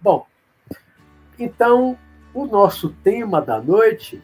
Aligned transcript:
Bom, 0.00 0.26
então 1.38 1.98
o 2.32 2.46
nosso 2.46 2.90
tema 3.02 3.42
da 3.42 3.60
noite, 3.60 4.22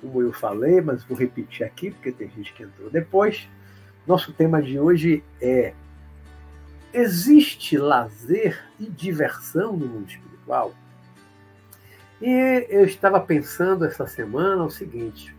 como 0.00 0.20
eu 0.20 0.32
falei, 0.32 0.80
mas 0.80 1.04
vou 1.04 1.16
repetir 1.16 1.64
aqui 1.64 1.90
porque 1.90 2.10
tem 2.10 2.28
gente 2.30 2.52
que 2.52 2.64
entrou 2.64 2.90
depois. 2.90 3.48
Nosso 4.06 4.32
tema 4.32 4.60
de 4.60 4.78
hoje 4.78 5.22
é 5.40 5.72
existe 6.92 7.78
lazer 7.78 8.62
e 8.78 8.86
diversão 8.86 9.76
no 9.76 9.86
mundo 9.86 10.08
espiritual? 10.08 10.74
E 12.20 12.66
eu 12.68 12.84
estava 12.84 13.20
pensando 13.20 13.84
essa 13.84 14.06
semana 14.06 14.64
o 14.64 14.70
seguinte: 14.70 15.34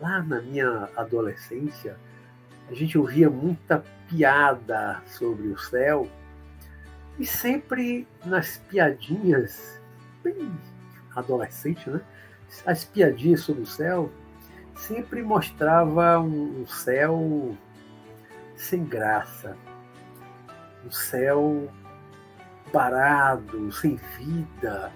lá 0.00 0.22
na 0.22 0.40
minha 0.40 0.88
adolescência, 0.96 1.96
a 2.68 2.74
gente 2.74 2.96
ouvia 2.98 3.28
muita 3.28 3.84
piada 4.08 5.02
sobre 5.06 5.48
o 5.48 5.58
céu, 5.58 6.08
e 7.18 7.26
sempre 7.26 8.08
nas 8.24 8.58
piadinhas, 8.68 9.80
bem 10.22 10.50
adolescente, 11.14 11.88
né? 11.88 12.00
As 12.66 12.84
piadinhas 12.84 13.40
sobre 13.40 13.62
o 13.62 13.66
céu 13.66 14.10
sempre 14.74 15.22
mostrava 15.22 16.18
um 16.18 16.66
céu 16.66 17.56
sem 18.56 18.84
graça, 18.84 19.56
um 20.84 20.90
céu 20.90 21.70
parado, 22.72 23.70
sem 23.72 23.96
vida, 24.18 24.92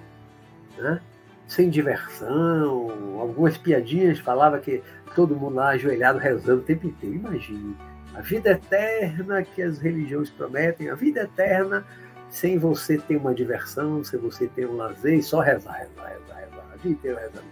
né? 0.77 1.01
Sem 1.49 1.71
diversão. 1.71 3.19
Algumas 3.19 3.57
piadinhas 3.57 4.21
falavam 4.21 4.61
que 4.61 4.83
todo 5.17 5.35
mundo 5.35 5.57
lá 5.57 5.71
ajoelhado 5.71 6.19
rezando 6.19 6.61
o 6.61 6.65
tempo 6.65 6.87
inteiro. 6.87 7.17
Imagine, 7.17 7.77
a 8.15 8.21
vida 8.21 8.51
eterna 8.51 9.43
que 9.43 9.63
as 9.63 9.79
religiões 9.79 10.31
prometem, 10.31 10.91
a 10.91 10.95
vida 10.95 11.23
eterna 11.23 11.85
sem 12.29 12.59
você 12.59 12.99
ter 12.99 13.17
uma 13.17 13.35
diversão, 13.35 14.05
sem 14.05 14.21
você 14.21 14.47
ter 14.47 14.69
um 14.69 14.77
lazer, 14.77 15.25
só 15.25 15.41
rezar, 15.41 15.73
rezar, 15.73 16.09
rezar, 16.09 16.37
rezar, 16.37 16.65
a 16.73 16.77
vida 16.77 16.89
inteira 16.91 17.21
rezando. 17.21 17.49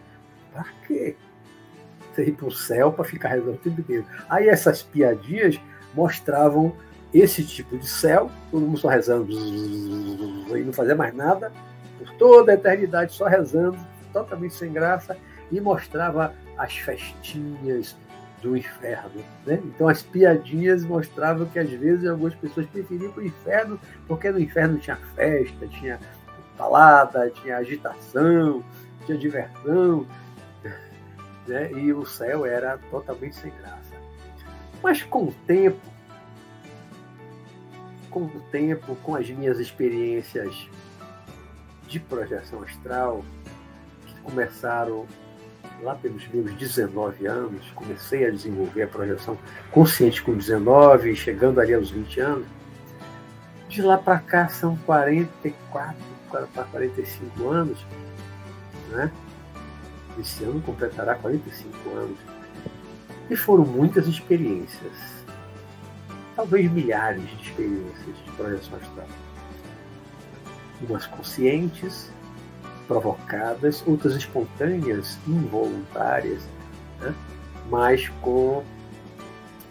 Para 0.53 0.67
quê? 0.87 1.17
Você 2.13 2.25
ir 2.27 2.33
para 2.33 2.47
o 2.47 2.53
céu 2.53 2.93
para 2.93 3.05
ficar 3.05 3.31
rezando 3.31 3.53
o 3.53 3.59
tempo 3.59 3.81
inteiro. 3.81 4.05
Aí 4.29 4.49
essas 4.49 4.83
piadinhas 4.83 5.59
mostravam 5.95 6.77
esse 7.15 7.45
tipo 7.45 7.79
de 7.79 7.89
céu, 7.89 8.31
todo 8.51 8.67
mundo 8.67 8.79
só 8.79 8.89
rezando 8.89 9.33
e 9.33 10.63
não 10.65 10.73
fazia 10.73 10.95
mais 10.95 11.15
nada, 11.15 11.51
por 11.99 12.11
toda 12.13 12.53
a 12.53 12.55
eternidade 12.55 13.13
só 13.13 13.27
rezando, 13.27 13.79
totalmente 14.13 14.55
sem 14.55 14.73
graça, 14.73 15.17
e 15.51 15.61
mostrava 15.61 16.35
as 16.57 16.77
festinhas 16.77 17.97
do 18.43 18.57
inferno. 18.57 19.23
Né? 19.45 19.61
Então 19.65 19.89
as 19.89 20.03
piadinhas 20.03 20.85
mostravam 20.85 21.47
que 21.47 21.59
às 21.59 21.71
vezes 21.71 22.07
algumas 22.07 22.35
pessoas 22.35 22.67
preferiam 22.67 23.13
o 23.17 23.23
inferno, 23.23 23.79
porque 24.07 24.31
no 24.31 24.41
inferno 24.41 24.79
tinha 24.79 24.97
festa, 25.15 25.67
tinha 25.67 25.99
balada, 26.57 27.31
tinha 27.31 27.59
agitação, 27.59 28.65
tinha 29.05 29.19
diversão, 29.19 30.07
né? 31.47 31.73
e 31.73 31.93
o 31.93 32.05
céu 32.05 32.45
era 32.45 32.79
totalmente 32.91 33.37
sem 33.37 33.53
graça. 33.61 33.97
Mas 34.83 35.03
com 35.03 35.25
o 35.25 35.35
tempo, 35.47 35.81
com 38.11 38.25
o 38.25 38.41
tempo, 38.51 38.97
com 39.03 39.15
as 39.15 39.29
minhas 39.29 39.59
experiências 39.59 40.69
de 41.87 42.01
projeção 42.01 42.63
astral, 42.63 43.25
que 44.07 44.21
começaram 44.21 45.07
lá 45.83 45.95
pelos 45.95 46.27
meus 46.29 46.53
19 46.55 47.27
anos, 47.27 47.71
comecei 47.75 48.27
a 48.27 48.31
desenvolver 48.31 48.83
a 48.83 48.89
projeção 48.89 49.39
consciente 49.71 50.23
com 50.23 50.35
19, 50.35 51.15
chegando 51.15 51.61
ali 51.61 51.75
aos 51.75 51.91
20 51.91 52.21
anos. 52.21 52.47
De 53.69 53.83
lá 53.83 53.99
para 53.99 54.19
cá 54.19 54.49
são 54.49 54.77
44 54.87 55.97
para 56.31 56.65
45 56.65 57.49
anos, 57.49 57.87
né? 58.91 59.11
Esse 60.19 60.45
ano 60.45 60.61
completará 60.63 61.15
45 61.17 61.91
anos. 61.91 62.19
E 63.29 63.37
foram 63.37 63.65
muitas 63.65 64.07
experiências, 64.07 64.93
talvez 66.35 66.71
milhares 66.71 67.29
de 67.29 67.43
experiências 67.43 68.17
de 68.25 68.33
projeção 68.33 68.79
astral. 68.79 69.09
Umas 70.81 71.07
conscientes, 71.07 72.11
provocadas, 72.87 73.83
outras 73.87 74.15
espontâneas, 74.15 75.19
involuntárias, 75.27 76.43
né? 77.01 77.15
mas 77.71 78.09
com 78.21 78.63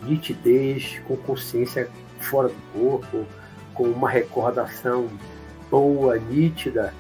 nitidez, 0.01 0.99
com 1.07 1.16
consciência 1.17 1.89
fora 2.19 2.49
do 2.49 2.61
corpo, 2.73 3.25
com 3.73 3.83
uma 3.85 4.09
recordação 4.09 5.09
boa, 5.69 6.17
nítida 6.17 6.93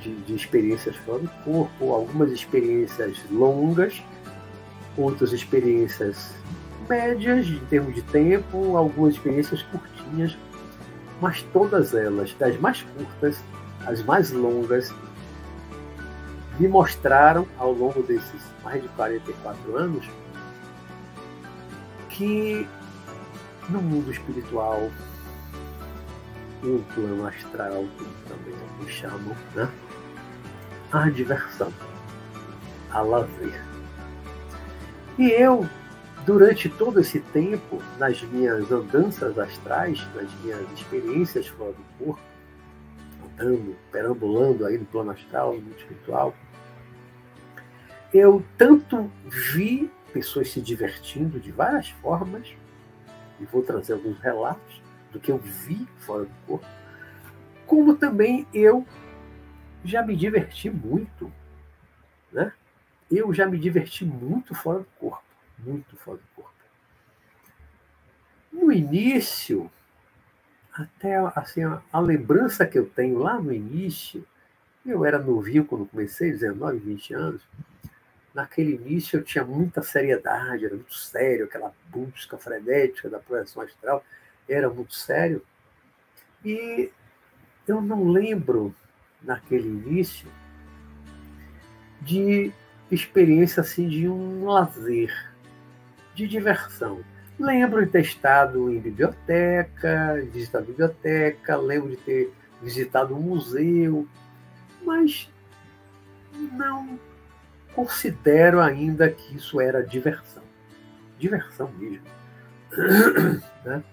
de, 0.00 0.14
de 0.22 0.34
experiências 0.34 0.96
fora 0.96 1.20
do 1.20 1.30
corpo, 1.44 1.92
algumas 1.92 2.30
experiências 2.30 3.18
longas, 3.30 4.02
outras 4.96 5.32
experiências 5.32 6.34
médias 6.88 7.46
em 7.46 7.64
termos 7.66 7.94
de 7.94 8.02
tempo, 8.02 8.76
algumas 8.76 9.14
experiências 9.14 9.62
curtinhas, 9.62 10.36
mas 11.20 11.42
todas 11.52 11.94
elas, 11.94 12.34
das 12.34 12.58
mais 12.58 12.82
curtas 12.82 13.42
às 13.86 14.02
mais 14.02 14.30
longas, 14.32 14.92
me 16.58 16.68
mostraram 16.68 17.46
ao 17.58 17.72
longo 17.72 18.02
desses 18.02 18.42
mais 18.62 18.82
de 18.82 18.88
44 18.88 19.76
anos 19.76 20.08
que 22.08 22.66
no 23.68 23.82
mundo 23.82 24.10
espiritual, 24.10 24.90
no 26.62 26.80
plano 26.94 27.26
astral, 27.26 27.84
como 27.98 28.10
também 28.28 28.54
me 28.80 28.88
chamam, 28.88 29.36
né? 29.54 29.68
há 30.92 31.10
diversão, 31.10 31.72
há 32.90 33.00
lazer. 33.00 33.62
E 35.18 35.30
eu, 35.30 35.68
durante 36.26 36.68
todo 36.68 37.00
esse 37.00 37.20
tempo, 37.20 37.80
nas 37.98 38.20
minhas 38.20 38.70
andanças 38.72 39.38
astrais, 39.38 40.04
nas 40.12 40.28
minhas 40.40 40.68
experiências 40.72 41.46
fora 41.46 41.72
do 41.72 42.04
corpo, 42.04 42.20
andando, 43.38 43.76
perambulando 43.92 44.66
aí 44.66 44.76
no 44.76 44.84
plano 44.86 45.12
astral, 45.12 45.54
no 45.54 45.70
espiritual, 45.70 46.34
eu 48.12 48.44
tanto 48.58 49.10
vi 49.24 49.88
pessoas 50.12 50.50
se 50.50 50.60
divertindo 50.60 51.38
de 51.38 51.52
várias 51.52 51.90
formas, 51.90 52.52
e 53.38 53.44
vou 53.44 53.62
trazer 53.62 53.92
alguns 53.92 54.18
relatos 54.18 54.82
do 55.12 55.20
que 55.20 55.30
eu 55.30 55.38
vi 55.38 55.86
fora 55.98 56.24
do 56.24 56.34
corpo, 56.46 56.66
como 57.66 57.94
também 57.94 58.46
eu 58.52 58.84
já 59.84 60.02
me 60.02 60.16
diverti 60.16 60.70
muito, 60.70 61.30
né? 62.32 62.52
Eu 63.08 63.32
já 63.32 63.46
me 63.46 63.58
diverti 63.58 64.04
muito 64.04 64.54
fora 64.54 64.80
do 64.80 64.88
corpo, 64.98 65.25
muito 65.58 65.96
fora 65.96 66.18
do 66.18 66.24
corpo. 66.34 66.52
No 68.52 68.72
início, 68.72 69.70
até 70.72 71.16
assim, 71.34 71.62
a, 71.62 71.82
a 71.92 72.00
lembrança 72.00 72.66
que 72.66 72.78
eu 72.78 72.88
tenho 72.88 73.18
lá 73.18 73.40
no 73.40 73.52
início, 73.52 74.26
eu 74.84 75.04
era 75.04 75.18
novinho 75.18 75.64
quando 75.64 75.86
comecei, 75.86 76.30
19, 76.30 76.78
20 76.78 77.14
anos, 77.14 77.42
naquele 78.32 78.74
início 78.74 79.18
eu 79.18 79.24
tinha 79.24 79.44
muita 79.44 79.82
seriedade, 79.82 80.66
era 80.66 80.74
muito 80.74 80.94
sério, 80.94 81.46
aquela 81.46 81.72
busca 81.88 82.36
frenética 82.36 83.08
da 83.08 83.18
projeção 83.18 83.62
astral 83.62 84.04
era 84.48 84.68
muito 84.68 84.94
sério. 84.94 85.42
E 86.44 86.90
eu 87.66 87.80
não 87.80 88.08
lembro, 88.08 88.74
naquele 89.22 89.68
início, 89.68 90.28
de 92.00 92.52
experiência 92.90 93.62
assim 93.62 93.88
de 93.88 94.08
um 94.08 94.44
lazer, 94.44 95.12
de 96.16 96.26
diversão. 96.26 97.04
Lembro 97.38 97.84
de 97.84 97.92
ter 97.92 98.00
estado 98.00 98.72
em 98.72 98.80
biblioteca, 98.80 100.26
visitado 100.32 100.64
biblioteca, 100.64 101.56
lembro 101.56 101.90
de 101.90 101.96
ter 101.98 102.32
visitado 102.62 103.14
um 103.14 103.20
museu, 103.20 104.08
mas 104.82 105.30
não 106.52 106.98
considero 107.74 108.60
ainda 108.60 109.10
que 109.10 109.36
isso 109.36 109.60
era 109.60 109.86
diversão. 109.86 110.42
Diversão 111.18 111.70
mesmo. 111.72 112.06
né? 113.62 113.84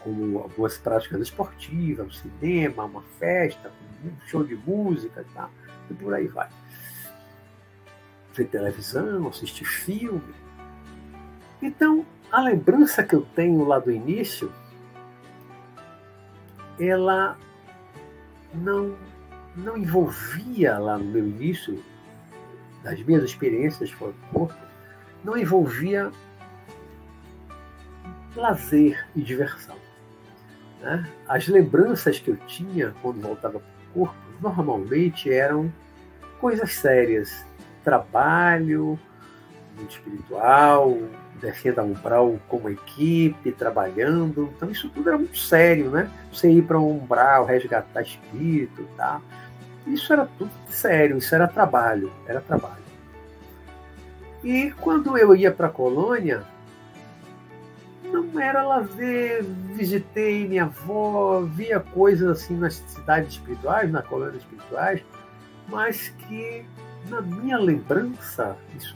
Como 0.00 0.38
algumas 0.40 0.76
práticas 0.76 1.20
esportivas, 1.20 2.06
um 2.06 2.10
cinema, 2.10 2.84
uma 2.84 3.02
festa, 3.20 3.70
um 4.04 4.10
show 4.26 4.42
de 4.42 4.56
música 4.56 5.24
tal, 5.32 5.50
e 5.88 5.94
por 5.94 6.12
aí 6.12 6.26
vai. 6.26 6.48
Ver 8.34 8.46
televisão, 8.46 9.28
assistir 9.28 9.64
filme. 9.64 10.45
Então, 11.62 12.04
a 12.30 12.40
lembrança 12.40 13.02
que 13.02 13.14
eu 13.14 13.22
tenho 13.34 13.64
lá 13.64 13.78
do 13.78 13.90
início, 13.90 14.52
ela 16.78 17.36
não, 18.54 18.96
não 19.56 19.76
envolvia 19.76 20.78
lá 20.78 20.98
no 20.98 21.04
meu 21.04 21.26
início 21.26 21.82
das 22.82 23.02
minhas 23.02 23.24
experiências 23.24 23.90
fora 23.90 24.12
do 24.12 24.32
corpo, 24.32 24.54
não 25.24 25.36
envolvia 25.36 26.10
lazer 28.36 29.06
e 29.16 29.22
diversão. 29.22 29.76
Né? 30.80 31.10
As 31.26 31.48
lembranças 31.48 32.18
que 32.18 32.30
eu 32.30 32.36
tinha 32.46 32.94
quando 33.02 33.20
voltava 33.20 33.58
para 33.58 33.68
o 33.94 34.06
corpo 34.06 34.16
normalmente 34.40 35.32
eram 35.32 35.72
coisas 36.38 36.74
sérias, 36.74 37.44
trabalho, 37.82 38.98
muito 39.76 39.90
espiritual, 39.92 40.98
defenda 41.40 41.82
a 41.82 41.84
umbral 41.84 42.38
como 42.48 42.68
equipe, 42.68 43.52
trabalhando. 43.52 44.52
Então 44.56 44.70
isso 44.70 44.88
tudo 44.90 45.08
era 45.08 45.18
muito 45.18 45.38
sério, 45.38 45.90
né? 45.90 46.10
Você 46.32 46.50
ir 46.50 46.62
para 46.62 46.78
um 46.78 46.98
umbral, 46.98 47.44
resgatar 47.44 48.02
espírito, 48.02 48.86
tá? 48.96 49.20
Isso 49.86 50.12
era 50.12 50.26
tudo 50.38 50.50
sério, 50.68 51.18
isso 51.18 51.34
era 51.34 51.46
trabalho, 51.46 52.12
era 52.26 52.40
trabalho. 52.40 52.84
E 54.42 54.70
quando 54.80 55.16
eu 55.16 55.34
ia 55.34 55.52
para 55.52 55.68
a 55.68 55.70
colônia, 55.70 56.42
não 58.04 58.40
era 58.40 58.62
lazer, 58.62 59.44
visitei 59.74 60.46
minha 60.46 60.64
avó, 60.64 61.42
via 61.42 61.80
coisas 61.80 62.28
assim 62.28 62.56
nas 62.56 62.74
cidades 62.74 63.34
espirituais, 63.34 63.90
na 63.90 64.02
colônia 64.02 64.38
espirituais, 64.38 65.02
mas 65.68 66.08
que 66.08 66.64
na 67.08 67.20
minha 67.20 67.58
lembrança, 67.58 68.56
isso 68.76 68.94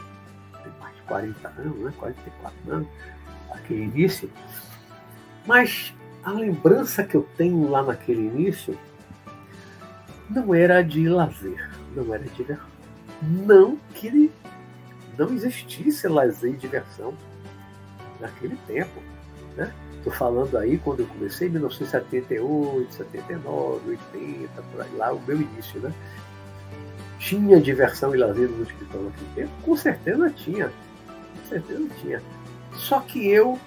40 1.10 1.48
anos, 1.58 1.78
né? 1.78 1.92
44 1.98 2.72
anos, 2.72 2.88
aquele 3.50 3.82
início, 3.82 4.30
mas 5.44 5.92
a 6.22 6.30
lembrança 6.30 7.02
que 7.02 7.16
eu 7.16 7.26
tenho 7.36 7.68
lá 7.68 7.82
naquele 7.82 8.20
início 8.20 8.78
não 10.28 10.54
era 10.54 10.82
de 10.82 11.08
lazer, 11.08 11.68
não 11.96 12.14
era 12.14 12.22
de 12.22 12.30
diversão. 12.30 12.70
Não 13.20 13.76
que 13.94 14.30
não 15.18 15.34
existisse 15.34 16.06
lazer 16.06 16.54
e 16.54 16.56
diversão 16.56 17.12
naquele 18.20 18.56
tempo. 18.68 19.02
Né? 19.56 19.72
Estou 19.96 20.12
falando 20.12 20.56
aí 20.56 20.78
quando 20.78 21.00
eu 21.00 21.06
comecei, 21.06 21.48
em 21.48 21.50
1978, 21.50 22.94
79, 22.94 23.90
80, 24.14 24.62
por 24.62 24.80
aí 24.82 24.96
lá, 24.96 25.12
o 25.12 25.20
meu 25.26 25.36
início, 25.36 25.80
né? 25.80 25.92
Tinha 27.18 27.60
diversão 27.60 28.14
e 28.14 28.18
lazer 28.18 28.48
no 28.48 28.62
hospital 28.62 29.02
naquele 29.02 29.30
tempo? 29.34 29.50
Com 29.62 29.76
certeza 29.76 30.30
tinha. 30.30 30.72
Certeza 31.50 31.88
tinha. 32.00 32.22
Só 32.72 33.00
que 33.00 33.28
eu 33.28 33.58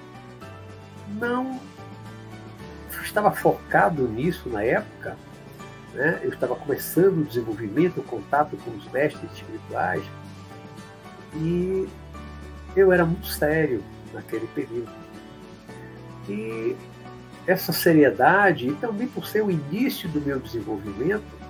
não 1.19 1.59
estava 3.03 3.30
focado 3.31 4.07
nisso 4.07 4.50
na 4.50 4.63
época. 4.63 5.18
Né? 5.94 6.19
Eu 6.24 6.30
estava 6.30 6.56
começando 6.56 7.19
o 7.19 7.24
desenvolvimento, 7.24 8.00
o 8.00 8.03
contato 8.03 8.57
com 8.57 8.71
os 8.71 8.89
mestres 8.91 9.31
espirituais. 9.33 10.03
E 11.35 11.88
eu 12.75 12.91
era 12.91 13.06
muito 13.06 13.27
sério 13.27 13.83
naquele 14.13 14.47
período. 14.47 14.89
E 16.27 16.75
essa 17.45 17.74
seriedade, 17.74 18.69
e 18.69 18.75
também 18.75 19.07
por 19.07 19.27
ser 19.27 19.44
o 19.44 19.51
início 19.51 20.07
do 20.09 20.21
meu 20.21 20.39
desenvolvimento, 20.39 21.44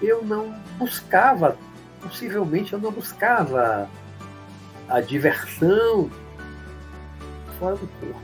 eu 0.00 0.24
não 0.24 0.54
buscava, 0.78 1.56
possivelmente 2.00 2.72
eu 2.72 2.78
não 2.78 2.92
buscava 2.92 3.88
a 4.92 5.00
diversão 5.00 6.10
fora 7.58 7.76
do 7.76 7.88
corpo. 7.98 8.20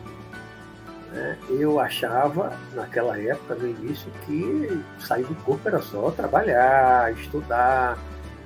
Né? 1.10 1.38
Eu 1.48 1.80
achava, 1.80 2.52
naquela 2.74 3.18
época, 3.18 3.54
no 3.54 3.66
início, 3.66 4.10
que 4.26 4.84
sair 4.98 5.24
do 5.24 5.34
corpo 5.36 5.66
era 5.66 5.80
só 5.80 6.10
trabalhar, 6.10 7.10
estudar, 7.14 7.98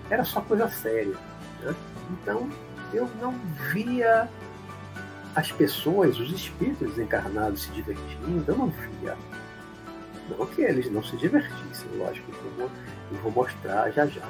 era 0.09 0.23
só 0.23 0.41
coisa 0.41 0.69
séria. 0.69 1.17
Né? 1.63 1.75
Então, 2.13 2.49
eu 2.95 3.11
não 3.21 3.35
via 3.73 4.29
as 5.35 5.51
pessoas, 5.51 6.21
os 6.21 6.31
espíritos 6.31 6.97
encarnados 6.99 7.63
se 7.63 7.71
divertindo, 7.73 8.45
eu 8.47 8.57
não 8.57 8.69
via. 8.69 9.17
Não 10.39 10.47
que 10.47 10.63
eles 10.63 10.89
não 10.93 11.03
se 11.03 11.17
divertissem, 11.17 11.89
lógico, 11.97 12.31
eu 12.31 12.51
vou, 12.53 12.71
eu 13.11 13.19
vou 13.19 13.33
mostrar 13.33 13.91
já 13.91 14.07
já 14.07 14.23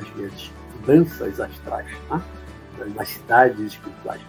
as 0.00 0.16
minhas 0.16 0.50
danças 0.84 1.38
astrais 1.38 1.88
tá? 2.08 2.20
Nas 2.94 3.08
cidades 3.08 3.60
espirituais. 3.60 4.20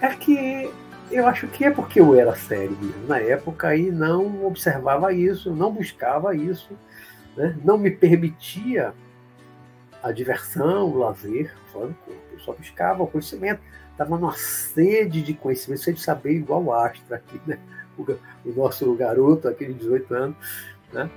É 0.00 0.08
que 0.08 0.70
eu 1.10 1.26
acho 1.26 1.46
que 1.48 1.64
é 1.64 1.70
porque 1.70 2.00
eu 2.00 2.14
era 2.14 2.34
sério 2.34 2.76
mesmo 2.80 3.06
na 3.06 3.18
época 3.18 3.76
e 3.76 3.90
não 3.90 4.46
observava 4.46 5.12
isso, 5.12 5.54
não 5.54 5.72
buscava 5.72 6.34
isso, 6.34 6.76
né? 7.36 7.56
não 7.62 7.76
me 7.76 7.90
permitia 7.90 8.94
a 10.02 10.10
diversão, 10.10 10.88
o 10.88 10.98
lazer 10.98 11.54
corpo. 11.72 12.12
Eu 12.32 12.38
só 12.40 12.52
buscava 12.52 13.02
o 13.02 13.06
conhecimento, 13.06 13.60
estava 13.90 14.16
numa 14.16 14.34
sede 14.34 15.22
de 15.22 15.34
conhecimento, 15.34 15.82
sede 15.82 15.98
de 15.98 16.04
saber 16.04 16.32
igual 16.32 16.62
o 16.62 16.72
Astra 16.72 17.16
aqui, 17.16 17.40
né? 17.46 17.58
O, 17.96 18.02
o, 18.02 18.52
nosso 18.54 18.92
garoto, 18.94 19.48
aquele 19.48 19.74
de 19.74 19.80
18 19.80 20.14
anos, 20.14 20.36
né? 20.92 21.10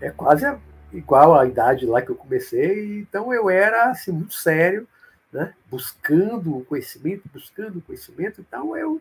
É 0.00 0.10
quase 0.10 0.46
a, 0.46 0.58
igual 0.92 1.38
a 1.38 1.46
idade 1.46 1.86
lá 1.86 2.02
que 2.02 2.10
eu 2.10 2.16
comecei, 2.16 3.00
então 3.00 3.32
eu 3.32 3.48
era 3.48 3.90
assim, 3.90 4.12
muito 4.12 4.34
sério, 4.34 4.86
né? 5.32 5.54
buscando 5.66 6.56
o 6.56 6.64
conhecimento, 6.64 7.28
buscando 7.32 7.78
o 7.78 7.82
conhecimento, 7.82 8.40
então 8.40 8.76
eu 8.76 9.00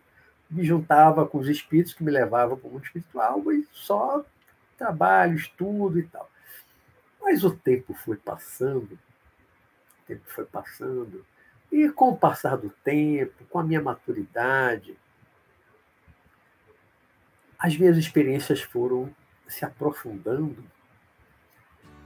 me 0.49 0.63
juntava 0.63 1.25
com 1.25 1.39
os 1.39 1.47
espíritos 1.47 1.93
que 1.93 2.03
me 2.03 2.11
levavam 2.11 2.57
para 2.57 2.67
o 2.67 2.71
mundo 2.71 2.85
espiritual 2.85 3.51
e 3.51 3.67
só 3.71 4.23
trabalho, 4.77 5.35
estudo 5.35 5.99
e 5.99 6.03
tal. 6.03 6.29
Mas 7.21 7.43
o 7.43 7.51
tempo 7.51 7.93
foi 7.93 8.15
passando, 8.15 8.93
o 8.93 10.05
tempo 10.07 10.23
foi 10.25 10.45
passando, 10.45 11.25
e 11.71 11.89
com 11.89 12.09
o 12.09 12.17
passar 12.17 12.55
do 12.55 12.69
tempo, 12.69 13.43
com 13.49 13.59
a 13.59 13.63
minha 13.63 13.81
maturidade, 13.81 14.97
as 17.59 17.75
minhas 17.75 17.97
experiências 17.97 18.61
foram 18.61 19.13
se 19.47 19.65
aprofundando 19.65 20.63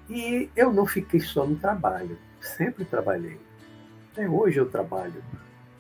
e 0.09 0.49
eu 0.55 0.73
não 0.73 0.85
fiquei 0.85 1.19
só 1.19 1.45
no 1.45 1.57
trabalho, 1.57 2.17
sempre 2.39 2.85
trabalhei. 2.85 3.39
Até 4.11 4.27
hoje 4.27 4.59
eu 4.59 4.69
trabalho 4.69 5.23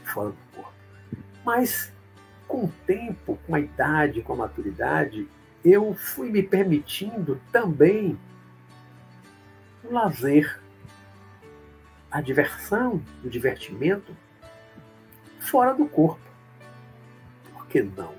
fora 0.03 0.29
do 0.29 0.55
corpo. 0.55 0.73
Mas 1.43 1.91
com 2.47 2.65
o 2.65 2.73
tempo, 2.85 3.37
com 3.45 3.55
a 3.55 3.59
idade, 3.59 4.21
com 4.21 4.33
a 4.33 4.37
maturidade, 4.37 5.27
eu 5.63 5.93
fui 5.93 6.29
me 6.29 6.41
permitindo 6.41 7.39
também 7.51 8.17
o 9.83 9.93
lazer 9.93 10.59
a 12.11 12.19
diversão, 12.19 13.01
o 13.23 13.29
divertimento 13.29 14.15
fora 15.39 15.73
do 15.73 15.85
corpo. 15.85 16.21
Por 17.53 17.67
que 17.67 17.81
não? 17.81 18.13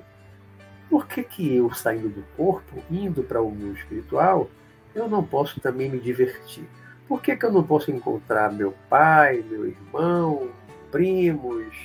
Por 0.89 1.07
que, 1.07 1.23
que 1.23 1.57
eu, 1.57 1.73
saindo 1.75 2.09
do 2.09 2.23
corpo, 2.37 2.83
indo 2.91 3.23
para 3.23 3.43
o 3.43 3.51
mundo 3.51 3.77
espiritual, 3.77 4.51
eu 4.95 5.09
não 5.09 5.23
posso 5.23 5.61
também 5.61 5.91
me 5.91 5.99
divertir? 5.99 6.67
Por 7.13 7.21
que, 7.21 7.37
que 7.37 7.45
eu 7.45 7.53
não 7.53 7.63
posso 7.63 7.91
encontrar 7.91 8.51
meu 8.51 8.73
pai, 8.89 9.45
meu 9.47 9.67
irmão, 9.67 10.49
primos, 10.91 11.77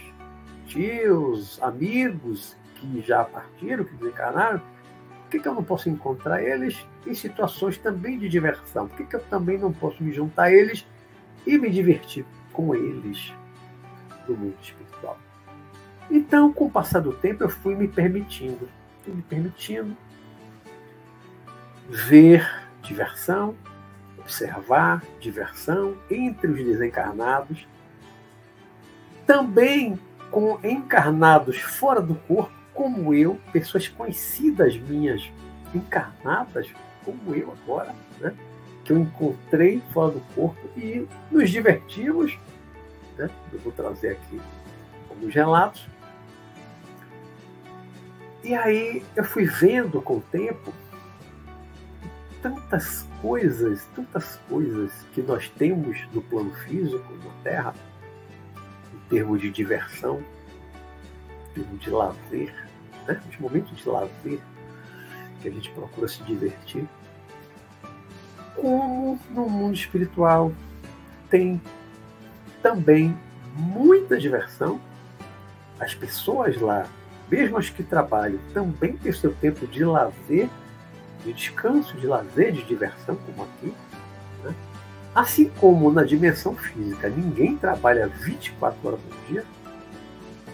tios, 0.68 1.62
amigos 1.62 2.56
que 2.76 3.02
já 3.02 3.26
partiram, 3.26 3.84
que 3.84 3.94
desencarnaram? 3.96 4.60
Por 4.60 5.30
que, 5.30 5.40
que 5.42 5.48
eu 5.50 5.54
não 5.54 5.66
posso 5.66 5.90
encontrar 5.90 6.42
eles 6.42 6.88
em 7.06 7.14
situações 7.14 7.78
também 7.78 8.18
de 8.18 8.30
diversão? 8.30 8.88
Por 8.88 8.96
que, 8.96 9.04
que 9.04 9.16
eu 9.18 9.24
também 9.26 9.58
não 9.58 9.74
posso 9.74 10.02
me 10.02 10.14
juntar 10.14 10.44
a 10.44 10.54
eles 10.54 10.88
e 11.46 11.58
me 11.58 11.70
divertir 11.70 12.26
com 12.54 12.74
eles 12.74 13.34
no 14.30 14.34
mundo 14.34 14.56
espiritual. 14.62 15.20
Então, 16.10 16.54
com 16.54 16.68
o 16.68 16.72
passar 16.72 17.02
do 17.02 17.12
tempo, 17.12 17.44
eu 17.44 17.50
fui 17.50 17.76
me 17.76 17.90
permitindo, 17.90 18.70
fui 19.04 19.14
me 19.14 19.22
permitindo 19.24 19.94
ver 21.90 22.50
diversão, 22.82 23.54
observar 24.28 25.02
diversão 25.22 25.98
entre 26.12 26.52
os 26.52 26.58
desencarnados, 26.58 27.66
também 29.26 29.98
com 30.30 30.60
encarnados 30.62 31.58
fora 31.58 32.02
do 32.02 32.16
corpo, 32.16 32.52
como 32.74 33.14
eu, 33.14 33.40
pessoas 33.54 33.88
conhecidas 33.88 34.78
minhas, 34.78 35.32
encarnadas, 35.74 36.68
como 37.04 37.34
eu 37.34 37.54
agora, 37.64 37.96
né? 38.20 38.36
que 38.84 38.92
eu 38.92 39.00
encontrei 39.00 39.82
fora 39.92 40.12
do 40.12 40.22
corpo 40.36 40.70
e 40.78 41.08
nos 41.32 41.50
divertimos. 41.50 42.38
Né? 43.18 43.30
Eu 43.52 43.60
vou 43.60 43.72
trazer 43.72 44.12
aqui 44.12 44.40
alguns 45.10 45.34
relatos. 45.34 45.88
E 48.44 48.54
aí 48.54 49.04
eu 49.16 49.24
fui 49.24 49.46
vendo 49.46 50.02
com 50.02 50.18
o 50.18 50.22
tempo 50.22 50.74
tantas 52.42 53.08
coisas, 53.22 53.86
tantas 53.96 54.40
coisas 54.50 54.92
que 55.14 55.22
nós 55.22 55.50
temos 55.58 55.98
no 56.14 56.22
plano 56.22 56.54
físico, 56.66 57.14
na 57.24 57.32
Terra, 57.44 57.76
em 58.94 59.10
termos 59.10 59.42
de 59.42 59.50
diversão, 59.50 60.24
em 61.50 61.54
termos 61.54 61.80
de 61.80 61.90
lazer, 61.90 62.54
né? 63.08 63.22
os 63.30 63.40
momentos 63.40 63.78
de 63.78 63.90
lazer 63.90 64.40
que 65.42 65.48
a 65.48 65.52
gente 65.52 65.70
procura 65.72 66.08
se 66.08 66.24
divertir 66.24 66.88
como 68.58 69.20
no 69.30 69.48
mundo 69.48 69.76
espiritual 69.76 70.52
tem 71.30 71.62
também 72.62 73.18
muita 73.56 74.18
diversão. 74.18 74.82
As 75.80 75.94
pessoas 75.94 76.60
lá, 76.60 76.88
mesmo 77.30 77.58
as 77.58 77.70
que 77.70 77.84
trabalham, 77.84 78.40
também 78.54 78.98
têm 78.98 79.14
seu 79.14 79.34
tempo 79.36 79.68
de 79.68 79.86
lazer, 79.86 80.50
de 81.24 81.34
descanso, 81.34 81.96
de 81.98 82.08
lazer, 82.08 82.52
de 82.52 82.64
diversão, 82.64 83.16
como 83.16 83.44
aqui. 83.44 83.74
Né? 84.44 84.56
Assim 85.14 85.50
como 85.50 85.92
na 85.92 86.04
dimensão 86.04 86.56
física, 86.56 87.10
ninguém 87.10 87.58
trabalha 87.58 88.08
24 88.08 88.88
horas 88.88 89.00
por 89.00 89.18
dia. 89.28 89.44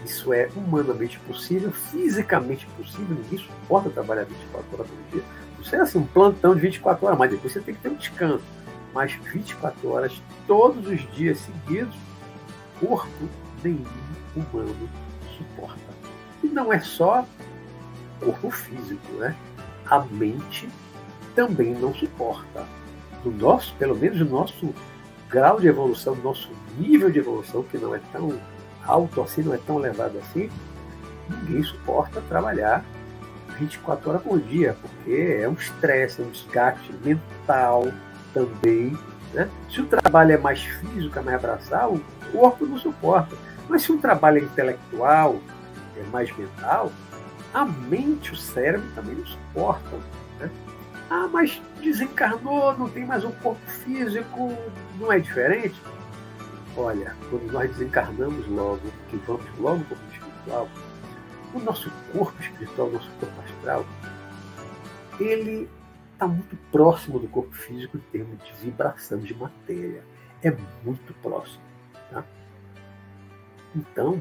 Isso 0.04 0.32
é 0.32 0.48
humanamente 0.54 1.18
possível, 1.20 1.72
fisicamente 1.72 2.66
possível, 2.76 3.16
ninguém 3.16 3.38
suporta 3.38 3.90
trabalhar 3.90 4.24
24 4.24 4.74
horas 4.74 4.86
por 4.86 5.12
dia. 5.12 5.22
Não 5.72 5.78
é 5.78 5.82
assim, 5.82 5.98
um 5.98 6.06
plantão 6.06 6.54
de 6.54 6.60
24 6.60 7.06
horas, 7.06 7.18
mas 7.18 7.30
depois 7.30 7.52
você 7.52 7.60
tem 7.60 7.74
que 7.74 7.80
ter 7.80 7.88
um 7.88 7.94
descanso. 7.94 8.44
Mas 8.92 9.12
24 9.32 9.88
horas, 9.90 10.22
todos 10.46 10.86
os 10.86 11.00
dias 11.14 11.38
seguidos, 11.38 11.96
corpo 12.78 13.28
nenhum 13.62 13.84
humano 14.36 14.88
suporta. 15.36 15.80
E 16.42 16.48
não 16.48 16.72
é 16.72 16.80
só 16.80 17.26
corpo 18.20 18.50
físico, 18.50 19.12
né? 19.14 19.34
A 19.90 20.00
mente 20.00 20.68
também 21.34 21.74
não 21.74 21.94
suporta. 21.94 22.64
No 23.24 23.30
nosso, 23.30 23.74
pelo 23.76 23.96
menos 23.96 24.18
no 24.20 24.26
nosso 24.26 24.74
grau 25.28 25.60
de 25.60 25.66
evolução, 25.66 26.14
no 26.14 26.22
nosso 26.22 26.50
nível 26.78 27.10
de 27.10 27.18
evolução, 27.18 27.62
que 27.62 27.78
não 27.78 27.94
é 27.94 28.00
tão 28.12 28.38
alto 28.86 29.22
assim, 29.22 29.42
não 29.42 29.54
é 29.54 29.58
tão 29.58 29.78
elevado 29.78 30.18
assim, 30.18 30.50
ninguém 31.28 31.62
suporta 31.62 32.20
trabalhar 32.28 32.84
24 33.58 34.10
horas 34.10 34.22
por 34.22 34.40
dia, 34.40 34.76
porque 34.80 35.38
é 35.40 35.48
um 35.48 35.54
estresse, 35.54 36.20
é 36.20 36.24
um 36.24 36.30
desgaste 36.30 36.92
mental 37.04 37.86
também. 38.32 38.96
Né? 39.32 39.48
Se 39.70 39.80
o 39.80 39.86
trabalho 39.86 40.32
é 40.32 40.38
mais 40.38 40.60
físico, 40.60 41.18
é 41.18 41.22
mais 41.22 41.36
abraçar, 41.36 41.88
o 41.88 42.00
corpo 42.32 42.66
não 42.66 42.78
suporta. 42.78 43.36
Mas 43.68 43.82
se 43.82 43.92
o 43.92 43.98
trabalho 43.98 44.38
é 44.38 44.42
intelectual, 44.42 45.36
é 45.96 46.02
mais 46.10 46.36
mental, 46.36 46.92
a 47.54 47.64
mente, 47.64 48.32
o 48.32 48.36
cérebro 48.36 48.86
também 48.96 49.14
não 49.14 49.26
suportam. 49.26 50.00
Né? 50.40 50.50
Ah, 51.08 51.28
mas 51.32 51.62
desencarnou, 51.80 52.76
não 52.76 52.90
tem 52.90 53.06
mais 53.06 53.24
um 53.24 53.30
corpo 53.30 53.64
físico, 53.66 54.52
não 54.98 55.12
é 55.12 55.20
diferente? 55.20 55.80
Olha, 56.76 57.14
quando 57.30 57.52
nós 57.52 57.70
desencarnamos 57.70 58.46
logo, 58.48 58.80
que 59.08 59.16
vamos 59.18 59.46
logo 59.58 59.84
para 59.84 59.96
o 59.96 60.12
espiritual, 60.12 60.68
o 61.54 61.60
nosso 61.60 61.90
corpo 62.12 62.42
espiritual, 62.42 62.88
o 62.88 62.92
nosso 62.92 63.10
corpo 63.20 63.40
astral, 63.42 63.86
ele 65.20 65.70
está 66.12 66.26
muito 66.26 66.56
próximo 66.72 67.20
do 67.20 67.28
corpo 67.28 67.54
físico 67.54 67.96
em 67.96 68.00
termos 68.10 68.44
de 68.44 68.52
vibração 68.54 69.18
de 69.18 69.32
matéria. 69.32 70.02
É 70.42 70.52
muito 70.84 71.14
próximo. 71.22 71.62
Tá? 72.10 72.24
Então, 73.76 74.20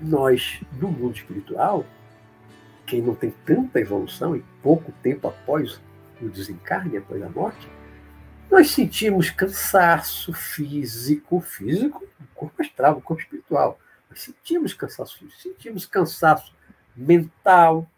nós, 0.00 0.60
no 0.72 0.88
mundo 0.88 1.14
espiritual, 1.14 1.84
quem 2.90 3.00
não 3.00 3.14
tem 3.14 3.30
tanta 3.46 3.78
evolução 3.78 4.34
e 4.34 4.42
pouco 4.60 4.90
tempo 5.00 5.28
após 5.28 5.80
o 6.20 6.28
desencarne, 6.28 6.96
após 6.96 7.22
a 7.22 7.28
morte, 7.28 7.70
nós 8.50 8.72
sentimos 8.72 9.30
cansaço 9.30 10.32
físico, 10.32 11.40
físico, 11.40 12.04
corpo 12.34 12.60
astral, 12.60 13.00
corpo 13.00 13.22
espiritual. 13.22 13.78
Nós 14.10 14.22
sentimos 14.22 14.74
cansaço 14.74 15.18
físico, 15.20 15.40
sentimos 15.40 15.86
cansaço 15.86 16.52
mental. 16.96 17.88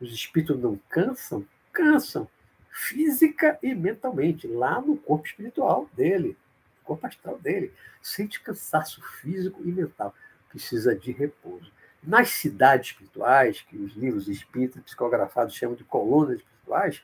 Os 0.00 0.14
espíritos 0.14 0.58
não 0.58 0.80
cansam? 0.88 1.44
Cansam, 1.70 2.26
física 2.70 3.58
e 3.62 3.74
mentalmente, 3.74 4.46
lá 4.46 4.80
no 4.80 4.96
corpo 4.96 5.26
espiritual 5.26 5.90
dele, 5.94 6.38
no 6.78 6.84
corpo 6.84 7.06
astral 7.06 7.38
dele. 7.38 7.70
Sente 8.00 8.40
cansaço 8.40 9.02
físico 9.20 9.60
e 9.62 9.70
mental. 9.70 10.14
Precisa 10.48 10.96
de 10.96 11.12
repouso. 11.12 11.70
Nas 12.02 12.30
cidades 12.30 12.88
espirituais, 12.88 13.60
que 13.60 13.76
os 13.76 13.94
livros 13.94 14.28
espíritas 14.28 14.82
psicografados 14.82 15.54
chamam 15.54 15.76
de 15.76 15.84
colunas 15.84 16.38
espirituais, 16.38 17.02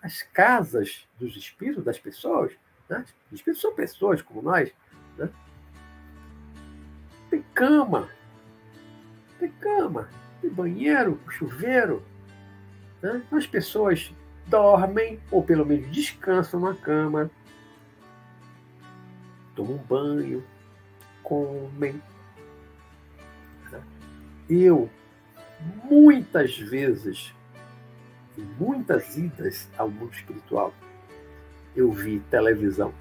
as 0.00 0.22
casas 0.22 1.06
dos 1.18 1.36
espíritos, 1.36 1.84
das 1.84 1.98
pessoas, 1.98 2.52
né? 2.88 3.04
os 3.30 3.38
espíritos 3.38 3.60
são 3.60 3.74
pessoas 3.74 4.22
como 4.22 4.42
nós, 4.42 4.72
né? 5.16 5.28
tem 7.30 7.42
cama, 7.54 8.08
tem 9.38 9.50
cama, 9.52 10.08
tem 10.40 10.50
banheiro, 10.50 11.20
chuveiro. 11.30 12.04
Né? 13.00 13.22
As 13.32 13.46
pessoas 13.46 14.12
dormem, 14.46 15.20
ou 15.30 15.42
pelo 15.42 15.64
menos 15.64 15.90
descansam 15.90 16.60
na 16.60 16.74
cama, 16.74 17.30
tomam 19.54 19.78
banho, 19.78 20.44
comem. 21.22 22.00
Eu, 24.48 24.90
muitas 25.88 26.56
vezes, 26.58 27.34
em 28.36 28.42
muitas 28.58 29.16
idas 29.16 29.68
ao 29.76 29.88
mundo 29.88 30.12
espiritual, 30.12 30.74
eu 31.76 31.90
vi 31.90 32.20
televisão. 32.30 32.92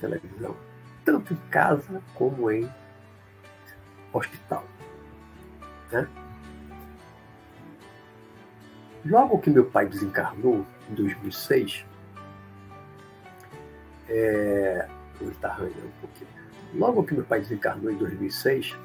Televisão. 0.00 0.56
Tanto 1.04 1.34
em 1.34 1.50
casa 1.50 2.02
como 2.14 2.50
em 2.50 2.70
hospital. 4.12 4.64
Né? 5.90 6.08
Logo 9.04 9.38
que 9.38 9.50
meu 9.50 9.64
pai 9.64 9.86
desencarnou, 9.86 10.66
em 10.90 10.94
2006, 10.94 11.84
é... 14.08 14.88
ele 15.20 15.30
está 15.30 15.48
arranhando 15.48 15.86
um 15.86 16.00
pouquinho. 16.00 16.30
Logo 16.74 17.04
que 17.04 17.14
meu 17.14 17.24
pai 17.24 17.40
desencarnou 17.40 17.90
em 17.90 17.96
2006, 17.96 18.76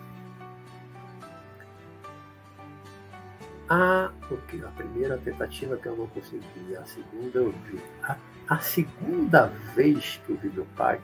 A, 3.67 4.11
okay, 4.29 4.63
a 4.63 4.67
primeira 4.69 5.17
tentativa 5.17 5.75
que 5.77 5.87
eu 5.87 5.95
não 5.95 6.07
consegui, 6.07 6.75
a 6.77 6.85
segunda 6.85 7.39
eu 7.39 7.51
vi. 7.65 7.79
A, 8.03 8.17
a 8.47 8.59
segunda 8.59 9.47
vez 9.73 10.21
que 10.25 10.31
eu 10.31 10.37
vi 10.37 10.49
meu 10.49 10.67
pai, 10.75 11.01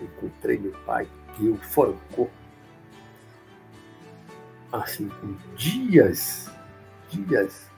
encontrei 0.00 0.58
meu 0.58 0.72
pai, 0.86 1.06
e 1.38 1.48
o 1.48 1.56
francou, 1.56 2.30
assim, 4.72 5.10
dias, 5.56 6.50
dias 7.10 7.70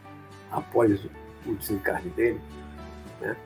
após 0.50 1.04
o 1.44 1.54
desencarne 1.54 2.10
dele, 2.10 2.40
né? 3.20 3.36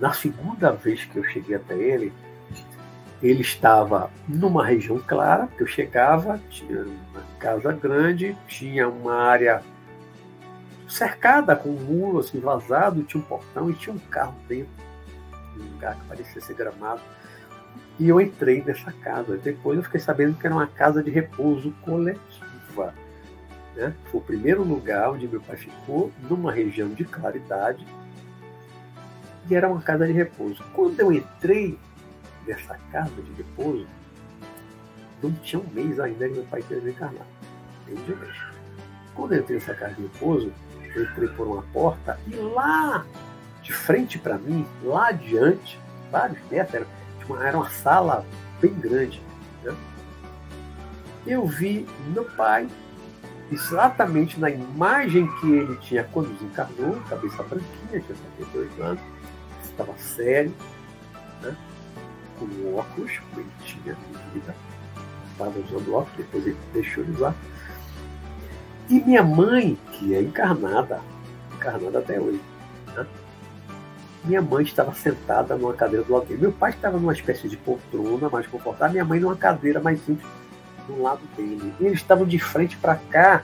na 0.00 0.12
segunda 0.12 0.72
vez 0.72 1.04
que 1.04 1.16
eu 1.16 1.24
cheguei 1.24 1.54
até 1.54 1.74
ele, 1.76 2.12
ele 3.22 3.42
estava 3.42 4.10
numa 4.26 4.64
região 4.64 4.98
clara, 4.98 5.46
que 5.46 5.62
eu 5.62 5.66
chegava, 5.66 6.40
tinha 6.48 6.86
casa 7.40 7.72
grande, 7.72 8.36
tinha 8.46 8.88
uma 8.88 9.14
área 9.14 9.62
cercada 10.86 11.56
com 11.56 11.70
um 11.70 11.80
muro 11.80 12.18
assim, 12.18 12.38
vazado, 12.38 13.02
tinha 13.02 13.22
um 13.22 13.26
portão 13.26 13.70
e 13.70 13.74
tinha 13.74 13.94
um 13.94 13.98
carro 13.98 14.36
dentro, 14.46 14.70
um 15.56 15.72
lugar 15.72 15.96
que 15.96 16.06
parecia 16.06 16.40
ser 16.40 16.54
gramado. 16.54 17.00
E 17.98 18.08
eu 18.08 18.20
entrei 18.20 18.62
nessa 18.62 18.92
casa. 18.92 19.36
Depois 19.36 19.78
eu 19.78 19.84
fiquei 19.84 20.00
sabendo 20.00 20.36
que 20.36 20.46
era 20.46 20.54
uma 20.54 20.66
casa 20.66 21.02
de 21.02 21.10
repouso 21.10 21.72
coletiva. 21.82 22.94
Né? 23.74 23.94
Foi 24.10 24.20
o 24.20 24.24
primeiro 24.24 24.62
lugar 24.62 25.10
onde 25.10 25.28
meu 25.28 25.40
pai 25.40 25.56
ficou, 25.56 26.10
numa 26.28 26.52
região 26.52 26.88
de 26.88 27.04
claridade, 27.04 27.86
e 29.48 29.54
era 29.54 29.68
uma 29.68 29.80
casa 29.80 30.06
de 30.06 30.12
repouso. 30.12 30.62
Quando 30.72 30.98
eu 31.00 31.12
entrei 31.12 31.78
dessa 32.46 32.78
casa 32.90 33.20
de 33.22 33.32
repouso, 33.32 33.86
não 35.22 35.32
tinha 35.32 35.60
um 35.60 35.66
mês 35.72 35.98
ainda 36.00 36.28
que 36.28 36.34
meu 36.34 36.44
pai 36.44 36.62
tinha 36.62 36.80
desencarnado. 36.80 37.26
Nem 37.86 37.96
de 37.96 38.12
um 38.12 38.16
mês. 38.16 38.36
Quando 39.14 39.32
eu 39.32 39.40
entrei 39.40 39.58
nessa 39.58 39.74
casa 39.74 39.94
de 39.94 40.02
repouso, 40.02 40.52
eu 40.94 41.04
entrei 41.04 41.28
por 41.28 41.46
uma 41.46 41.62
porta 41.72 42.18
e 42.26 42.34
lá, 42.34 43.04
de 43.62 43.72
frente 43.72 44.18
para 44.18 44.38
mim, 44.38 44.66
lá 44.82 45.08
adiante, 45.08 45.78
vários 46.10 46.38
metros, 46.50 46.74
era 46.74 46.86
uma, 47.28 47.46
era 47.46 47.56
uma 47.58 47.70
sala 47.70 48.24
bem 48.60 48.72
grande. 48.74 49.22
Né? 49.62 49.74
Eu 51.26 51.46
vi 51.46 51.86
meu 52.08 52.24
pai 52.24 52.68
exatamente 53.52 54.38
na 54.38 54.48
imagem 54.48 55.26
que 55.40 55.50
ele 55.50 55.76
tinha 55.76 56.04
quando 56.04 56.32
desencarnou, 56.34 57.00
cabeça 57.08 57.42
branquinha, 57.42 58.00
tinha 58.00 58.18
78 58.38 58.82
anos, 58.82 59.00
estava 59.64 59.92
sério, 59.98 60.54
né? 61.42 61.56
com 62.38 62.76
óculos, 62.76 63.12
ele 63.36 63.46
tinha 63.64 63.96
vida, 64.32 64.54
estava 65.40 65.58
usando 65.58 65.94
óculos, 65.94 66.16
depois 66.16 66.46
ele 66.46 66.56
deixou 66.72 67.04
de 67.04 67.12
usar. 67.12 67.34
E 68.88 69.00
minha 69.00 69.22
mãe, 69.22 69.78
que 69.92 70.14
é 70.14 70.20
encarnada, 70.20 71.00
encarnada 71.54 71.98
até 71.98 72.20
hoje, 72.20 72.40
né? 72.94 73.06
minha 74.24 74.42
mãe 74.42 74.64
estava 74.64 74.92
sentada 74.92 75.56
numa 75.56 75.72
cadeira 75.72 76.04
do 76.04 76.12
lado 76.12 76.26
dele. 76.26 76.42
Meu 76.42 76.52
pai 76.52 76.70
estava 76.70 76.98
numa 76.98 77.12
espécie 77.12 77.48
de 77.48 77.56
poltrona 77.56 78.28
mais 78.28 78.46
confortável, 78.46 78.92
minha 78.92 79.04
mãe 79.04 79.20
numa 79.20 79.36
cadeira 79.36 79.80
mais 79.80 80.04
simples 80.04 80.28
do 80.86 81.00
lado 81.00 81.20
dele. 81.36 81.72
E 81.80 81.86
eles 81.86 82.00
estavam 82.00 82.26
de 82.26 82.38
frente 82.38 82.76
para 82.76 82.96
cá. 82.96 83.42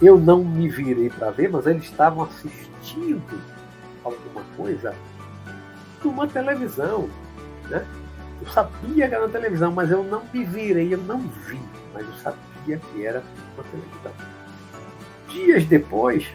Eu 0.00 0.18
não 0.18 0.42
me 0.42 0.68
virei 0.68 1.08
para 1.08 1.30
ver, 1.30 1.48
mas 1.48 1.66
eles 1.66 1.84
estavam 1.84 2.24
assistindo 2.24 3.40
alguma 4.04 4.42
coisa 4.56 4.94
uma 6.04 6.26
televisão. 6.26 7.08
Né? 7.68 7.86
Eu 8.42 8.48
sabia 8.48 9.08
que 9.08 9.14
era 9.14 9.24
uma 9.24 9.30
televisão, 9.30 9.70
mas 9.70 9.88
eu 9.88 10.02
não 10.02 10.24
me 10.34 10.44
virei, 10.44 10.92
eu 10.92 10.98
não 10.98 11.20
vi, 11.20 11.60
mas 11.94 12.04
eu 12.04 12.14
sabia 12.14 12.76
que 12.76 13.06
era 13.06 13.22
uma 13.54 13.62
televisão. 13.62 14.12
Dias 15.28 15.64
depois, 15.64 16.26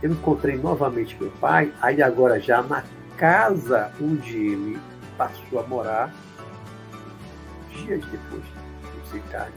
eu 0.00 0.12
encontrei 0.12 0.56
novamente 0.56 1.16
meu 1.20 1.32
pai, 1.40 1.72
aí 1.82 2.00
agora 2.00 2.38
já 2.38 2.62
na 2.62 2.84
casa 3.16 3.90
onde 4.00 4.36
ele 4.36 4.80
passou 5.18 5.58
a 5.58 5.64
morar, 5.64 6.14
dias 7.70 8.04
depois 8.06 8.44
do 8.44 9.02
desencarne. 9.02 9.54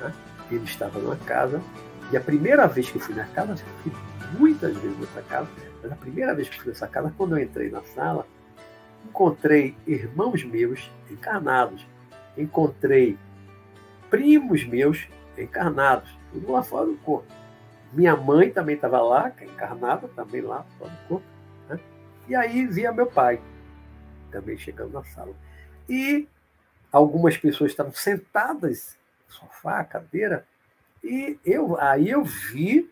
Né? 0.00 0.12
Ele 0.50 0.64
estava 0.64 0.98
numa 0.98 1.16
casa, 1.16 1.62
e 2.10 2.16
a 2.16 2.20
primeira 2.20 2.66
vez 2.66 2.90
que 2.90 2.96
eu 2.96 3.02
fui 3.02 3.14
na 3.14 3.26
casa, 3.26 3.52
eu 3.52 3.58
fui 3.84 3.92
muitas 4.36 4.76
vezes 4.76 4.98
nessa 4.98 5.22
casa, 5.22 5.48
mas 5.80 5.92
a 5.92 5.96
primeira 5.96 6.34
vez 6.34 6.48
que 6.48 6.58
fui 6.58 6.70
nessa 6.70 6.88
casa, 6.88 7.14
quando 7.16 7.38
eu 7.38 7.44
entrei 7.44 7.70
na 7.70 7.82
sala, 7.94 8.26
encontrei 9.08 9.74
irmãos 9.86 10.44
meus 10.44 10.90
encarnados, 11.10 11.86
encontrei 12.36 13.18
primos 14.10 14.64
meus 14.64 15.08
encarnados, 15.36 16.16
tudo 16.32 16.52
lá 16.52 16.62
fora 16.62 16.86
do 16.86 16.96
corpo. 16.98 17.32
Minha 17.92 18.14
mãe 18.14 18.50
também 18.50 18.74
estava 18.74 19.00
lá, 19.00 19.32
é 19.38 19.44
encarnada, 19.44 20.08
também 20.08 20.42
lá 20.42 20.64
fora 20.78 20.90
do 20.90 21.08
corpo. 21.08 21.26
Né? 21.68 21.80
E 22.28 22.34
aí 22.34 22.66
via 22.66 22.92
meu 22.92 23.06
pai, 23.06 23.40
também 24.30 24.58
chegando 24.58 24.92
na 24.92 25.04
sala. 25.04 25.34
E 25.88 26.28
algumas 26.92 27.36
pessoas 27.36 27.70
estavam 27.70 27.92
sentadas 27.92 28.96
sofá, 29.26 29.84
cadeira, 29.84 30.46
e 31.02 31.38
eu 31.44 31.78
aí 31.80 32.10
eu 32.10 32.24
vi, 32.24 32.90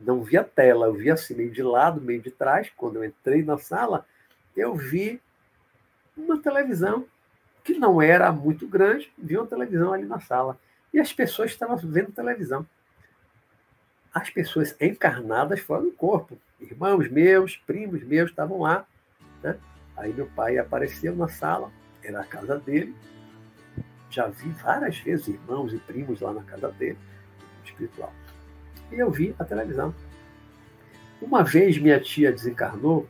não 0.00 0.22
vi 0.22 0.36
a 0.36 0.44
tela, 0.44 0.86
eu 0.86 0.94
vi 0.94 1.10
assim 1.10 1.34
meio 1.34 1.50
de 1.50 1.62
lado, 1.62 2.00
meio 2.00 2.20
de 2.20 2.30
trás, 2.30 2.70
quando 2.76 2.96
eu 2.96 3.04
entrei 3.04 3.42
na 3.42 3.58
sala, 3.58 4.06
eu 4.56 4.74
vi 4.74 5.20
uma 6.16 6.40
televisão 6.40 7.06
que 7.62 7.74
não 7.74 8.00
era 8.00 8.30
muito 8.30 8.66
grande, 8.68 9.10
vi 9.16 9.36
uma 9.36 9.46
televisão 9.46 9.92
ali 9.92 10.04
na 10.04 10.20
sala. 10.20 10.58
E 10.92 11.00
as 11.00 11.12
pessoas 11.12 11.50
estavam 11.50 11.76
vendo 11.76 12.12
televisão. 12.12 12.66
As 14.12 14.30
pessoas 14.30 14.76
encarnadas 14.80 15.60
fora 15.60 15.82
do 15.82 15.90
corpo. 15.90 16.38
Irmãos 16.60 17.10
meus, 17.10 17.56
primos 17.56 18.04
meus 18.04 18.30
estavam 18.30 18.60
lá. 18.60 18.86
Né? 19.42 19.58
Aí 19.96 20.12
meu 20.12 20.26
pai 20.26 20.58
apareceu 20.58 21.16
na 21.16 21.26
sala, 21.26 21.72
era 22.02 22.20
a 22.20 22.24
casa 22.24 22.58
dele. 22.58 22.94
Já 24.10 24.28
vi 24.28 24.50
várias 24.50 24.98
vezes 24.98 25.28
irmãos 25.28 25.72
e 25.72 25.78
primos 25.78 26.20
lá 26.20 26.32
na 26.32 26.44
casa 26.44 26.70
dele, 26.70 26.98
espiritual. 27.64 28.12
E 28.92 28.96
eu 28.96 29.10
vi 29.10 29.34
a 29.38 29.44
televisão. 29.44 29.92
Uma 31.20 31.42
vez 31.42 31.78
minha 31.78 31.98
tia 31.98 32.30
desencarnou, 32.30 33.08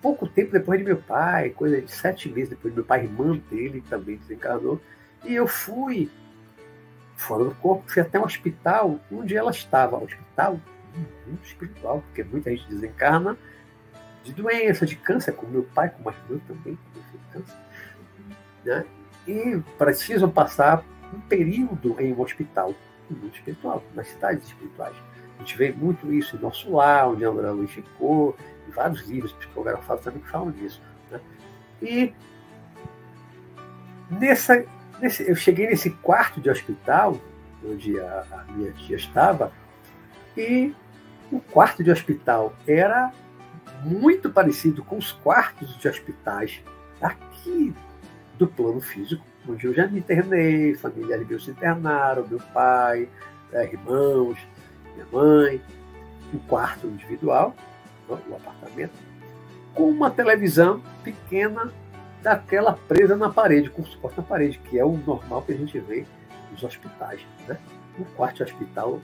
pouco 0.00 0.28
tempo 0.28 0.52
depois 0.52 0.78
de 0.78 0.84
meu 0.84 0.96
pai, 0.96 1.50
coisa 1.50 1.80
de 1.80 1.90
sete 1.90 2.28
meses 2.28 2.50
depois 2.50 2.72
de 2.72 2.78
meu 2.78 2.86
pai, 2.86 3.04
irmã 3.04 3.38
dele 3.50 3.82
também 3.88 4.16
desencarnou. 4.16 4.80
E 5.24 5.34
eu 5.34 5.46
fui 5.46 6.10
fora 7.16 7.44
do 7.44 7.54
corpo, 7.56 7.84
fui 7.86 8.00
até 8.00 8.18
um 8.18 8.24
hospital 8.24 8.98
onde 9.12 9.36
ela 9.36 9.50
estava. 9.50 9.96
Hospital 9.96 10.58
muito 11.26 11.44
espiritual, 11.44 12.02
porque 12.06 12.24
muita 12.24 12.50
gente 12.50 12.68
desencarna 12.68 13.36
de 14.24 14.32
doença, 14.32 14.84
de 14.84 14.96
câncer, 14.96 15.32
como 15.32 15.52
meu 15.52 15.62
pai, 15.62 15.90
como 15.90 16.08
a 16.08 16.12
irmã 16.12 16.40
também, 16.46 16.78
câncer. 17.32 17.56
Né? 18.64 18.84
E 19.26 19.62
precisam 19.78 20.30
passar 20.30 20.84
um 21.14 21.20
período 21.20 21.96
em 21.98 22.12
um 22.12 22.20
hospital, 22.20 22.74
mundo 23.08 23.34
espiritual, 23.34 23.82
nas 23.94 24.08
cidades 24.08 24.44
espirituais. 24.46 24.94
A 25.38 25.42
gente 25.42 25.56
vê 25.56 25.72
muito 25.72 26.12
isso 26.12 26.36
em 26.36 26.40
Nosso 26.40 26.70
Lar, 26.72 27.08
onde 27.08 27.24
André 27.24 27.50
Luiz 27.50 27.70
ficou, 27.70 28.36
vários 28.70 29.06
livros 29.06 29.32
psicografados 29.32 30.04
também 30.04 30.20
que 30.20 30.28
falam 30.28 30.50
disso. 30.50 30.80
Né? 31.10 31.20
E 31.82 32.14
nessa, 34.10 34.64
nesse, 35.00 35.28
eu 35.28 35.36
cheguei 35.36 35.68
nesse 35.68 35.90
quarto 35.90 36.40
de 36.40 36.50
hospital, 36.50 37.20
onde 37.64 37.98
a, 38.00 38.24
a 38.32 38.52
minha 38.52 38.72
tia 38.72 38.96
estava, 38.96 39.52
e 40.36 40.74
o 41.30 41.40
quarto 41.40 41.84
de 41.84 41.90
hospital 41.90 42.54
era 42.66 43.12
muito 43.84 44.30
parecido 44.30 44.84
com 44.84 44.98
os 44.98 45.12
quartos 45.12 45.76
de 45.78 45.88
hospitais 45.88 46.62
aqui 47.00 47.74
do 48.38 48.46
plano 48.46 48.80
físico, 48.80 49.24
onde 49.48 49.66
eu 49.66 49.74
já 49.74 49.86
me 49.86 50.00
internei, 50.00 50.74
familiares 50.74 51.26
meus 51.26 51.44
se 51.44 51.50
internaram, 51.50 52.26
meu 52.26 52.40
pai, 52.52 53.08
né, 53.52 53.64
irmãos, 53.64 54.38
minha 54.94 55.06
mãe, 55.12 55.60
um 56.32 56.38
quarto 56.38 56.86
individual, 56.86 57.54
o 58.14 58.36
apartamento, 58.36 58.92
com 59.74 59.88
uma 59.88 60.10
televisão 60.10 60.82
pequena 61.02 61.72
daquela 62.22 62.72
presa 62.72 63.16
na 63.16 63.30
parede, 63.30 63.70
com 63.70 63.84
suporte 63.84 64.18
na 64.18 64.22
parede, 64.22 64.58
que 64.58 64.78
é 64.78 64.84
o 64.84 64.92
normal 64.92 65.42
que 65.42 65.52
a 65.52 65.56
gente 65.56 65.78
vê 65.78 66.04
nos 66.50 66.62
hospitais. 66.62 67.20
Né? 67.46 67.56
Um 67.98 68.04
quarto 68.04 68.42
hospital 68.42 69.00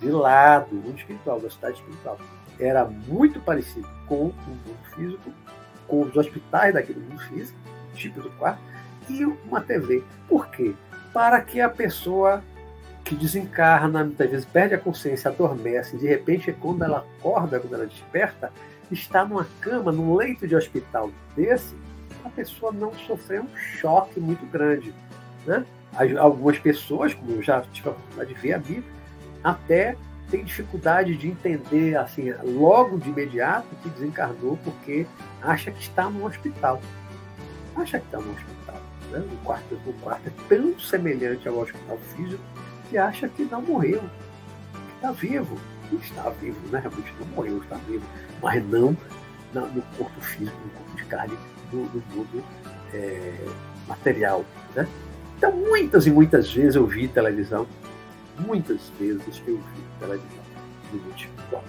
de 0.00 0.08
lado, 0.10 0.74
mundo 0.74 0.98
espiritual, 0.98 1.40
da 1.40 1.50
cidade 1.50 1.76
espiritual. 1.76 2.18
Era 2.58 2.84
muito 2.84 3.40
parecido 3.40 3.88
com 4.06 4.26
o 4.26 4.34
mundo 4.46 4.76
físico, 4.94 5.32
com 5.86 6.02
os 6.02 6.16
hospitais 6.16 6.74
daquele 6.74 7.00
mundo 7.00 7.20
físico, 7.22 7.58
tipo 7.94 8.20
do 8.20 8.30
quarto, 8.32 8.60
e 9.08 9.24
uma 9.24 9.60
TV. 9.60 10.02
Por 10.28 10.48
quê? 10.48 10.74
Para 11.12 11.40
que 11.40 11.60
a 11.60 11.68
pessoa 11.68 12.42
que 13.04 13.14
desencarna, 13.14 14.02
muitas 14.02 14.30
vezes 14.30 14.46
perde 14.46 14.74
a 14.74 14.78
consciência, 14.78 15.30
adormece, 15.30 15.96
de 15.98 16.06
repente, 16.06 16.52
quando 16.52 16.82
ela 16.82 17.06
acorda, 17.18 17.60
quando 17.60 17.74
ela 17.74 17.86
desperta, 17.86 18.50
está 18.90 19.24
numa 19.24 19.46
cama, 19.60 19.92
num 19.92 20.14
leito 20.14 20.48
de 20.48 20.56
hospital 20.56 21.10
desse, 21.36 21.74
a 22.24 22.30
pessoa 22.30 22.72
não 22.72 22.94
sofreu 22.94 23.42
um 23.42 23.56
choque 23.56 24.18
muito 24.18 24.46
grande. 24.46 24.94
Né? 25.46 25.64
Algumas 26.18 26.58
pessoas, 26.58 27.12
como 27.12 27.32
eu 27.32 27.42
já 27.42 27.60
tive 27.72 27.88
a 27.88 27.92
oportunidade 27.92 28.34
de 28.34 28.40
ver 28.40 28.52
a 28.54 28.58
Bíblia, 28.58 28.94
até 29.42 29.96
tem 30.30 30.42
dificuldade 30.42 31.14
de 31.16 31.28
entender 31.28 31.96
assim 31.96 32.32
logo 32.42 32.98
de 32.98 33.10
imediato 33.10 33.68
que 33.82 33.90
desencarnou 33.90 34.58
porque 34.64 35.06
acha 35.42 35.70
que 35.70 35.82
está 35.82 36.08
no 36.08 36.26
hospital. 36.26 36.80
Acha 37.76 37.98
que 38.00 38.06
está 38.06 38.18
no 38.18 38.32
hospital. 38.32 38.80
Né? 39.10 39.18
O, 39.30 39.44
quarto, 39.44 39.74
o 39.86 39.92
quarto 40.00 40.26
é 40.26 40.32
tão 40.48 40.78
semelhante 40.78 41.46
ao 41.46 41.58
hospital 41.58 41.98
físico 41.98 42.42
que 42.88 42.98
acha 42.98 43.28
que 43.28 43.44
não 43.44 43.62
morreu, 43.62 44.00
que 44.72 44.94
está 44.96 45.12
vivo. 45.12 45.58
Está 46.02 46.30
vivo, 46.30 46.58
né? 46.68 46.80
realmente 46.80 47.12
não 47.20 47.26
morreu, 47.28 47.58
está 47.58 47.76
vivo, 47.86 48.04
mas 48.42 48.64
não 48.68 48.96
no 49.54 49.82
corpo 49.96 50.20
físico, 50.20 50.56
no 50.64 50.70
corpo 50.70 50.96
de 50.96 51.04
carne, 51.04 51.38
no, 51.72 51.84
no 51.84 52.02
mundo 52.14 52.44
é, 52.92 53.46
material. 53.86 54.44
Né? 54.74 54.88
Então, 55.36 55.52
muitas 55.52 56.06
e 56.06 56.10
muitas 56.10 56.52
vezes 56.52 56.74
eu 56.74 56.86
vi 56.86 57.06
televisão, 57.06 57.66
muitas 58.38 58.88
vezes 58.98 59.42
eu 59.46 59.56
vi 59.56 59.82
televisão 60.00 60.44
no 60.92 60.98
mundo. 61.00 61.64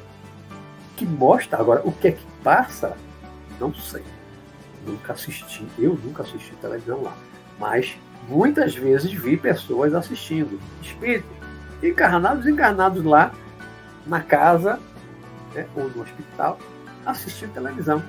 Que 0.95 1.05
mostra, 1.05 1.59
agora, 1.59 1.81
o 1.83 1.91
que 1.91 2.07
é 2.07 2.11
que 2.13 2.25
passa, 2.43 2.97
não 3.59 3.73
sei. 3.73 4.03
Nunca 4.85 5.13
assisti, 5.13 5.67
eu 5.77 5.99
nunca 6.03 6.23
assisti 6.23 6.53
televisão 6.55 7.01
lá. 7.01 7.15
Mas 7.59 7.97
muitas 8.27 8.75
vezes 8.75 9.11
vi 9.11 9.37
pessoas 9.37 9.93
assistindo, 9.93 10.59
espíritos, 10.81 11.29
encarnados, 11.81 12.45
encarnados 12.47 13.03
lá 13.03 13.31
na 14.05 14.21
casa 14.21 14.79
né, 15.53 15.65
ou 15.75 15.89
no 15.89 16.01
hospital, 16.01 16.59
assistindo 17.05 17.53
televisão. 17.53 18.03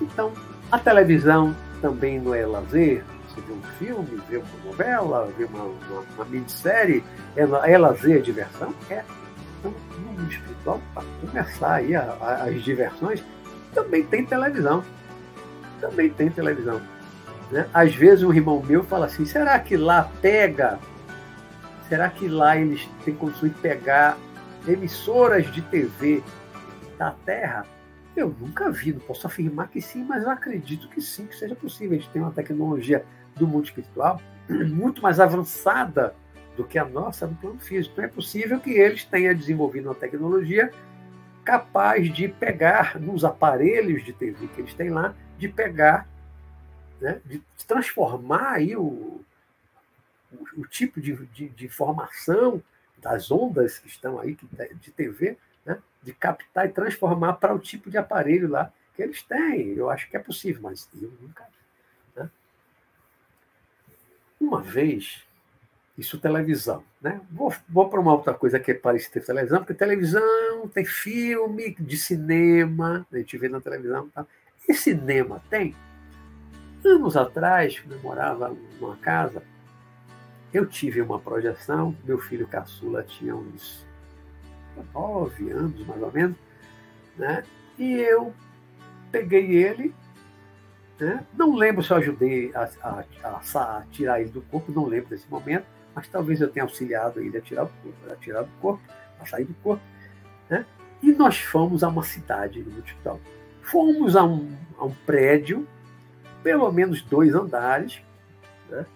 Então, 0.00 0.32
a 0.70 0.78
televisão 0.78 1.54
também 1.80 2.20
não 2.20 2.34
é 2.34 2.44
lazer, 2.46 3.04
você 3.28 3.40
vê 3.40 3.52
um 3.52 3.62
filme, 3.78 4.22
vê 4.28 4.36
uma 4.38 4.64
novela, 4.64 5.30
vê 5.36 5.44
uma, 5.44 5.64
uma, 5.64 6.00
uma 6.14 6.24
minissérie, 6.24 7.04
é, 7.36 7.42
é 7.42 7.78
lazer, 7.78 8.18
é 8.18 8.20
diversão? 8.20 8.74
É. 8.90 9.02
Então, 9.58 9.74
no 9.92 9.98
mundo 9.98 10.30
espiritual, 10.30 10.80
para 10.94 11.02
começar 11.20 11.74
aí 11.74 11.94
a, 11.94 12.02
a, 12.20 12.44
as 12.44 12.62
diversões, 12.62 13.22
também 13.74 14.02
tem 14.04 14.24
televisão. 14.24 14.82
Também 15.80 16.08
tem 16.10 16.30
televisão. 16.30 16.80
Né? 17.50 17.68
Às 17.72 17.94
vezes 17.94 18.24
um 18.24 18.32
irmão 18.32 18.62
meu 18.62 18.82
fala 18.82 19.06
assim, 19.06 19.24
será 19.24 19.58
que 19.58 19.76
lá 19.76 20.10
pega? 20.20 20.78
Será 21.88 22.08
que 22.08 22.28
lá 22.28 22.56
eles 22.56 22.88
têm 23.04 23.14
condições 23.14 23.52
de 23.52 23.60
pegar 23.60 24.18
emissoras 24.66 25.50
de 25.52 25.62
TV 25.62 26.22
da 26.98 27.12
Terra? 27.24 27.64
Eu 28.16 28.34
nunca 28.40 28.70
vi, 28.70 28.92
não 28.92 29.00
posso 29.00 29.26
afirmar 29.26 29.68
que 29.68 29.80
sim, 29.80 30.02
mas 30.02 30.24
eu 30.24 30.30
acredito 30.30 30.88
que 30.88 31.00
sim, 31.00 31.26
que 31.26 31.36
seja 31.36 31.54
possível. 31.54 31.96
A 31.96 32.00
gente 32.00 32.10
tem 32.10 32.22
uma 32.22 32.32
tecnologia 32.32 33.04
do 33.36 33.46
mundo 33.46 33.66
espiritual 33.66 34.20
muito 34.48 35.02
mais 35.02 35.20
avançada 35.20 36.14
do 36.56 36.64
que 36.64 36.78
a 36.78 36.84
nossa 36.84 37.26
no 37.26 37.34
plano 37.36 37.60
físico. 37.60 37.92
Então 37.92 38.04
é 38.04 38.08
possível 38.08 38.58
que 38.58 38.70
eles 38.70 39.04
tenham 39.04 39.34
desenvolvido 39.34 39.88
uma 39.88 39.94
tecnologia 39.94 40.70
capaz 41.44 42.12
de 42.12 42.26
pegar 42.26 42.98
nos 42.98 43.24
aparelhos 43.24 44.04
de 44.04 44.12
TV 44.12 44.48
que 44.48 44.62
eles 44.62 44.74
têm 44.74 44.90
lá, 44.90 45.14
de 45.38 45.48
pegar 45.48 46.08
né, 47.00 47.20
de 47.24 47.42
transformar 47.66 48.52
aí 48.52 48.76
o, 48.76 49.20
o, 50.32 50.60
o 50.60 50.66
tipo 50.66 51.00
de, 51.00 51.14
de, 51.26 51.48
de, 51.48 51.66
informação 51.66 52.62
das 52.98 53.30
ondas 53.30 53.78
que 53.78 53.88
estão 53.88 54.18
aí 54.18 54.36
de 54.80 54.90
TV, 54.90 55.36
né, 55.64 55.78
de 56.02 56.12
captar 56.12 56.66
e 56.66 56.72
transformar 56.72 57.34
para 57.34 57.54
o 57.54 57.58
tipo 57.58 57.90
de 57.90 57.98
aparelho 57.98 58.48
lá 58.48 58.72
que 58.94 59.02
eles 59.02 59.22
têm, 59.22 59.74
eu 59.74 59.90
acho 59.90 60.08
que 60.08 60.16
é 60.16 60.20
possível, 60.20 60.62
mas 60.62 60.88
eu 61.00 61.12
nunca. 61.20 61.46
Né? 62.14 62.30
Uma 64.40 64.62
vez, 64.62 65.22
isso 65.98 66.18
televisão, 66.18 66.82
né? 67.00 67.20
Vou, 67.30 67.54
vou 67.68 67.90
para 67.90 68.00
uma 68.00 68.14
outra 68.14 68.32
coisa 68.32 68.58
que 68.58 68.70
é 68.70 68.74
parecida 68.74 69.20
televisão, 69.20 69.58
porque 69.58 69.74
televisão 69.74 70.66
tem 70.68 70.84
filme 70.84 71.74
de 71.78 71.96
cinema, 71.98 73.06
a 73.12 73.18
gente 73.18 73.36
vê 73.36 73.50
na 73.50 73.60
televisão. 73.60 74.08
Tá? 74.08 74.26
E 74.66 74.72
cinema 74.72 75.42
tem? 75.50 75.76
Anos 76.86 77.16
atrás, 77.16 77.80
quando 77.80 77.94
eu 77.94 78.00
morava 78.00 78.56
numa 78.80 78.96
casa, 78.96 79.42
eu 80.54 80.64
tive 80.64 81.02
uma 81.02 81.18
projeção, 81.18 81.96
meu 82.04 82.18
filho 82.18 82.46
caçula 82.46 83.02
tinha 83.02 83.34
uns 83.34 83.84
nove 84.94 85.50
anos, 85.50 85.84
mais 85.84 86.00
ou 86.00 86.12
menos, 86.12 86.36
né? 87.16 87.42
e 87.76 87.92
eu 87.94 88.32
peguei 89.10 89.56
ele, 89.56 89.92
né? 91.00 91.26
não 91.34 91.56
lembro 91.56 91.82
se 91.82 91.90
eu 91.90 91.96
ajudei 91.96 92.52
a, 92.54 92.70
a, 92.82 93.04
a, 93.24 93.78
a, 93.78 93.82
tirar 93.90 94.20
ele 94.20 94.30
do 94.30 94.42
corpo, 94.42 94.70
não 94.70 94.84
lembro 94.84 95.10
desse 95.10 95.28
momento, 95.28 95.66
mas 95.92 96.06
talvez 96.06 96.40
eu 96.40 96.48
tenha 96.48 96.64
auxiliado 96.64 97.20
ele 97.20 97.36
a 97.36 97.40
tirar, 97.40 97.64
do, 97.64 98.12
a 98.12 98.14
tirar 98.16 98.42
do 98.42 98.52
corpo, 98.60 98.82
a 99.20 99.26
sair 99.26 99.44
do 99.44 99.54
corpo. 99.54 99.82
Né? 100.48 100.64
E 101.02 101.10
nós 101.10 101.38
fomos 101.38 101.82
a 101.82 101.88
uma 101.88 102.04
cidade 102.04 102.62
no 102.62 102.78
hospital. 102.78 103.20
Fomos 103.62 104.14
a 104.14 104.22
um, 104.22 104.56
a 104.78 104.84
um 104.84 104.94
prédio, 105.04 105.66
pelo 106.42 106.70
menos 106.72 107.02
dois 107.02 107.34
andares, 107.34 108.00
né? 108.68 108.86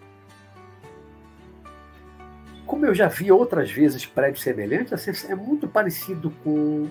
como 2.67 2.87
eu 2.87 2.95
já 2.95 3.09
vi 3.09 3.33
outras 3.33 3.71
vezes 3.71 4.07
prédios 4.07 4.43
semelhantes, 4.43 4.93
assim, 4.93 5.11
é 5.29 5.35
muito 5.35 5.67
parecido 5.67 6.31
com 6.45 6.89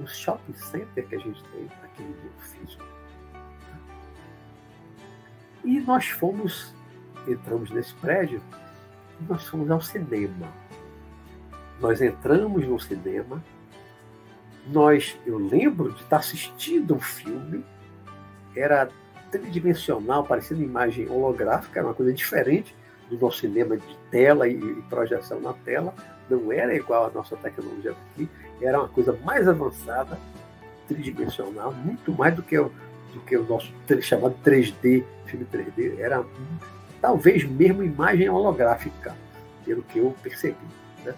o 0.00 0.06
shopping 0.06 0.54
center 0.54 1.06
que 1.06 1.14
a 1.14 1.18
gente 1.18 1.42
tem 1.44 1.68
aqui 1.84 2.02
no 2.02 2.08
Rio 2.08 2.32
Físico. 2.38 2.84
E 5.64 5.80
nós 5.80 6.06
fomos, 6.06 6.74
entramos 7.28 7.70
nesse 7.70 7.94
prédio, 7.94 8.40
nós 9.28 9.46
fomos 9.46 9.70
ao 9.70 9.80
cinema. 9.80 10.48
Nós 11.78 12.00
entramos 12.00 12.66
no 12.66 12.80
cinema, 12.80 13.44
nós, 14.66 15.18
eu 15.26 15.38
lembro 15.38 15.92
de 15.92 16.02
estar 16.02 16.18
assistindo 16.18 16.94
um 16.94 17.00
filme, 17.00 17.64
era 18.56 18.88
tridimensional, 19.32 20.24
parecendo 20.24 20.62
imagem 20.62 21.08
holográfica, 21.08 21.80
era 21.80 21.88
uma 21.88 21.94
coisa 21.94 22.12
diferente, 22.12 22.76
do 23.08 23.18
nosso 23.18 23.38
cinema 23.38 23.76
de 23.76 23.98
tela 24.10 24.46
e, 24.46 24.56
projeção 24.88 25.40
na 25.40 25.52
tela, 25.52 25.94
não 26.30 26.52
era 26.52 26.74
igual 26.74 27.06
à 27.06 27.10
nossa 27.10 27.36
tecnologia 27.36 27.92
aqui, 27.92 28.28
era 28.60 28.78
uma 28.78 28.88
coisa 28.88 29.18
mais 29.24 29.48
avançada, 29.48 30.18
tridimensional, 30.86 31.72
muito 31.72 32.12
mais 32.12 32.34
do 32.34 32.42
que 32.42 32.58
o, 32.58 32.70
do 33.12 33.20
que 33.20 33.36
o 33.36 33.44
nosso 33.44 33.72
chamado 34.02 34.36
3D, 34.44 35.04
filme 35.26 35.46
3D, 35.52 35.98
era 35.98 36.24
talvez 37.00 37.44
mesmo 37.44 37.82
imagem 37.82 38.28
holográfica, 38.28 39.14
pelo 39.64 39.82
que 39.82 39.98
eu 39.98 40.14
percebi. 40.22 40.56
Né? 41.04 41.14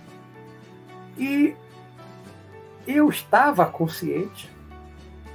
E 1.18 1.56
eu 2.86 3.08
estava 3.08 3.66
consciente, 3.66 4.50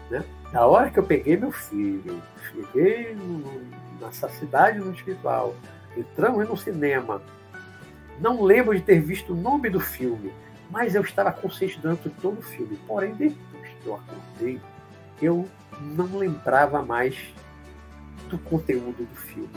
né? 0.10 0.24
Na 0.52 0.66
hora 0.66 0.90
que 0.90 1.00
eu 1.00 1.04
peguei 1.04 1.38
meu 1.38 1.52
filho, 1.52 2.22
cheguei 2.52 3.16
nessa 4.00 4.30
cidade 4.30 4.80
no 4.80 4.92
espiritual, 4.92 5.56
Entramos 5.98 6.48
no 6.48 6.58
cinema. 6.58 7.22
Não 8.20 8.44
lembro 8.44 8.76
de 8.76 8.82
ter 8.82 9.00
visto 9.02 9.34
o 9.34 9.36
nome 9.36 9.70
do 9.70 9.80
filme, 9.80 10.32
mas 10.70 10.96
eu 10.96 11.02
estava 11.02 11.32
consciente 11.32 11.80
durante 11.80 12.10
todo 12.10 12.40
o 12.40 12.42
filme. 12.42 12.78
Porém, 12.88 13.14
depois 13.16 13.70
que 13.82 13.88
eu 13.88 13.96
acordei, 13.96 14.62
eu 15.22 15.48
não 15.82 16.18
lembrava 16.18 16.82
mais 16.84 17.18
do 18.30 18.38
conteúdo 18.38 19.06
do 19.06 19.16
filme. 19.16 19.50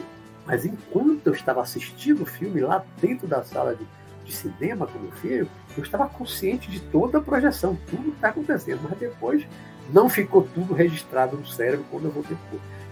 Mas 0.47 0.65
enquanto 0.65 1.27
eu 1.27 1.33
estava 1.33 1.61
assistindo 1.61 2.23
o 2.23 2.27
filme 2.27 2.61
lá 2.61 2.85
dentro 3.01 3.27
da 3.27 3.43
sala 3.43 3.75
de, 3.75 3.87
de 4.25 4.33
cinema 4.33 4.87
com 4.87 4.99
meu 4.99 5.13
filho, 5.13 5.49
eu 5.77 5.83
estava 5.83 6.09
consciente 6.09 6.71
de 6.71 6.81
toda 6.81 7.19
a 7.19 7.21
projeção, 7.21 7.79
tudo 7.89 8.03
que 8.05 8.17
está 8.17 8.29
acontecendo. 8.29 8.81
Mas 8.89 8.99
depois 8.99 9.47
não 9.91 10.09
ficou 10.09 10.47
tudo 10.55 10.75
registrado 10.75 11.37
no 11.37 11.47
cérebro 11.47 11.85
quando 11.91 12.05
eu 12.05 12.11
voltei. 12.11 12.37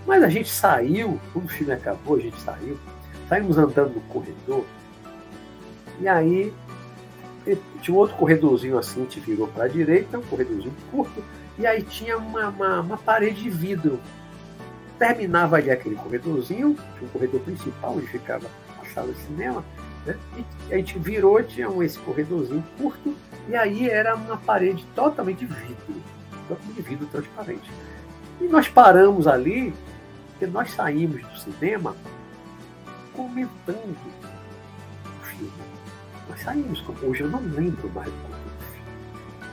Mas 0.06 0.22
a 0.22 0.28
gente 0.28 0.48
saiu, 0.48 1.20
quando 1.32 1.46
o 1.46 1.48
filme 1.48 1.72
acabou, 1.72 2.16
a 2.16 2.20
gente 2.20 2.40
saiu 2.40 2.78
saímos 3.30 3.56
andando 3.56 3.94
no 3.94 4.00
corredor, 4.02 4.64
e 6.00 6.08
aí 6.08 6.52
tinha 7.80 7.94
um 7.94 7.98
outro 7.98 8.16
corredorzinho 8.16 8.76
assim, 8.76 9.06
que 9.06 9.20
virou 9.20 9.46
para 9.46 9.64
a 9.64 9.68
direita, 9.68 10.18
um 10.18 10.22
corredorzinho 10.22 10.74
curto, 10.90 11.22
e 11.56 11.64
aí 11.64 11.80
tinha 11.80 12.18
uma, 12.18 12.48
uma, 12.48 12.80
uma, 12.80 12.98
parede 12.98 13.44
de 13.44 13.50
vidro. 13.50 14.00
Terminava 14.98 15.56
ali 15.56 15.70
aquele 15.70 15.94
corredorzinho, 15.94 16.74
tinha 16.74 17.08
um 17.08 17.12
corredor 17.12 17.40
principal 17.42 17.94
onde 17.96 18.08
ficava 18.08 18.48
a 18.82 18.84
sala 18.86 19.12
de 19.12 19.20
cinema, 19.20 19.64
né? 20.04 20.16
e 20.68 20.74
a 20.74 20.76
gente 20.76 20.98
virou, 20.98 21.40
tinha 21.44 21.68
esse 21.84 21.98
corredorzinho 22.00 22.64
curto, 22.76 23.14
e 23.48 23.54
aí 23.54 23.88
era 23.88 24.16
uma 24.16 24.38
parede 24.38 24.84
totalmente 24.96 25.38
de 25.38 25.46
vidro, 25.46 26.02
totalmente 26.50 26.74
de 26.74 26.82
vidro 26.82 27.06
transparente. 27.06 27.70
E 28.40 28.44
nós 28.44 28.68
paramos 28.68 29.26
ali, 29.26 29.74
porque 30.30 30.46
nós 30.46 30.70
saímos 30.72 31.22
do 31.22 31.38
cinema 31.38 31.96
comentando 33.14 33.96
o 35.04 35.24
filme. 35.24 35.52
Nós 36.28 36.42
saímos, 36.42 36.84
hoje 37.02 37.22
eu 37.22 37.28
não 37.28 37.40
lembro 37.40 37.88
mais 37.90 38.10
do 38.10 38.16
filme. 38.72 38.90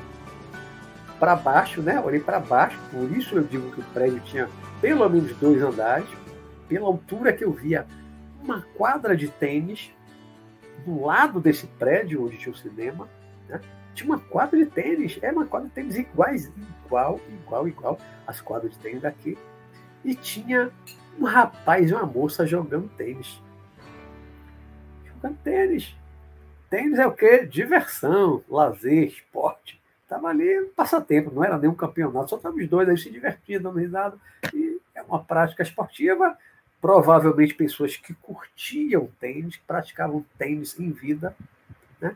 para 1.20 1.36
baixo, 1.36 1.82
né? 1.82 2.00
Olhei 2.00 2.20
para 2.20 2.40
baixo, 2.40 2.78
por 2.90 3.10
isso 3.14 3.36
eu 3.36 3.44
digo 3.44 3.70
que 3.70 3.80
o 3.80 3.84
prédio 3.92 4.20
tinha 4.20 4.48
pelo 4.80 5.06
menos 5.10 5.36
dois 5.36 5.62
andares, 5.62 6.08
pela 6.66 6.86
altura 6.86 7.34
que 7.34 7.44
eu 7.44 7.52
via 7.52 7.86
uma 8.42 8.62
quadra 8.74 9.14
de 9.14 9.28
tênis 9.28 9.90
do 10.86 11.04
lado 11.04 11.40
desse 11.40 11.66
prédio 11.66 12.24
onde 12.24 12.38
tinha 12.38 12.52
o 12.52 12.56
cinema, 12.56 13.08
né? 13.46 13.60
tinha 13.94 14.08
uma 14.08 14.18
quadra 14.18 14.58
de 14.58 14.66
tênis, 14.66 15.18
é 15.20 15.30
uma 15.30 15.46
quadra 15.46 15.68
de 15.68 15.74
tênis 15.74 15.96
iguais, 15.96 16.50
igual, 16.86 17.20
igual, 17.28 17.68
igual 17.68 17.98
as 18.26 18.40
quadras 18.40 18.72
de 18.72 18.78
tênis 18.78 19.02
daqui, 19.02 19.36
e 20.04 20.14
tinha 20.14 20.70
um 21.18 21.24
rapaz 21.24 21.90
e 21.90 21.94
uma 21.94 22.06
moça 22.06 22.46
jogando 22.46 22.88
tênis, 22.96 23.40
jogando 25.04 25.38
tênis. 25.42 25.94
Tênis 26.68 26.98
é 26.98 27.06
o 27.06 27.12
quê? 27.12 27.46
Diversão, 27.46 28.42
lazer, 28.48 29.08
esporte. 29.08 29.80
Estava 30.02 30.28
ali 30.28 30.66
passatempo, 30.76 31.30
não 31.30 31.44
era 31.44 31.58
nenhum 31.58 31.74
campeonato, 31.74 32.30
só 32.30 32.36
estávamos 32.36 32.68
dois 32.68 32.88
aí 32.88 32.98
se 32.98 33.10
divertindo, 33.10 33.64
dando 33.64 33.78
risada. 33.78 34.18
E 34.52 34.80
é 34.94 35.02
uma 35.02 35.22
prática 35.22 35.62
esportiva. 35.62 36.36
Provavelmente 36.80 37.54
pessoas 37.54 37.96
que 37.96 38.12
curtiam 38.14 39.08
tênis, 39.18 39.56
praticavam 39.66 40.24
tênis 40.36 40.78
em 40.78 40.90
vida. 40.90 41.34
Né? 42.00 42.14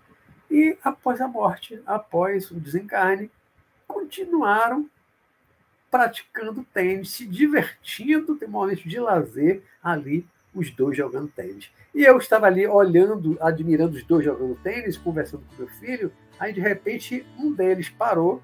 E 0.51 0.77
após 0.85 1.21
a 1.21 1.29
morte, 1.29 1.81
após 1.87 2.51
o 2.51 2.61
desencarne, 2.61 3.31
continuaram 3.87 4.89
praticando 5.91 6.65
tênis, 6.73 7.11
se 7.11 7.27
divertindo, 7.27 8.37
tem 8.37 8.49
momentos 8.49 8.85
de 8.85 8.99
lazer 8.99 9.63
ali 9.83 10.27
os 10.55 10.71
dois 10.71 10.97
jogando 10.97 11.29
tênis. 11.29 11.71
E 11.95 12.05
eu 12.05 12.19
estava 12.19 12.47
ali 12.47 12.67
olhando, 12.67 13.37
admirando 13.41 13.97
os 13.97 14.03
dois 14.03 14.25
jogando 14.25 14.57
tênis, 14.57 14.97
conversando 14.97 15.43
com 15.49 15.63
meu 15.63 15.69
filho. 15.69 16.13
Aí, 16.39 16.53
de 16.53 16.61
repente, 16.61 17.27
um 17.39 17.53
deles 17.53 17.89
parou, 17.89 18.43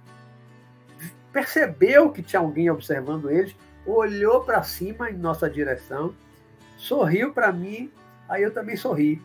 percebeu 1.33 2.11
que 2.11 2.23
tinha 2.23 2.41
alguém 2.41 2.71
observando 2.71 3.31
eles, 3.31 3.55
olhou 3.87 4.43
para 4.43 4.63
cima 4.63 5.11
em 5.11 5.15
nossa 5.15 5.49
direção, 5.49 6.15
sorriu 6.77 7.33
para 7.33 7.53
mim, 7.53 7.91
aí 8.29 8.43
eu 8.43 8.53
também 8.53 8.77
sorri. 8.77 9.21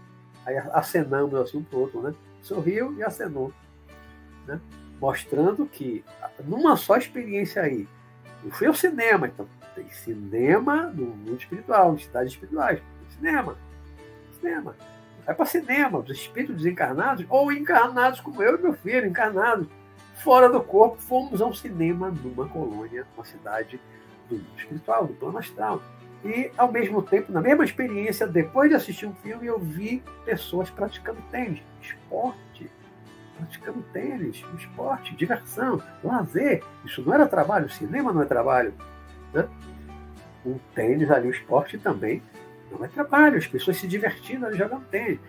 Aí 0.46 0.58
acenamos 0.58 1.34
assim 1.36 1.58
um 1.58 1.64
para 1.64 1.78
o 1.78 1.82
outro, 1.82 2.02
né? 2.02 2.14
Sorriu 2.42 2.94
e 2.98 3.04
acenou. 3.04 3.54
Né? 4.48 4.60
Mostrando 5.00 5.66
que, 5.66 6.04
numa 6.44 6.76
só 6.76 6.98
experiência 6.98 7.62
aí, 7.62 7.88
eu 8.44 8.52
fui 8.52 8.68
ao 8.68 8.74
cinema, 8.74 9.28
então 9.28 9.48
tem 9.76 9.90
cinema 9.90 10.84
no 10.88 11.08
mundo 11.08 11.36
espiritual, 11.36 11.94
em 11.94 12.00
cidades 12.00 12.34
espirituais. 12.34 12.82
Cinema. 13.16 13.58
Cinema. 14.40 14.76
Vai 15.26 15.36
para 15.36 15.46
cinema, 15.46 16.00
os 16.00 16.10
espíritos 16.10 16.58
desencarnados 16.58 17.26
ou 17.30 17.52
encarnados, 17.52 18.20
como 18.20 18.42
eu 18.42 18.58
e 18.58 18.62
meu 18.62 18.74
filho, 18.74 19.08
encarnados, 19.08 19.68
fora 20.16 20.50
do 20.50 20.62
corpo, 20.62 20.98
fomos 20.98 21.42
ao 21.42 21.54
cinema 21.54 22.10
numa 22.10 22.48
colônia, 22.48 23.06
uma 23.16 23.26
cidade 23.26 23.80
do 24.30 24.36
mundo 24.36 24.48
espiritual, 24.58 25.06
do 25.06 25.14
plano 25.14 25.38
astral. 25.38 25.82
E, 26.24 26.52
ao 26.58 26.72
mesmo 26.72 27.02
tempo, 27.02 27.32
na 27.32 27.42
mesma 27.42 27.64
experiência, 27.64 28.28
depois 28.28 28.70
de 28.70 28.76
assistir 28.76 29.06
um 29.06 29.14
filme, 29.16 29.48
eu 29.48 29.58
vi 29.58 30.04
pessoas 30.26 30.70
praticando 30.70 31.22
tênis, 31.32 31.62
esporte, 31.82 32.40
praticando 33.40 33.82
tênis, 33.94 34.44
esporte, 34.58 35.16
diversão, 35.16 35.82
lazer. 36.04 36.64
Isso 36.86 37.02
não 37.02 37.14
era 37.14 37.26
trabalho, 37.26 37.70
cinema 37.70 38.12
não 38.12 38.22
é 38.22 38.26
trabalho. 38.26 38.74
Né? 39.34 39.48
O 40.46 40.60
tênis 40.76 41.10
ali, 41.10 41.28
o 41.28 41.32
esporte 41.32 41.78
também 41.78 42.22
não 42.72 42.84
é 42.84 42.88
trabalho, 42.88 43.38
as 43.38 43.48
pessoas 43.48 43.78
se 43.78 43.88
divertindo 43.88 44.46
ali 44.46 44.58
jogando 44.58 44.86
tênis. 44.86 45.20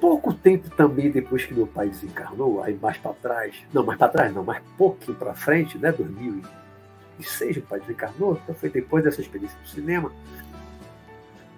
Pouco 0.00 0.32
tempo 0.32 0.68
também 0.70 1.10
depois 1.10 1.44
que 1.44 1.54
meu 1.54 1.66
pai 1.66 1.88
desencarnou, 1.88 2.62
aí 2.62 2.78
mais 2.80 2.96
para 2.98 3.12
trás, 3.14 3.56
não, 3.72 3.84
mais 3.84 3.98
para 3.98 4.08
trás 4.08 4.34
não, 4.34 4.44
mais 4.44 4.62
pouquinho 4.76 5.16
para 5.16 5.34
frente, 5.34 5.76
né, 5.76 5.90
2006 5.90 7.56
o 7.56 7.62
pai 7.62 7.80
desencarnou, 7.80 8.38
então 8.42 8.54
foi 8.54 8.68
depois 8.68 9.02
dessa 9.02 9.20
experiência 9.20 9.58
do 9.58 9.68
cinema. 9.68 10.12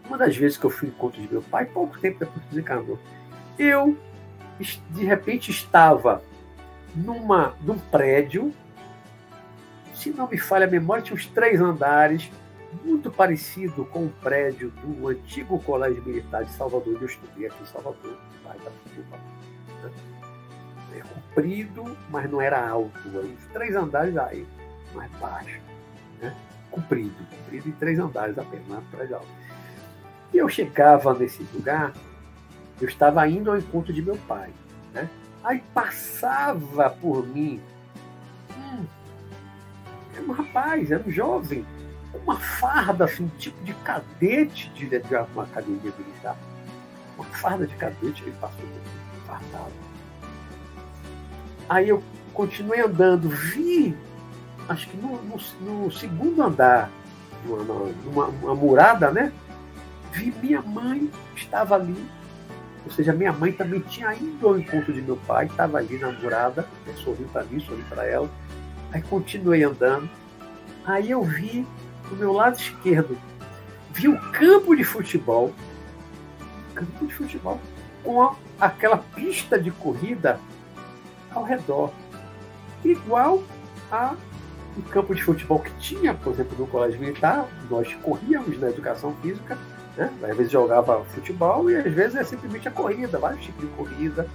Uma 0.06 0.16
das 0.16 0.36
vezes 0.36 0.56
que 0.56 0.64
eu 0.64 0.70
fui 0.70 0.88
em 0.88 0.90
encontro 0.90 1.20
de 1.20 1.30
meu 1.30 1.42
pai, 1.42 1.66
pouco 1.66 1.98
tempo 1.98 2.18
depois 2.20 2.42
que 2.44 2.50
desencarnou, 2.50 2.98
eu 3.58 3.96
de 4.90 5.04
repente 5.04 5.50
estava 5.50 6.22
numa, 6.94 7.54
num 7.62 7.78
prédio, 7.78 8.52
se 9.94 10.10
não 10.10 10.28
me 10.28 10.38
falha 10.38 10.66
a 10.66 10.70
memória, 10.70 11.02
tinha 11.02 11.14
uns 11.14 11.26
três 11.26 11.60
andares, 11.60 12.30
muito 12.84 13.10
parecido 13.10 13.84
com 13.84 14.06
o 14.06 14.10
prédio 14.10 14.70
do 14.82 15.08
antigo 15.08 15.58
Colégio 15.62 16.02
Militar 16.02 16.44
de 16.44 16.52
Salvador, 16.52 16.96
eu 17.00 17.06
estudei 17.06 17.46
aqui 17.46 17.62
em 17.62 17.66
Salvador, 17.66 18.16
lá 18.44 18.54
da 18.54 18.70
né? 18.70 19.92
É 20.96 21.00
comprido, 21.00 21.96
mas 22.10 22.30
não 22.30 22.40
era 22.40 22.68
alto. 22.68 22.98
Aí, 23.18 23.36
três 23.52 23.76
andares 23.76 24.16
aí, 24.16 24.46
mais 24.94 25.10
baixo. 25.12 25.60
Né? 26.20 26.34
Comprido, 26.70 27.14
comprido 27.30 27.68
em 27.68 27.72
três 27.72 27.98
andares 27.98 28.38
apenas, 28.38 28.66
não 28.68 28.82
prédio 28.84 29.16
alto. 29.16 29.28
E 30.32 30.38
eu 30.38 30.48
chegava 30.48 31.12
nesse 31.14 31.42
lugar, 31.54 31.92
eu 32.80 32.88
estava 32.88 33.26
indo 33.28 33.50
ao 33.50 33.58
encontro 33.58 33.92
de 33.92 34.02
meu 34.02 34.16
pai. 34.28 34.50
Né? 34.92 35.08
Aí 35.44 35.62
passava 35.74 36.90
por 36.90 37.26
mim 37.26 37.60
hum, 38.56 38.84
era 40.14 40.24
um 40.24 40.32
rapaz, 40.32 40.90
era 40.90 41.02
um 41.06 41.10
jovem, 41.10 41.64
uma 42.14 42.36
farda, 42.36 43.04
assim, 43.04 43.24
um 43.24 43.38
tipo 43.38 43.62
de 43.64 43.74
cadete 43.74 44.68
de, 44.70 44.88
de 44.88 45.14
uma 45.34 45.44
academia 45.44 45.92
militar. 45.96 46.36
Uma 47.16 47.24
farda 47.26 47.66
de 47.66 47.74
cadete, 47.76 48.22
ele 48.22 48.34
passou 48.40 48.64
fardado. 49.26 49.72
Aí 51.68 51.88
eu 51.88 52.02
continuei 52.34 52.80
andando, 52.80 53.28
vi, 53.28 53.96
acho 54.68 54.88
que 54.88 54.96
no, 54.96 55.22
no, 55.22 55.36
no 55.60 55.92
segundo 55.92 56.42
andar, 56.42 56.90
numa, 57.46 57.62
numa, 58.04 58.26
numa 58.28 58.54
murada, 58.54 59.10
né? 59.10 59.32
Vi 60.12 60.34
minha 60.42 60.60
mãe, 60.62 61.08
estava 61.36 61.76
ali, 61.76 62.10
ou 62.84 62.90
seja, 62.90 63.12
minha 63.12 63.32
mãe 63.32 63.52
também 63.52 63.80
tinha 63.80 64.14
ido 64.14 64.48
ao 64.48 64.58
encontro 64.58 64.92
de 64.92 65.02
meu 65.02 65.16
pai, 65.16 65.46
estava 65.46 65.78
ali 65.78 65.98
na 65.98 66.10
murada, 66.12 66.66
sorri 66.96 67.24
para 67.32 67.44
mim, 67.44 67.60
sorri 67.60 67.82
para 67.88 68.06
ela. 68.06 68.28
Aí 68.92 69.02
continuei 69.02 69.62
andando. 69.62 70.08
Aí 70.84 71.10
eu 71.10 71.22
vi 71.22 71.66
do 72.08 72.16
meu 72.16 72.32
lado 72.32 72.58
esquerdo, 72.58 73.16
vi 73.92 74.08
o 74.08 74.18
campo 74.32 74.74
de 74.74 74.82
futebol, 74.82 75.52
campo 76.74 77.06
de 77.06 77.14
futebol, 77.14 77.60
com 78.02 78.34
aquela 78.58 78.98
pista 78.98 79.60
de 79.60 79.70
corrida 79.70 80.40
ao 81.30 81.44
redor, 81.44 81.92
igual 82.84 83.42
a 83.92 84.14
um 84.76 84.82
campo 84.82 85.14
de 85.14 85.22
futebol 85.22 85.58
que 85.58 85.70
tinha, 85.78 86.14
por 86.14 86.32
exemplo, 86.32 86.56
no 86.58 86.66
colégio 86.66 86.98
militar, 86.98 87.46
nós 87.68 87.92
corríamos 88.02 88.58
na 88.58 88.68
educação 88.68 89.14
física, 89.16 89.58
né? 90.00 90.10
às 90.22 90.36
vezes 90.36 90.50
jogava 90.50 91.04
futebol 91.04 91.70
e 91.70 91.76
às 91.76 91.92
vezes 91.92 92.16
é 92.16 92.24
simplesmente 92.24 92.66
a 92.66 92.70
corrida, 92.70 93.18
vários 93.18 93.44
tipos 93.44 93.60
de 93.60 93.76
corrida, 93.76 94.26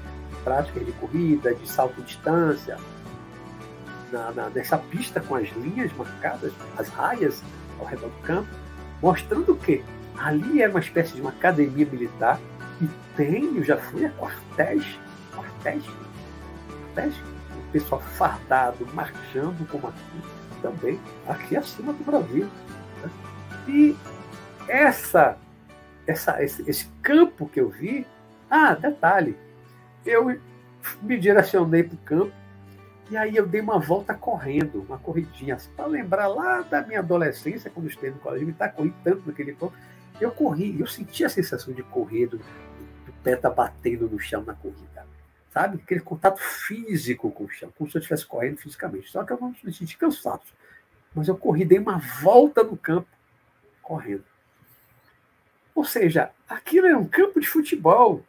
práticas 0.43 0.85
de 0.85 0.91
corrida, 0.93 1.55
de 1.55 1.67
salto 1.67 1.99
distância, 2.03 2.77
na, 4.11 4.31
na, 4.31 4.49
nessa 4.49 4.77
pista 4.77 5.19
com 5.19 5.33
as 5.35 5.49
linhas 5.53 5.91
marcadas, 5.93 6.53
as 6.77 6.87
raias 6.89 7.41
ao 7.79 7.87
redor 7.87 8.09
do 8.09 8.21
campo, 8.21 8.49
mostrando 9.01 9.55
que 9.55 9.83
ali 10.19 10.61
era 10.61 10.69
uma 10.69 10.79
espécie 10.79 11.15
de 11.15 11.21
uma 11.21 11.31
academia 11.31 11.85
militar 11.85 12.39
e 12.79 12.87
tem, 13.17 13.57
eu 13.57 13.63
já 13.63 13.77
fui 13.77 14.05
a 14.05 14.11
quartéis, 14.11 14.99
quartéis, 15.35 15.83
quartéis, 16.93 17.15
o 17.57 17.71
pessoal 17.71 18.01
fardado, 18.01 18.87
marchando 18.93 19.67
como 19.67 19.87
aqui, 19.87 20.61
também, 20.61 20.99
aqui 21.27 21.57
acima 21.57 21.91
do 21.91 22.03
Brasil. 22.03 22.47
Né? 23.01 23.09
E 23.67 23.97
essa, 24.67 25.37
essa, 26.07 26.41
esse, 26.43 26.67
esse 26.69 26.87
campo 27.01 27.47
que 27.47 27.59
eu 27.59 27.69
vi, 27.69 28.05
ah, 28.49 28.73
detalhe, 28.73 29.37
eu 30.05 30.39
me 31.01 31.17
direcionei 31.17 31.83
para 31.83 31.95
o 31.95 31.99
campo 31.99 32.33
e 33.09 33.15
aí 33.17 33.35
eu 33.35 33.45
dei 33.45 33.61
uma 33.61 33.77
volta 33.77 34.15
correndo, 34.15 34.81
uma 34.81 34.97
corridinha, 34.97 35.55
assim, 35.55 35.69
para 35.75 35.85
lembrar 35.85 36.27
lá 36.27 36.61
da 36.61 36.81
minha 36.81 36.99
adolescência, 36.99 37.69
quando 37.69 37.87
esteve 37.87 38.15
no 38.15 38.19
colégio 38.19 38.47
militar, 38.47 38.73
corri 38.73 38.93
tanto 39.03 39.27
naquele 39.27 39.53
ponto. 39.53 39.75
Eu 40.19 40.31
corri, 40.31 40.79
eu 40.79 40.87
senti 40.87 41.23
a 41.23 41.29
sensação 41.29 41.73
de 41.73 41.83
correr, 41.83 42.27
do, 42.27 42.37
do 42.37 43.13
pé 43.23 43.35
tá 43.35 43.49
batendo 43.49 44.09
no 44.09 44.19
chão 44.19 44.43
na 44.43 44.55
corrida. 44.55 45.05
Sabe? 45.53 45.79
Aquele 45.83 46.01
contato 46.01 46.39
físico 46.39 47.29
com 47.31 47.43
o 47.43 47.49
chão, 47.49 47.71
como 47.77 47.89
se 47.89 47.95
eu 47.95 47.99
estivesse 47.99 48.25
correndo 48.25 48.57
fisicamente. 48.57 49.09
Só 49.11 49.23
que 49.23 49.33
eu 49.33 49.39
não 49.39 49.55
me 49.63 49.71
senti 49.71 49.97
cansado. 49.97 50.41
Mas 51.13 51.27
eu 51.27 51.37
corri, 51.37 51.63
dei 51.63 51.77
uma 51.77 51.99
volta 52.21 52.63
no 52.63 52.75
campo, 52.75 53.07
correndo. 53.83 54.23
Ou 55.75 55.83
seja, 55.83 56.31
aquilo 56.47 56.87
é 56.87 56.95
um 56.95 57.05
campo 57.05 57.39
de 57.39 57.47
futebol. 57.47 58.23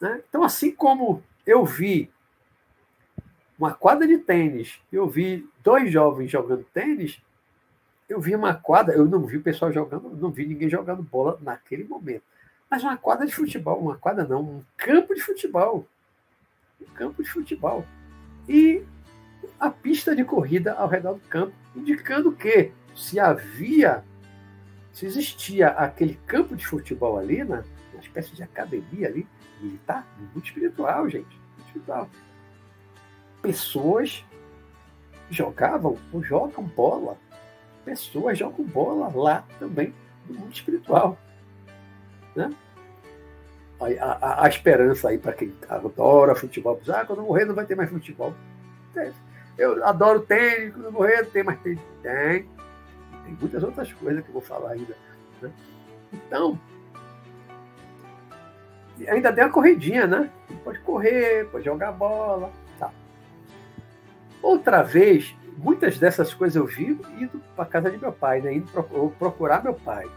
Né? 0.00 0.22
Então, 0.26 0.42
assim 0.42 0.72
como 0.72 1.22
eu 1.46 1.64
vi 1.64 2.10
uma 3.58 3.74
quadra 3.74 4.08
de 4.08 4.16
tênis, 4.16 4.80
eu 4.90 5.06
vi 5.06 5.46
dois 5.62 5.92
jovens 5.92 6.30
jogando 6.30 6.64
tênis, 6.72 7.20
eu 8.08 8.18
vi 8.18 8.34
uma 8.34 8.54
quadra, 8.54 8.94
eu 8.94 9.04
não 9.04 9.24
vi 9.26 9.36
o 9.36 9.42
pessoal 9.42 9.70
jogando, 9.70 10.16
não 10.16 10.30
vi 10.30 10.46
ninguém 10.46 10.70
jogando 10.70 11.02
bola 11.02 11.38
naquele 11.42 11.84
momento. 11.84 12.24
Mas 12.70 12.82
uma 12.82 12.96
quadra 12.96 13.26
de 13.26 13.34
futebol, 13.34 13.78
uma 13.78 13.98
quadra 13.98 14.24
não, 14.24 14.40
um 14.42 14.64
campo 14.76 15.14
de 15.14 15.20
futebol. 15.20 15.86
Um 16.80 16.94
campo 16.94 17.22
de 17.22 17.30
futebol. 17.30 17.84
E 18.48 18.82
a 19.58 19.70
pista 19.70 20.16
de 20.16 20.24
corrida 20.24 20.72
ao 20.72 20.88
redor 20.88 21.14
do 21.14 21.28
campo, 21.28 21.52
indicando 21.76 22.32
que 22.32 22.72
se 22.94 23.20
havia, 23.20 24.02
se 24.92 25.06
existia 25.06 25.68
aquele 25.68 26.14
campo 26.26 26.56
de 26.56 26.66
futebol 26.66 27.18
ali, 27.18 27.44
na, 27.44 27.62
uma 27.92 28.00
espécie 28.00 28.34
de 28.34 28.42
academia 28.42 29.08
ali, 29.08 29.26
militar, 29.60 30.06
muito 30.32 30.46
espiritual, 30.46 31.08
gente. 31.08 31.38
Espiritual 31.66 32.08
pessoas 33.40 34.24
jogavam 35.30 35.96
ou 36.12 36.22
jogam 36.22 36.64
bola. 36.64 37.16
Pessoas 37.84 38.38
jogam 38.38 38.64
bola 38.64 39.10
lá 39.14 39.44
também, 39.58 39.94
no 40.28 40.38
mundo 40.38 40.52
espiritual. 40.52 41.18
Né? 42.36 42.52
A, 43.80 44.04
a, 44.04 44.44
a 44.44 44.48
esperança 44.48 45.08
aí 45.08 45.18
para 45.18 45.32
quem 45.32 45.54
adora 45.68 46.34
futebol, 46.34 46.80
ah, 46.88 47.04
quando 47.04 47.22
morrer 47.22 47.46
não 47.46 47.54
vai 47.54 47.64
ter 47.64 47.74
mais 47.74 47.88
futebol. 47.88 48.34
Eu 49.56 49.84
adoro 49.84 50.20
tênis, 50.20 50.74
quando 50.74 50.92
morrer 50.92 51.22
não 51.22 51.30
tem 51.30 51.42
mais 51.42 51.60
tênis. 51.60 51.80
Tem. 52.02 52.48
Tem 53.30 53.36
muitas 53.40 53.62
outras 53.62 53.92
coisas 53.92 54.22
que 54.24 54.28
eu 54.28 54.32
vou 54.32 54.42
falar 54.42 54.72
ainda. 54.72 54.96
Né? 55.40 55.50
Então, 56.12 56.58
ainda 59.06 59.32
tem 59.32 59.44
a 59.44 59.48
corridinha, 59.48 60.06
né? 60.06 60.28
Pode 60.64 60.80
correr, 60.80 61.48
pode 61.50 61.64
jogar 61.64 61.92
bola, 61.92 62.50
Outra 64.42 64.82
vez, 64.82 65.36
muitas 65.58 65.98
dessas 65.98 66.32
coisas 66.32 66.56
eu 66.56 66.64
vi 66.64 66.98
indo 67.18 67.42
para 67.54 67.66
casa 67.66 67.90
de 67.90 67.98
meu 67.98 68.10
pai, 68.10 68.40
né? 68.40 68.54
indo 68.54 68.66
procurar 69.18 69.62
meu 69.62 69.74
pai. 69.74 70.08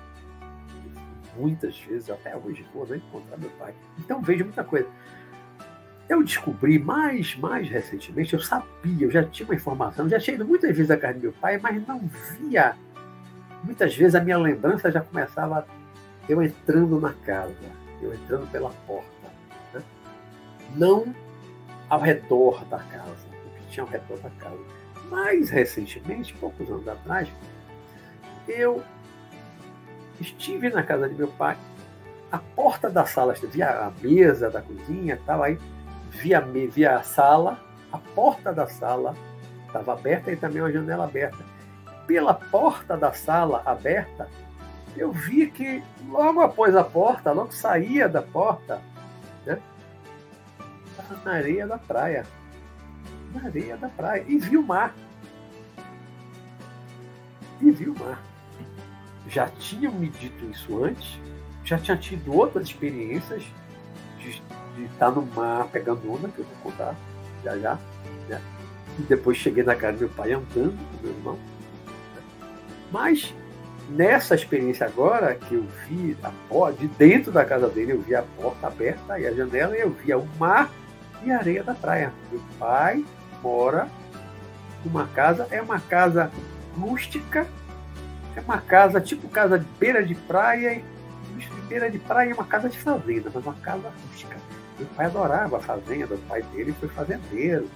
Muitas 1.35 1.77
vezes, 1.79 2.09
até 2.09 2.35
hoje, 2.35 2.65
vou 2.73 2.87
né? 2.87 2.97
encontrar 2.97 3.37
meu 3.37 3.49
pai. 3.51 3.73
Então 3.99 4.21
vejo 4.21 4.45
muita 4.45 4.63
coisa. 4.63 4.87
Eu 6.07 6.23
descobri 6.23 6.79
mais, 6.79 7.35
mais 7.35 7.69
recentemente, 7.69 8.33
eu 8.33 8.39
sabia, 8.39 9.05
eu 9.05 9.11
já 9.11 9.23
tinha 9.23 9.45
uma 9.45 9.55
informação, 9.55 10.07
já 10.07 10.19
tinha 10.19 10.35
ido 10.35 10.45
muitas 10.45 10.75
vezes 10.75 10.89
à 10.89 10.97
casa 10.97 11.15
de 11.15 11.19
meu 11.19 11.33
pai, 11.33 11.59
mas 11.61 11.85
não 11.85 11.99
via. 12.39 12.77
Muitas 13.63 13.95
vezes 13.95 14.15
a 14.15 14.19
minha 14.19 14.37
lembrança 14.37 14.91
já 14.91 15.01
começava 15.01 15.65
eu 16.27 16.41
entrando 16.41 16.99
na 16.99 17.13
casa, 17.13 17.53
eu 18.01 18.13
entrando 18.13 18.49
pela 18.51 18.69
porta. 18.85 19.07
Né? 19.73 19.81
Não 20.75 21.13
ao 21.89 21.99
redor 21.99 22.63
da 22.65 22.79
casa 22.79 23.33
tinham 23.73 23.87
retorno 23.87 24.27
à 24.27 24.43
casa. 24.43 24.59
Mais 25.09 25.49
recentemente, 25.49 26.33
poucos 26.35 26.69
anos 26.69 26.87
atrás, 26.87 27.27
eu 28.47 28.83
estive 30.21 30.69
na 30.69 30.83
casa 30.83 31.09
de 31.09 31.15
meu 31.15 31.27
pai, 31.27 31.57
a 32.31 32.37
porta 32.37 32.89
da 32.89 33.05
sala, 33.05 33.33
via 33.33 33.69
a 33.69 33.91
mesa 34.01 34.49
da 34.49 34.61
cozinha, 34.61 35.15
estava 35.15 35.45
aí, 35.45 35.59
via, 36.09 36.39
via 36.41 36.97
a 36.97 37.03
sala, 37.03 37.59
a 37.91 37.97
porta 37.97 38.53
da 38.53 38.67
sala 38.67 39.15
estava 39.67 39.93
aberta 39.93 40.31
e 40.31 40.35
também 40.35 40.61
uma 40.61 40.71
janela 40.71 41.05
aberta. 41.05 41.43
Pela 42.05 42.33
porta 42.33 42.97
da 42.97 43.13
sala 43.13 43.61
aberta, 43.65 44.29
eu 44.95 45.11
vi 45.11 45.49
que 45.49 45.83
logo 46.07 46.41
após 46.41 46.75
a 46.75 46.83
porta, 46.83 47.31
logo 47.31 47.51
saía 47.51 48.07
da 48.07 48.21
porta, 48.21 48.81
né? 49.45 49.59
na 51.25 51.33
areia 51.33 51.67
da 51.67 51.77
praia. 51.77 52.25
Na 53.33 53.45
areia 53.45 53.77
da 53.77 53.89
praia. 53.89 54.23
E 54.27 54.37
vi 54.37 54.57
o 54.57 54.63
mar. 54.63 54.93
E 57.61 57.71
vi 57.71 57.89
o 57.89 57.99
mar. 57.99 58.21
Já 59.27 59.47
tinham 59.47 59.91
me 59.93 60.09
dito 60.09 60.45
isso 60.45 60.83
antes, 60.83 61.19
já 61.63 61.77
tinha 61.77 61.97
tido 61.97 62.33
outras 62.33 62.67
experiências 62.67 63.43
de, 64.19 64.41
de 64.75 64.83
estar 64.85 65.11
no 65.11 65.25
mar 65.25 65.67
pegando 65.71 66.11
onda, 66.11 66.27
que 66.27 66.39
eu 66.39 66.45
vou 66.45 66.71
contar 66.71 66.95
já 67.43 67.57
já. 67.57 67.79
Né? 68.27 68.41
E 68.99 69.01
depois 69.03 69.37
cheguei 69.37 69.63
na 69.63 69.75
casa 69.75 69.97
do 69.97 69.99
meu 70.01 70.09
pai 70.09 70.33
andando 70.33 70.77
com 70.77 71.03
meu 71.03 71.15
irmão. 71.15 71.52
Mas 72.93 73.33
nessa 73.89 74.35
experiência 74.35 74.85
agora, 74.85 75.33
que 75.33 75.55
eu 75.55 75.65
vi 75.87 76.15
a 76.21 76.31
porta, 76.47 76.77
de 76.77 76.87
dentro 76.87 77.31
da 77.31 77.43
casa 77.43 77.67
dele, 77.67 77.93
eu 77.93 78.01
vi 78.01 78.13
a 78.13 78.21
porta 78.21 78.67
aberta 78.67 79.19
e 79.19 79.25
a 79.25 79.33
janela, 79.33 79.75
e 79.75 79.81
eu 79.81 79.89
via 79.89 80.15
o 80.15 80.27
mar 80.37 80.69
e 81.23 81.31
a 81.31 81.39
areia 81.39 81.63
da 81.63 81.73
praia. 81.73 82.13
Meu 82.31 82.39
pai 82.59 83.03
mora 83.41 83.89
numa 84.85 85.07
casa, 85.07 85.47
é 85.49 85.59
uma 85.59 85.79
casa 85.79 86.31
rústica, 86.79 87.47
é 88.35 88.41
uma 88.41 88.61
casa 88.61 89.01
tipo 89.01 89.27
casa 89.27 89.57
de 89.57 89.65
beira 89.79 90.05
de 90.05 90.13
praia, 90.13 90.83
de 91.35 91.61
beira 91.67 91.89
de 91.89 91.97
praia 91.97 92.29
é 92.29 92.33
uma 92.35 92.45
casa 92.45 92.69
de 92.69 92.77
fazenda, 92.77 93.31
mas 93.33 93.43
uma 93.43 93.55
casa 93.55 93.91
rústica. 94.03 94.37
Meu 94.77 94.87
pai 94.89 95.07
adorava 95.07 95.57
a 95.57 95.59
fazenda, 95.59 96.13
o 96.13 96.19
pai 96.19 96.43
dele 96.43 96.75
foi 96.79 96.89
fazendeiro. 96.89 97.67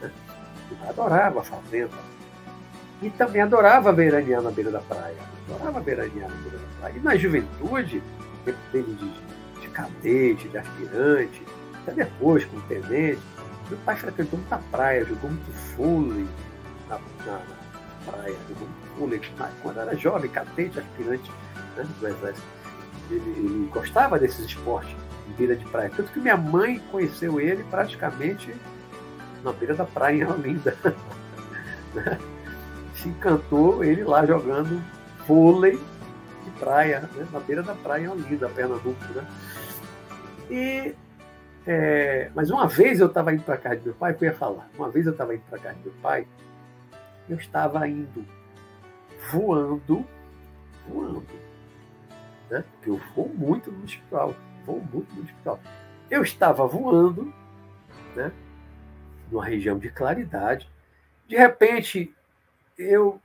Né? 0.00 0.10
Meu 0.70 0.78
pai 0.78 0.88
adorava 0.88 1.40
a 1.40 1.42
fazenda. 1.42 2.12
E 3.02 3.10
também 3.10 3.42
adorava 3.42 3.92
veranear 3.92 4.40
na 4.40 4.50
beira 4.50 4.70
da 4.70 4.80
praia. 4.80 5.16
Adorava 5.48 5.80
veranear 5.80 6.30
na 6.30 6.36
beira 6.36 6.58
da 6.58 6.78
praia. 6.78 6.94
E 6.96 7.00
na 7.00 7.16
juventude, 7.16 8.02
dele 8.72 8.94
de, 8.94 9.60
de 9.60 9.68
cadete, 9.68 10.48
de 10.48 10.58
aspirante, 10.58 11.42
até 11.82 11.92
depois 11.92 12.44
como 12.44 12.62
tenente, 12.62 13.20
meu 13.68 13.78
pai 13.84 13.96
frequentou 13.96 14.38
muita 14.38 14.58
praia, 14.70 15.04
jogou 15.04 15.30
muito 15.30 15.52
fôlei 15.52 16.26
na, 16.88 16.98
na, 17.26 17.32
na 17.32 18.12
praia, 18.12 18.36
jogou 18.48 18.68
muito 18.68 18.98
fôlei. 18.98 19.20
Quando 19.62 19.80
era 19.80 19.96
jovem, 19.96 20.30
cadete, 20.30 20.78
aspirante 20.78 21.30
né, 21.76 21.86
do 22.00 22.08
exército, 22.08 22.46
ele, 23.10 23.30
ele 23.30 23.70
gostava 23.72 24.18
desses 24.18 24.46
esportes 24.46 24.94
em 25.28 25.32
beira 25.32 25.56
de 25.56 25.64
praia. 25.66 25.90
Tanto 25.96 26.12
que 26.12 26.20
minha 26.20 26.36
mãe 26.36 26.80
conheceu 26.90 27.40
ele 27.40 27.64
praticamente 27.64 28.54
na 29.42 29.52
beira 29.52 29.74
da 29.74 29.84
praia 29.84 30.22
em 30.22 30.24
Olinda. 30.24 30.76
Se 33.02 33.08
encantou 33.08 33.84
ele 33.84 34.04
lá 34.04 34.24
jogando 34.24 34.82
vôlei 35.26 35.78
de 36.44 36.50
praia, 36.58 37.00
né? 37.00 37.26
na 37.32 37.40
beira 37.40 37.62
da 37.62 37.74
praia 37.74 38.04
em 38.04 38.08
Olinda, 38.08 38.48
Pernambuco. 38.48 39.04
Né? 39.14 39.26
E, 40.50 40.94
é, 41.66 42.30
mas 42.34 42.50
uma 42.50 42.66
vez 42.66 43.00
eu 43.00 43.06
estava 43.08 43.32
indo 43.32 43.42
para 43.42 43.56
casa 43.56 43.76
de 43.76 43.86
meu 43.86 43.94
pai, 43.94 44.16
eu 44.20 44.26
ia 44.26 44.34
falar, 44.34 44.68
uma 44.76 44.90
vez 44.90 45.06
eu 45.06 45.12
estava 45.12 45.34
indo 45.34 45.42
para 45.48 45.58
casa 45.58 45.74
de 45.76 45.84
meu 45.84 45.94
pai, 46.00 46.26
eu 47.28 47.36
estava 47.36 47.86
indo 47.88 48.24
voando, 49.30 50.04
voando, 50.88 51.26
né? 52.50 52.64
porque 52.72 52.90
eu 52.90 53.00
vou 53.14 53.28
muito 53.28 53.70
no 53.70 53.84
hospital 53.84 54.34
vou 54.64 54.80
muito 54.92 55.14
no 55.14 55.22
hospital. 55.22 55.60
Eu 56.10 56.22
estava 56.22 56.66
voando, 56.66 57.32
né, 58.14 58.32
numa 59.30 59.44
região 59.44 59.78
de 59.78 59.90
claridade. 59.90 60.68
De 61.26 61.36
repente, 61.36 62.14
eu 62.78 63.20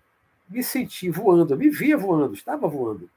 me 0.50 0.64
senti 0.64 1.10
voando, 1.10 1.54
eu 1.54 1.58
me 1.58 1.70
via 1.70 1.98
voando, 1.98 2.34
estava 2.34 2.68
voando, 2.68 3.10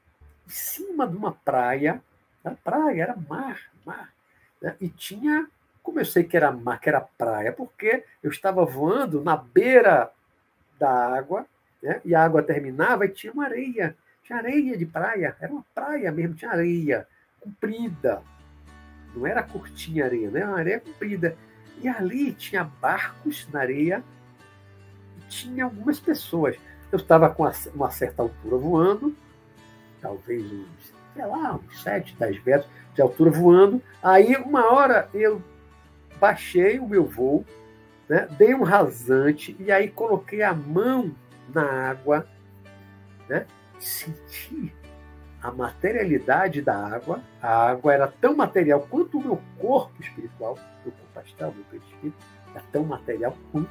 em 0.45 0.49
cima 0.49 1.07
de 1.07 1.15
uma 1.15 1.31
praia. 1.31 2.01
Era 2.43 2.55
praia, 2.63 3.03
era 3.03 3.15
mar, 3.15 3.71
mar. 3.85 4.11
Né? 4.61 4.75
E 4.81 4.89
tinha, 4.89 5.47
como 5.81 5.99
eu 5.99 6.05
sei 6.05 6.23
que 6.23 6.35
era 6.35 6.51
mar, 6.51 6.79
que 6.79 6.89
era 6.89 7.01
praia, 7.01 7.53
porque 7.53 8.03
eu 8.21 8.29
estava 8.29 8.65
voando 8.65 9.23
na 9.23 9.37
beira 9.37 10.11
da 10.79 11.15
água, 11.15 11.45
né? 11.81 12.01
e 12.03 12.13
a 12.13 12.23
água 12.23 12.43
terminava 12.43 13.05
e 13.05 13.09
tinha 13.09 13.31
uma 13.31 13.45
areia. 13.45 13.95
Tinha 14.23 14.37
areia 14.37 14.77
de 14.77 14.85
praia, 14.85 15.35
era 15.39 15.51
uma 15.51 15.65
praia 15.73 16.11
mesmo, 16.11 16.35
tinha 16.35 16.51
areia 16.51 17.07
comprida. 17.39 18.21
Não 19.15 19.25
era 19.27 19.43
curtinha 19.43 20.05
areia, 20.05 20.29
né? 20.31 20.45
Uma 20.45 20.59
areia 20.59 20.79
comprida. 20.79 21.35
E 21.81 21.87
ali 21.87 22.31
tinha 22.33 22.63
barcos 22.63 23.47
na 23.51 23.59
areia 23.59 24.03
tinha 25.31 25.63
algumas 25.63 25.99
pessoas. 25.99 26.57
Eu 26.91 26.97
estava 26.97 27.29
com 27.29 27.49
uma 27.73 27.89
certa 27.89 28.21
altura 28.21 28.57
voando, 28.57 29.15
talvez 30.01 30.43
uns, 30.43 30.93
sei 31.13 31.25
lá, 31.25 31.55
uns 31.55 31.81
7, 31.81 32.15
10 32.19 32.43
metros 32.43 32.69
de 32.93 33.01
altura 33.01 33.31
voando. 33.31 33.81
Aí, 34.03 34.35
uma 34.35 34.71
hora, 34.71 35.09
eu 35.13 35.41
baixei 36.19 36.79
o 36.79 36.87
meu 36.87 37.05
voo, 37.05 37.45
né? 38.09 38.27
dei 38.37 38.53
um 38.53 38.63
rasante 38.63 39.55
e 39.57 39.71
aí 39.71 39.89
coloquei 39.89 40.43
a 40.43 40.53
mão 40.53 41.15
na 41.53 41.89
água, 41.89 42.27
né? 43.29 43.47
senti 43.79 44.73
a 45.41 45.49
materialidade 45.49 46.61
da 46.61 46.75
água. 46.75 47.21
A 47.41 47.69
água 47.69 47.93
era 47.93 48.07
tão 48.07 48.35
material 48.35 48.85
quanto 48.89 49.17
o 49.17 49.23
meu 49.23 49.41
corpo 49.57 49.93
espiritual, 50.01 50.59
meu 50.83 50.93
corpo 50.93 51.19
astral, 51.19 51.53
meu 51.55 51.63
perispírito, 51.65 52.17
é 52.53 52.59
tão 52.71 52.83
material 52.83 53.35
quanto, 53.51 53.69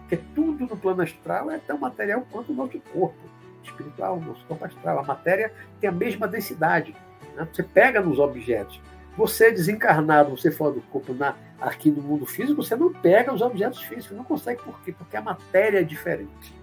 porque 0.00 0.16
tudo 0.34 0.66
no 0.66 0.76
plano 0.76 1.02
astral 1.02 1.50
é 1.50 1.58
tão 1.58 1.78
material 1.78 2.26
quanto 2.30 2.52
o 2.52 2.54
nosso 2.54 2.78
corpo 2.92 3.18
espiritual, 3.62 4.16
o 4.16 4.20
nosso 4.20 4.44
corpo 4.46 4.64
astral. 4.64 4.98
A 4.98 5.02
matéria 5.02 5.52
tem 5.80 5.88
a 5.88 5.92
mesma 5.92 6.28
densidade. 6.28 6.94
Né? 7.34 7.46
Você 7.52 7.62
pega 7.62 8.00
nos 8.00 8.18
objetos. 8.18 8.80
Você 9.16 9.50
desencarnado, 9.50 10.36
você 10.36 10.50
fora 10.50 10.74
do 10.74 10.82
corpo 10.82 11.14
na, 11.14 11.34
aqui 11.60 11.90
no 11.90 12.02
mundo 12.02 12.26
físico, 12.26 12.62
você 12.62 12.76
não 12.76 12.92
pega 12.92 13.32
os 13.32 13.40
objetos 13.40 13.82
físicos, 13.82 14.16
não 14.16 14.24
consegue. 14.24 14.62
Por 14.62 14.78
quê? 14.82 14.92
Porque 14.92 15.16
a 15.16 15.22
matéria 15.22 15.80
é 15.80 15.82
diferente 15.82 16.54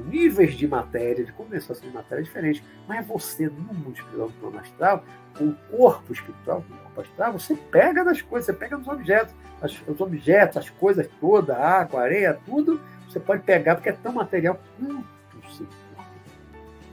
níveis 0.00 0.54
de 0.54 0.66
matéria, 0.66 1.24
de 1.24 1.32
condensação 1.32 1.88
de 1.88 1.94
matéria 1.94 2.22
é 2.22 2.24
diferente. 2.24 2.64
Mas 2.88 2.98
é 2.98 3.02
você, 3.02 3.46
no 3.46 3.74
mundo 3.74 3.92
espiritual, 3.92 4.28
no 4.28 4.34
plano 4.34 4.58
astral, 4.58 5.04
com 5.36 5.48
o 5.48 5.54
corpo 5.76 6.12
espiritual, 6.12 6.64
com 6.68 6.74
o 6.74 6.78
corpo 6.78 7.00
astral, 7.00 7.32
você 7.32 7.54
pega 7.54 8.04
das 8.04 8.20
coisas, 8.22 8.46
você 8.46 8.52
pega 8.52 8.76
nos 8.76 8.88
objetos. 8.88 9.34
As, 9.60 9.80
os 9.86 10.00
objetos, 10.00 10.56
as 10.56 10.70
coisas 10.70 11.08
todas, 11.20 11.56
a 11.56 11.80
água, 11.80 12.02
areia, 12.02 12.38
tudo, 12.44 12.80
você 13.08 13.20
pode 13.20 13.42
pegar, 13.42 13.76
porque 13.76 13.90
é 13.90 13.92
tão 13.92 14.12
material 14.12 14.58
quanto 14.78 15.04
o 15.46 15.50
seu 15.50 15.66
corpo 15.94 16.10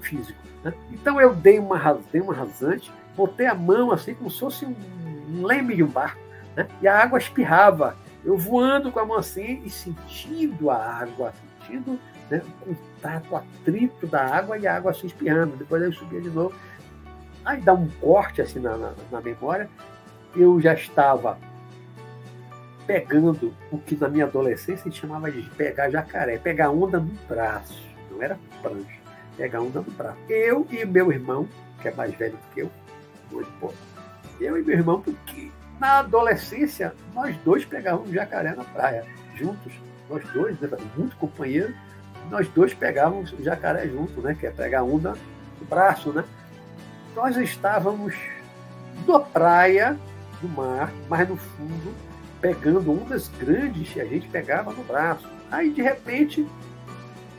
físico. 0.02 0.40
Né? 0.64 0.74
Então 0.92 1.20
eu 1.20 1.34
dei 1.34 1.60
uma, 1.60 2.00
dei 2.12 2.22
uma 2.22 2.34
rasante, 2.34 2.92
botei 3.16 3.48
a 3.48 3.56
mão 3.56 3.92
assim, 3.92 4.14
como 4.14 4.30
se 4.30 4.40
fosse 4.40 4.66
um, 4.66 4.76
um 5.30 5.46
leme 5.46 5.76
de 5.76 5.84
um 5.84 5.88
barco, 5.88 6.22
né? 6.56 6.68
e 6.82 6.88
a 6.88 6.98
água 6.98 7.18
espirrava. 7.18 7.96
Eu 8.24 8.38
voando 8.38 8.92
com 8.92 9.00
a 9.00 9.06
mão 9.06 9.18
assim 9.18 9.62
e 9.64 9.70
sentindo 9.70 10.70
a 10.70 10.76
água, 10.76 11.34
sentindo 11.62 11.98
né, 12.30 12.42
o 12.62 12.76
contato, 12.76 13.32
o 13.32 13.36
atrito 13.36 14.08
da 14.08 14.24
água 14.26 14.58
e 14.58 14.68
a 14.68 14.76
água 14.76 14.94
se. 14.94 15.08
Depois 15.58 15.82
eu 15.82 15.94
subia 15.94 16.22
de 16.22 16.30
novo. 16.30 16.54
Aí 17.46 17.62
dá 17.62 17.74
um 17.74 17.88
corte 18.02 18.42
assim 18.42 18.60
na, 18.60 18.78
na, 18.78 18.94
na 19.12 19.22
memória. 19.22 19.70
Eu 20.36 20.60
já 20.62 20.74
estava 20.74 21.38
pegando 22.90 23.54
o 23.72 23.78
que 23.78 23.96
na 23.96 24.10
minha 24.10 24.26
adolescência 24.26 24.86
gente 24.86 25.00
chamava 25.00 25.32
de 25.32 25.44
pegar 25.52 25.92
jacaré, 25.92 26.40
pegar 26.40 26.72
onda 26.72 27.00
no 27.00 27.12
braço, 27.28 27.88
não 28.10 28.22
era 28.22 28.36
prancha, 28.64 29.00
pegar 29.38 29.62
onda 29.62 29.82
no 29.82 29.92
braço. 29.92 30.18
Eu 30.28 30.66
e 30.72 30.84
meu 30.86 31.12
irmão, 31.12 31.48
que 31.82 31.88
é 31.88 31.92
mais 31.92 32.12
velho 32.16 32.34
do 32.34 32.54
que 32.54 32.62
eu, 32.62 32.72
muito 33.32 33.52
pouco, 33.60 33.76
eu 34.42 34.58
e 34.58 34.64
meu 34.64 34.76
irmão, 34.76 35.02
porque 35.02 35.52
na 35.80 36.00
adolescência 36.00 36.96
nós 37.14 37.38
dois 37.46 37.64
pegávamos 37.64 38.12
jacaré 38.12 38.56
na 38.56 38.64
praia, 38.64 39.06
juntos, 39.36 39.72
nós 40.10 40.24
dois, 40.34 40.60
né, 40.60 40.68
muito 40.98 41.16
companheiros, 41.18 41.76
nós 42.30 42.48
dois 42.50 42.74
pegávamos 42.74 43.34
o 43.34 43.44
jacaré 43.44 43.88
junto, 43.88 44.22
né? 44.22 44.36
Que 44.40 44.48
é 44.48 44.52
pegar 44.52 44.84
onda 44.84 45.14
no 45.60 45.66
braço, 45.68 46.12
né? 46.12 46.24
Nós 47.16 47.36
estávamos 47.38 48.16
na 49.08 49.20
praia 49.20 49.98
do 50.42 50.48
mar, 50.48 50.92
mas 51.10 51.28
no 51.28 51.36
fundo, 51.36 51.94
pegando 52.40 52.92
ondas 52.92 53.30
grandes 53.40 53.90
que 53.90 54.00
a 54.00 54.06
gente 54.06 54.28
pegava 54.28 54.72
no 54.72 54.84
braço. 54.84 55.28
Aí, 55.52 55.72
de 55.72 55.82
repente, 55.82 56.48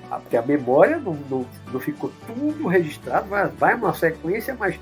porque 0.08 0.36
a 0.36 0.42
memória 0.42 0.98
não, 0.98 1.14
não, 1.30 1.46
não 1.72 1.80
ficou 1.80 2.12
tudo 2.26 2.66
registrado, 2.66 3.28
vai, 3.28 3.46
vai 3.46 3.74
uma 3.74 3.94
sequência, 3.94 4.56
mas 4.58 4.78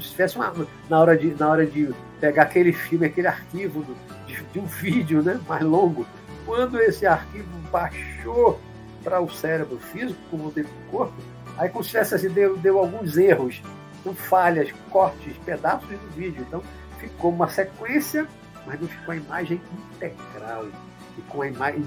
se 0.00 0.10
tivesse 0.10 0.36
uma, 0.36 0.54
na, 0.88 1.00
hora 1.00 1.16
de, 1.16 1.34
na 1.34 1.48
hora 1.48 1.66
de 1.66 1.92
pegar 2.20 2.44
aquele 2.44 2.72
filme, 2.72 3.06
aquele 3.06 3.26
arquivo 3.26 3.82
do, 3.82 3.96
de, 4.26 4.42
de 4.44 4.58
um 4.60 4.64
vídeo 4.64 5.22
né, 5.22 5.40
mais 5.48 5.62
longo, 5.62 6.06
quando 6.46 6.80
esse 6.80 7.04
arquivo 7.06 7.48
baixou 7.70 8.60
para 9.02 9.20
o 9.20 9.30
cérebro 9.30 9.78
físico, 9.78 10.18
como 10.30 10.50
dentro 10.50 10.72
do 10.72 10.90
corpo, 10.90 11.14
aí 11.58 11.68
como 11.68 11.84
se 11.84 11.90
tivesse 11.90 12.14
assim, 12.14 12.28
deu, 12.28 12.56
deu 12.56 12.78
alguns 12.78 13.16
erros, 13.16 13.62
então, 14.00 14.14
falhas, 14.14 14.72
cortes, 14.90 15.36
pedaços 15.44 15.88
do 15.88 16.10
vídeo. 16.10 16.44
Então 16.46 16.62
ficou 16.98 17.30
uma 17.30 17.48
sequência, 17.48 18.26
mas 18.66 18.80
não 18.80 18.88
ficou 18.88 19.12
a 19.12 19.16
imagem 19.16 19.60
integral. 19.94 20.66
Ficou 21.14 21.42
a 21.42 21.48
imagem, 21.48 21.86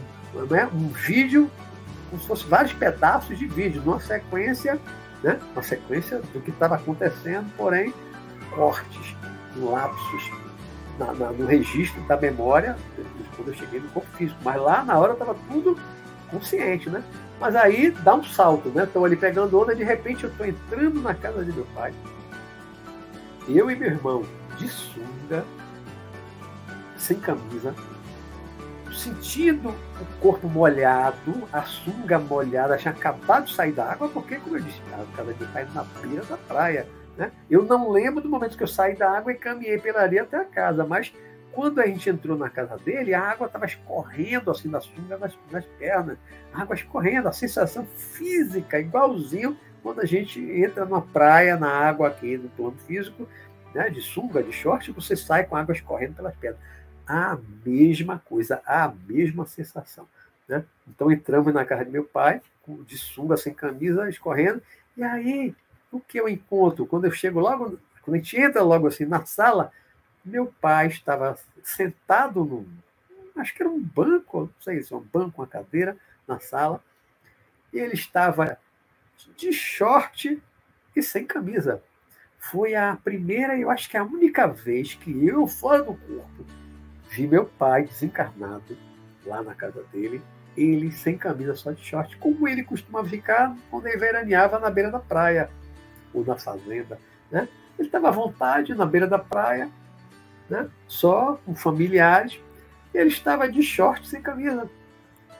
é? 0.57 0.65
um 0.67 0.87
vídeo 0.89 1.49
como 2.09 2.21
se 2.21 2.27
fossem 2.27 2.47
vários 2.47 2.73
pedaços 2.73 3.37
de 3.37 3.47
vídeo, 3.47 3.81
numa 3.83 3.99
sequência, 3.99 4.79
né? 5.23 5.39
Uma 5.53 5.63
sequência 5.63 6.19
do 6.33 6.39
que 6.39 6.51
estava 6.51 6.75
acontecendo, 6.75 7.51
porém, 7.57 7.93
cortes, 8.51 9.15
lapsos 9.57 10.31
na, 10.99 11.13
na, 11.13 11.31
no 11.31 11.45
registro 11.45 12.01
da 12.03 12.15
memória 12.15 12.77
quando 13.35 13.49
eu 13.49 13.53
cheguei 13.53 13.79
no 13.79 13.89
corpo 13.89 14.07
físico. 14.17 14.39
Mas 14.43 14.61
lá 14.61 14.83
na 14.83 14.97
hora 14.97 15.13
estava 15.13 15.35
tudo 15.51 15.77
consciente, 16.29 16.89
né? 16.89 17.03
Mas 17.39 17.55
aí 17.55 17.91
dá 17.91 18.15
um 18.15 18.23
salto, 18.23 18.69
né? 18.69 18.83
Estou 18.83 19.05
ali 19.05 19.15
pegando 19.15 19.59
onda, 19.59 19.75
de 19.75 19.83
repente 19.83 20.23
eu 20.23 20.29
estou 20.29 20.45
entrando 20.45 21.01
na 21.01 21.13
casa 21.13 21.43
de 21.43 21.51
meu 21.51 21.65
pai. 21.75 21.93
Eu 23.47 23.69
e 23.69 23.75
meu 23.75 23.89
irmão, 23.89 24.23
de 24.57 24.67
sunga, 24.67 25.45
sem 26.97 27.19
camisa, 27.19 27.75
sentindo 28.91 29.69
o 29.69 30.19
corpo 30.19 30.47
molhado, 30.47 31.47
a 31.51 31.61
sunga 31.61 32.17
molhada, 32.17 32.77
tinha 32.77 32.93
acabado 32.93 33.45
de 33.45 33.53
sair 33.53 33.73
da 33.73 33.91
água, 33.91 34.09
porque, 34.09 34.37
como 34.37 34.57
eu 34.57 34.61
disse, 34.61 34.81
a 34.93 35.17
casa 35.17 35.33
de 35.33 35.39
meu 35.39 35.49
pai 35.51 35.67
na 35.73 35.83
beira 35.83 36.23
da 36.23 36.37
praia. 36.37 36.87
Né? 37.17 37.31
Eu 37.49 37.63
não 37.63 37.91
lembro 37.91 38.21
do 38.21 38.29
momento 38.29 38.57
que 38.57 38.63
eu 38.63 38.67
saí 38.67 38.95
da 38.95 39.09
água 39.11 39.31
e 39.31 39.35
caminhei 39.35 39.77
pela 39.77 40.01
areia 40.01 40.23
até 40.23 40.37
a 40.37 40.45
casa, 40.45 40.85
mas 40.85 41.13
quando 41.55 41.79
a 41.79 41.87
gente 41.87 42.09
entrou 42.09 42.37
na 42.37 42.49
casa 42.49 42.77
dele, 42.77 43.13
a 43.13 43.21
água 43.21 43.47
estava 43.47 43.65
escorrendo 43.65 44.51
assim 44.51 44.69
da 44.69 44.81
sunga 44.81 45.17
nas, 45.17 45.33
nas 45.49 45.65
pernas, 45.79 46.17
a 46.53 46.61
água 46.61 46.75
escorrendo, 46.75 47.29
a 47.29 47.33
sensação 47.33 47.85
física, 47.85 48.77
igualzinho 48.77 49.57
quando 49.81 50.01
a 50.01 50.05
gente 50.05 50.41
entra 50.41 50.83
numa 50.83 51.01
praia, 51.01 51.55
na 51.55 51.69
água 51.69 52.09
aqui 52.09 52.37
no 52.37 52.49
plano 52.49 52.75
físico, 52.85 53.25
né, 53.73 53.89
de 53.89 54.01
sunga, 54.01 54.43
de 54.43 54.51
short, 54.51 54.91
você 54.91 55.15
sai 55.15 55.45
com 55.45 55.55
a 55.55 55.61
água 55.61 55.73
escorrendo 55.73 56.15
pelas 56.15 56.35
pernas. 56.35 56.59
A 57.07 57.37
mesma 57.63 58.19
coisa, 58.19 58.61
a 58.65 58.91
mesma 59.07 59.45
sensação. 59.45 60.07
Né? 60.47 60.65
Então 60.87 61.11
entramos 61.11 61.53
na 61.53 61.63
casa 61.63 61.85
de 61.85 61.91
meu 61.91 62.03
pai, 62.03 62.41
de 62.67 62.97
sunga, 62.97 63.37
sem 63.37 63.53
camisa, 63.53 64.09
escorrendo, 64.09 64.61
e 64.97 65.03
aí 65.03 65.55
o 65.91 65.99
que 65.99 66.19
eu 66.19 66.27
encontro? 66.27 66.85
Quando 66.85 67.05
eu 67.05 67.11
chego 67.11 67.39
logo, 67.39 67.79
quando 68.01 68.15
a 68.15 68.17
gente 68.17 68.37
entra 68.37 68.61
logo 68.61 68.87
assim 68.87 69.05
na 69.05 69.23
sala, 69.25 69.71
meu 70.25 70.47
pai 70.59 70.87
estava 70.87 71.37
sentado 71.63 72.43
num, 72.43 72.67
acho 73.35 73.53
que 73.53 73.61
era 73.61 73.69
um 73.69 73.81
banco, 73.81 74.41
não 74.41 74.61
sei 74.61 74.81
se 74.81 74.93
é 74.93 74.97
um 74.97 75.01
banco, 75.01 75.41
uma 75.41 75.47
cadeira 75.47 75.95
na 76.27 76.39
sala, 76.39 76.81
e 77.71 77.77
ele 77.77 77.93
estava 77.93 78.57
de 79.37 79.53
short 79.53 80.41
e 80.95 81.03
sem 81.03 81.25
camisa. 81.25 81.81
Foi 82.39 82.75
a 82.75 82.97
primeira 83.03 83.57
eu 83.57 83.69
acho 83.69 83.89
que 83.89 83.97
é 83.97 83.99
a 83.99 84.03
única 84.03 84.47
vez 84.47 84.93
que 84.93 85.25
eu, 85.25 85.47
fora 85.47 85.83
do 85.83 85.95
corpo, 85.95 86.45
vi 87.09 87.27
meu 87.27 87.45
pai 87.45 87.83
desencarnado 87.83 88.77
lá 89.25 89.41
na 89.41 89.53
casa 89.55 89.83
dele, 89.91 90.21
ele 90.55 90.91
sem 90.91 91.17
camisa, 91.17 91.55
só 91.55 91.71
de 91.71 91.83
short, 91.83 92.17
como 92.17 92.47
ele 92.47 92.63
costumava 92.63 93.07
ficar 93.09 93.55
quando 93.69 93.87
ele 93.87 93.97
veraneava 93.97 94.59
na 94.59 94.69
beira 94.69 94.89
da 94.89 94.99
praia 94.99 95.49
ou 96.13 96.23
na 96.23 96.37
fazenda. 96.37 96.99
Né? 97.29 97.47
Ele 97.77 97.87
estava 97.87 98.07
à 98.07 98.11
vontade 98.11 98.73
na 98.73 98.85
beira 98.85 99.07
da 99.07 99.19
praia, 99.19 99.69
né? 100.49 100.69
só 100.87 101.39
com 101.45 101.55
familiares, 101.55 102.39
e 102.93 102.97
ele 102.97 103.09
estava 103.09 103.49
de 103.49 103.61
short 103.61 104.07
sem 104.07 104.21
camisa. 104.21 104.69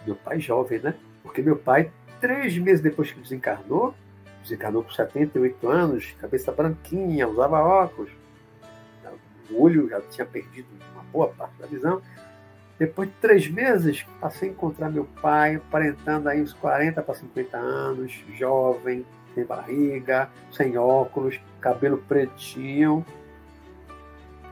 Meu 0.05 0.15
pai 0.15 0.39
jovem, 0.39 0.79
né? 0.79 0.93
Porque 1.23 1.41
meu 1.41 1.55
pai, 1.55 1.91
três 2.19 2.57
meses 2.57 2.81
depois 2.81 3.11
que 3.11 3.19
desencarnou, 3.19 3.95
desencarnou 4.41 4.83
com 4.83 4.91
78 4.91 5.67
anos, 5.67 6.13
cabeça 6.19 6.51
branquinha, 6.51 7.27
usava 7.27 7.59
óculos, 7.59 8.11
o 9.49 9.61
olho 9.61 9.89
já 9.89 10.01
tinha 10.01 10.25
perdido 10.25 10.67
uma 10.93 11.03
boa 11.03 11.27
parte 11.29 11.53
da 11.59 11.67
visão. 11.67 12.01
Depois 12.77 13.07
de 13.07 13.15
três 13.15 13.47
meses, 13.47 14.05
passei 14.19 14.49
a 14.49 14.51
encontrar 14.51 14.89
meu 14.89 15.05
pai, 15.21 15.55
aparentando 15.55 16.27
aí 16.27 16.41
uns 16.41 16.53
40 16.53 17.01
para 17.01 17.15
50 17.15 17.57
anos, 17.57 18.11
jovem, 18.37 19.05
sem 19.33 19.45
barriga, 19.45 20.29
sem 20.51 20.77
óculos, 20.77 21.39
cabelo 21.61 21.97
pretinho, 21.97 23.05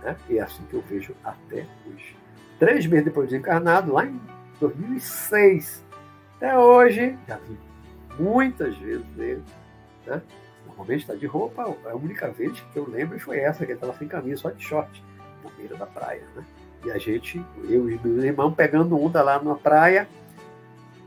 né? 0.03 0.15
E 0.29 0.37
é 0.37 0.41
assim 0.41 0.63
que 0.69 0.73
eu 0.73 0.81
vejo 0.81 1.15
até 1.23 1.65
hoje. 1.87 2.15
Três 2.59 2.85
meses 2.85 3.05
depois 3.05 3.29
de 3.29 3.35
encarnado, 3.35 3.91
lá 3.91 4.05
em 4.05 4.19
2006, 4.59 5.83
até 6.37 6.57
hoje, 6.57 7.17
já 7.27 7.37
vi 7.37 7.57
muitas 8.17 8.75
vezes 8.77 9.05
ele. 9.17 9.43
Né? 10.05 10.21
Normalmente 10.65 11.01
está 11.01 11.15
de 11.15 11.25
roupa, 11.25 11.63
a 11.63 11.95
única 11.95 12.29
vez 12.29 12.59
que 12.59 12.77
eu 12.77 12.89
lembro 12.89 13.19
foi 13.19 13.39
essa, 13.39 13.59
que 13.65 13.71
ele 13.71 13.73
estava 13.73 13.93
sem 13.97 14.07
camisa, 14.07 14.41
só 14.41 14.49
de 14.49 14.63
short, 14.63 15.03
na 15.43 15.49
beira 15.51 15.75
da 15.75 15.85
praia. 15.85 16.23
Né? 16.35 16.43
E 16.85 16.91
a 16.91 16.97
gente, 16.97 17.43
eu 17.69 17.89
e 17.89 17.99
meus 18.03 18.23
irmãos, 18.23 18.53
pegando 18.53 18.99
onda 18.99 19.21
lá 19.21 19.41
na 19.41 19.55
praia, 19.55 20.07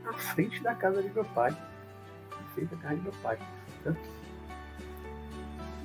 na 0.03 0.13
frente 0.13 0.61
da 0.61 0.73
casa 0.73 1.01
de 1.01 1.09
meu 1.09 1.25
pai. 1.25 1.51
Na 1.51 2.49
frente 2.53 2.73
da 2.73 2.77
casa 2.77 2.95
de 2.95 3.01
meu 3.01 3.13
pai. 3.21 3.37
Né? 3.85 3.95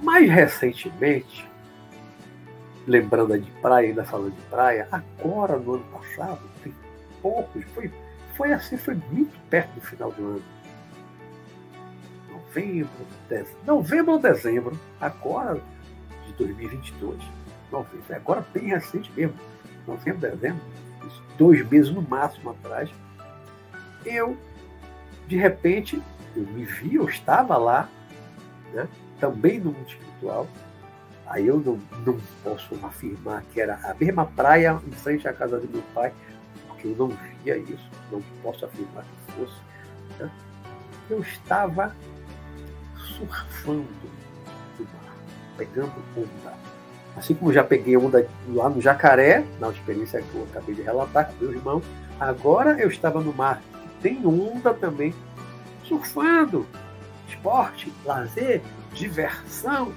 Mais 0.03 0.29
recentemente, 0.31 1.49
lembrando 2.87 3.39
de 3.39 3.51
praia, 3.61 3.89
ainda 3.89 4.05
falando 4.05 4.35
de 4.35 4.43
praia, 4.43 4.89
agora 4.91 5.57
no 5.57 5.75
ano 5.75 5.85
passado, 5.85 6.41
tem 6.63 6.75
poucos, 7.21 7.65
foi, 7.75 7.91
foi 8.37 8.53
assim, 8.53 8.77
foi 8.77 8.95
muito 9.11 9.39
perto 9.49 9.75
do 9.75 9.81
final 9.81 10.11
do 10.13 10.23
ano. 10.23 10.43
Novembro, 12.31 13.07
dezembro, 13.29 13.65
novembro 13.65 14.13
ou 14.13 14.19
dezembro, 14.19 14.81
agora 15.01 15.61
de 16.27 16.33
2022. 16.35 17.19
Novembro, 17.71 18.17
agora 18.17 18.47
bem 18.53 18.69
recente 18.69 19.11
mesmo, 19.17 19.35
novembro, 19.87 20.21
dezembro, 20.21 20.61
dois 21.39 21.67
meses 21.69 21.91
no 21.91 22.03
máximo 22.03 22.51
atrás, 22.51 22.91
eu, 24.05 24.37
de 25.27 25.37
repente, 25.37 26.03
eu 26.37 26.43
me 26.43 26.65
vi, 26.65 26.97
eu 26.97 27.09
estava 27.09 27.57
lá, 27.57 27.89
né, 28.73 28.89
também 29.19 29.59
no 29.59 29.73
mundo 29.73 29.89
espiritual, 29.89 30.47
Aí 31.27 31.47
eu 31.47 31.59
não, 31.61 31.79
não 32.05 32.21
posso 32.43 32.75
afirmar 32.85 33.43
que 33.53 33.61
era 33.61 33.75
a 33.85 33.95
mesma 33.95 34.27
praia 34.27 34.81
em 34.87 34.93
frente 34.93 35.27
à 35.27 35.33
casa 35.33 35.59
do 35.59 35.69
meu 35.69 35.83
pai, 35.95 36.13
porque 36.69 36.89
eu 36.89 36.97
não 36.97 37.09
via 37.43 37.57
isso, 37.57 37.91
não 38.11 38.21
posso 38.43 38.65
afirmar 38.65 39.05
que 39.05 39.33
fosse. 39.33 39.55
Né? 40.19 40.31
Eu 41.09 41.21
estava 41.21 41.95
surfando 42.97 43.87
no 44.79 44.85
mar, 44.85 45.17
pegando 45.57 45.93
onda. 46.17 46.53
Assim 47.17 47.35
como 47.35 47.53
já 47.53 47.63
peguei 47.63 47.97
onda 47.97 48.27
lá 48.49 48.69
no 48.69 48.81
Jacaré, 48.81 49.45
na 49.61 49.69
experiência 49.69 50.23
que 50.23 50.35
eu 50.35 50.47
acabei 50.51 50.75
de 50.75 50.83
relatar 50.83 51.27
com 51.29 51.45
meu 51.45 51.53
irmão, 51.53 51.83
agora 52.19 52.79
eu 52.81 52.89
estava 52.89 53.21
no 53.21 53.33
mar. 53.33 53.63
Tem 54.01 54.27
onda 54.27 54.75
também, 54.75 55.15
surfando, 55.85 56.67
esporte, 57.29 57.93
lazer, 58.05 58.63
diversão, 58.93 59.93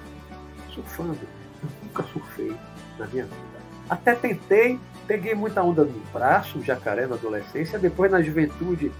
surfando. 0.75 1.17
Eu 1.63 1.69
nunca 1.83 2.03
surfei 2.03 2.55
na 2.99 3.07
minha 3.07 3.23
vida. 3.23 3.55
Até 3.89 4.13
tentei, 4.13 4.79
peguei 5.07 5.33
muita 5.33 5.63
onda 5.63 5.83
no 5.83 5.99
braço, 6.13 6.61
jacaré 6.61 7.07
na 7.07 7.15
adolescência, 7.15 7.79
depois 7.79 8.11
na 8.11 8.21
juventude 8.21 8.91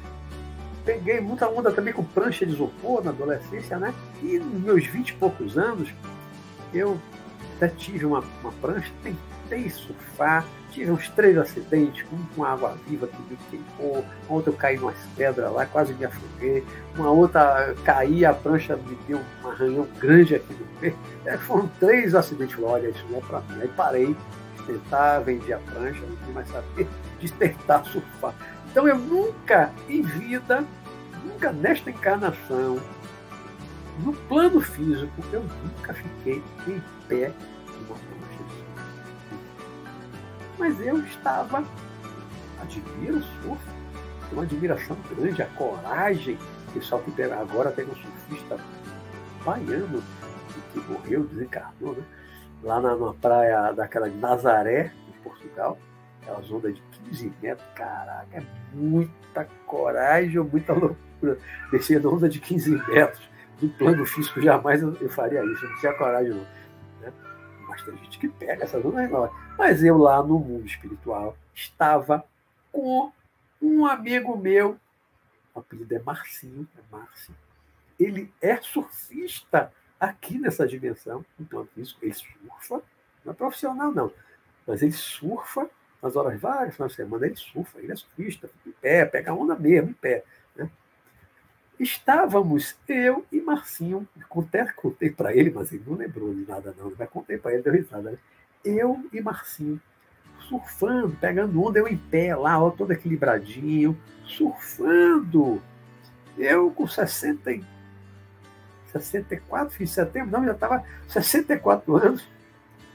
peguei 0.86 1.20
muita 1.20 1.50
onda 1.50 1.72
também 1.72 1.94
com 1.94 2.04
prancha 2.04 2.46
de 2.46 2.54
isopor 2.54 3.04
na 3.04 3.10
adolescência, 3.10 3.78
né? 3.78 3.94
E 4.22 4.38
nos 4.38 4.62
meus 4.62 4.86
vinte 4.86 5.10
e 5.10 5.14
poucos 5.14 5.58
anos, 5.58 5.92
eu 6.72 7.00
até 7.56 7.68
tive 7.68 8.06
uma, 8.06 8.24
uma 8.42 8.52
prancha, 8.62 8.92
tentei 9.04 9.70
surfar, 9.70 10.46
tive 10.76 10.92
uns 10.92 11.08
três 11.10 11.38
acidentes, 11.38 12.06
um 12.12 12.36
com 12.36 12.44
água 12.44 12.78
viva 12.86 13.08
que 13.08 13.22
me 13.22 13.38
queimou, 13.50 14.06
outra 14.28 14.52
eu 14.52 14.58
caí 14.58 14.78
umas 14.78 14.98
pedras 15.16 15.52
lá, 15.54 15.66
quase 15.66 15.94
me 15.94 16.04
afoguei, 16.04 16.66
uma 16.98 17.10
outra 17.10 17.74
caí, 17.86 18.26
a 18.26 18.34
prancha 18.34 18.76
me 18.76 18.98
deu 19.08 19.22
um 19.42 19.48
arranhão 19.48 19.88
grande 19.98 20.36
aqui 20.36 20.54
no 20.54 20.66
pé. 20.82 20.94
É, 21.26 21.38
foram 21.38 21.70
três 21.80 22.14
acidentes, 22.14 22.58
olha, 22.62 22.90
isso 22.90 23.06
não 23.10 23.20
é 23.20 23.22
para 23.22 23.40
mim. 23.40 23.62
Aí 23.62 23.68
parei 23.70 24.08
de 24.08 24.64
tentar, 24.66 25.20
vendi 25.20 25.54
a 25.54 25.60
prancha, 25.60 26.02
não 26.02 26.16
queria 26.18 26.34
mais 26.34 26.48
saber 26.50 26.88
de 27.20 27.32
tentar 27.32 27.84
surfar. 27.86 28.34
Então 28.70 28.86
eu 28.86 28.98
nunca 28.98 29.72
em 29.88 30.02
vida, 30.02 30.66
nunca 31.24 31.54
nesta 31.54 31.90
encarnação, 31.90 32.82
no 34.00 34.12
plano 34.12 34.60
físico, 34.60 35.24
eu 35.32 35.42
nunca 35.64 35.94
fiquei 35.94 36.44
em 36.68 36.84
pé 37.08 37.32
mas 40.58 40.80
eu 40.80 41.00
estava, 41.00 41.64
admiro 42.62 43.18
o 43.18 43.24
surf, 43.24 43.62
uma 44.32 44.44
admiração 44.44 44.98
grande, 45.10 45.42
a 45.42 45.48
coragem, 45.48 46.38
o 46.70 46.72
pessoal 46.74 47.02
que 47.02 47.22
agora 47.22 47.72
tem 47.72 47.86
um 47.86 47.96
surfista 47.96 48.58
baiano 49.44 50.02
que 50.74 50.80
morreu, 50.80 51.24
desencarnou, 51.24 51.94
né? 51.94 52.04
lá 52.64 52.82
na, 52.82 52.96
na 52.96 53.14
praia 53.14 53.72
daquela 53.72 54.10
de 54.10 54.18
Nazaré, 54.18 54.92
em 55.08 55.24
Portugal, 55.24 55.78
aquelas 56.22 56.52
ondas 56.52 56.76
de 56.76 56.82
15 57.10 57.34
metros, 57.42 57.68
caraca, 57.76 58.28
é 58.34 58.44
muita 58.74 59.48
coragem, 59.66 60.40
muita 60.40 60.74
loucura, 60.74 61.38
descer 61.72 62.02
na 62.02 62.10
onda 62.10 62.28
de 62.28 62.40
15 62.40 62.72
metros, 62.88 63.30
no 63.62 63.70
plano 63.70 64.06
físico 64.06 64.42
jamais 64.42 64.82
eu, 64.82 64.96
eu 65.00 65.10
faria 65.10 65.44
isso, 65.46 65.64
eu 65.64 65.70
não 65.70 65.78
tinha 65.80 65.94
coragem 65.94 66.34
não. 66.34 66.46
Mas 67.76 67.84
tem 67.84 67.98
gente 67.98 68.20
que 68.20 68.30
pega 68.30 68.64
essas 68.64 68.84
ondas 68.84 69.04
enormes. 69.04 69.38
Mas 69.58 69.84
eu 69.84 69.98
lá 69.98 70.24
no 70.24 70.40
mundo 70.40 70.66
espiritual 70.66 71.38
estava 71.54 72.26
com 72.72 73.12
um 73.62 73.86
amigo 73.86 74.38
meu 74.38 74.80
o 75.56 75.60
apelido 75.60 75.96
é 75.96 76.00
Marcinho, 76.00 76.68
é 76.78 76.82
Márcio. 76.92 77.34
Ele 77.98 78.32
é 78.42 78.58
surfista 78.58 79.72
aqui 79.98 80.38
nessa 80.38 80.68
dimensão, 80.68 81.26
então 81.40 81.68
isso, 81.78 81.98
ele 82.02 82.14
surfa, 82.14 82.84
não 83.24 83.32
é 83.32 83.36
profissional 83.36 83.92
não, 83.92 84.12
mas 84.68 84.82
ele 84.82 84.92
surfa 84.92 85.70
nas 86.04 86.18
horas 86.18 86.40
vagas, 86.40 86.78
na 86.78 86.90
semana 86.90 87.26
ele 87.26 87.38
surfa, 87.38 87.80
ele 87.80 87.94
é 87.94 87.96
surfista, 87.96 88.50
em 88.68 88.72
pé, 88.74 89.06
pega 89.06 89.34
onda 89.34 89.56
mesmo, 89.56 89.92
em 89.92 89.94
pé. 89.94 90.26
Estávamos 91.80 92.76
eu 92.88 93.26
e 93.32 93.42
Marcinho, 93.42 94.08
até 94.38 94.66
contei 94.72 95.10
para 95.10 95.36
ele, 95.36 95.52
mas 95.52 95.72
ele 95.74 95.84
não 95.86 95.96
lembrou 95.96 96.34
de 96.34 96.46
nada 96.48 96.74
não, 96.78 96.92
mas 96.98 97.10
contei 97.10 97.38
para 97.38 97.54
ele, 97.54 97.64
deu 97.64 97.74
risada. 97.74 98.12
Né? 98.12 98.18
Eu 98.64 99.06
e 99.12 99.22
Marcinho, 99.22 99.82
surfando, 100.48 101.18
pegando 101.20 101.62
onda, 101.62 101.80
eu 101.80 101.88
em 101.88 101.98
pé 101.98 102.36
lá, 102.36 102.62
ó, 102.62 102.70
todo 102.70 102.92
equilibradinho, 102.92 103.98
surfando. 104.26 105.62
Eu 106.38 106.72
com 106.72 106.88
60, 106.88 107.60
64, 108.92 109.76
fiz 109.76 109.92
setembro, 109.92 110.32
não, 110.32 110.46
já 110.46 110.54
estava 110.54 110.84
64 111.08 111.96
anos, 111.98 112.28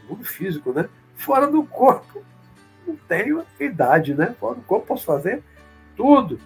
mundo 0.08 0.24
físico, 0.24 0.72
né? 0.72 0.88
Fora 1.16 1.46
do 1.46 1.62
corpo, 1.64 2.22
não 2.86 2.96
tenho 2.96 3.44
idade, 3.58 4.14
né? 4.14 4.34
Fora 4.38 4.54
do 4.54 4.62
corpo 4.62 4.86
posso 4.86 5.04
fazer 5.04 5.42
tudo. 5.96 6.40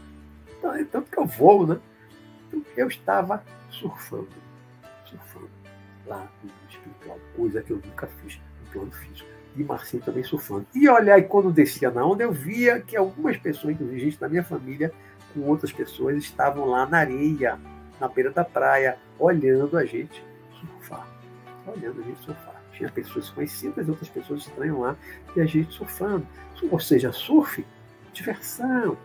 Então, 0.58 0.84
tanto 0.86 1.10
que 1.10 1.18
eu 1.18 1.26
vou, 1.26 1.66
né? 1.66 1.78
Eu 2.76 2.88
estava 2.88 3.42
surfando, 3.70 4.28
surfando 5.06 5.50
lá 6.06 6.28
no 6.42 6.50
espiritual, 6.68 7.18
coisa 7.36 7.62
que 7.62 7.70
eu 7.70 7.80
nunca 7.84 8.06
fiz 8.06 8.38
no 8.64 8.72
plano 8.72 8.92
físico. 8.92 9.28
E 9.56 9.62
Marcinho 9.62 10.02
também 10.02 10.24
surfando. 10.24 10.66
E 10.74 10.88
olhar, 10.88 11.18
e 11.18 11.22
quando 11.22 11.52
descia 11.52 11.90
na 11.90 12.04
onda, 12.04 12.24
eu 12.24 12.32
via 12.32 12.80
que 12.80 12.96
algumas 12.96 13.36
pessoas, 13.36 13.74
inclusive 13.74 14.00
gente 14.00 14.18
da 14.18 14.28
minha 14.28 14.42
família, 14.42 14.92
com 15.32 15.40
outras 15.42 15.72
pessoas, 15.72 16.16
estavam 16.16 16.66
lá 16.66 16.86
na 16.86 16.98
areia, 16.98 17.58
na 18.00 18.08
beira 18.08 18.30
da 18.30 18.44
praia, 18.44 18.98
olhando 19.18 19.76
a 19.76 19.84
gente 19.84 20.22
surfar. 20.58 21.06
Olhando 21.66 22.00
a 22.00 22.04
gente 22.04 22.20
surfar. 22.24 22.62
Tinha 22.72 22.90
pessoas 22.90 23.30
conhecidas 23.30 23.88
outras 23.88 24.08
pessoas 24.08 24.40
estranhas 24.40 24.76
lá 24.76 24.96
e 25.36 25.40
a 25.40 25.46
gente 25.46 25.72
surfando. 25.72 26.26
Ou 26.70 26.80
seja, 26.80 27.12
surf, 27.12 27.64
diversão, 28.12 28.96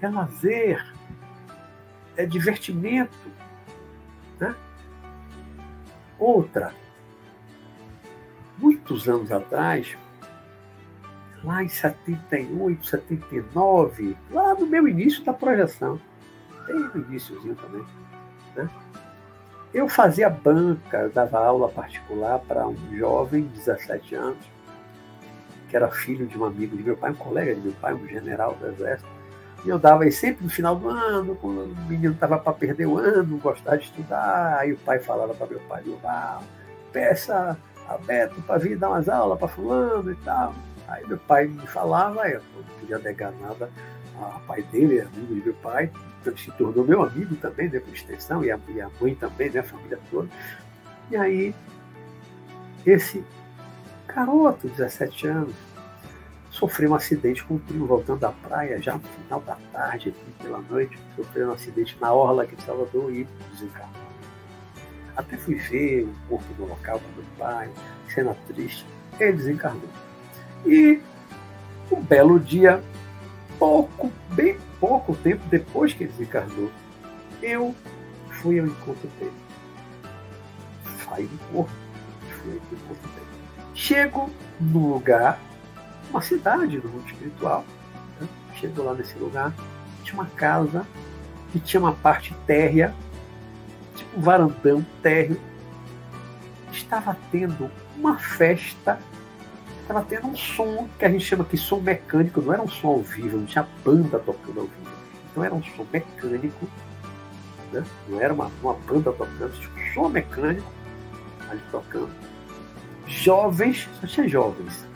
é 0.00 0.08
lazer, 0.08 0.84
é 2.16 2.26
divertimento. 2.26 3.16
Né? 4.38 4.54
Outra, 6.18 6.74
muitos 8.58 9.08
anos 9.08 9.30
atrás, 9.32 9.96
lá 11.42 11.62
em 11.62 11.68
78, 11.68 12.86
79, 12.86 14.16
lá 14.30 14.54
no 14.54 14.66
meu 14.66 14.86
início 14.86 15.24
da 15.24 15.32
projeção, 15.32 16.00
bem 16.66 16.76
no 16.76 17.04
iníciozinho 17.08 17.56
também, 17.56 17.84
né? 18.54 18.70
Eu 19.74 19.88
fazia 19.88 20.28
banca, 20.28 20.98
eu 20.98 21.10
dava 21.10 21.38
aula 21.38 21.66
particular 21.68 22.38
para 22.40 22.68
um 22.68 22.76
jovem 22.94 23.44
de 23.44 23.58
17 23.58 24.14
anos, 24.14 24.52
que 25.70 25.74
era 25.74 25.90
filho 25.90 26.26
de 26.26 26.38
um 26.38 26.44
amigo 26.44 26.76
de 26.76 26.82
meu 26.82 26.94
pai, 26.94 27.12
um 27.12 27.14
colega 27.14 27.54
de 27.54 27.62
meu 27.62 27.72
pai, 27.72 27.94
um 27.94 28.06
general 28.06 28.54
do 28.54 28.66
Exército. 28.66 29.08
E 29.64 29.68
eu 29.68 29.78
dava 29.78 30.04
aí 30.04 30.12
sempre 30.12 30.44
no 30.44 30.50
final 30.50 30.74
do 30.74 30.88
ano, 30.88 31.36
quando 31.36 31.62
o 31.64 31.76
menino 31.88 32.14
estava 32.14 32.38
para 32.38 32.52
perder 32.52 32.86
o 32.86 32.98
ano, 32.98 33.38
gostava 33.38 33.78
de 33.78 33.84
estudar. 33.84 34.58
Aí 34.58 34.72
o 34.72 34.78
pai 34.78 34.98
falava 34.98 35.34
para 35.34 35.46
meu 35.46 35.60
pai, 35.60 35.82
ah, 36.04 36.40
peça 36.92 37.56
a 37.88 37.96
Beto 37.96 38.40
para 38.42 38.58
vir 38.58 38.76
dar 38.76 38.90
umas 38.90 39.08
aulas 39.08 39.38
para 39.38 39.48
fulano 39.48 40.10
e 40.10 40.16
tal. 40.16 40.54
Aí 40.88 41.06
meu 41.06 41.18
pai 41.18 41.46
me 41.46 41.66
falava, 41.66 42.28
eu 42.28 42.42
não 42.54 42.64
podia 42.80 42.98
negar 42.98 43.32
nada 43.40 43.70
a 44.20 44.40
pai 44.46 44.62
dele, 44.62 45.00
amigo 45.00 45.34
de 45.34 45.40
meu 45.42 45.54
pai, 45.54 45.90
se 46.36 46.50
tornou 46.52 46.84
meu 46.84 47.02
amigo 47.02 47.34
também, 47.36 47.68
né, 47.68 47.80
por 47.80 47.92
extensão, 47.92 48.44
e 48.44 48.50
a, 48.50 48.58
e 48.68 48.80
a 48.80 48.88
mãe 49.00 49.14
também, 49.14 49.50
né, 49.50 49.60
a 49.60 49.64
família 49.64 49.98
toda. 50.10 50.28
E 51.10 51.16
aí, 51.16 51.54
esse 52.86 53.24
garoto, 54.06 54.68
17 54.68 55.26
anos, 55.26 55.54
sofreu 56.62 56.92
um 56.92 56.94
acidente 56.94 57.42
com 57.42 57.56
o 57.56 57.58
primo 57.58 57.86
voltando 57.86 58.20
da 58.20 58.30
praia, 58.30 58.80
já 58.80 58.94
no 58.94 59.00
final 59.00 59.40
da 59.40 59.56
tarde, 59.72 60.10
aqui 60.10 60.44
pela 60.44 60.60
noite, 60.60 60.96
sofreu 61.16 61.48
um 61.48 61.52
acidente 61.52 61.96
na 62.00 62.12
orla 62.12 62.44
aqui 62.44 62.54
de 62.54 62.62
Salvador 62.62 63.12
e 63.12 63.26
desencarnou. 63.50 64.02
Até 65.16 65.36
fui 65.36 65.56
ver 65.56 66.04
o 66.04 66.28
corpo 66.28 66.54
do 66.54 66.66
local 66.66 67.00
com 67.00 67.20
meu 67.20 67.28
pai, 67.36 67.68
cena 68.14 68.36
triste, 68.46 68.86
ele 69.18 69.32
desencarnou. 69.32 69.88
E 70.64 71.00
um 71.90 72.00
belo 72.00 72.38
dia, 72.38 72.80
pouco, 73.58 74.12
bem 74.30 74.56
pouco 74.78 75.16
tempo 75.16 75.42
depois 75.50 75.92
que 75.92 76.04
ele 76.04 76.12
desencarnou, 76.12 76.70
eu 77.42 77.74
fui 78.40 78.60
ao 78.60 78.66
encontro 78.66 79.10
dele. 79.18 79.32
Saí 81.04 81.26
do 81.26 81.38
corpo, 81.52 81.72
fui 82.40 82.52
ao 82.52 82.56
encontro 82.56 83.08
dele. 83.10 83.26
Chego 83.74 84.30
no 84.60 84.94
lugar, 84.94 85.40
uma 86.10 86.20
cidade 86.20 86.78
do 86.78 86.88
mundo 86.88 87.06
espiritual. 87.06 87.64
Né? 88.20 88.28
Chego 88.54 88.82
lá 88.82 88.94
nesse 88.94 89.18
lugar, 89.18 89.54
tinha 90.02 90.14
uma 90.14 90.26
casa 90.26 90.86
que 91.50 91.60
tinha 91.60 91.80
uma 91.80 91.92
parte 91.92 92.34
térrea, 92.46 92.94
tipo 93.94 94.18
um 94.18 94.22
varandão 94.22 94.84
térreo. 95.02 95.40
Estava 96.72 97.16
tendo 97.30 97.70
uma 97.96 98.18
festa 98.18 98.98
estava 99.92 100.02
tendo 100.08 100.28
um 100.28 100.36
som 100.36 100.88
que 100.98 101.04
a 101.04 101.10
gente 101.10 101.24
chama 101.24 101.44
de 101.44 101.56
som 101.58 101.80
mecânico, 101.80 102.40
não 102.40 102.52
era 102.52 102.62
um 102.62 102.68
som 102.68 102.88
ao 102.88 103.02
vivo, 103.02 103.36
não 103.36 103.46
tinha 103.46 103.66
banda 103.84 104.18
tocando 104.18 104.60
ao 104.60 104.66
vivo. 104.66 104.90
Então 105.30 105.44
era 105.44 105.54
um 105.54 105.62
som 105.62 105.86
mecânico, 105.92 106.68
né? 107.72 107.84
não 108.08 108.20
era 108.20 108.32
uma, 108.32 108.50
uma 108.62 108.74
banda 108.74 109.12
tocando, 109.12 109.52
tinha 109.52 109.70
um 109.70 109.94
som 109.94 110.08
mecânico 110.08 110.72
ali 111.50 111.60
tocando. 111.70 112.10
Jovens, 113.06 113.88
só 114.00 114.06
tinha 114.06 114.28
jovens. 114.28 114.86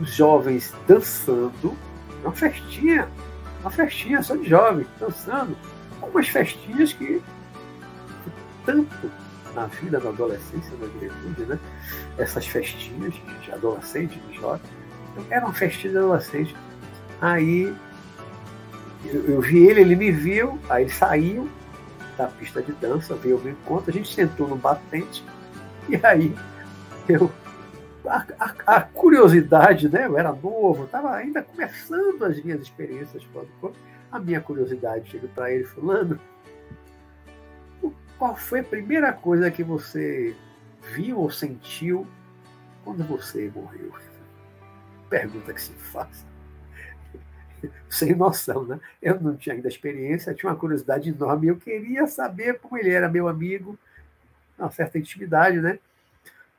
Os 0.00 0.14
jovens 0.14 0.74
dançando, 0.86 1.76
uma 2.22 2.32
festinha, 2.32 3.08
uma 3.60 3.70
festinha 3.70 4.22
só 4.22 4.34
de 4.36 4.48
jovens, 4.48 4.86
dançando. 4.98 5.56
Algumas 6.00 6.28
festinhas 6.28 6.92
que 6.92 7.22
tanto 8.64 9.10
na 9.54 9.66
vida, 9.66 10.00
na 10.00 10.10
adolescência, 10.10 10.72
na 10.80 10.86
juventude, 10.86 11.46
né? 11.46 11.58
Essas 12.18 12.46
festinhas 12.46 13.14
de 13.42 13.52
adolescente, 13.52 14.18
de 14.18 14.34
jovem. 14.34 14.60
Então, 15.12 15.24
era 15.30 15.44
uma 15.44 15.54
festinha 15.54 15.92
de 15.92 15.98
adolescente. 15.98 16.56
Aí 17.20 17.74
eu, 19.04 19.24
eu, 19.26 19.40
vi 19.40 19.66
ele, 19.66 19.80
ele 19.80 19.96
me 19.96 20.10
viu, 20.10 20.58
aí 20.68 20.88
saiu 20.88 21.48
da 22.16 22.26
pista 22.26 22.62
de 22.62 22.72
dança, 22.72 23.14
veio 23.14 23.36
ao 23.36 23.42
meu 23.42 23.52
encontro, 23.52 23.90
a 23.90 23.92
gente 23.92 24.12
sentou 24.12 24.48
no 24.48 24.56
batente, 24.56 25.24
e 25.88 25.98
aí 26.04 26.34
eu. 27.08 27.30
A, 28.06 28.26
a, 28.38 28.76
a 28.76 28.80
curiosidade, 28.82 29.88
né? 29.88 30.06
Eu 30.06 30.18
era 30.18 30.32
novo, 30.32 30.84
estava 30.84 31.14
ainda 31.14 31.42
começando 31.42 32.22
as 32.24 32.42
minhas 32.42 32.60
experiências 32.60 33.22
fora. 33.24 33.46
A 34.12 34.18
minha 34.18 34.40
curiosidade 34.40 35.10
chega 35.10 35.26
para 35.28 35.50
ele, 35.50 35.64
fulano, 35.64 36.20
qual 38.18 38.36
foi 38.36 38.60
a 38.60 38.64
primeira 38.64 39.12
coisa 39.12 39.50
que 39.50 39.62
você 39.62 40.34
viu 40.94 41.18
ou 41.18 41.30
sentiu 41.30 42.06
quando 42.84 43.02
você 43.04 43.50
morreu? 43.54 43.92
Pergunta 45.08 45.52
que 45.52 45.60
se 45.60 45.72
faz. 45.72 46.24
Sem 47.88 48.14
noção, 48.14 48.64
né? 48.64 48.80
Eu 49.02 49.20
não 49.20 49.36
tinha 49.36 49.54
ainda 49.54 49.68
experiência, 49.68 50.34
tinha 50.34 50.50
uma 50.50 50.58
curiosidade 50.58 51.08
enorme. 51.10 51.48
Eu 51.48 51.56
queria 51.56 52.06
saber 52.06 52.58
como 52.60 52.78
ele 52.78 52.90
era 52.90 53.08
meu 53.08 53.28
amigo, 53.28 53.78
uma 54.58 54.70
certa 54.70 54.98
intimidade, 54.98 55.60
né? 55.60 55.78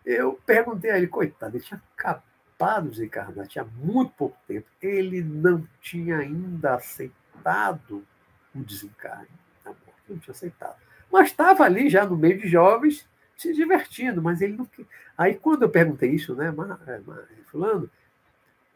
Eu 0.06 0.40
perguntei 0.46 0.92
a 0.92 0.98
ele, 0.98 1.08
coitado, 1.08 1.58
ele 1.58 1.64
tinha 1.64 1.82
acabado 1.98 2.84
de 2.84 2.92
desencarnar, 2.92 3.48
tinha 3.48 3.66
muito 3.66 4.14
pouco 4.14 4.38
tempo. 4.48 4.68
Ele 4.82 5.22
não 5.22 5.68
tinha 5.82 6.20
ainda 6.20 6.76
aceitado 6.76 8.06
o 8.54 8.64
desencarne, 8.64 9.28
a 9.66 9.70
morte, 9.70 10.04
não 10.08 10.20
tinha 10.20 10.34
aceitado. 10.34 10.78
Mas 11.12 11.30
estava 11.30 11.64
ali 11.64 11.90
já 11.90 12.06
no 12.06 12.16
meio 12.16 12.40
de 12.40 12.48
jovens, 12.48 13.08
se 13.36 13.54
divertindo, 13.54 14.22
mas 14.22 14.42
ele 14.42 14.56
não. 14.56 14.70
Aí 15.18 15.36
quando 15.36 15.64
eu 15.64 15.70
perguntei 15.70 16.12
isso, 16.12 16.36
né, 16.36 16.54
é, 16.88 17.02
fulano, 17.46 17.90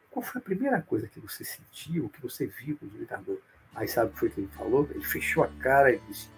qual 0.09 0.23
foi 0.23 0.41
a 0.41 0.43
primeira 0.43 0.81
coisa 0.81 1.07
que 1.07 1.19
você 1.19 1.43
sentiu, 1.43 2.09
que 2.09 2.21
você 2.21 2.47
viu 2.47 2.75
com 2.77 2.85
o 2.85 2.89
desencarnador? 2.89 3.37
Aí 3.75 3.87
sabe 3.87 4.09
o 4.09 4.13
que 4.13 4.19
foi 4.19 4.29
que 4.29 4.41
ele 4.41 4.47
falou? 4.47 4.87
Ele 4.91 5.03
fechou 5.03 5.43
a 5.43 5.47
cara 5.47 5.93
e 5.93 5.99
disse, 5.99 6.29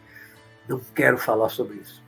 não 0.67 0.79
quero 0.93 1.17
falar 1.17 1.49
sobre 1.49 1.77
isso. 1.77 2.03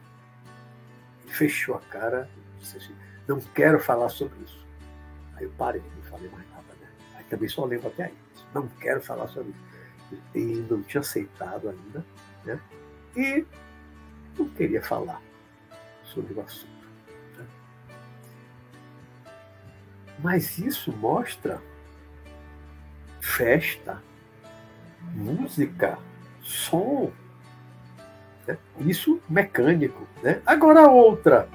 Ele 1.23 1.33
fechou 1.33 1.75
a 1.75 1.79
cara 1.79 2.29
disse 2.63 2.77
assim, 2.77 2.95
não 3.27 3.39
quero 3.39 3.79
falar 3.79 4.09
sobre 4.09 4.41
isso. 4.43 4.65
Aí 5.35 5.43
eu 5.43 5.51
parei, 5.51 5.81
não 5.95 6.03
falei 6.03 6.29
mais 6.29 6.49
nada, 6.49 6.73
né? 6.81 6.87
Aí 7.15 7.23
também 7.25 7.49
só 7.49 7.65
lembro 7.65 7.87
até 7.87 8.05
aí. 8.05 8.13
Não 8.53 8.67
quero 8.67 9.01
falar 9.01 9.27
sobre 9.27 9.51
isso. 9.51 9.73
E 10.35 10.65
não 10.69 10.81
tinha 10.83 11.01
aceitado 11.01 11.69
ainda, 11.69 12.05
né? 12.45 12.59
E 13.15 13.45
não 14.37 14.47
queria 14.49 14.81
falar 14.81 15.21
sobre 16.03 16.33
o 16.33 16.41
assunto. 16.41 16.87
Né? 17.37 17.45
Mas 20.19 20.57
isso 20.57 20.91
mostra 20.91 21.61
festa, 23.19 24.01
música, 25.13 25.97
som. 26.41 27.11
Né? 28.45 28.57
Isso 28.79 29.21
mecânico. 29.27 30.07
Né? 30.21 30.41
Agora 30.45 30.87
outra. 30.87 31.49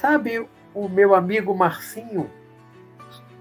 Sabe 0.00 0.48
o 0.72 0.88
meu 0.88 1.12
amigo 1.12 1.52
Marcinho, 1.56 2.30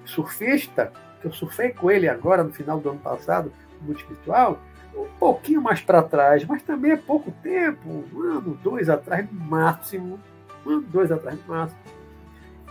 surfista, 0.04 0.92
que 1.22 1.28
eu 1.28 1.32
surfei 1.32 1.70
com 1.70 1.92
ele 1.92 2.10
agora 2.10 2.44
no 2.44 2.52
final 2.52 2.80
do 2.80 2.90
ano 2.90 3.00
passado, 3.00 3.54
no 3.80 3.94
espiritual, 3.94 4.60
um 4.96 5.06
pouquinho 5.20 5.62
mais 5.62 5.82
para 5.82 6.02
trás, 6.02 6.44
mas 6.46 6.64
também 6.64 6.94
é 6.94 6.98
pouco 6.98 7.32
tempo, 7.44 7.88
um 7.88 8.22
ano, 8.22 8.60
dois 8.64 8.90
atrás 8.90 9.32
no 9.32 9.40
máximo, 9.40 10.20
um 10.66 10.72
ano, 10.72 10.82
dois 10.82 11.12
atrás 11.12 11.38
no 11.46 11.54
máximo, 11.54 11.80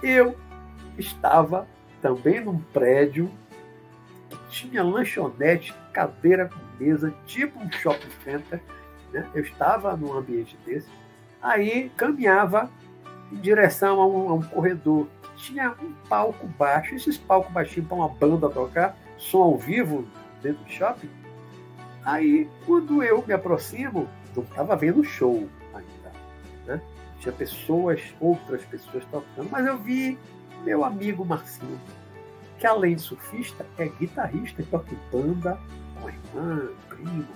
eu 0.02 0.36
estava 0.98 1.68
também 2.02 2.44
num 2.44 2.58
prédio 2.58 3.30
que 4.28 4.36
tinha 4.50 4.82
lanchonete, 4.82 5.72
cadeira 5.92 6.48
com 6.48 6.84
mesa, 6.84 7.14
tipo 7.24 7.60
um 7.60 7.70
shopping 7.70 8.10
center. 8.24 8.60
Né? 9.12 9.24
Eu 9.32 9.42
estava 9.42 9.96
num 9.96 10.12
ambiente 10.12 10.58
desse. 10.66 10.88
Aí 11.40 11.90
caminhava 11.96 12.68
em 13.32 13.36
direção 13.36 14.00
a 14.00 14.06
um, 14.06 14.28
a 14.30 14.34
um 14.34 14.42
corredor 14.42 15.06
tinha 15.36 15.74
um 15.82 15.92
palco 16.08 16.46
baixo, 16.58 16.94
esses 16.94 17.16
palcos 17.16 17.52
baixinhos 17.52 17.88
para 17.88 17.96
uma 17.96 18.08
banda 18.08 18.48
tocar, 18.48 18.96
som 19.18 19.42
ao 19.42 19.58
vivo 19.58 20.06
dentro 20.42 20.64
do 20.64 20.70
shopping. 20.70 21.10
Aí, 22.04 22.48
quando 22.64 23.02
eu 23.02 23.24
me 23.26 23.32
aproximo, 23.32 24.08
não 24.34 24.42
estava 24.42 24.76
vendo 24.76 25.04
show 25.04 25.48
ainda. 25.74 26.12
Né? 26.66 26.80
Tinha 27.20 27.32
pessoas, 27.32 28.00
outras 28.20 28.64
pessoas 28.64 29.04
tocando, 29.10 29.48
mas 29.50 29.66
eu 29.66 29.78
vi 29.78 30.18
meu 30.64 30.84
amigo 30.84 31.24
Marcinho, 31.24 31.80
que 32.58 32.66
além 32.66 32.96
de 32.96 33.02
surfista, 33.02 33.66
é 33.78 33.86
guitarrista, 33.86 34.62
toca 34.70 34.92
em 34.92 34.98
banda, 35.10 35.58
com 36.00 36.08
irmã, 36.08 36.68
primo, 36.88 37.26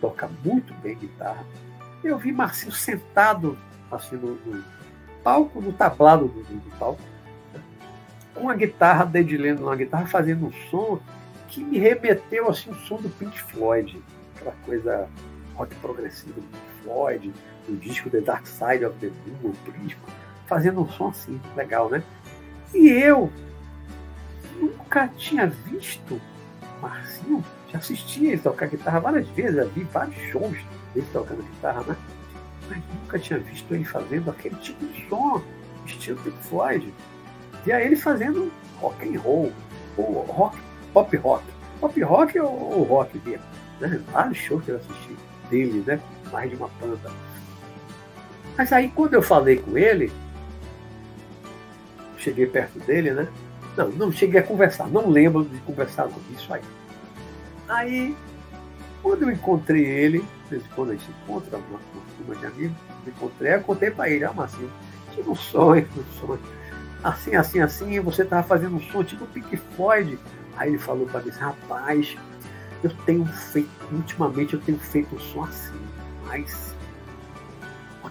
toca 0.00 0.28
muito 0.44 0.74
bem 0.74 0.96
guitarra. 0.96 1.44
Eu 2.02 2.18
vi 2.18 2.32
Marcinho 2.32 2.72
sentado 2.72 3.56
assim 3.90 4.16
no, 4.16 4.34
no 4.34 4.62
palco, 5.22 5.60
no 5.60 5.72
tablado 5.72 6.28
do, 6.28 6.42
do 6.42 6.78
palco, 6.78 7.00
né? 7.52 7.60
com 8.34 8.48
a 8.48 8.54
guitarra, 8.54 9.04
dedilhando 9.04 9.62
uma 9.62 9.76
guitarra, 9.76 10.06
fazendo 10.06 10.46
um 10.46 10.52
som 10.70 11.00
que 11.48 11.64
me 11.64 11.78
remeteu 11.78 12.48
assim 12.48 12.70
o 12.70 12.74
som 12.74 12.96
do 12.96 13.08
Pink 13.08 13.40
Floyd, 13.40 14.02
aquela 14.36 14.54
coisa 14.64 15.08
rock 15.54 15.74
progressivo 15.76 16.34
do 16.34 16.42
Pink 16.42 16.82
Floyd, 16.82 17.34
do 17.66 17.76
disco 17.76 18.10
The 18.10 18.20
Dark 18.20 18.46
Side 18.46 18.84
of 18.84 18.96
the 18.98 19.10
Moon, 19.42 19.50
o 19.50 19.70
Prisma, 19.70 20.08
fazendo 20.46 20.80
um 20.80 20.88
som 20.88 21.08
assim, 21.08 21.40
legal, 21.56 21.88
né? 21.90 22.02
E 22.74 22.88
eu 22.88 23.32
nunca 24.60 25.08
tinha 25.08 25.46
visto 25.46 26.20
Marcinho, 26.80 27.44
já 27.70 27.78
assisti 27.78 28.26
ele 28.26 28.38
tocar 28.38 28.66
guitarra 28.66 29.00
várias 29.00 29.28
vezes, 29.28 29.56
já 29.56 29.64
vi 29.64 29.82
vários 29.84 30.16
shows 30.30 30.58
dele 30.94 31.06
tocando 31.12 31.42
guitarra, 31.42 31.82
né? 31.82 31.96
Mas 32.68 32.78
nunca 32.94 33.18
tinha 33.18 33.38
visto 33.38 33.72
ele 33.74 33.84
fazendo 33.84 34.30
aquele 34.30 34.56
tipo 34.56 34.84
de 34.86 35.08
som, 35.08 35.42
estilo 35.86 36.20
Pink 36.22 36.36
Floyd. 36.44 36.92
E 37.66 37.72
aí 37.72 37.86
ele 37.86 37.96
fazendo 37.96 38.52
rock 38.80 39.08
and 39.08 39.20
roll, 39.20 39.52
ou 39.96 40.22
rock 40.22 40.58
pop 40.92 41.16
rock. 41.16 41.44
Pop 41.80 42.02
rock 42.02 42.38
ou, 42.38 42.82
rock 42.82 43.20
mesmo. 43.24 43.44
Né? 43.80 44.00
Vários 44.12 44.38
shows 44.38 44.64
que 44.64 44.70
eu 44.70 44.76
assisti 44.76 45.16
dele, 45.50 45.84
né? 45.86 46.00
Mais 46.32 46.50
de 46.50 46.56
uma 46.56 46.68
banda. 46.80 47.10
Mas 48.56 48.72
aí 48.72 48.90
quando 48.90 49.14
eu 49.14 49.22
falei 49.22 49.56
com 49.58 49.78
ele, 49.78 50.12
cheguei 52.18 52.46
perto 52.46 52.78
dele, 52.80 53.12
né? 53.12 53.28
Não, 53.76 53.88
não 53.90 54.12
cheguei 54.12 54.40
a 54.40 54.42
conversar, 54.42 54.88
não 54.88 55.08
lembro 55.08 55.44
de 55.44 55.58
conversar 55.60 56.08
com 56.08 56.20
isso 56.32 56.52
aí. 56.52 56.62
Aí, 57.68 58.16
quando 59.02 59.22
eu 59.22 59.30
encontrei 59.30 59.84
ele, 59.84 60.24
de 60.48 60.56
vez 60.56 60.64
em 60.64 60.74
quando 60.74 60.90
a 60.90 60.92
gente 60.94 61.10
encontra, 61.10 61.58
uma 61.58 61.80
turma 62.16 62.34
de 62.34 62.46
amigos, 62.46 62.76
encontrei, 63.06 63.54
eu 63.54 63.60
contei 63.62 63.90
para 63.90 64.08
ele, 64.08 64.24
ah, 64.24 64.32
Marcinho, 64.32 64.70
tive 65.14 65.28
um 65.28 65.34
sonho, 65.34 65.86
um 65.96 66.26
sonho. 66.26 66.40
Assim, 67.02 67.36
assim, 67.36 67.60
assim, 67.60 68.00
você 68.00 68.22
estava 68.22 68.42
fazendo 68.42 68.76
um 68.76 68.80
som 68.80 69.04
tipo 69.04 69.26
Pink 69.26 69.56
Floyd, 69.76 70.18
Aí 70.58 70.70
ele 70.70 70.78
falou 70.78 71.06
para 71.06 71.20
mim, 71.20 71.30
rapaz, 71.30 72.16
eu 72.82 72.90
tenho 73.06 73.24
feito, 73.24 73.70
ultimamente 73.92 74.54
eu 74.54 74.60
tenho 74.60 74.78
feito 74.78 75.14
um 75.14 75.20
som 75.20 75.44
assim, 75.44 75.78
mais 76.26 76.74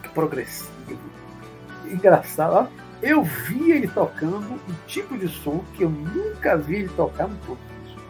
que 0.01 0.09
progressivo. 0.09 0.71
Engraçado, 1.85 2.53
ó. 2.53 2.67
Eu 3.01 3.23
vi 3.23 3.71
ele 3.71 3.87
tocando 3.87 4.37
um 4.37 4.73
tipo 4.87 5.17
de 5.17 5.27
som 5.27 5.63
que 5.73 5.83
eu 5.83 5.89
nunca 5.89 6.57
vi 6.57 6.75
ele 6.75 6.89
tocar 6.89 7.27
no. 7.27 7.57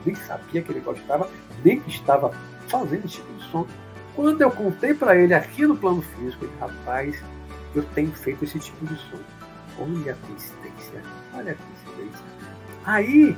Nem 0.06 0.16
sabia 0.16 0.62
que 0.62 0.72
ele 0.72 0.80
gostava, 0.80 1.30
nem 1.64 1.80
que 1.80 1.90
estava 1.90 2.32
fazendo 2.68 3.06
esse 3.06 3.16
tipo 3.16 3.34
de 3.34 3.52
som. 3.52 3.68
Quando 4.18 4.42
eu 4.42 4.50
contei 4.50 4.96
para 4.96 5.16
ele 5.16 5.36
aqui 5.36 5.68
no 5.68 5.78
plano 5.78 6.02
físico, 6.02 6.44
ele, 6.44 6.54
rapaz, 6.60 7.24
eu 7.76 7.84
tenho 7.94 8.12
feito 8.14 8.44
esse 8.44 8.58
tipo 8.58 8.84
de 8.84 8.96
som. 8.96 9.20
Olha 9.80 10.14
a 10.14 10.16
coincidência, 10.16 11.04
olha 11.36 11.52
a 11.52 11.56
coincidência. 11.56 12.26
Aí 12.84 13.38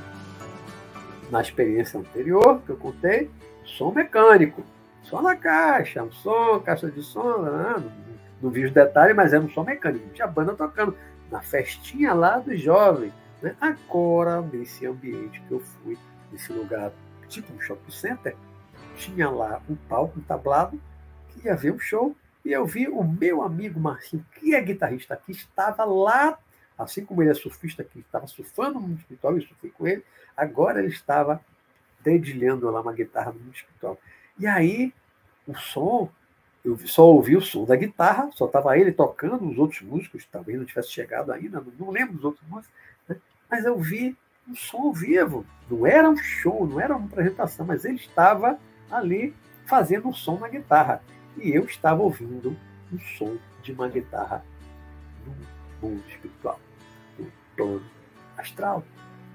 na 1.30 1.42
experiência 1.42 2.00
anterior 2.00 2.62
que 2.64 2.70
eu 2.70 2.78
contei, 2.78 3.30
som 3.62 3.92
mecânico, 3.92 4.64
só 5.02 5.20
na 5.20 5.36
caixa, 5.36 6.02
um 6.02 6.10
som, 6.10 6.58
caixa 6.60 6.90
de 6.90 7.02
som, 7.02 7.24
não, 7.24 7.92
não 8.40 8.50
vi 8.50 8.64
os 8.64 8.72
detalhes, 8.72 9.14
mas 9.14 9.34
era 9.34 9.44
um 9.44 9.50
som 9.50 9.62
mecânico, 9.62 10.08
tinha 10.14 10.26
banda 10.26 10.54
tocando 10.54 10.96
na 11.30 11.42
festinha 11.42 12.14
lá 12.14 12.38
dos 12.38 12.58
jovens. 12.58 13.12
Né? 13.42 13.54
Agora, 13.60 14.40
nesse 14.40 14.86
ambiente 14.86 15.42
que 15.46 15.52
eu 15.52 15.60
fui, 15.60 15.98
nesse 16.32 16.50
lugar 16.54 16.90
tipo 17.28 17.52
um 17.52 17.60
shopping 17.60 17.92
center, 17.92 18.34
tinha 18.96 19.30
lá 19.30 19.60
um 19.68 19.74
palco, 19.76 20.18
um 20.18 20.22
tablado, 20.22 20.80
que 21.30 21.46
ia 21.46 21.56
ver 21.56 21.72
um 21.72 21.78
show, 21.78 22.16
e 22.44 22.52
eu 22.52 22.64
vi 22.66 22.88
o 22.88 23.02
meu 23.02 23.42
amigo 23.42 23.78
Marcinho, 23.78 24.24
que 24.34 24.54
é 24.54 24.60
guitarrista 24.60 25.14
aqui, 25.14 25.32
estava 25.32 25.84
lá 25.84 26.38
assim 26.82 27.04
como 27.04 27.22
ele 27.22 27.30
é 27.30 27.34
surfista 27.34 27.84
que 27.84 28.00
estava 28.00 28.26
surfando 28.26 28.80
no 28.80 28.94
espiritual, 28.94 29.36
eu 29.36 29.42
surfei 29.42 29.70
com 29.70 29.86
ele, 29.86 30.02
agora 30.36 30.80
ele 30.80 30.88
estava 30.88 31.40
dedilhando 32.00 32.70
lá 32.70 32.80
uma 32.80 32.92
guitarra 32.92 33.32
no 33.32 33.50
espiritual. 33.52 33.98
E 34.38 34.46
aí, 34.46 34.92
o 35.46 35.54
som, 35.54 36.10
eu 36.64 36.78
só 36.78 37.04
ouvi 37.04 37.36
o 37.36 37.40
som 37.42 37.64
da 37.64 37.76
guitarra, 37.76 38.30
só 38.32 38.46
estava 38.46 38.78
ele 38.78 38.92
tocando, 38.92 39.48
os 39.48 39.58
outros 39.58 39.82
músicos 39.82 40.26
talvez 40.30 40.58
não 40.58 40.64
tivesse 40.64 40.90
chegado 40.90 41.32
ainda, 41.32 41.62
não, 41.78 41.90
lembro 41.90 42.14
dos 42.14 42.24
outros 42.24 42.48
músicos, 42.48 42.74
né? 43.06 43.16
mas 43.50 43.64
eu 43.64 43.78
vi 43.78 44.16
um 44.48 44.54
som 44.56 44.92
vivo. 44.92 45.44
Não 45.70 45.86
era 45.86 46.08
um 46.08 46.16
show, 46.16 46.66
não 46.66 46.80
era 46.80 46.96
uma 46.96 47.06
apresentação, 47.06 47.66
mas 47.66 47.84
ele 47.84 47.96
estava 47.96 48.58
ali 48.90 49.34
fazendo 49.66 50.08
um 50.08 50.12
som 50.12 50.38
na 50.38 50.48
guitarra. 50.48 51.02
E 51.36 51.50
eu 51.50 51.64
estava 51.64 52.02
ouvindo 52.02 52.56
um 52.92 52.98
som 53.16 53.36
de 53.62 53.72
uma 53.72 53.88
guitarra 53.88 54.44
no 55.24 55.88
mundo 55.88 56.02
espiritual 56.08 56.58
plano 57.60 57.82
astral. 58.38 58.82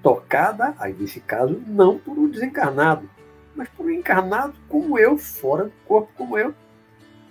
Tocada, 0.02 0.74
aí 0.78 0.92
nesse 0.92 1.20
caso, 1.20 1.60
não 1.66 1.98
por 1.98 2.18
um 2.18 2.28
desencarnado, 2.28 3.08
mas 3.54 3.68
por 3.68 3.86
um 3.86 3.90
encarnado 3.90 4.54
como 4.68 4.98
eu, 4.98 5.16
fora 5.16 5.64
do 5.64 5.72
corpo 5.86 6.10
como 6.16 6.36
eu. 6.36 6.54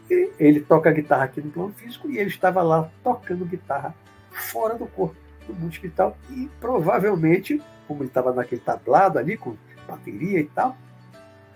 E 0.09 0.31
ele 0.39 0.61
toca 0.61 0.91
guitarra 0.91 1.25
aqui 1.25 1.41
no 1.41 1.51
plano 1.51 1.73
físico 1.73 2.09
e 2.09 2.17
ele 2.17 2.29
estava 2.29 2.61
lá 2.61 2.89
tocando 3.03 3.45
guitarra 3.45 3.95
fora 4.31 4.75
do 4.75 4.85
corpo, 4.87 5.15
no 5.47 5.55
mundo 5.55 5.71
espiritual. 5.71 6.17
E 6.29 6.49
provavelmente, 6.59 7.61
como 7.87 8.01
ele 8.01 8.09
estava 8.09 8.33
naquele 8.33 8.61
tablado 8.61 9.19
ali, 9.19 9.37
com 9.37 9.55
bateria 9.87 10.39
e 10.39 10.45
tal, 10.45 10.75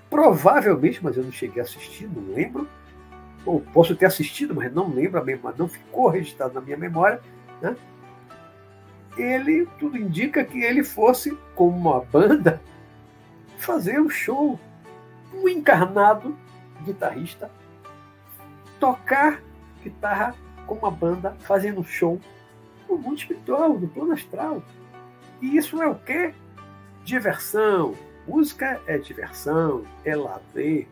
provavelmente, 0.09 1.03
mas 1.03 1.17
eu 1.17 1.23
não 1.23 1.31
cheguei 1.31 1.61
a 1.61 1.65
assistir, 1.65 2.07
não 2.07 2.33
lembro, 2.33 2.67
ou 3.45 3.61
posso 3.61 3.95
ter 3.95 4.05
assistido, 4.05 4.53
mas 4.53 4.73
não 4.73 4.89
lembro, 4.89 5.23
mas 5.41 5.57
não 5.57 5.67
ficou 5.67 6.09
registrado 6.09 6.53
na 6.53 6.61
minha 6.61 6.77
memória, 6.77 7.21
né? 7.61 7.75
ele, 9.17 9.67
tudo 9.77 9.97
indica 9.97 10.43
que 10.43 10.61
ele 10.61 10.83
fosse, 10.83 11.37
como 11.55 11.77
uma 11.77 12.01
banda, 12.01 12.61
fazer 13.57 13.99
um 13.99 14.09
show. 14.09 14.59
Um 15.31 15.47
encarnado 15.47 16.35
guitarrista 16.83 17.51
tocar 18.79 19.43
guitarra 19.83 20.33
com 20.65 20.75
uma 20.75 20.89
banda, 20.89 21.35
fazendo 21.39 21.83
show 21.83 22.19
no 22.87 22.97
mundo 22.97 23.17
espiritual, 23.17 23.73
no 23.73 23.87
plano 23.87 24.13
astral. 24.13 24.63
E 25.41 25.57
isso 25.57 25.81
é 25.81 25.87
o 25.87 25.95
quê? 25.95 26.33
Diversão. 27.03 27.93
Música 28.29 28.79
é 28.85 28.99
diversão, 28.99 29.83
é 30.05 30.15
lazer, 30.15 30.87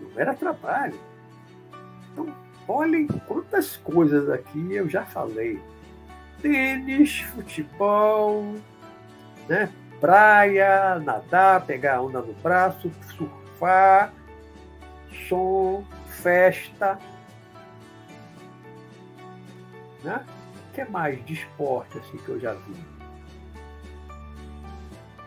não 0.00 0.10
era 0.20 0.34
trabalho. 0.34 0.98
Então, 2.10 2.34
olhem 2.66 3.06
quantas 3.06 3.76
coisas 3.76 4.28
aqui 4.28 4.74
eu 4.74 4.88
já 4.88 5.04
falei 5.04 5.62
tênis, 6.42 7.20
futebol, 7.20 8.56
né? 9.48 9.72
praia, 10.00 10.98
nadar, 10.98 11.64
pegar 11.64 12.02
onda 12.02 12.20
no 12.22 12.32
braço, 12.32 12.90
surfar, 13.16 14.12
som, 15.28 15.84
festa. 16.08 16.98
Né? 20.02 20.26
O 20.68 20.74
que 20.74 20.84
mais 20.86 21.24
de 21.24 21.34
esporte 21.34 21.98
assim, 21.98 22.18
que 22.18 22.30
eu 22.30 22.40
já 22.40 22.54
vi? 22.54 22.89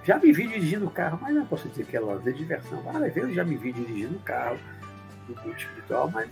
Já 0.03 0.19
me 0.19 0.33
vi 0.33 0.47
dirigindo 0.47 0.89
carro, 0.89 1.17
mas 1.21 1.33
não 1.33 1.45
posso 1.45 1.67
dizer 1.69 1.85
que 1.85 1.95
é 1.95 1.99
lazer, 1.99 2.33
diversão. 2.33 2.81
Várias 2.81 3.13
vezes 3.13 3.33
já 3.33 3.43
me 3.43 3.55
vi 3.55 3.71
dirigindo 3.71 4.19
carro, 4.19 4.57
do 5.27 5.35
mundo 5.41 5.57
espiritual, 5.57 6.09
mas 6.11 6.29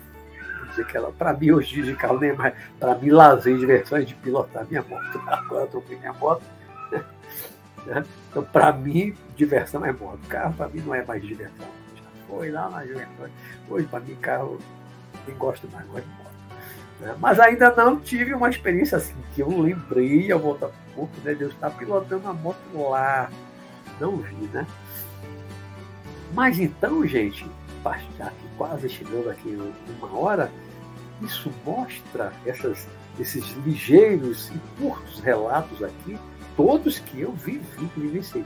vou 0.60 0.68
dizer 0.68 0.86
que 0.86 0.98
ela, 0.98 1.12
para 1.12 1.34
mim, 1.34 1.52
hoje 1.52 1.82
de 1.82 1.96
carro 1.96 2.20
nem 2.20 2.34
mais, 2.34 2.54
para 2.80 2.96
mim, 2.96 3.10
lazer, 3.10 3.58
diversão 3.58 3.98
é 3.98 4.02
de 4.02 4.14
pilotar 4.16 4.66
minha 4.70 4.84
moto. 4.84 5.22
Agora 5.26 5.64
eu 5.64 5.68
troquei 5.68 5.98
minha 5.98 6.14
moto. 6.14 6.44
Né? 7.86 8.06
Então, 8.30 8.44
para 8.44 8.72
mim, 8.74 9.16
diversão 9.36 9.86
é 9.86 9.92
moto. 9.92 10.20
Carro, 10.28 10.54
para 10.54 10.68
mim, 10.68 10.82
não 10.82 10.94
é 10.94 11.04
mais 11.04 11.24
diversão. 11.24 11.68
Já 11.96 12.04
foi 12.28 12.52
lá 12.52 12.70
na 12.70 12.86
juventude. 12.86 13.32
Hoje, 13.70 13.88
para 13.88 14.00
mim, 14.02 14.16
carro, 14.16 14.60
nem 15.26 15.36
gosto 15.38 15.68
mais, 15.72 15.88
gosto 15.88 16.04
de 16.04 16.16
moto. 16.16 16.32
Né? 17.00 17.16
Mas 17.20 17.40
ainda 17.40 17.72
não 17.72 18.00
tive 18.00 18.34
uma 18.34 18.50
experiência 18.50 18.98
assim, 18.98 19.16
que 19.34 19.42
eu 19.42 19.50
lembrei, 19.50 20.32
a 20.32 20.38
volta 20.38 20.72
pouco, 20.94 21.14
né? 21.24 21.34
Deus 21.34 21.54
está 21.54 21.70
pilotando 21.70 22.28
a 22.28 22.34
moto 22.34 22.60
lá. 22.90 23.30
Não 24.02 24.18
vi, 24.18 24.50
né? 24.52 24.66
Mas 26.34 26.60
então, 26.60 27.06
gente, 27.06 27.44
que 27.44 28.48
quase 28.58 28.90
chegando 28.90 29.30
aqui 29.30 29.56
uma 30.00 30.18
hora, 30.18 30.52
isso 31.22 31.52
mostra 31.64 32.34
essas, 32.44 32.88
esses 33.20 33.46
ligeiros 33.64 34.50
e 34.50 34.60
curtos 34.82 35.20
relatos 35.20 35.84
aqui, 35.84 36.18
todos 36.58 36.98
que 36.98 37.22
eu 37.22 37.32
vivi, 37.34 37.62
que 37.78 38.00
vivenciei. 38.00 38.46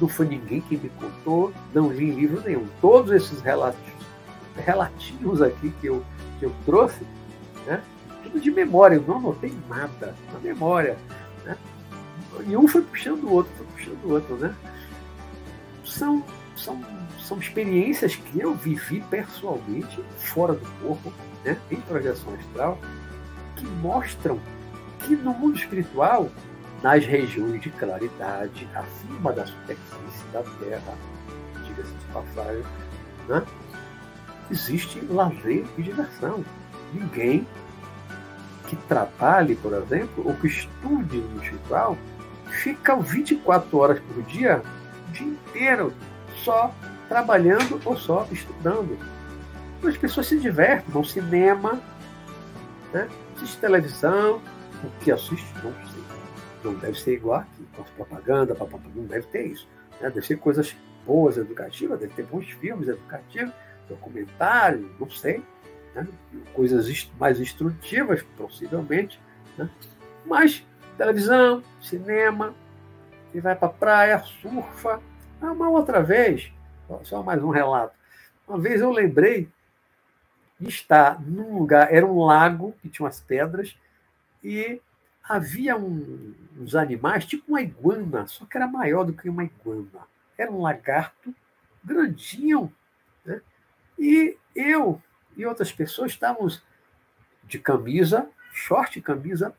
Não 0.00 0.08
foi 0.08 0.26
ninguém 0.26 0.60
que 0.60 0.76
me 0.76 0.88
contou, 0.88 1.52
não 1.72 1.92
li 1.92 2.10
livro 2.10 2.42
nenhum. 2.42 2.66
Todos 2.80 3.12
esses 3.12 3.40
relatos, 3.40 3.80
relatinhos 4.56 5.40
aqui 5.40 5.72
que 5.80 5.86
eu, 5.86 6.04
que 6.40 6.46
eu 6.46 6.52
trouxe, 6.64 7.06
né? 7.64 7.80
tudo 8.24 8.40
de 8.40 8.50
memória, 8.50 8.96
eu 8.96 9.04
não 9.06 9.18
anotei 9.18 9.54
nada 9.68 10.16
na 10.32 10.38
memória. 10.40 10.98
Né? 11.44 11.56
E 12.46 12.56
um 12.56 12.66
foi 12.66 12.82
puxando 12.82 13.22
o 13.24 13.32
outro, 13.32 13.52
foi 13.56 13.66
puxando 13.66 14.04
o 14.04 14.12
outro. 14.12 14.36
Né? 14.36 14.54
São, 15.86 16.22
são, 16.56 16.84
são 17.18 17.38
experiências 17.38 18.16
que 18.16 18.40
eu 18.40 18.54
vivi 18.54 19.00
pessoalmente, 19.08 20.02
fora 20.18 20.54
do 20.54 20.66
corpo, 20.82 21.12
né? 21.44 21.56
em 21.70 21.80
projeção 21.82 22.34
astral, 22.34 22.78
que 23.54 23.66
mostram 23.66 24.38
que 25.00 25.14
no 25.14 25.32
mundo 25.32 25.56
espiritual, 25.56 26.28
nas 26.82 27.04
regiões 27.04 27.60
de 27.62 27.70
claridade, 27.70 28.68
acima 28.74 29.32
da 29.32 29.46
superfície 29.46 30.26
da 30.32 30.42
Terra, 30.42 30.94
diga-se 31.66 31.92
de 31.92 32.04
passagem, 32.12 32.64
né? 33.28 33.42
existe 34.50 35.00
lazer 35.06 35.64
e 35.78 35.82
diversão. 35.82 36.44
Ninguém 36.92 37.46
que 38.68 38.76
trabalhe, 38.88 39.54
por 39.56 39.72
exemplo, 39.72 40.26
ou 40.26 40.34
que 40.34 40.48
estude 40.48 41.18
no 41.18 41.42
espiritual, 41.42 41.96
fica 42.48 42.96
24 42.96 43.78
horas 43.78 44.00
por 44.00 44.22
dia, 44.24 44.62
dia 45.16 45.26
inteiro, 45.26 45.92
só 46.44 46.74
trabalhando 47.08 47.80
ou 47.84 47.96
só 47.96 48.26
estudando. 48.30 48.98
Então, 49.78 49.90
as 49.90 49.96
pessoas 49.96 50.26
se 50.26 50.38
divertem, 50.38 50.94
ao 50.94 51.04
cinema, 51.04 51.80
né? 52.92 53.08
assiste 53.36 53.58
televisão, 53.58 54.40
o 54.82 54.90
que 55.00 55.10
assiste, 55.10 55.52
não 55.62 55.72
sei. 55.90 56.06
Não 56.64 56.74
deve 56.74 56.98
ser 56.98 57.14
igual 57.14 57.40
aqui, 57.40 57.64
com 57.76 57.84
propaganda, 57.96 58.54
papapá, 58.54 58.88
não 58.94 59.04
deve 59.04 59.26
ter 59.28 59.46
isso. 59.46 59.68
Né? 60.00 60.10
Deve 60.10 60.26
ser 60.26 60.38
coisas 60.38 60.74
boas, 61.06 61.36
educativas, 61.36 62.00
deve 62.00 62.12
ter 62.14 62.24
bons 62.24 62.50
filmes 62.50 62.88
educativos, 62.88 63.52
documentários, 63.88 64.84
não 64.98 65.08
sei 65.08 65.42
né? 65.96 66.06
coisas 66.52 67.10
mais 67.18 67.40
instrutivas, 67.40 68.22
possivelmente, 68.36 69.18
né? 69.56 69.68
mas 70.24 70.64
televisão, 70.96 71.62
cinema, 71.80 72.54
e 73.32 73.40
vai 73.40 73.54
para 73.54 73.68
a 73.68 73.72
praia, 73.72 74.18
surfa. 74.20 75.00
Ah, 75.40 75.52
uma 75.52 75.68
outra 75.68 76.02
vez, 76.02 76.52
só 77.04 77.22
mais 77.22 77.42
um 77.42 77.50
relato. 77.50 77.94
Uma 78.46 78.58
vez 78.58 78.80
eu 78.80 78.90
lembrei 78.90 79.48
de 80.58 80.68
estar 80.68 81.20
num 81.20 81.58
lugar, 81.58 81.92
era 81.92 82.06
um 82.06 82.24
lago 82.24 82.74
que 82.80 82.88
tinha 82.88 83.04
umas 83.04 83.20
pedras, 83.20 83.76
e 84.42 84.80
havia 85.22 85.76
um, 85.76 86.34
uns 86.58 86.74
animais, 86.74 87.26
tipo 87.26 87.44
uma 87.48 87.60
iguana, 87.60 88.26
só 88.26 88.46
que 88.46 88.56
era 88.56 88.66
maior 88.66 89.04
do 89.04 89.12
que 89.12 89.28
uma 89.28 89.44
iguana. 89.44 90.06
Era 90.38 90.50
um 90.50 90.62
lagarto 90.62 91.34
grandinho. 91.84 92.72
Né? 93.24 93.40
E 93.98 94.36
eu 94.54 95.02
e 95.36 95.44
outras 95.44 95.72
pessoas 95.72 96.12
estávamos 96.12 96.62
de 97.44 97.58
camisa, 97.58 98.28
short 98.52 98.98
e 98.98 99.02
camisa, 99.02 99.54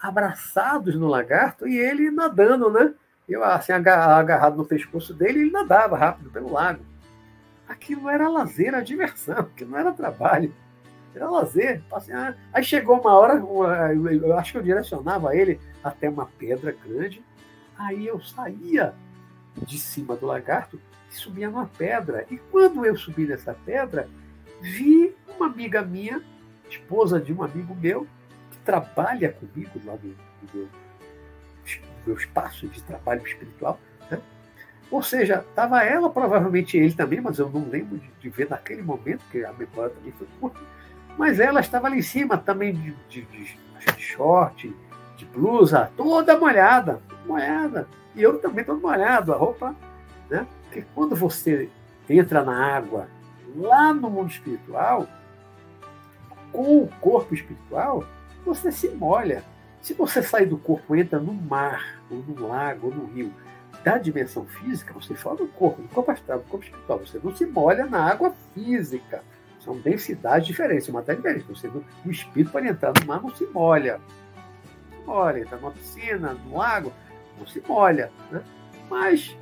abraçados 0.00 0.94
no 0.94 1.06
lagarto 1.06 1.68
e 1.68 1.76
ele 1.76 2.10
nadando, 2.10 2.70
né? 2.70 2.94
Eu, 3.28 3.44
assim, 3.44 3.72
agarrado 3.72 4.56
no 4.56 4.64
pescoço 4.64 5.14
dele, 5.14 5.42
ele 5.42 5.50
nadava 5.50 5.96
rápido 5.96 6.30
pelo 6.30 6.52
lago. 6.52 6.84
Aquilo 7.68 8.08
era 8.08 8.28
lazer, 8.28 8.68
era 8.68 8.80
diversão, 8.80 9.38
aquilo 9.38 9.70
não 9.70 9.78
era 9.78 9.92
trabalho. 9.92 10.52
Era 11.14 11.30
lazer. 11.30 11.82
Assim, 11.92 12.12
ah, 12.12 12.34
aí 12.52 12.64
chegou 12.64 12.98
uma 13.00 13.12
hora, 13.12 13.34
eu 13.34 14.36
acho 14.36 14.52
que 14.52 14.58
eu 14.58 14.62
direcionava 14.62 15.36
ele 15.36 15.60
até 15.82 16.08
uma 16.08 16.26
pedra 16.26 16.74
grande. 16.84 17.22
Aí 17.78 18.06
eu 18.06 18.20
saía 18.20 18.94
de 19.56 19.78
cima 19.78 20.16
do 20.16 20.26
lagarto 20.26 20.80
e 21.10 21.14
subia 21.14 21.48
numa 21.48 21.66
pedra. 21.66 22.26
E 22.30 22.36
quando 22.36 22.84
eu 22.84 22.96
subi 22.96 23.26
nessa 23.26 23.54
pedra, 23.54 24.08
vi 24.60 25.14
uma 25.36 25.46
amiga 25.46 25.82
minha, 25.82 26.20
esposa 26.68 27.20
de 27.20 27.32
um 27.32 27.42
amigo 27.42 27.74
meu, 27.74 28.06
trabalha 28.64 29.32
comigo 29.32 29.80
lá 29.84 29.94
no, 29.94 30.14
no, 30.54 30.68
meu, 32.06 32.16
espaço 32.16 32.66
de 32.68 32.82
trabalho 32.82 33.22
espiritual. 33.26 33.78
Né? 34.10 34.18
Ou 34.90 35.02
seja, 35.02 35.44
estava 35.48 35.82
ela, 35.82 36.10
provavelmente 36.10 36.76
ele 36.76 36.92
também, 36.92 37.20
mas 37.20 37.38
eu 37.38 37.48
não 37.48 37.68
lembro 37.68 37.98
de, 37.98 38.10
de, 38.20 38.28
ver 38.28 38.48
naquele 38.48 38.82
momento, 38.82 39.20
porque 39.20 39.44
a 39.44 39.52
memória 39.52 39.90
também 39.90 40.12
foi 40.12 40.26
curta. 40.40 40.60
Mas 41.18 41.40
ela 41.40 41.60
estava 41.60 41.86
ali 41.86 41.98
em 41.98 42.02
cima 42.02 42.36
também 42.38 42.74
de, 42.74 42.96
de, 43.08 43.22
de, 43.22 43.56
de 43.96 44.02
short, 44.02 44.74
de 45.16 45.24
blusa, 45.26 45.90
toda 45.96 46.38
molhada, 46.38 47.00
molhada. 47.26 47.86
E 48.14 48.22
eu 48.22 48.38
também 48.38 48.64
todo 48.64 48.80
molhado, 48.80 49.32
a 49.32 49.36
roupa. 49.36 49.74
Né? 50.28 50.46
Porque 50.64 50.84
quando 50.94 51.14
você 51.14 51.68
entra 52.08 52.42
na 52.42 52.76
água 52.76 53.08
lá 53.56 53.92
no 53.92 54.08
mundo 54.08 54.30
espiritual, 54.30 55.06
com 56.52 56.82
o 56.82 56.88
corpo 57.00 57.34
espiritual, 57.34 58.04
você 58.54 58.72
se 58.72 58.88
molha. 58.90 59.44
Se 59.80 59.94
você 59.94 60.22
sai 60.22 60.44
do 60.44 60.58
corpo 60.58 60.94
entra 60.94 61.18
no 61.18 61.32
mar, 61.32 62.02
ou 62.10 62.18
no 62.18 62.48
lago, 62.48 62.88
ou 62.88 62.94
no 62.94 63.06
rio, 63.06 63.32
da 63.84 63.96
dimensão 63.96 64.44
física, 64.44 64.92
você 64.92 65.14
fala 65.14 65.36
do 65.36 65.46
corpo, 65.48 65.80
do 65.80 65.88
corpo 65.88 66.10
astral, 66.10 66.40
do 66.40 66.44
corpo 66.44 66.64
espiritual. 66.64 66.98
Você 66.98 67.20
não 67.22 67.34
se 67.34 67.46
molha 67.46 67.86
na 67.86 68.04
água 68.04 68.34
física. 68.52 69.22
São 69.60 69.78
densidades 69.78 70.46
diferentes, 70.46 70.88
uma 70.88 71.00
matéria 71.00 71.20
diferente. 71.20 71.46
Você, 71.48 71.68
o 71.68 72.10
espírito, 72.10 72.52
para 72.52 72.68
entrar 72.68 72.92
no 72.98 73.06
mar, 73.06 73.22
não 73.22 73.34
se 73.34 73.46
molha. 73.46 74.00
Não 74.90 74.98
se 74.98 75.06
molha. 75.06 75.38
Entra 75.38 75.56
numa 75.56 75.70
piscina, 75.70 76.32
no 76.34 76.56
lago, 76.56 76.92
não 77.38 77.46
se 77.46 77.62
molha. 77.66 78.10
Né? 78.30 78.42
Mas 78.90 79.36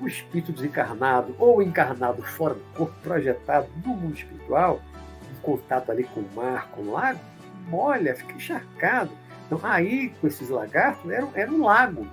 o 0.00 0.06
espírito 0.06 0.52
desencarnado 0.52 1.34
ou 1.38 1.62
encarnado 1.62 2.22
fora 2.22 2.54
do 2.54 2.64
corpo, 2.74 2.94
projetado 3.02 3.68
no 3.84 3.94
mundo 3.94 4.14
espiritual, 4.14 4.80
em 5.32 5.40
contato 5.40 5.90
ali 5.90 6.04
com 6.04 6.20
o 6.20 6.34
mar, 6.34 6.68
com 6.70 6.82
o 6.82 6.92
lago, 6.92 7.20
molha, 7.66 8.14
fica 8.14 8.32
encharcado. 8.32 9.10
Então, 9.46 9.60
aí, 9.62 10.12
com 10.20 10.26
esses 10.26 10.48
lagartos, 10.48 11.10
era, 11.10 11.28
era 11.34 11.50
um 11.50 11.64
lago. 11.64 12.06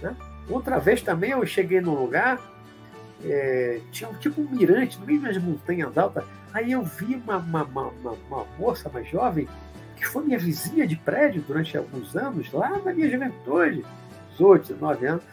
Né? 0.00 0.14
Outra 0.48 0.78
vez 0.78 1.02
também 1.02 1.30
eu 1.30 1.44
cheguei 1.46 1.80
num 1.80 1.94
lugar, 1.94 2.38
é, 3.24 3.80
tinha 3.90 4.12
tipo 4.14 4.40
um 4.40 4.48
mirante 4.48 4.98
no 4.98 5.06
meio 5.06 5.20
das 5.20 5.36
montanhas 5.38 5.96
altas. 5.96 6.24
Aí 6.52 6.72
eu 6.72 6.82
vi 6.82 7.16
uma, 7.16 7.38
uma, 7.38 7.64
uma, 7.64 7.92
uma, 8.28 8.46
moça 8.58 8.88
mais 8.88 9.08
jovem, 9.08 9.48
que 9.96 10.06
foi 10.06 10.24
minha 10.24 10.38
vizinha 10.38 10.86
de 10.86 10.96
prédio 10.96 11.42
durante 11.42 11.76
alguns 11.76 12.14
anos, 12.14 12.52
lá 12.52 12.78
na 12.84 12.92
minha 12.92 13.10
juventude, 13.10 13.84
18, 14.32 14.74
19 14.74 15.06
anos 15.06 15.24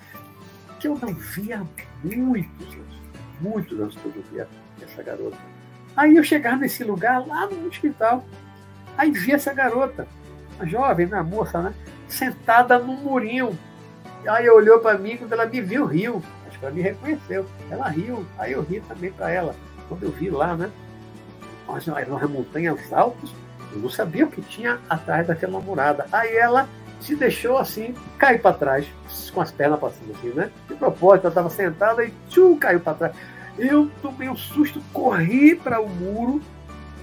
que 0.82 0.88
eu 0.88 0.98
não 1.00 1.14
via 1.14 1.62
muitos 2.04 2.74
anos, 2.74 3.02
muitos 3.40 3.80
anos 3.80 3.96
que 3.96 4.06
eu 4.06 4.14
não 4.16 4.24
via 4.32 4.48
essa 4.82 5.04
garota. 5.04 5.38
Aí 5.96 6.16
eu 6.16 6.24
chegava 6.24 6.58
nesse 6.58 6.84
lugar, 6.84 7.26
lá 7.28 7.48
no 7.48 7.68
hospital, 7.68 8.26
aí 9.02 9.10
vi 9.10 9.32
essa 9.32 9.52
garota, 9.52 10.08
a 10.60 10.66
jovem, 10.66 11.08
né, 11.08 11.18
a 11.18 11.24
moça, 11.24 11.60
né, 11.60 11.74
sentada 12.08 12.78
num 12.78 12.98
murinho. 12.98 13.58
Aí 14.28 14.48
olhou 14.48 14.80
para 14.80 14.98
mim, 14.98 15.18
quando 15.18 15.34
ela 15.34 15.48
me 15.48 15.60
viu, 15.60 15.86
riu. 15.86 16.22
Acho 16.48 16.60
que 16.60 16.66
ela 16.66 16.74
me 16.74 16.82
reconheceu. 16.82 17.46
Ela 17.72 17.88
riu, 17.88 18.24
aí 18.38 18.52
eu 18.52 18.62
ri 18.62 18.80
também 18.82 19.12
para 19.12 19.32
ela. 19.32 19.56
Quando 19.90 20.04
eu 20.04 20.12
vi 20.12 20.30
lá, 20.30 20.56
né, 20.56 20.70
as, 21.68 21.90
as 21.90 22.30
montanhas 22.30 22.94
altas, 22.94 23.32
eu 23.74 23.80
não 23.80 23.90
sabia 23.90 24.26
o 24.26 24.30
que 24.30 24.42
tinha 24.42 24.80
atrás 24.88 25.26
daquela 25.26 25.60
morada. 25.60 26.06
Aí 26.12 26.36
ela 26.36 26.70
se 27.00 27.16
deixou 27.16 27.58
assim, 27.58 27.96
cair 28.20 28.40
para 28.40 28.56
trás, 28.56 28.86
com 29.34 29.42
as 29.42 29.52
pernas 29.52 29.80
passando 29.80 30.12
assim, 30.12 30.30
né? 30.30 30.52
De 30.68 30.76
propósito, 30.76 31.26
ela 31.26 31.32
estava 31.32 31.50
sentada 31.50 32.06
e 32.06 32.14
tchum, 32.30 32.56
caiu 32.60 32.80
para 32.80 32.94
trás. 32.94 33.16
Eu 33.58 33.90
tomei 34.04 34.30
um 34.30 34.36
susto, 34.36 34.80
corri 34.94 35.56
para 35.56 35.82
o 35.82 35.90
muro 35.90 36.40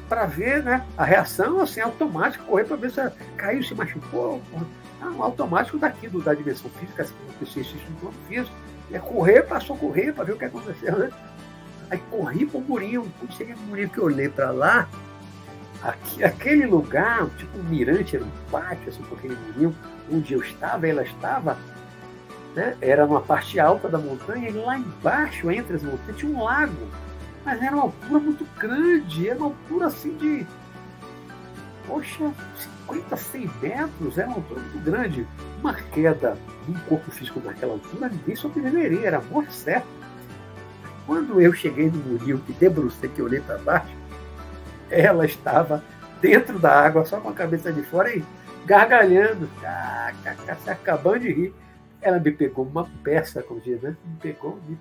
para 0.08 0.24
ver 0.26 0.62
né, 0.62 0.84
a 0.96 1.04
reação 1.04 1.60
assim, 1.60 1.80
automática, 1.80 2.42
correr 2.44 2.64
para 2.64 2.76
ver 2.76 2.90
se 2.90 3.10
caiu, 3.36 3.62
se 3.62 3.74
machucou. 3.74 4.40
Ah, 5.00 5.10
um 5.10 5.22
automático 5.22 5.78
daqui, 5.78 6.08
do, 6.08 6.20
da 6.20 6.34
dimensão 6.34 6.70
física, 6.70 7.02
assim, 7.02 7.14
existe 7.40 7.76
no 7.90 7.96
plano 7.96 8.16
físico. 8.28 8.56
É 8.90 8.98
correr 8.98 9.42
para 9.42 9.60
socorrer, 9.60 10.14
para 10.14 10.24
ver 10.24 10.32
o 10.32 10.38
que 10.38 10.46
aconteceu, 10.46 10.98
né? 10.98 11.10
Aí 11.90 11.98
corri 12.10 12.46
para 12.46 12.58
o 12.58 12.62
murinho. 12.62 13.12
Quando 13.18 13.32
cheguei 13.32 13.54
no 13.54 13.60
murinho 13.62 13.90
que 13.90 13.98
eu 13.98 14.04
olhei 14.04 14.28
para 14.28 14.50
lá, 14.50 14.88
aqui, 15.82 16.24
aquele 16.24 16.66
lugar, 16.66 17.26
tipo 17.36 17.58
um 17.58 17.62
mirante, 17.64 18.16
era 18.16 18.24
um 18.24 18.30
pátio, 18.50 18.88
assim, 18.88 19.02
com 19.02 19.14
aquele 19.14 19.36
murinho, 19.36 19.76
onde 20.10 20.34
eu 20.34 20.42
estava, 20.42 20.88
ela 20.88 21.02
estava, 21.02 21.58
né? 22.54 22.76
era 22.80 23.06
numa 23.06 23.20
parte 23.20 23.60
alta 23.60 23.88
da 23.88 23.98
montanha, 23.98 24.48
e 24.48 24.52
lá 24.52 24.78
embaixo, 24.78 25.50
entre 25.50 25.76
as 25.76 25.82
montanhas, 25.82 26.16
tinha 26.16 26.34
um 26.34 26.42
lago. 26.42 26.88
Mas 27.48 27.62
era 27.62 27.74
uma 27.74 27.84
altura 27.84 28.20
muito 28.20 28.46
grande, 28.58 29.26
era 29.26 29.38
uma 29.38 29.46
altura 29.46 29.86
assim 29.86 30.14
de. 30.18 30.46
Poxa, 31.86 32.30
50, 32.84 33.16
100 33.16 33.50
metros, 33.62 34.18
era 34.18 34.28
uma 34.28 34.36
altura 34.36 34.60
muito 34.60 34.78
grande. 34.84 35.26
Uma 35.58 35.72
queda 35.72 36.36
de 36.66 36.72
um 36.72 36.78
corpo 36.80 37.10
físico 37.10 37.40
naquela 37.42 37.72
altura, 37.72 38.10
ninguém 38.10 38.36
sobreviveria, 38.36 39.06
era 39.06 39.22
morte 39.22 39.54
certa. 39.54 39.86
Quando 41.06 41.40
eu 41.40 41.50
cheguei 41.54 41.90
no 41.90 41.96
murinho 41.96 42.44
e 42.46 42.52
debrucei, 42.52 43.08
que 43.08 43.22
olhei 43.22 43.40
para 43.40 43.56
baixo, 43.56 43.96
ela 44.90 45.24
estava 45.24 45.82
dentro 46.20 46.58
da 46.58 46.70
água, 46.70 47.06
só 47.06 47.18
com 47.18 47.30
a 47.30 47.32
cabeça 47.32 47.72
de 47.72 47.82
fora 47.82 48.14
e 48.14 48.22
gargalhando, 48.66 49.48
se 50.62 50.68
acabando 50.68 51.20
de 51.20 51.32
rir. 51.32 51.54
Ela 52.02 52.18
me 52.18 52.30
pegou 52.30 52.66
uma 52.66 52.86
peça, 53.02 53.42
como 53.42 53.58
diz, 53.58 53.80
né? 53.80 53.96
Me 54.04 54.16
pegou, 54.20 54.60
me, 54.68 54.78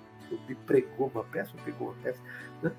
me 0.48 0.56
pregou 0.56 1.12
uma 1.14 1.24
peça, 1.24 1.52
me 1.56 1.62
pegou 1.62 1.90
uma 1.90 2.04
peça, 2.04 2.20
né? 2.62 2.72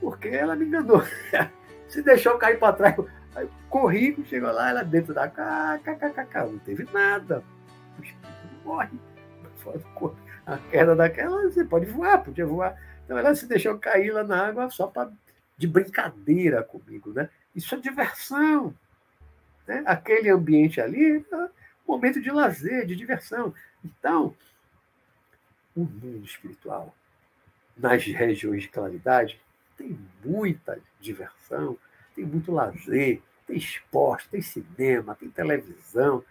Porque 0.00 0.28
ela 0.28 0.56
me 0.56 0.66
enganou. 0.66 1.02
Se 1.88 2.02
deixou 2.02 2.38
cair 2.38 2.58
para 2.58 2.72
trás. 2.74 2.96
Aí 3.34 3.48
corri, 3.68 4.22
chegou 4.26 4.52
lá, 4.52 4.70
ela 4.70 4.82
dentro 4.82 5.12
da 5.12 5.28
kkkkk, 5.28 6.52
não 6.52 6.58
teve 6.58 6.86
nada. 6.92 7.42
O 7.98 8.02
espírito 8.02 8.64
morre. 8.64 8.98
A 10.46 10.58
queda 10.58 10.94
daquela, 10.94 11.42
você 11.42 11.64
pode 11.64 11.86
voar, 11.86 12.22
podia 12.22 12.46
voar. 12.46 12.76
Então 13.04 13.16
ela 13.18 13.34
se 13.34 13.46
deixou 13.46 13.78
cair 13.78 14.12
lá 14.12 14.22
na 14.22 14.46
água 14.46 14.70
só 14.70 14.86
para 14.86 15.10
de 15.56 15.66
brincadeira 15.66 16.62
comigo, 16.62 17.12
né? 17.12 17.28
Isso 17.54 17.74
é 17.74 17.78
diversão. 17.78 18.74
Né? 19.66 19.82
Aquele 19.86 20.28
ambiente 20.28 20.80
ali 20.80 21.24
é 21.30 21.36
um 21.36 21.48
momento 21.86 22.20
de 22.20 22.30
lazer, 22.30 22.86
de 22.86 22.96
diversão. 22.96 23.54
Então, 23.84 24.34
o 25.76 25.80
mundo 25.80 26.24
espiritual, 26.24 26.94
nas 27.76 28.04
regiões 28.04 28.62
de 28.62 28.68
claridade, 28.68 29.40
tem 29.76 29.98
muita 30.24 30.78
diversão, 31.00 31.76
tem 32.14 32.24
muito 32.24 32.52
lazer, 32.52 33.20
tem 33.46 33.56
esporte, 33.56 34.28
tem 34.28 34.40
cinema, 34.40 35.14
tem 35.14 35.28
televisão, 35.28 36.24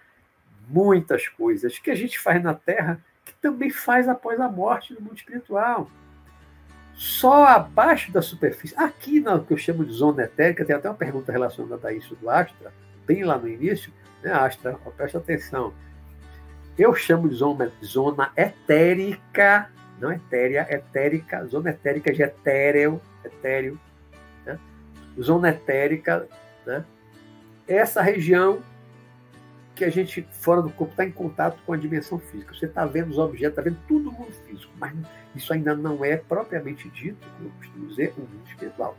muitas 0.67 1.27
coisas 1.27 1.77
que 1.77 1.91
a 1.91 1.95
gente 1.95 2.17
faz 2.17 2.41
na 2.41 2.53
Terra 2.53 3.03
que 3.25 3.33
também 3.35 3.69
faz 3.69 4.07
após 4.07 4.39
a 4.39 4.49
morte 4.49 4.93
no 4.93 5.01
mundo 5.01 5.15
espiritual. 5.15 5.89
Só 6.93 7.45
abaixo 7.45 8.11
da 8.11 8.21
superfície, 8.21 8.75
aqui 8.77 9.19
na 9.19 9.39
que 9.39 9.53
eu 9.53 9.57
chamo 9.57 9.85
de 9.85 9.93
zona 9.93 10.23
etérica, 10.23 10.63
tem 10.63 10.75
até 10.75 10.89
uma 10.89 10.95
pergunta 10.95 11.31
relacionada 11.31 11.87
a 11.87 11.93
isso 11.93 12.15
do 12.15 12.29
Astra, 12.29 12.73
bem 13.05 13.23
lá 13.23 13.37
no 13.37 13.47
início, 13.47 13.91
né, 14.21 14.31
Astra? 14.31 14.73
Presta 14.95 15.17
atenção. 15.17 15.73
Eu 16.77 16.95
chamo 16.95 17.29
de 17.29 17.35
zona, 17.35 17.71
zona 17.83 18.31
etérica, 18.35 19.69
não 19.99 20.11
etérea, 20.11 20.67
etérica, 20.69 21.45
zona 21.45 21.69
etérica 21.69 22.11
de 22.11 22.23
etéreo, 22.23 22.99
etéreo, 23.23 23.79
né? 24.45 24.59
zona 25.19 25.49
etérica, 25.49 26.27
né? 26.65 26.83
essa 27.67 28.01
região 28.01 28.61
que 29.75 29.85
a 29.85 29.89
gente, 29.89 30.27
fora 30.31 30.61
do 30.61 30.69
corpo, 30.69 30.93
está 30.93 31.05
em 31.05 31.11
contato 31.11 31.59
com 31.65 31.73
a 31.73 31.77
dimensão 31.77 32.19
física. 32.19 32.53
Você 32.53 32.65
está 32.65 32.85
vendo 32.85 33.11
os 33.11 33.17
objetos, 33.17 33.57
está 33.57 33.61
vendo 33.61 33.79
tudo 33.87 34.05
no 34.05 34.11
mundo 34.11 34.31
físico, 34.47 34.71
mas 34.77 34.93
isso 35.35 35.51
ainda 35.53 35.75
não 35.75 36.03
é 36.03 36.17
propriamente 36.17 36.89
dito, 36.89 37.17
como 37.37 37.49
eu 37.49 37.51
costumo 37.57 37.87
dizer, 37.87 38.13
o 38.17 38.21
um 38.21 38.25
mundo 38.25 38.47
espiritual. 38.47 38.97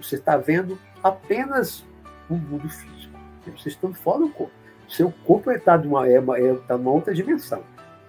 Você 0.00 0.16
está 0.16 0.36
vendo 0.36 0.78
apenas 1.02 1.84
o 2.28 2.34
um 2.34 2.38
mundo 2.38 2.68
físico. 2.68 3.18
Você 3.56 3.68
está 3.68 3.88
fora 3.92 4.20
do 4.20 4.28
corpo. 4.30 4.59
Seu 4.90 5.12
corpo 5.24 5.52
está 5.52 5.78
numa, 5.78 6.08
é, 6.08 6.16
é, 6.16 6.54
tá 6.66 6.76
numa 6.76 6.90
outra 6.90 7.14
dimensão. 7.14 7.62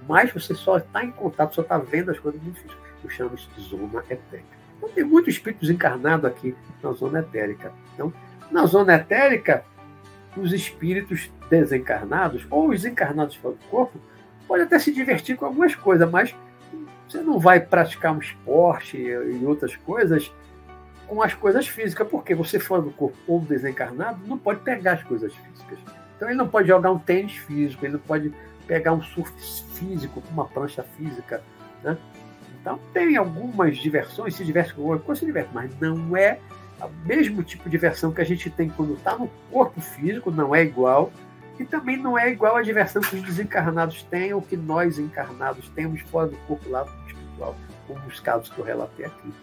Mas 0.09 0.33
você 0.33 0.55
só 0.55 0.77
está 0.77 1.05
em 1.05 1.11
contato, 1.11 1.53
só 1.53 1.61
está 1.61 1.77
vendo 1.77 2.09
as 2.09 2.19
coisas 2.19 2.41
do. 2.41 2.51
Eu 3.03 3.09
chamo 3.09 3.35
isso 3.35 3.49
de 3.55 3.61
zona 3.61 4.03
etérica. 4.09 4.57
Então, 4.77 4.89
tem 4.89 5.03
muitos 5.03 5.35
espíritos 5.35 5.69
encarnados 5.69 6.25
aqui 6.25 6.55
na 6.81 6.91
zona 6.91 7.19
etérica. 7.19 7.71
Então, 7.93 8.11
na 8.49 8.65
zona 8.65 8.95
etérica, 8.95 9.63
os 10.35 10.51
espíritos 10.53 11.31
desencarnados 11.49 12.47
ou 12.49 12.69
os 12.69 12.83
encarnados 12.83 13.35
fora 13.35 13.55
do 13.55 13.65
corpo 13.65 13.99
podem 14.47 14.65
até 14.65 14.79
se 14.79 14.91
divertir 14.91 15.37
com 15.37 15.45
algumas 15.45 15.75
coisas, 15.75 16.09
mas 16.09 16.35
você 17.07 17.21
não 17.21 17.39
vai 17.39 17.59
praticar 17.59 18.13
um 18.13 18.19
esporte 18.19 18.97
e 18.97 19.45
outras 19.45 19.75
coisas 19.75 20.33
com 21.07 21.21
as 21.21 21.33
coisas 21.33 21.67
físicas, 21.67 22.07
porque 22.07 22.33
você 22.33 22.59
fora 22.59 22.81
do 22.81 22.91
corpo 22.91 23.17
ou 23.27 23.39
desencarnado 23.39 24.25
não 24.25 24.37
pode 24.37 24.61
pegar 24.61 24.93
as 24.93 25.03
coisas 25.03 25.33
físicas. 25.33 25.77
Então 26.21 26.29
ele 26.29 26.37
não 26.37 26.47
pode 26.47 26.67
jogar 26.67 26.91
um 26.91 26.99
tênis 26.99 27.33
físico, 27.33 27.83
ele 27.83 27.93
não 27.93 27.99
pode 27.99 28.31
pegar 28.67 28.93
um 28.93 29.01
surf 29.01 29.33
físico, 29.73 30.21
uma 30.29 30.45
prancha 30.45 30.83
física, 30.83 31.41
né? 31.83 31.97
Então 32.61 32.79
tem 32.93 33.17
algumas 33.17 33.75
diversões, 33.75 34.35
se 34.35 34.45
diverte 34.45 34.71
com 34.75 34.81
alguma 34.81 34.99
coisa, 34.99 35.21
se 35.21 35.25
diverte, 35.25 35.49
mas 35.51 35.71
não 35.79 36.15
é 36.15 36.37
o 36.79 37.07
mesmo 37.07 37.41
tipo 37.41 37.63
de 37.63 37.71
diversão 37.71 38.11
que 38.11 38.21
a 38.21 38.23
gente 38.23 38.51
tem 38.51 38.69
quando 38.69 38.93
está 38.93 39.17
no 39.17 39.31
corpo 39.51 39.81
físico, 39.81 40.29
não 40.29 40.53
é 40.53 40.61
igual. 40.61 41.11
E 41.59 41.65
também 41.65 41.97
não 41.97 42.15
é 42.15 42.29
igual 42.29 42.55
a 42.55 42.61
diversão 42.61 43.01
que 43.01 43.15
os 43.15 43.23
desencarnados 43.23 44.03
têm 44.03 44.31
ou 44.31 44.43
que 44.43 44.55
nós 44.55 44.99
encarnados 44.99 45.69
temos 45.69 46.01
fora 46.01 46.27
do 46.27 46.37
corpo 46.45 46.69
lá 46.69 46.83
do 46.83 46.91
espiritual, 47.07 47.55
como 47.87 47.99
os 48.05 48.19
casos 48.19 48.47
que 48.47 48.59
eu 48.59 48.65
relatei 48.65 49.07
aqui. 49.07 49.33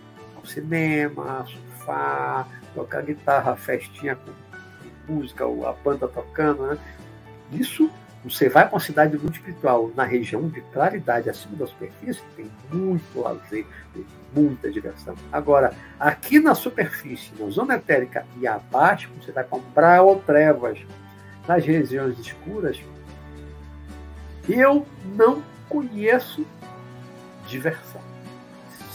O 0.40 0.46
cinema, 0.46 1.44
surfar, 1.44 2.48
tocar 2.72 3.02
guitarra, 3.02 3.56
festinha 3.56 4.14
com 4.14 4.30
música, 5.08 5.44
a 5.44 5.72
banda 5.72 6.06
tocando, 6.08 6.66
né? 6.66 6.78
Isso 7.52 7.90
você 8.24 8.48
vai 8.48 8.64
para 8.66 8.74
uma 8.74 8.80
cidade 8.80 9.16
mundo 9.16 9.32
espiritual, 9.32 9.90
na 9.94 10.04
região 10.04 10.48
de 10.48 10.60
claridade, 10.60 11.30
acima 11.30 11.56
da 11.56 11.66
superfície, 11.66 12.20
tem 12.36 12.50
muito 12.72 13.20
lazer, 13.20 13.64
tem 13.94 14.04
muita 14.34 14.70
diversão. 14.70 15.14
Agora, 15.32 15.72
aqui 15.98 16.40
na 16.40 16.54
superfície, 16.54 17.30
na 17.38 17.48
zona 17.48 17.76
etérica 17.76 18.26
e 18.38 18.46
abaixo, 18.46 19.08
você 19.20 19.30
vai 19.30 19.44
comprar 19.44 20.02
ou 20.02 20.20
trevas, 20.20 20.78
nas 21.46 21.64
regiões 21.64 22.18
escuras, 22.18 22.78
eu 24.48 24.86
não 25.16 25.42
conheço 25.68 26.44
diversão. 27.46 28.02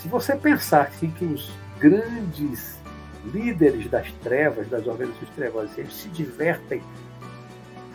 Se 0.01 0.07
você 0.07 0.35
pensar 0.35 0.83
assim, 0.83 1.09
que 1.09 1.25
os 1.25 1.51
grandes 1.79 2.77
líderes 3.25 3.89
das 3.89 4.11
trevas, 4.23 4.67
das 4.69 4.85
organizações 4.87 5.29
trevosas, 5.35 5.77
eles 5.77 5.93
se 5.93 6.09
divertem 6.09 6.81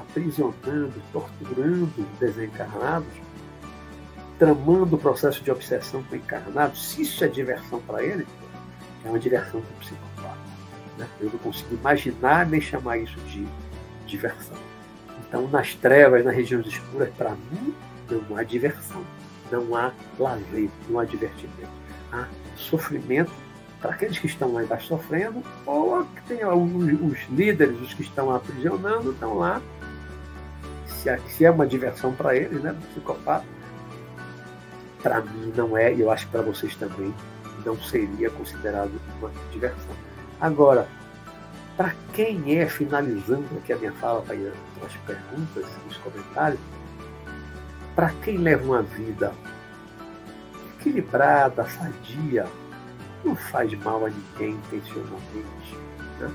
aprisionando, 0.01 0.95
torturando 1.13 2.07
desencarnados, 2.19 3.13
tramando 4.39 4.97
o 4.97 4.99
processo 4.99 5.43
de 5.43 5.51
obsessão 5.51 6.03
com 6.05 6.17
encarnados, 6.17 6.91
se 6.91 7.03
isso 7.03 7.25
é 7.25 7.29
diversão 7.29 7.81
para 7.81 8.03
ele, 8.03 8.27
é 9.05 9.09
uma 9.09 9.19
diversão 9.19 9.61
do 9.61 9.81
psicopata. 9.81 10.39
Né? 10.97 11.07
Eu 11.21 11.31
não 11.31 11.39
consigo 11.39 11.75
imaginar 11.75 12.47
nem 12.47 12.61
chamar 12.61 12.99
isso 12.99 13.19
de 13.21 13.47
diversão. 14.07 14.57
Então, 15.27 15.47
nas 15.49 15.75
trevas, 15.75 16.25
nas 16.25 16.35
regiões 16.35 16.67
escuras, 16.67 17.11
para 17.17 17.31
mim, 17.31 17.75
não 18.11 18.37
há 18.37 18.43
diversão, 18.43 19.05
não 19.51 19.75
há 19.75 19.93
lazer, 20.19 20.71
não 20.89 20.99
há 20.99 21.05
divertimento. 21.05 21.71
Há 22.13 22.27
sofrimento 22.57 23.31
para 23.81 23.93
aqueles 23.93 24.19
que 24.19 24.27
estão 24.27 24.53
lá 24.53 24.63
embaixo 24.63 24.89
sofrendo, 24.89 25.43
ou 25.65 26.05
que 26.05 26.23
tem 26.23 26.45
os 26.45 27.19
líderes, 27.31 27.81
os 27.81 27.95
que 27.95 28.03
estão 28.03 28.35
aprisionando, 28.35 29.13
estão 29.13 29.39
lá 29.39 29.63
se 30.87 31.09
é, 31.09 31.19
se 31.29 31.45
é 31.45 31.51
uma 31.51 31.67
diversão 31.67 32.13
para 32.13 32.35
eles, 32.35 32.61
né, 32.63 32.75
psicopata, 32.91 33.45
para 35.03 35.21
mim 35.21 35.53
não 35.57 35.77
é, 35.77 35.95
e 35.95 36.01
eu 36.01 36.11
acho 36.11 36.27
que 36.27 36.33
para 36.33 36.43
vocês 36.43 36.75
também 36.75 37.15
não 37.65 37.77
seria 37.81 38.31
considerado 38.31 38.91
uma 39.21 39.31
diversão. 39.53 39.95
Agora, 40.41 40.89
para 41.77 41.95
quem 42.13 42.59
é, 42.59 42.67
finalizando 42.67 43.47
aqui 43.59 43.73
a 43.73 43.77
minha 43.77 43.93
fala, 43.93 44.23
para 44.23 44.35
as 44.35 44.97
perguntas, 45.07 45.65
os 45.89 45.97
comentários, 45.99 46.61
para 47.95 48.11
quem 48.23 48.39
leva 48.39 48.65
uma 48.65 48.83
vida 48.83 49.33
equilibrada, 50.77 51.65
sadia, 51.65 52.47
não 53.25 53.35
faz 53.35 53.73
mal 53.75 54.07
a 54.07 54.11
ninguém 54.11 54.51
intencionalmente. 54.51 55.77
Né? 56.21 56.31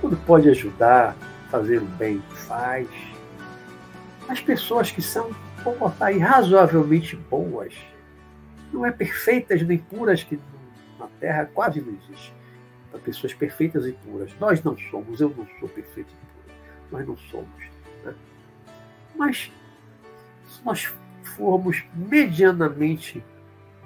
Quando 0.00 0.16
pode 0.24 0.48
ajudar, 0.48 1.16
fazer 1.50 1.78
o 1.78 1.84
bem, 1.84 2.22
faz 2.30 2.88
as 4.28 4.40
pessoas 4.40 4.90
que 4.90 5.02
são, 5.02 5.30
vou 5.62 5.76
botar 5.76 6.06
aí, 6.06 6.18
razoavelmente 6.18 7.16
boas, 7.16 7.74
não 8.72 8.86
é 8.86 8.90
perfeitas 8.90 9.62
nem 9.62 9.78
puras, 9.78 10.22
que 10.22 10.40
na 10.98 11.06
Terra 11.20 11.50
quase 11.52 11.80
não 11.80 11.92
existe. 11.92 12.32
Para 12.90 13.00
pessoas 13.00 13.34
perfeitas 13.34 13.86
e 13.86 13.92
puras. 13.92 14.30
Nós 14.38 14.62
não 14.62 14.76
somos, 14.76 15.20
eu 15.20 15.28
não 15.36 15.46
sou 15.58 15.68
perfeito 15.68 16.10
e 16.10 16.26
puro. 16.26 16.58
Nós 16.90 17.06
não 17.06 17.16
somos. 17.16 17.70
Né? 18.04 18.14
Mas 19.14 19.52
se 20.48 20.64
nós 20.64 20.92
formos 21.36 21.84
medianamente 21.94 23.24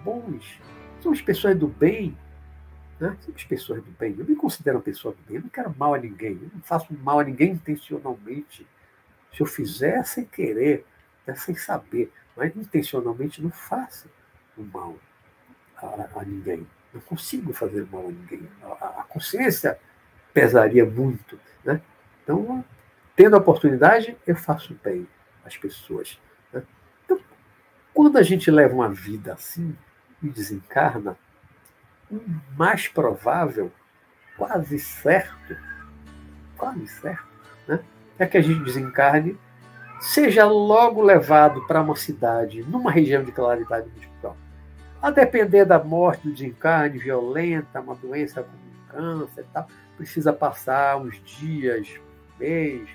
bons, 0.05 0.61
somos 1.01 1.21
pessoas 1.21 1.57
do 1.57 1.69
bem, 1.69 2.17
Né? 2.99 3.17
Pessoas 3.49 3.83
do 3.83 3.91
bem. 3.93 4.15
Eu 4.19 4.25
me 4.25 4.35
considero 4.35 4.79
uma 4.79 4.83
pessoa 4.83 5.15
do 5.15 5.23
bem. 5.23 5.37
Eu 5.37 5.43
não 5.43 5.49
quero 5.49 5.75
mal 5.77 5.95
a 5.95 5.99
ninguém. 5.99 6.33
Eu 6.33 6.51
não 6.55 6.63
faço 6.63 6.93
mal 6.95 7.21
a 7.21 7.25
ninguém 7.25 7.53
intencionalmente. 7.53 8.67
Se 9.33 9.43
eu 9.43 9.47
fizer 9.47 10.03
sem 10.05 10.25
querer, 10.25 10.85
né, 11.27 11.35
sem 11.35 11.55
saber, 11.55 12.13
mas 12.37 12.55
intencionalmente 12.57 13.43
não 13.43 13.51
faço 13.51 14.09
o 14.57 14.63
mal 14.63 14.97
a, 15.77 16.21
a 16.21 16.25
ninguém. 16.25 16.67
Não 16.93 17.01
consigo 17.01 17.53
fazer 17.53 17.87
mal 17.91 18.09
a 18.09 18.11
ninguém. 18.11 18.49
A, 18.63 19.01
a 19.01 19.05
consciência 19.05 19.79
pesaria 20.33 20.85
muito. 20.85 21.39
Né? 21.65 21.81
Então, 22.23 22.65
tendo 23.15 23.37
a 23.37 23.39
oportunidade, 23.39 24.17
eu 24.27 24.37
faço 24.37 24.79
bem 24.83 25.07
às 25.45 25.57
pessoas. 25.57 26.19
Né? 26.53 26.63
Então, 27.05 27.21
quando 27.93 28.17
a 28.17 28.23
gente 28.23 28.51
leva 28.51 28.75
uma 28.75 28.89
vida 28.89 29.35
assim 29.35 29.77
e 30.23 30.29
desencarna, 30.29 31.19
mais 32.57 32.89
provável, 32.89 33.71
quase 34.37 34.79
certo, 34.79 35.57
quase 36.57 36.87
certo, 36.87 37.27
né? 37.67 37.81
é 38.19 38.27
que 38.27 38.37
a 38.37 38.43
gente 38.43 38.65
desencarne, 38.65 39.39
seja 40.01 40.45
logo 40.45 41.03
levado 41.03 41.67
para 41.67 41.81
uma 41.81 41.97
cidade, 41.97 42.63
numa 42.63 42.91
região 42.91 43.25
de 43.25 43.33
claridade 43.33 43.89
espiritual. 43.89 44.37
A 45.03 45.11
depender 45.11 45.65
da 45.65 45.83
morte, 45.83 46.29
do 46.29 46.33
desencarne 46.33 46.99
violenta, 46.99 47.81
uma 47.81 47.95
doença 47.95 48.43
como 48.43 48.67
câncer 48.89 49.43
e 49.43 49.53
tal, 49.53 49.69
precisa 49.97 50.33
passar 50.33 50.97
uns 50.97 51.21
dias, 51.25 51.89
mês, 52.39 52.89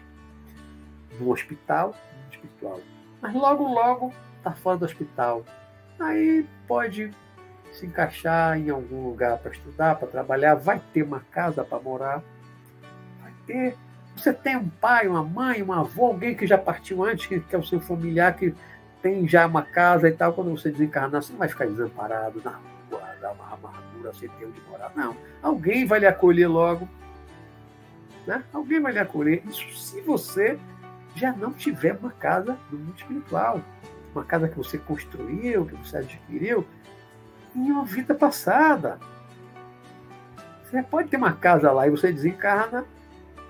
no 1.19 1.31
hospital, 1.31 1.95
no 2.25 2.33
espiritual. 2.33 2.79
Mas 3.21 3.33
logo, 3.33 3.67
logo 3.67 4.13
está 4.37 4.51
fora 4.51 4.77
do 4.77 4.85
hospital. 4.85 5.45
Aí 5.99 6.45
pode 6.67 7.11
se 7.71 7.85
encaixar 7.85 8.57
em 8.57 8.69
algum 8.69 9.07
lugar 9.07 9.37
para 9.37 9.51
estudar, 9.51 9.95
para 9.95 10.07
trabalhar, 10.07 10.55
vai 10.55 10.81
ter 10.93 11.03
uma 11.03 11.21
casa 11.31 11.63
para 11.63 11.79
morar, 11.79 12.21
vai 13.21 13.31
ter. 13.45 13.77
Você 14.15 14.33
tem 14.33 14.57
um 14.57 14.67
pai, 14.67 15.07
uma 15.07 15.23
mãe, 15.23 15.63
um 15.63 15.71
avô, 15.71 16.07
alguém 16.07 16.35
que 16.35 16.45
já 16.45 16.57
partiu 16.57 17.03
antes, 17.03 17.25
que, 17.25 17.39
que 17.39 17.55
é 17.55 17.57
o 17.57 17.63
seu 17.63 17.79
familiar, 17.79 18.35
que 18.35 18.53
tem 19.01 19.27
já 19.27 19.47
uma 19.47 19.63
casa 19.63 20.09
e 20.09 20.11
tal. 20.11 20.33
Quando 20.33 20.51
você 20.51 20.69
desencarnar, 20.69 21.21
você 21.21 21.31
não 21.31 21.39
vai 21.39 21.47
ficar 21.47 21.65
desamparado 21.65 22.41
na 22.43 22.51
rua, 22.51 23.01
dar 23.21 23.31
uma 23.31 23.53
amargura 23.53 24.13
sem 24.13 24.29
ter 24.29 24.45
onde 24.45 24.61
morar. 24.69 24.91
Não. 24.95 25.15
Alguém 25.41 25.85
vai 25.85 25.99
lhe 25.99 26.07
acolher 26.07 26.47
logo. 26.47 26.87
Né? 28.27 28.43
Alguém 28.53 28.81
vai 28.81 28.91
lhe 28.91 28.99
acolher. 28.99 29.41
Isso 29.47 29.73
se 29.77 30.01
você 30.01 30.59
já 31.15 31.31
não 31.31 31.51
tiver 31.51 31.93
uma 31.93 32.11
casa 32.11 32.57
no 32.69 32.77
mundo 32.77 32.97
espiritual. 32.97 33.61
Uma 34.13 34.25
casa 34.25 34.49
que 34.49 34.57
você 34.57 34.77
construiu, 34.77 35.65
que 35.65 35.75
você 35.75 35.97
adquiriu, 35.97 36.67
em 37.55 37.71
uma 37.71 37.85
vida 37.85 38.13
passada. 38.13 38.99
Você 40.63 40.81
pode 40.83 41.09
ter 41.09 41.17
uma 41.17 41.33
casa 41.33 41.71
lá 41.71 41.87
e 41.87 41.89
você 41.89 42.11
desencarna, 42.11 42.85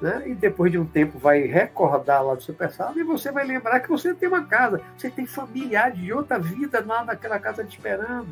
né? 0.02 0.24
e 0.26 0.34
depois 0.34 0.72
de 0.72 0.80
um 0.80 0.86
tempo 0.86 1.20
vai 1.20 1.42
recordar 1.42 2.24
lá 2.24 2.34
do 2.34 2.42
seu 2.42 2.56
passado 2.56 3.00
e 3.00 3.04
você 3.04 3.32
vai 3.32 3.46
lembrar 3.46 3.80
que 3.80 3.90
você 3.90 4.14
tem 4.14 4.28
uma 4.28 4.44
casa, 4.46 4.82
você 4.98 5.10
tem 5.10 5.28
familiar 5.28 5.92
de 5.92 6.12
outra 6.12 6.40
vida 6.40 6.84
lá 6.86 7.06
naquela 7.06 7.40
casa 7.40 7.64
te 7.64 7.78
esperando. 7.78 8.30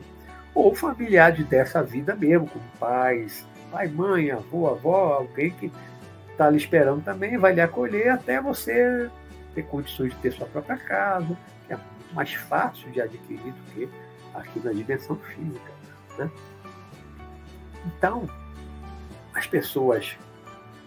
Ou 0.56 0.74
familiares 0.74 1.46
dessa 1.46 1.84
vida 1.84 2.16
mesmo, 2.16 2.48
como 2.48 2.66
pais, 2.80 3.46
pai, 3.72 3.88
mãe, 3.88 4.32
avô, 4.32 4.68
avó, 4.68 5.14
alguém 5.14 5.52
que 5.52 5.72
está 6.32 6.50
lhe 6.50 6.58
esperando 6.58 7.04
também, 7.04 7.38
vai 7.38 7.54
lhe 7.54 7.62
acolher 7.62 8.10
até 8.10 8.42
você 8.42 9.10
ter 9.54 9.64
condições 9.64 10.12
de 10.12 10.18
ter 10.18 10.32
sua 10.32 10.48
própria 10.48 10.78
casa, 10.78 11.38
que 11.68 11.74
é 11.74 11.80
mais 12.14 12.34
fácil 12.34 12.90
de 12.92 13.00
adquirir 13.00 13.54
do 13.54 13.72
que 13.74 13.90
aqui 14.34 14.60
na 14.60 14.72
dimensão 14.72 15.16
física. 15.16 15.72
Né? 16.18 16.30
Então, 17.86 18.30
as 19.34 19.48
pessoas 19.48 20.18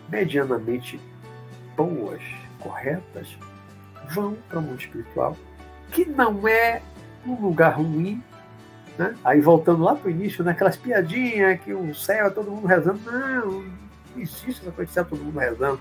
medianamente 0.09 1.01
boas, 1.77 2.23
corretas, 2.61 3.37
vão 4.11 4.37
para 4.49 4.59
o 4.59 4.63
mundo 4.63 4.81
espiritual, 4.81 5.37
que 5.91 6.05
não 6.05 6.47
é 6.47 6.83
um 7.27 7.35
lugar 7.35 7.77
ruim. 7.77 8.23
Né? 8.99 9.15
Aí 9.25 9.41
voltando 9.41 9.83
lá 9.83 9.95
para 9.95 10.09
o 10.09 10.11
início, 10.11 10.45
naquelas 10.45 10.77
piadinhas 10.77 11.61
que 11.61 11.73
o 11.73 11.95
céu 11.95 12.27
é 12.27 12.31
todo 12.31 12.51
mundo 12.51 12.67
rezando. 12.67 13.01
Não, 13.11 13.63
não 13.63 13.73
existe 14.17 14.51
essa 14.51 14.71
coisa 14.71 14.89
de 14.89 14.93
céu 14.93 15.05
todo 15.05 15.23
mundo 15.23 15.39
rezando. 15.39 15.81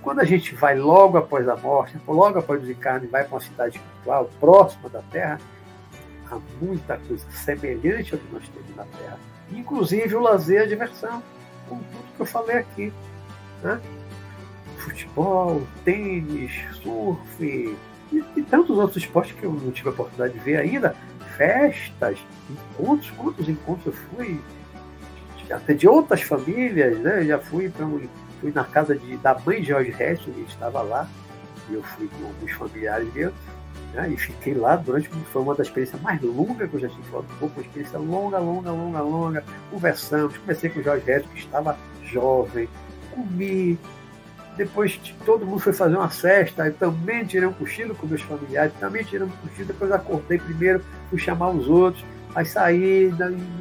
Quando 0.00 0.20
a 0.20 0.24
gente 0.24 0.54
vai 0.54 0.76
logo 0.76 1.16
após 1.16 1.48
a 1.48 1.56
morte, 1.56 1.96
logo 2.06 2.38
após 2.38 2.58
o 2.58 2.62
desencarne, 2.62 3.06
vai 3.06 3.24
para 3.24 3.34
uma 3.34 3.40
cidade 3.40 3.76
espiritual 3.76 4.28
próxima 4.40 4.88
da 4.88 5.00
Terra, 5.02 5.40
muita 6.60 6.96
coisa 6.98 7.24
semelhante 7.30 8.14
ao 8.14 8.20
que 8.20 8.32
nós 8.32 8.48
temos 8.48 8.76
na 8.76 8.84
Terra. 8.84 9.18
Inclusive 9.50 10.14
o 10.14 10.20
lazer 10.20 10.62
a 10.62 10.66
diversão, 10.66 11.22
como 11.68 11.82
tudo 11.82 12.16
que 12.16 12.20
eu 12.20 12.26
falei 12.26 12.58
aqui. 12.58 12.92
Né? 13.62 13.80
Futebol, 14.78 15.62
tênis, 15.84 16.52
surf 16.82 17.44
e, 18.12 18.24
e, 18.36 18.42
tantos 18.42 18.76
outros 18.76 18.96
esportes 19.02 19.38
que 19.38 19.44
eu 19.44 19.52
não 19.52 19.70
tive 19.70 19.88
a 19.88 19.92
oportunidade 19.92 20.34
de 20.34 20.40
ver 20.40 20.56
ainda. 20.56 20.96
Festas, 21.36 22.18
encontros, 22.50 23.10
quantos 23.12 23.48
encontros 23.48 23.86
eu 23.86 23.92
fui, 23.92 24.40
até 25.50 25.74
de 25.74 25.88
outras 25.88 26.22
famílias, 26.22 26.98
né? 26.98 27.24
Já 27.24 27.38
fui 27.38 27.68
para 27.68 27.86
um, 27.86 28.06
fui 28.40 28.52
na 28.52 28.64
casa 28.64 28.94
de, 28.96 29.16
da 29.18 29.38
mãe 29.38 29.60
de 29.60 29.68
George 29.68 29.90
Harrison, 29.90 30.32
que 30.32 30.40
estava 30.42 30.82
lá, 30.82 31.08
e 31.70 31.74
eu 31.74 31.82
fui 31.82 32.08
com 32.08 32.26
alguns 32.26 32.52
familiares 32.52 33.12
meus 33.14 33.32
né? 33.92 34.10
E 34.10 34.16
fiquei 34.16 34.54
lá 34.54 34.76
durante. 34.76 35.08
Foi 35.08 35.42
uma 35.42 35.54
das 35.54 35.66
experiências 35.66 36.00
mais 36.00 36.20
longas 36.22 36.68
que 36.68 36.76
eu 36.76 36.80
já 36.80 36.88
tive 36.88 37.16
um 37.16 37.22
pouco, 37.22 37.60
uma 37.60 37.66
experiência 37.66 37.98
longa, 37.98 38.38
longa, 38.38 38.70
longa, 38.70 39.00
longa. 39.00 39.44
Conversamos, 39.70 40.36
comecei 40.38 40.70
com 40.70 40.80
o 40.80 40.82
Jorge 40.82 41.04
Reto, 41.06 41.28
que 41.28 41.38
estava 41.38 41.76
jovem, 42.04 42.68
comi. 43.14 43.78
Depois 44.56 45.00
todo 45.24 45.46
mundo 45.46 45.60
foi 45.60 45.72
fazer 45.72 45.96
uma 45.96 46.10
festa, 46.10 46.66
eu 46.66 46.74
também 46.74 47.24
tirei 47.24 47.48
um 47.48 47.54
cochilo 47.54 47.94
com 47.94 48.06
meus 48.06 48.20
familiares, 48.20 48.74
também 48.78 49.02
tirei 49.02 49.26
um 49.26 49.30
cochilo, 49.30 49.66
depois 49.66 49.90
acordei 49.90 50.38
primeiro, 50.38 50.84
fui 51.08 51.18
chamar 51.18 51.48
os 51.48 51.70
outros, 51.70 52.04
aí 52.34 52.44
saí, 52.44 53.14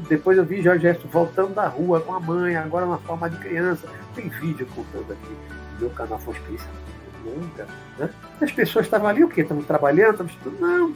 depois 0.09 0.37
eu 0.37 0.43
vi 0.43 0.61
Jorge 0.61 0.85
Resto 0.85 1.07
voltando 1.07 1.53
da 1.53 1.65
rua 1.69 2.01
com 2.01 2.13
a 2.13 2.19
mãe, 2.19 2.57
agora 2.57 2.85
na 2.85 2.97
forma 2.97 3.29
de 3.29 3.37
criança. 3.37 3.87
Tem 4.13 4.27
vídeo 4.27 4.67
contando 4.75 5.13
aqui 5.13 5.37
no 5.75 5.79
meu 5.79 5.89
canal 5.91 6.19
Foi 6.19 6.33
Experiência 6.33 6.69
longa. 7.23 7.67
Né? 7.97 8.09
As 8.41 8.51
pessoas 8.51 8.85
estavam 8.85 9.07
ali 9.07 9.23
o 9.23 9.29
quê? 9.29 9.41
Estavam 9.41 9.63
trabalhando, 9.63 10.25
estudando? 10.25 10.59
Não. 10.59 10.95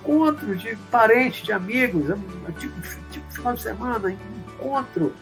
Encontros 0.00 0.60
de 0.60 0.76
parentes, 0.90 1.44
de 1.44 1.52
amigos, 1.52 2.06
tipo, 2.58 2.80
tipo 3.10 3.32
final 3.32 3.54
de 3.54 3.62
semana, 3.62 4.10
encontro 4.10 5.14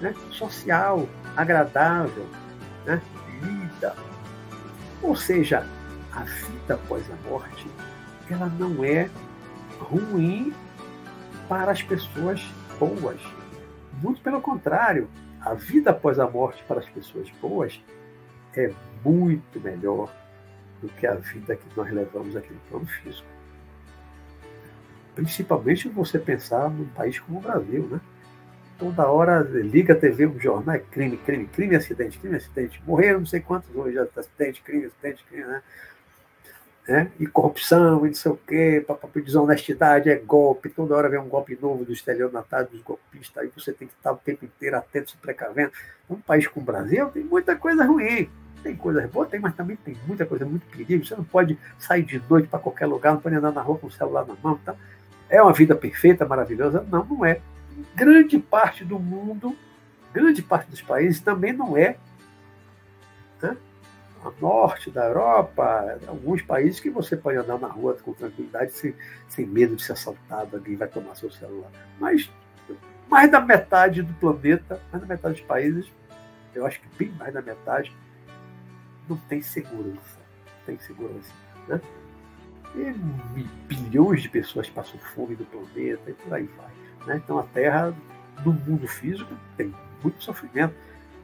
né? 0.00 0.14
social, 0.30 1.08
agradável, 1.36 2.26
né? 2.84 3.00
vida. 3.40 3.94
Ou 5.02 5.16
seja, 5.16 5.66
a 6.12 6.20
vida 6.20 6.74
após 6.74 7.04
a 7.10 7.28
morte, 7.28 7.66
ela 8.30 8.46
não 8.58 8.84
é 8.84 9.08
ruim 9.78 10.52
para 11.48 11.72
as 11.72 11.82
pessoas 11.82 12.42
boas. 12.78 13.20
Muito 14.02 14.20
pelo 14.20 14.40
contrário, 14.40 15.08
a 15.40 15.54
vida 15.54 15.90
após 15.90 16.18
a 16.18 16.28
morte 16.28 16.62
para 16.66 16.80
as 16.80 16.88
pessoas 16.88 17.30
boas 17.40 17.80
é 18.54 18.72
muito 19.06 19.60
melhor 19.60 20.12
do 20.82 20.88
que 20.88 21.06
a 21.06 21.14
vida 21.14 21.56
que 21.56 21.64
nós 21.76 21.90
levamos 21.92 22.36
aqui 22.36 22.52
no 22.52 22.60
plano 22.68 22.86
físico. 22.86 23.28
Principalmente 25.14 25.88
você 25.88 26.18
pensar 26.18 26.68
num 26.70 26.86
país 26.86 27.18
como 27.18 27.38
o 27.38 27.40
Brasil, 27.40 27.86
né? 27.90 28.00
Toda 28.78 29.08
hora 29.08 29.40
liga 29.40 29.94
a 29.94 29.96
TV, 29.96 30.26
um 30.26 30.38
jornal, 30.38 30.74
é 30.74 30.78
crime, 30.78 31.16
crime, 31.16 31.46
crime, 31.46 31.76
acidente, 31.76 32.18
crime, 32.18 32.36
acidente. 32.36 32.82
Morreram 32.86 33.20
não 33.20 33.26
sei 33.26 33.40
quantos 33.40 33.74
hoje, 33.74 33.98
acidente, 33.98 34.60
crime, 34.60 34.84
acidente, 34.84 35.24
crime, 35.24 35.44
né? 35.44 35.62
né? 36.86 37.10
E 37.18 37.26
corrupção, 37.26 38.04
e 38.04 38.08
não 38.08 38.14
sei 38.14 38.32
o 38.32 38.36
quê, 38.36 38.84
papapá, 38.86 39.18
desonestidade, 39.18 40.10
é 40.10 40.16
golpe, 40.16 40.68
toda 40.68 40.94
hora 40.94 41.08
vem 41.08 41.18
um 41.18 41.28
golpe 41.28 41.58
novo 41.60 41.86
do 41.86 41.92
estelionatário, 41.92 42.68
dos 42.68 42.82
golpistas, 42.82 43.42
aí 43.42 43.50
você 43.56 43.72
tem 43.72 43.88
que 43.88 43.94
estar 43.94 44.12
o 44.12 44.16
tempo 44.16 44.44
inteiro 44.44 44.76
atento, 44.76 45.12
se 45.12 45.16
precavendo. 45.16 45.72
Um 46.10 46.20
país 46.20 46.46
como 46.46 46.62
o 46.62 46.66
Brasil 46.66 47.08
tem 47.08 47.24
muita 47.24 47.56
coisa 47.56 47.82
ruim. 47.82 48.28
Tem 48.66 48.74
coisas 48.74 49.08
boas, 49.08 49.28
tem, 49.28 49.38
mas 49.38 49.54
também 49.54 49.76
tem 49.76 49.96
muita 50.08 50.26
coisa, 50.26 50.44
muito 50.44 50.66
perigo. 50.66 51.06
Você 51.06 51.14
não 51.14 51.22
pode 51.22 51.56
sair 51.78 52.02
de 52.02 52.20
noite 52.28 52.48
para 52.48 52.58
qualquer 52.58 52.86
lugar, 52.86 53.12
não 53.12 53.20
pode 53.20 53.36
andar 53.36 53.52
na 53.52 53.62
rua 53.62 53.78
com 53.78 53.86
o 53.86 53.90
celular 53.92 54.26
na 54.26 54.34
mão. 54.42 54.58
Tá? 54.64 54.74
É 55.30 55.40
uma 55.40 55.52
vida 55.52 55.76
perfeita, 55.76 56.26
maravilhosa? 56.26 56.84
Não, 56.90 57.04
não 57.04 57.24
é. 57.24 57.40
Grande 57.94 58.40
parte 58.40 58.84
do 58.84 58.98
mundo, 58.98 59.56
grande 60.12 60.42
parte 60.42 60.68
dos 60.68 60.82
países 60.82 61.20
também 61.20 61.52
não 61.52 61.76
é. 61.76 61.96
Né? 63.40 63.56
A 64.24 64.32
norte 64.40 64.90
da 64.90 65.04
Europa, 65.04 66.00
alguns 66.08 66.42
países 66.42 66.80
que 66.80 66.90
você 66.90 67.16
pode 67.16 67.38
andar 67.38 67.60
na 67.60 67.68
rua 67.68 67.96
com 68.02 68.12
tranquilidade, 68.14 68.72
sem, 68.72 68.96
sem 69.28 69.46
medo 69.46 69.76
de 69.76 69.84
ser 69.84 69.92
assaltado, 69.92 70.56
alguém 70.56 70.74
vai 70.74 70.88
tomar 70.88 71.14
seu 71.14 71.30
celular. 71.30 71.70
Mas 72.00 72.28
mais 73.08 73.30
da 73.30 73.40
metade 73.40 74.02
do 74.02 74.12
planeta, 74.14 74.82
mais 74.90 75.00
da 75.00 75.14
metade 75.14 75.34
dos 75.34 75.44
países, 75.44 75.86
eu 76.52 76.66
acho 76.66 76.80
que 76.80 76.88
bem 76.98 77.14
mais 77.16 77.32
da 77.32 77.40
metade, 77.40 77.94
não 79.08 79.16
tem 79.16 79.42
segurança. 79.42 80.18
Não 80.46 80.64
tem 80.66 80.78
segurança. 80.78 81.32
Né? 81.68 81.80
E 82.74 82.92
bilhões 83.66 84.22
de 84.22 84.28
pessoas 84.28 84.68
passam 84.68 84.98
fome 85.14 85.36
no 85.36 85.44
planeta 85.46 86.10
e 86.10 86.14
por 86.14 86.34
aí 86.34 86.48
vai. 86.56 87.06
Né? 87.06 87.20
Então 87.24 87.38
a 87.38 87.42
Terra, 87.42 87.94
no 88.44 88.52
mundo 88.52 88.86
físico, 88.86 89.32
tem 89.56 89.74
muito 90.02 90.22
sofrimento. 90.22 90.74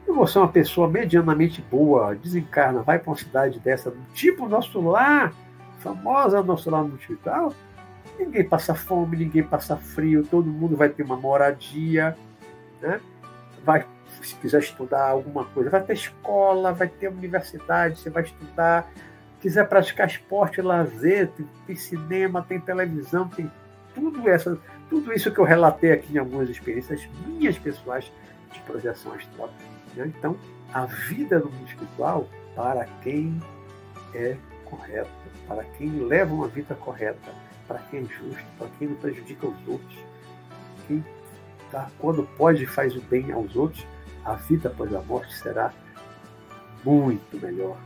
E 0.07 0.11
você 0.11 0.37
é 0.37 0.41
uma 0.41 0.51
pessoa 0.51 0.89
medianamente 0.89 1.61
boa, 1.61 2.15
desencarna, 2.15 2.81
vai 2.81 2.99
para 2.99 3.09
uma 3.09 3.17
cidade 3.17 3.59
dessa, 3.59 3.93
tipo 4.13 4.47
nosso 4.49 4.81
lar, 4.81 5.33
famosa 5.79 6.43
nosso 6.43 6.69
lar 6.69 6.83
hospital, 6.83 7.53
ninguém 8.19 8.43
passa 8.43 8.75
fome, 8.75 9.17
ninguém 9.17 9.43
passa 9.43 9.77
frio, 9.77 10.25
todo 10.25 10.45
mundo 10.45 10.75
vai 10.75 10.89
ter 10.89 11.03
uma 11.03 11.15
moradia, 11.15 12.17
né? 12.81 12.99
vai, 13.65 13.85
se 14.27 14.35
quiser 14.35 14.59
estudar 14.59 15.09
alguma 15.09 15.45
coisa, 15.45 15.69
vai 15.69 15.83
ter 15.83 15.93
escola, 15.93 16.71
vai 16.71 16.87
ter 16.87 17.07
universidade, 17.07 17.99
você 17.99 18.09
vai 18.09 18.23
estudar, 18.23 18.91
quiser 19.41 19.67
praticar 19.67 20.07
esporte, 20.07 20.61
lazer, 20.61 21.29
tem, 21.29 21.47
tem 21.67 21.75
cinema, 21.75 22.45
tem 22.47 22.59
televisão, 22.59 23.27
tem 23.27 23.51
tudo, 23.93 24.27
essa, 24.29 24.57
tudo 24.89 25.13
isso 25.13 25.31
que 25.31 25.39
eu 25.39 25.45
relatei 25.45 25.91
aqui 25.91 26.15
em 26.15 26.17
algumas 26.17 26.49
experiências 26.49 27.07
minhas 27.25 27.57
pessoais 27.57 28.11
de 28.51 28.59
projeção 28.61 29.13
astral. 29.13 29.49
Né? 29.95 30.11
Então, 30.17 30.37
a 30.73 30.85
vida 30.85 31.39
no 31.39 31.49
mundo 31.49 31.67
espiritual, 31.67 32.27
para 32.55 32.85
quem 33.01 33.39
é 34.13 34.35
correto, 34.65 35.09
para 35.47 35.63
quem 35.77 35.89
leva 35.89 36.33
uma 36.33 36.47
vida 36.47 36.73
correta, 36.75 37.31
para 37.67 37.79
quem 37.79 38.01
é 38.01 38.03
justo, 38.03 38.43
para 38.57 38.67
quem 38.79 38.87
não 38.87 38.95
prejudica 38.95 39.47
os 39.47 39.67
outros, 39.67 39.97
quem 40.87 41.03
tá, 41.71 41.89
quando 41.99 42.23
pode 42.37 42.65
faz 42.65 42.95
o 42.95 43.01
bem 43.01 43.31
aos 43.31 43.55
outros, 43.55 43.85
a 44.25 44.33
vida 44.33 44.69
após 44.69 44.93
a 44.93 45.01
morte 45.01 45.33
será 45.35 45.73
muito 46.83 47.39
melhor 47.41 47.77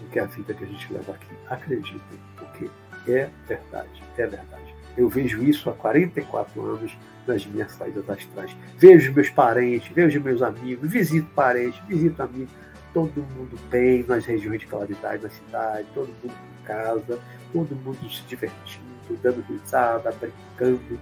do 0.00 0.08
que 0.10 0.18
a 0.18 0.24
vida 0.26 0.54
que 0.54 0.64
a 0.64 0.66
gente 0.66 0.92
leva 0.92 1.12
aqui. 1.12 1.34
Acreditem, 1.48 2.20
porque 2.36 2.70
é 3.08 3.28
verdade, 3.46 4.02
é 4.16 4.26
verdade. 4.26 4.74
Eu 4.96 5.08
vejo 5.08 5.42
isso 5.42 5.68
há 5.68 5.72
44 5.72 6.62
anos 6.64 6.96
nas 7.26 7.44
minhas 7.46 7.72
saídas 7.72 8.08
astrais. 8.08 8.56
Vejo 8.78 9.12
meus 9.12 9.30
parentes, 9.30 9.90
vejo 9.92 10.20
meus 10.20 10.42
amigos, 10.42 10.90
visito 10.90 11.28
parentes, 11.34 11.80
visito 11.86 12.22
amigos, 12.22 12.52
todo 12.92 13.22
mundo 13.36 13.58
bem 13.70 14.04
nas 14.06 14.24
regiões 14.24 14.60
de 14.60 14.66
claridade 14.66 15.22
da 15.22 15.30
cidade, 15.30 15.88
todo 15.94 16.08
mundo 16.08 16.32
em 16.32 16.64
casa, 16.64 17.18
todo 17.52 17.74
mundo 17.76 18.08
se 18.08 18.22
divertindo, 18.22 18.84
dando 19.20 19.42
risada, 19.42 20.12
brincando. 20.12 21.00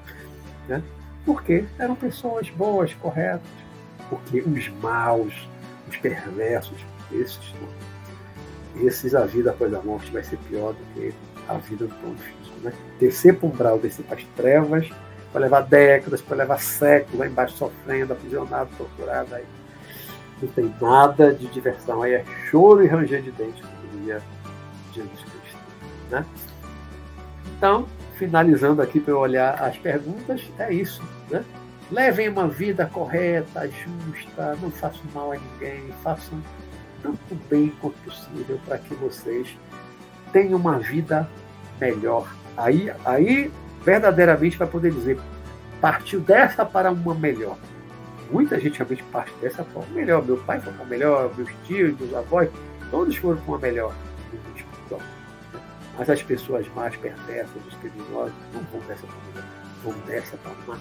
Né? 0.66 0.82
Porque 1.26 1.64
eram 1.78 1.94
pessoas 1.94 2.48
boas, 2.50 2.94
corretas. 2.94 3.61
Porque 4.12 4.42
os 4.42 4.68
maus, 4.82 5.48
os 5.88 5.96
perversos, 5.96 6.76
esses. 7.10 7.54
Esses, 8.76 9.14
a 9.14 9.24
vida 9.24 9.50
após 9.50 9.72
a 9.72 9.80
morte 9.80 10.10
vai 10.10 10.22
ser 10.22 10.36
pior 10.48 10.74
do 10.74 10.84
que 10.94 11.14
a 11.48 11.54
vida 11.54 11.86
do 11.86 11.94
plano 11.94 12.16
físico. 12.16 12.60
Né? 12.62 12.72
Descer 13.00 13.34
para 13.36 13.46
o 13.46 13.50
umbral, 13.50 13.78
descer 13.78 14.04
para 14.04 14.16
as 14.16 14.24
trevas, 14.36 14.90
vai 15.32 15.42
levar 15.42 15.62
décadas, 15.62 16.20
vai 16.20 16.38
levar 16.38 16.60
séculos 16.60 17.20
lá 17.20 17.26
embaixo 17.26 17.56
sofrendo, 17.56 18.12
aprisionado, 18.12 18.68
torturado. 18.76 19.34
Aí 19.34 19.44
não 20.42 20.48
tem 20.50 20.74
nada 20.78 21.32
de 21.32 21.46
diversão. 21.46 22.02
Aí 22.02 22.12
é 22.12 22.24
choro 22.50 22.84
e 22.84 22.86
ranger 22.86 23.22
de 23.22 23.30
dente, 23.30 23.62
como 23.62 23.74
diria 23.92 24.20
Jesus 24.92 25.20
Cristo. 25.20 25.58
Né? 26.10 26.26
Então, 27.56 27.86
finalizando 28.16 28.82
aqui 28.82 29.00
para 29.00 29.12
eu 29.12 29.18
olhar 29.18 29.54
as 29.62 29.78
perguntas, 29.78 30.42
é 30.58 30.72
isso. 30.72 31.02
Né? 31.30 31.42
Levem 31.92 32.30
uma 32.30 32.48
vida 32.48 32.86
correta, 32.86 33.68
justa, 33.68 34.56
não 34.62 34.70
façam 34.70 35.02
mal 35.12 35.32
a 35.32 35.36
ninguém, 35.36 35.92
façam 36.02 36.42
tanto 37.02 37.34
bem 37.50 37.70
quanto 37.82 37.98
possível 37.98 38.58
para 38.64 38.78
que 38.78 38.94
vocês 38.94 39.54
tenham 40.32 40.58
uma 40.58 40.78
vida 40.78 41.28
melhor. 41.78 42.26
Aí, 42.56 42.90
aí 43.04 43.52
verdadeiramente 43.84 44.56
vai 44.56 44.66
poder 44.66 44.90
dizer, 44.90 45.20
partiu 45.82 46.20
dessa 46.20 46.64
para 46.64 46.90
uma 46.90 47.14
melhor. 47.14 47.58
Muita 48.30 48.58
gente 48.58 48.78
realmente 48.78 49.02
parte 49.12 49.34
dessa 49.42 49.62
para 49.62 49.82
uma 49.82 49.94
melhor. 49.94 50.24
Meu 50.24 50.38
pai 50.38 50.60
foi 50.60 50.72
para 50.72 50.86
melhor, 50.86 51.30
meus 51.36 51.50
tios, 51.66 51.94
meus 52.00 52.14
avós, 52.14 52.48
todos 52.90 53.14
foram 53.16 53.36
para 53.36 53.48
uma 53.48 53.58
melhor. 53.58 53.94
Mas 55.98 56.08
as 56.08 56.22
pessoas 56.22 56.66
mais 56.74 56.96
perversas, 56.96 57.54
os 57.68 57.74
criminosos, 57.74 58.32
não 58.54 58.62
vão 58.72 58.80
dessa 58.88 59.06
para 59.06 59.14
uma 59.14 59.26
melhor. 59.34 59.48
Vão 59.84 59.92
dessa 60.06 60.36
para 60.38 60.52
uma 60.66 60.78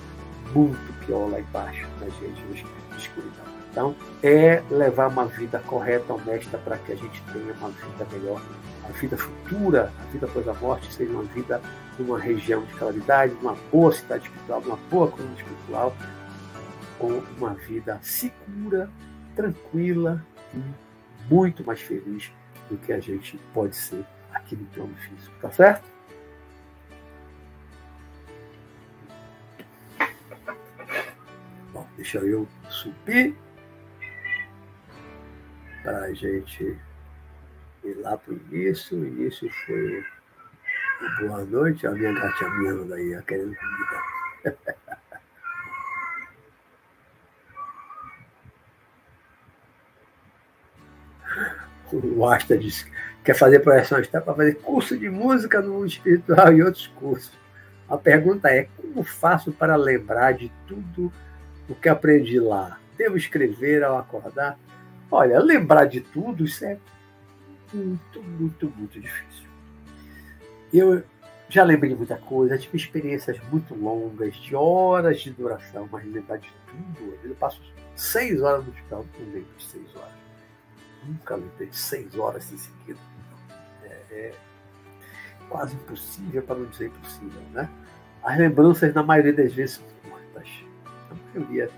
muito 0.53 1.05
pior 1.05 1.29
lá 1.29 1.39
embaixo, 1.39 1.87
nas 1.99 2.13
regiões 2.19 2.65
de 2.91 2.97
escuridão. 2.97 3.51
Então, 3.71 3.95
é 4.21 4.61
levar 4.69 5.07
uma 5.07 5.25
vida 5.25 5.59
correta, 5.59 6.13
honesta, 6.13 6.57
para 6.57 6.77
que 6.77 6.91
a 6.91 6.95
gente 6.95 7.21
tenha 7.31 7.53
uma 7.53 7.69
vida 7.69 8.07
melhor 8.11 8.41
a 8.83 8.91
vida 8.91 9.17
futura, 9.17 9.91
a 9.99 10.11
vida 10.11 10.25
após 10.25 10.47
a 10.47 10.53
morte, 10.55 10.91
seja 10.91 11.11
uma 11.11 11.23
vida 11.23 11.61
numa 11.97 12.19
região 12.19 12.63
de 12.63 12.73
claridade, 12.73 13.33
numa 13.35 13.55
boa 13.71 13.91
cidade 13.91 14.25
espiritual, 14.25 14.61
numa 14.61 14.77
boa 14.89 15.07
coluna 15.09 15.35
espiritual, 15.35 15.95
com 16.99 17.21
uma 17.37 17.53
vida 17.53 17.99
segura, 18.01 18.89
tranquila 19.35 20.25
e 20.53 20.61
muito 21.33 21.65
mais 21.65 21.81
feliz 21.81 22.31
do 22.69 22.77
que 22.77 22.91
a 22.91 22.99
gente 22.99 23.37
pode 23.53 23.75
ser 23.75 24.05
aqui 24.33 24.55
no 24.55 24.65
plano 24.67 24.93
físico, 24.95 25.33
tá 25.41 25.51
certo? 25.51 25.90
Deixa 32.01 32.17
eu 32.17 32.47
subir 32.67 33.35
para 35.83 35.99
a 35.99 36.13
gente 36.13 36.75
e 37.83 37.93
lá 37.93 38.17
para 38.17 38.33
o 38.33 38.37
início, 38.51 38.97
o 38.97 39.05
início 39.05 39.47
foi 39.67 40.03
boa 41.19 41.45
noite, 41.45 41.85
a 41.85 41.91
minha 41.91 42.11
gatinha 42.11 42.49
miando 42.49 42.91
aí, 42.91 43.21
querendo 43.27 43.55
comida. 43.55 44.03
o 52.17 52.25
Asta 52.27 52.57
disse 52.57 52.85
que 52.85 52.91
quer 53.25 53.35
fazer 53.35 53.59
projeção 53.59 53.99
está 53.99 54.19
para 54.19 54.33
fazer 54.33 54.55
curso 54.55 54.97
de 54.97 55.07
música 55.07 55.61
no 55.61 55.73
mundo 55.73 55.85
espiritual 55.87 56.51
e 56.51 56.63
outros 56.63 56.87
cursos. 56.87 57.37
A 57.87 57.95
pergunta 57.95 58.49
é: 58.49 58.67
como 58.75 59.03
faço 59.03 59.51
para 59.51 59.75
lembrar 59.75 60.31
de 60.33 60.51
tudo 60.67 61.13
o 61.71 61.75
que 61.75 61.89
aprendi 61.89 62.39
lá? 62.39 62.79
Devo 62.97 63.17
escrever 63.17 63.83
ao 63.83 63.97
acordar? 63.97 64.59
Olha, 65.09 65.39
lembrar 65.39 65.85
de 65.85 66.01
tudo, 66.01 66.45
isso 66.45 66.63
é 66.65 66.77
muito, 67.73 68.21
muito, 68.21 68.69
muito 68.75 68.99
difícil. 68.99 69.49
Eu 70.73 71.03
já 71.49 71.63
lembrei 71.63 71.91
de 71.91 71.97
muita 71.97 72.17
coisa, 72.17 72.57
tive 72.57 72.77
experiências 72.77 73.39
muito 73.51 73.73
longas, 73.73 74.35
de 74.35 74.55
horas 74.55 75.21
de 75.21 75.31
duração, 75.31 75.87
mas 75.91 76.05
lembrar 76.05 76.37
de 76.37 76.51
tudo. 76.67 77.17
Eu 77.23 77.35
passo 77.35 77.61
seis 77.95 78.41
horas 78.41 78.65
no 78.65 78.71
hospital, 78.71 79.05
não 79.19 79.25
lembro 79.25 79.49
de 79.57 79.63
seis 79.63 79.95
horas. 79.95 80.21
Nunca 81.05 81.35
lembrei 81.35 81.67
de 81.67 81.77
seis 81.77 82.17
horas 82.17 82.51
em 82.51 82.57
seguida. 82.57 82.99
É, 83.83 83.87
é 84.11 84.33
quase 85.49 85.75
impossível, 85.75 86.41
para 86.43 86.55
não 86.55 86.65
dizer 86.65 86.87
impossível, 86.87 87.41
né? 87.51 87.69
As 88.23 88.37
lembranças, 88.37 88.93
na 88.93 89.03
maioria 89.03 89.33
das 89.33 89.53
vezes, 89.53 89.75
são 89.75 89.85
curtas. 90.09 90.70
A 91.11 91.37
maioria 91.39 91.69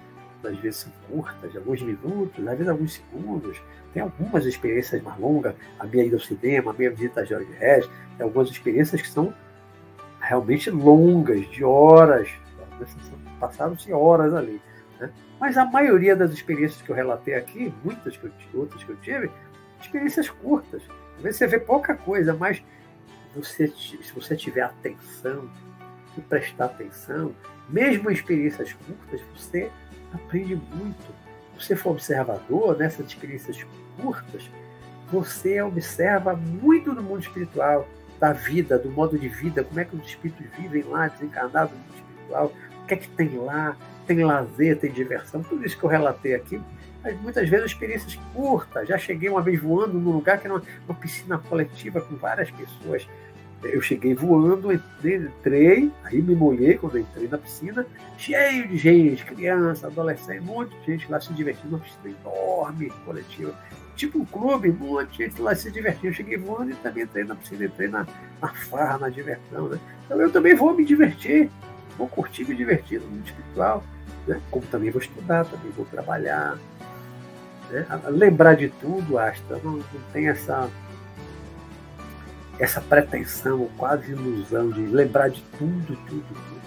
das 0.41 0.57
vezes 0.57 0.81
são 0.81 0.91
curtas, 1.09 1.55
alguns 1.55 1.81
minutos, 1.81 2.47
às 2.47 2.57
vezes 2.57 2.67
alguns 2.67 2.93
segundos. 2.93 3.61
Tem 3.93 4.03
algumas 4.03 4.45
experiências 4.45 5.01
mais 5.01 5.17
longas, 5.19 5.55
a 5.79 5.85
minha 5.85 6.05
ida 6.05 6.15
ao 6.15 6.21
cinema, 6.21 6.71
a 6.71 6.73
minha 6.73 6.91
visita 6.91 7.21
a 7.21 7.25
Jorge 7.25 7.51
Regis, 7.53 7.89
tem 8.17 8.23
algumas 8.23 8.49
experiências 8.49 9.01
que 9.01 9.09
são 9.09 9.33
realmente 10.19 10.69
longas, 10.69 11.49
de 11.49 11.63
horas, 11.63 12.29
passaram-se 13.39 13.91
horas 13.91 14.33
ali. 14.33 14.61
Né? 14.99 15.09
Mas 15.39 15.57
a 15.57 15.65
maioria 15.65 16.15
das 16.15 16.31
experiências 16.31 16.81
que 16.81 16.89
eu 16.89 16.95
relatei 16.95 17.35
aqui, 17.35 17.73
muitas 17.83 18.17
que 18.17 18.25
eu, 18.25 18.31
outras 18.53 18.83
que 18.83 18.89
eu 18.89 18.95
tive, 18.97 19.29
experiências 19.81 20.29
curtas. 20.29 20.81
Às 21.17 21.23
vezes 21.23 21.37
você 21.37 21.47
vê 21.47 21.59
pouca 21.59 21.95
coisa, 21.95 22.33
mas 22.33 22.63
você, 23.35 23.67
se 23.67 24.11
você 24.13 24.35
tiver 24.35 24.61
atenção 24.61 25.49
e 26.17 26.21
prestar 26.21 26.65
atenção, 26.65 27.33
mesmo 27.69 28.09
em 28.09 28.13
experiências 28.13 28.73
curtas, 28.73 29.21
você 29.35 29.71
aprende 30.13 30.55
muito. 30.55 31.23
Se 31.57 31.67
você 31.67 31.75
for 31.75 31.91
observador 31.91 32.77
nessas 32.77 33.05
experiências 33.07 33.65
curtas, 34.01 34.49
você 35.11 35.61
observa 35.61 36.35
muito 36.35 36.93
do 36.93 37.01
mundo 37.01 37.21
espiritual, 37.21 37.87
da 38.19 38.33
vida, 38.33 38.79
do 38.79 38.89
modo 38.89 39.17
de 39.17 39.27
vida, 39.27 39.63
como 39.63 39.79
é 39.79 39.85
que 39.85 39.95
os 39.95 40.05
espíritos 40.05 40.45
vivem 40.57 40.83
lá, 40.83 41.07
desencarnados 41.07 41.73
no 41.73 41.79
mundo 41.79 41.95
espiritual, 41.95 42.53
o 42.81 42.85
que 42.85 42.93
é 42.93 42.97
que 42.97 43.09
tem 43.09 43.37
lá, 43.37 43.75
tem 44.07 44.23
lazer, 44.23 44.77
tem 44.77 44.91
diversão, 44.91 45.43
tudo 45.43 45.65
isso 45.65 45.77
que 45.77 45.83
eu 45.83 45.89
relatei 45.89 46.33
aqui, 46.35 46.61
mas 47.03 47.19
muitas 47.21 47.49
vezes 47.49 47.67
experiências 47.67 48.15
curtas. 48.33 48.87
Já 48.87 48.97
cheguei 48.97 49.29
uma 49.29 49.41
vez 49.41 49.61
voando 49.61 49.99
num 49.99 50.11
lugar 50.11 50.39
que 50.39 50.47
era 50.47 50.55
uma, 50.55 50.63
uma 50.87 50.95
piscina 50.95 51.37
coletiva 51.37 51.99
com 52.01 52.15
várias 52.15 52.49
pessoas 52.49 53.07
eu 53.63 53.81
cheguei 53.81 54.13
voando, 54.13 54.71
entrei, 54.71 55.91
aí 56.03 56.21
me 56.21 56.35
molhei 56.35 56.77
quando 56.77 56.99
entrei 56.99 57.27
na 57.27 57.37
piscina, 57.37 57.85
cheio 58.17 58.67
de 58.67 58.77
gente, 58.77 59.25
criança, 59.25 59.87
adolescente, 59.87 60.41
um 60.41 60.45
monte 60.45 60.75
de 60.79 60.85
gente 60.85 61.11
lá 61.11 61.19
se 61.19 61.33
divertindo, 61.33 61.75
uma 61.75 61.79
piscina 61.79 62.15
enorme, 62.21 62.91
coletiva, 63.05 63.53
tipo 63.95 64.19
um 64.19 64.25
clube, 64.25 64.69
um 64.69 64.73
monte 64.73 65.17
de 65.17 65.23
gente 65.25 65.41
lá 65.41 65.55
se 65.55 65.71
divertindo. 65.71 66.07
Eu 66.07 66.13
cheguei 66.13 66.37
voando 66.37 66.71
e 66.71 66.75
também 66.75 67.03
entrei 67.03 67.23
na 67.23 67.35
piscina, 67.35 67.65
entrei 67.65 67.87
na, 67.87 68.05
na 68.41 68.49
farra, 68.49 68.97
na 68.97 69.09
diversão, 69.09 69.69
né? 69.69 69.79
Então 70.05 70.19
eu 70.19 70.31
também 70.31 70.55
vou 70.55 70.73
me 70.75 70.83
divertir. 70.83 71.49
vou 71.97 72.07
curtir, 72.07 72.45
me 72.45 72.55
divertir 72.55 72.99
no 72.99 73.07
mundo 73.07 73.25
espiritual, 73.25 73.83
né? 74.27 74.39
como 74.49 74.65
também 74.67 74.91
vou 74.91 75.01
estudar, 75.01 75.45
também 75.45 75.71
vou 75.71 75.85
trabalhar. 75.85 76.57
Né? 77.69 77.85
Lembrar 78.09 78.55
de 78.55 78.69
tudo, 78.69 79.17
Asta, 79.17 79.59
não, 79.63 79.77
não 79.77 79.83
tem 80.11 80.27
essa 80.27 80.69
essa 82.59 82.79
pretensão, 82.81 83.69
quase 83.77 84.11
ilusão 84.11 84.69
de 84.69 84.81
lembrar 84.81 85.29
de 85.29 85.41
tudo, 85.57 85.97
tudo, 86.07 86.25
tudo. 86.25 86.63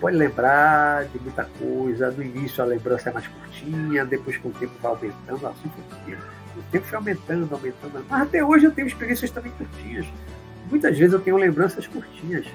Pode 0.00 0.16
lembrar 0.16 1.04
de 1.04 1.18
muita 1.20 1.44
coisa, 1.44 2.10
no 2.10 2.22
início 2.22 2.62
a 2.64 2.66
lembrança 2.66 3.10
é 3.10 3.12
mais 3.12 3.26
curtinha, 3.28 4.06
depois 4.06 4.38
com 4.38 4.48
o 4.48 4.52
tempo 4.52 4.72
vai 4.80 4.92
aumentando, 4.92 5.46
assim 5.46 5.68
foi 5.68 5.98
o 5.98 6.04
tempo. 6.06 6.22
O 6.56 6.62
tempo 6.72 6.86
foi 6.86 6.96
aumentando, 6.96 7.54
aumentando, 7.54 8.04
mas 8.08 8.22
até 8.22 8.42
hoje 8.42 8.64
eu 8.64 8.72
tenho 8.72 8.88
experiências 8.88 9.30
também 9.30 9.52
curtinhas. 9.52 10.06
Muitas 10.70 10.96
vezes 10.96 11.12
eu 11.12 11.20
tenho 11.20 11.36
lembranças 11.36 11.86
curtinhas, 11.86 12.46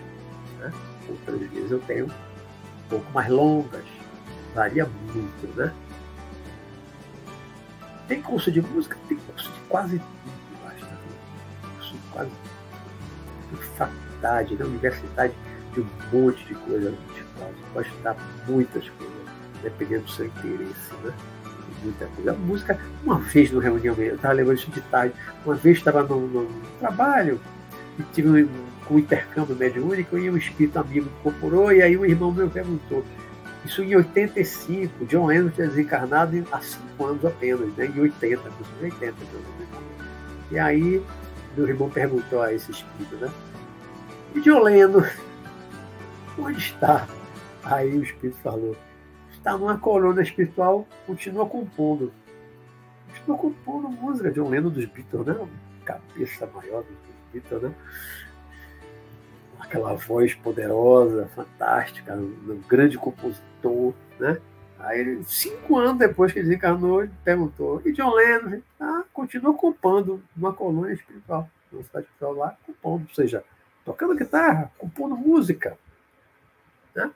né? 0.60 0.72
outras 1.08 1.40
vezes 1.52 1.72
eu 1.72 1.80
tenho 1.82 2.08
um 2.08 2.90
pouco 2.90 3.12
mais 3.14 3.30
longas, 3.30 3.84
varia 4.56 4.86
muito, 4.86 5.56
né? 5.56 5.72
Tem 8.08 8.22
curso 8.22 8.52
de 8.52 8.62
música? 8.62 8.98
Tem 9.08 9.18
curso 9.18 9.52
de 9.52 9.60
quase 9.68 9.98
tudo, 10.00 10.64
basta. 10.64 10.98
Curso 11.76 11.94
de 11.94 12.00
quase 12.12 12.30
tudo. 12.30 13.62
Faculdade, 13.78 14.56
né? 14.56 14.66
universidade, 14.66 15.34
de 15.74 15.82
um 15.82 15.88
monte 16.12 16.46
de 16.46 16.56
coisa. 16.56 16.92
Você 16.92 17.54
pode 17.74 17.88
estudar 17.88 18.16
muitas 18.48 18.88
coisas, 18.90 19.16
dependendo 19.62 20.04
do 20.04 20.12
seu 20.12 20.26
interesse, 20.28 20.94
né? 21.04 21.14
Muita 21.84 22.06
coisa. 22.08 22.32
A 22.32 22.36
música, 22.36 22.80
uma 23.04 23.20
vez 23.20 23.52
no 23.52 23.60
reunião, 23.60 23.96
eu 23.96 24.16
estava 24.16 24.34
lembrando 24.34 24.58
isso 24.58 24.72
de 24.72 24.82
tarde, 24.82 25.14
uma 25.46 25.56
vez 25.56 25.78
estava 25.78 26.04
no, 26.04 26.28
no, 26.28 26.48
trabalho 26.80 27.40
e 28.00 28.04
tive 28.14 28.30
um, 28.30 28.50
um 28.90 29.00
intercâmbio 29.00 29.56
mediúnico 29.56 30.18
e 30.18 30.30
um 30.30 30.38
espírito 30.38 30.80
amigo 30.80 31.10
incorporou, 31.20 31.72
e 31.72 31.82
aí 31.82 31.98
um 31.98 32.06
irmão 32.06 32.32
meu 32.32 32.50
perguntou, 32.50 33.04
isso 33.66 33.82
em 33.82 33.96
85, 33.96 35.06
John 35.06 35.26
Lennon 35.26 35.50
tinha 35.50 35.68
desencarnado 35.68 36.48
há 36.52 36.62
5 36.62 37.04
anos 37.04 37.26
apenas, 37.26 37.74
né? 37.76 37.88
em 37.88 38.00
80, 38.00 38.44
80. 38.82 39.16
E 40.52 40.60
aí, 40.60 41.04
meu 41.58 41.68
irmão 41.68 41.90
perguntou 41.90 42.44
a 42.44 42.54
esse 42.54 42.72
espírito, 42.72 43.16
né? 43.16 43.32
E 44.36 44.42
John 44.42 44.60
Lennon, 44.60 45.04
onde 46.38 46.60
está? 46.60 47.08
Aí 47.64 47.98
o 47.98 48.04
espírito 48.04 48.38
falou, 48.44 48.76
está 49.32 49.58
numa 49.58 49.80
coluna 49.80 50.22
espiritual, 50.22 50.88
continua 51.08 51.48
compondo. 51.48 52.14
Continua 53.08 53.38
compondo 53.38 53.90
música, 53.90 54.32
John 54.32 54.50
Lennon 54.50 54.70
dos 54.70 54.86
Beatles, 54.86 55.26
né? 55.26 55.48
Cabeça 55.84 56.48
maior 56.54 56.84
dos 56.84 56.98
Beatles, 57.34 57.64
né? 57.64 57.76
aquela 59.66 59.94
voz 59.96 60.34
poderosa, 60.36 61.28
fantástica, 61.36 62.16
um 62.16 62.62
grande 62.68 62.98
compositor, 62.98 63.44
né? 64.20 64.40
Aí, 64.80 65.24
cinco 65.24 65.78
anos 65.78 65.98
depois 65.98 66.32
que 66.32 66.40
ele 66.40 66.50
desencarnou, 66.50 67.04
ele 67.04 67.12
perguntou, 67.24 67.82
e 67.86 67.92
John 67.92 68.14
Lennon? 68.14 68.62
Ah, 68.80 69.04
continua 69.14 69.54
compondo 69.54 70.22
uma 70.36 70.54
colônia 70.54 70.94
espiritual, 70.94 71.50
uma 71.72 71.84
cidade 71.84 72.06
espiritual 72.06 72.34
lá, 72.34 72.58
compondo, 72.66 73.08
ou 73.08 73.16
seja, 73.16 73.44
tocando 73.84 74.16
guitarra, 74.16 74.72
compondo 74.78 75.16
música. 75.16 75.78
Né? 76.94 77.10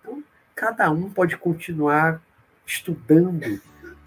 Então, 0.00 0.22
cada 0.54 0.90
um 0.90 1.10
pode 1.10 1.36
continuar 1.36 2.20
estudando 2.66 3.60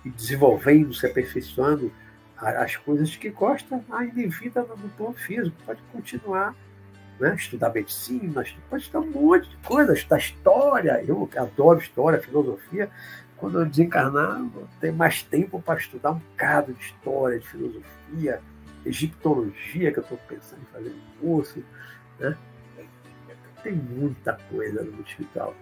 e 0.05 0.09
desenvolvendo, 0.09 0.93
se 0.93 1.05
aperfeiçoando 1.05 1.91
as 2.37 2.75
coisas 2.75 3.15
que 3.15 3.29
gosta 3.29 3.83
ainda 3.91 4.19
em 4.19 4.27
vida 4.27 4.63
no 4.63 4.89
plano 4.89 5.13
físico, 5.13 5.55
pode 5.63 5.81
continuar 5.91 6.55
né? 7.21 7.35
estudar 7.35 7.71
medicina, 7.71 8.43
pode 8.69 8.83
estudar 8.83 8.99
um 8.99 9.11
monte 9.11 9.47
de 9.47 9.57
coisa, 9.57 9.93
estudar 9.93 10.17
história. 10.17 11.03
Eu 11.07 11.29
adoro 11.37 11.79
história, 11.79 12.19
filosofia. 12.19 12.89
Quando 13.37 13.59
eu 13.59 13.65
desencarnar, 13.65 14.43
ter 14.79 14.91
mais 14.91 15.21
tempo 15.23 15.61
para 15.61 15.79
estudar 15.79 16.11
um 16.11 16.19
bocado 16.19 16.73
de 16.73 16.81
história, 16.83 17.39
de 17.39 17.47
filosofia, 17.47 18.41
egiptologia, 18.85 19.91
que 19.91 19.99
eu 19.99 20.03
estou 20.03 20.17
pensando 20.27 20.61
em 20.61 20.73
fazer 20.73 20.89
um 20.89 21.19
curso. 21.21 21.63
Né? 22.19 22.35
Tem 23.63 23.73
muita 23.73 24.33
coisa 24.49 24.83
no 24.83 24.91
mundo 24.91 25.07
espiritual. 25.07 25.55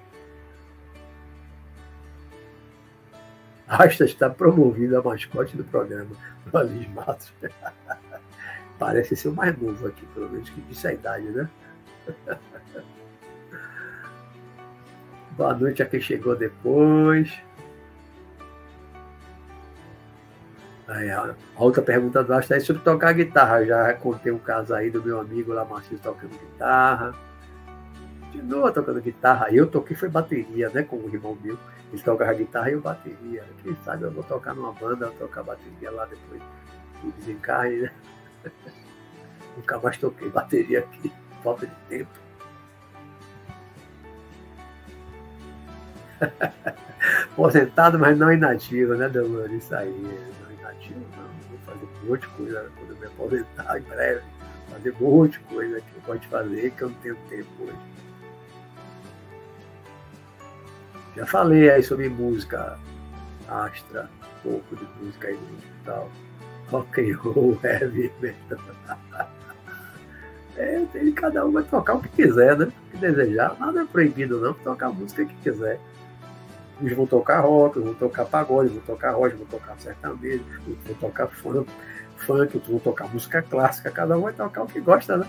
Asta 3.67 4.05
está 4.05 4.29
promovido 4.29 4.97
a 4.97 5.03
mascote 5.03 5.55
do 5.55 5.63
programa, 5.65 6.09
Alice 6.53 6.89
Matos. 6.89 7.31
Parece 8.79 9.15
ser 9.17 9.27
o 9.27 9.33
mais 9.33 9.55
novo 9.61 9.85
aqui, 9.87 10.05
pelo 10.07 10.29
menos 10.29 10.49
que 10.49 10.61
disse 10.61 10.87
a 10.87 10.93
idade, 10.93 11.29
né? 11.29 11.49
Boa 15.35 15.53
noite 15.53 15.83
a 15.83 15.85
quem 15.85 15.99
chegou 15.99 16.33
depois. 16.35 17.29
Aí, 20.87 21.11
a 21.11 21.35
outra 21.57 21.83
pergunta 21.83 22.23
do 22.23 22.33
Asta 22.33 22.55
é 22.55 22.59
sobre 22.61 22.81
tocar 22.81 23.13
guitarra. 23.13 23.63
Já 23.65 23.93
contei 23.93 24.31
um 24.31 24.39
caso 24.39 24.73
aí 24.73 24.89
do 24.89 25.03
meu 25.03 25.19
amigo 25.19 25.53
lá, 25.53 25.63
Marcinho, 25.65 25.99
tocando 25.99 26.31
guitarra. 26.31 27.13
Continua 28.21 28.71
tocando 28.71 29.01
guitarra. 29.01 29.51
Eu 29.51 29.67
toquei 29.67 29.95
foi 29.95 30.09
bateria, 30.09 30.69
né? 30.69 30.83
Com 30.83 30.95
o 30.95 31.13
irmão 31.13 31.37
meu. 31.43 31.57
Ele 31.91 32.01
tocava 32.01 32.33
guitarra 32.33 32.69
e 32.69 32.73
eu 32.73 32.81
bateria. 32.81 33.43
Quem 33.61 33.75
sabe 33.83 34.03
eu 34.03 34.11
vou 34.11 34.23
tocar 34.23 34.55
numa 34.55 34.71
banda, 34.71 35.11
tocar 35.19 35.43
bateria 35.43 35.91
lá 35.91 36.05
depois 36.05 36.41
do 37.03 37.11
desencarne, 37.11 37.81
né? 37.81 37.91
Nunca 39.55 39.79
mais 39.79 39.97
toquei 39.97 40.29
bateria 40.29 40.79
aqui, 40.79 41.11
falta 41.43 41.67
de 41.67 41.75
tempo. 41.89 42.11
Aposentado, 47.33 47.97
mas 47.97 48.17
não 48.17 48.31
inativo, 48.31 48.95
né, 48.95 49.07
Delano? 49.09 49.55
Isso 49.55 49.73
aí, 49.75 49.89
não 50.41 50.51
inativo, 50.51 50.99
não. 51.15 51.29
Vou 51.49 51.59
fazer 51.65 51.85
um 51.85 52.09
monte 52.09 52.21
de 52.21 52.27
coisa 52.27 52.71
quando 52.77 52.91
eu 52.91 52.97
me 52.97 53.05
aposentar 53.05 53.77
em 53.77 53.83
breve. 53.83 54.21
Fazer 54.69 54.95
um 54.99 55.09
monte 55.09 55.31
de 55.33 55.39
coisa 55.39 55.81
que 55.81 55.95
eu 55.95 56.01
posso 56.01 56.27
fazer 56.29 56.71
que 56.71 56.81
eu 56.81 56.89
não 56.89 56.95
tenho 56.97 57.15
tempo 57.29 57.63
hoje. 57.63 57.77
Já 61.15 61.25
falei 61.25 61.69
aí 61.69 61.83
sobre 61.83 62.07
música 62.07 62.77
astra, 63.47 64.09
um 64.23 64.51
pouco 64.51 64.75
de 64.75 64.85
música 65.01 65.27
aí 65.27 65.35
no 65.35 65.57
tal 65.83 66.09
rock 66.71 67.01
and 67.01 67.17
roll, 67.17 67.57
heavy 67.63 68.11
metal. 68.21 68.59
É, 70.57 70.85
cada 71.15 71.45
um 71.45 71.51
vai 71.51 71.63
tocar 71.63 71.95
o 71.95 72.01
que 72.01 72.09
quiser, 72.09 72.57
né? 72.57 72.65
O 72.65 72.91
que 72.91 72.97
desejar. 72.97 73.55
Nada 73.59 73.81
é 73.81 73.85
proibido, 73.85 74.41
não. 74.41 74.53
Tocar 74.53 74.87
a 74.87 74.91
música 74.91 75.23
que 75.25 75.35
quiser. 75.35 75.79
Uns 76.81 76.93
vão 76.93 77.05
tocar 77.05 77.41
rock, 77.41 77.79
vão 77.79 77.93
tocar 77.93 78.25
pagode, 78.25 78.69
vão 78.69 78.81
tocar 78.81 79.11
rock, 79.11 79.35
vão 79.35 79.45
tocar 79.45 79.79
sertanejo, 79.79 80.43
vão 80.85 80.95
tocar 80.95 81.27
funk, 81.27 81.69
funk, 82.17 82.61
vão 82.67 82.79
tocar 82.79 83.07
música 83.07 83.41
clássica. 83.41 83.91
Cada 83.91 84.17
um 84.17 84.21
vai 84.21 84.33
tocar 84.33 84.63
o 84.63 84.67
que 84.67 84.81
gosta, 84.81 85.17
né? 85.17 85.27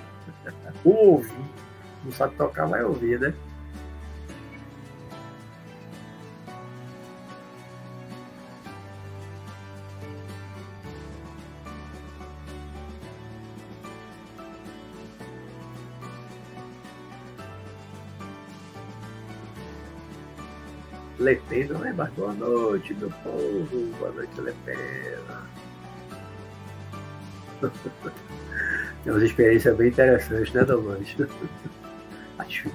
Ou 0.84 0.94
ouvir. 1.14 1.32
Não 2.04 2.12
sabe 2.12 2.34
tocar, 2.34 2.66
vai 2.66 2.82
ouvir, 2.82 3.20
né? 3.20 3.34
Lepena, 21.20 21.78
né? 21.78 21.94
Mas 21.94 22.10
boa 22.14 22.32
noite, 22.32 22.94
meu 22.94 23.10
povo. 23.22 23.92
Boa 23.98 24.10
noite, 24.12 24.40
Lepena. 24.40 25.42
Tem 29.04 29.12
umas 29.12 29.22
experiências 29.22 29.76
bem 29.76 29.88
interessantes, 29.88 30.52
né, 30.54 30.64
Domante? 30.64 31.16
Acho 32.38 32.70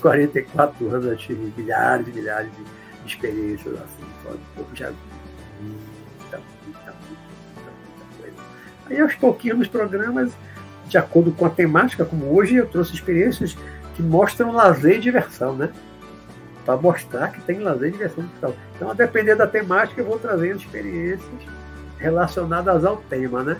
44 0.00 0.90
anos 0.90 1.06
eu 1.06 1.16
tive 1.16 1.52
milhares 1.56 2.08
e 2.08 2.10
milhares 2.10 2.50
de 2.52 2.64
experiências 3.06 3.74
assim. 3.74 4.38
Pouco 4.56 4.74
já 4.74 4.92
muita, 5.60 6.38
muita, 6.38 6.42
muita, 6.64 6.92
muita 6.92 8.20
coisa. 8.20 8.36
Aí 8.86 9.00
aos 9.00 9.14
pouquinhos 9.14 9.58
nos 9.58 9.68
programas, 9.68 10.32
de 10.86 10.98
acordo 10.98 11.30
com 11.32 11.46
a 11.46 11.50
temática, 11.50 12.04
como 12.04 12.34
hoje, 12.36 12.56
eu 12.56 12.66
trouxe 12.66 12.94
experiências 12.94 13.56
que 13.94 14.02
mostram 14.02 14.52
lazer 14.52 14.96
e 14.96 15.00
diversão, 15.00 15.56
né? 15.56 15.72
Para 16.68 16.76
mostrar 16.76 17.32
que 17.32 17.40
tem 17.40 17.60
lazer 17.60 17.88
e 17.88 17.92
diversão. 17.92 18.28
Então, 18.76 18.90
a 18.90 18.92
depender 18.92 19.34
da 19.34 19.46
temática, 19.46 20.02
eu 20.02 20.04
vou 20.04 20.18
trazendo 20.18 20.58
experiências 20.58 21.40
relacionadas 21.96 22.84
ao 22.84 22.98
tema, 22.98 23.42
né? 23.42 23.58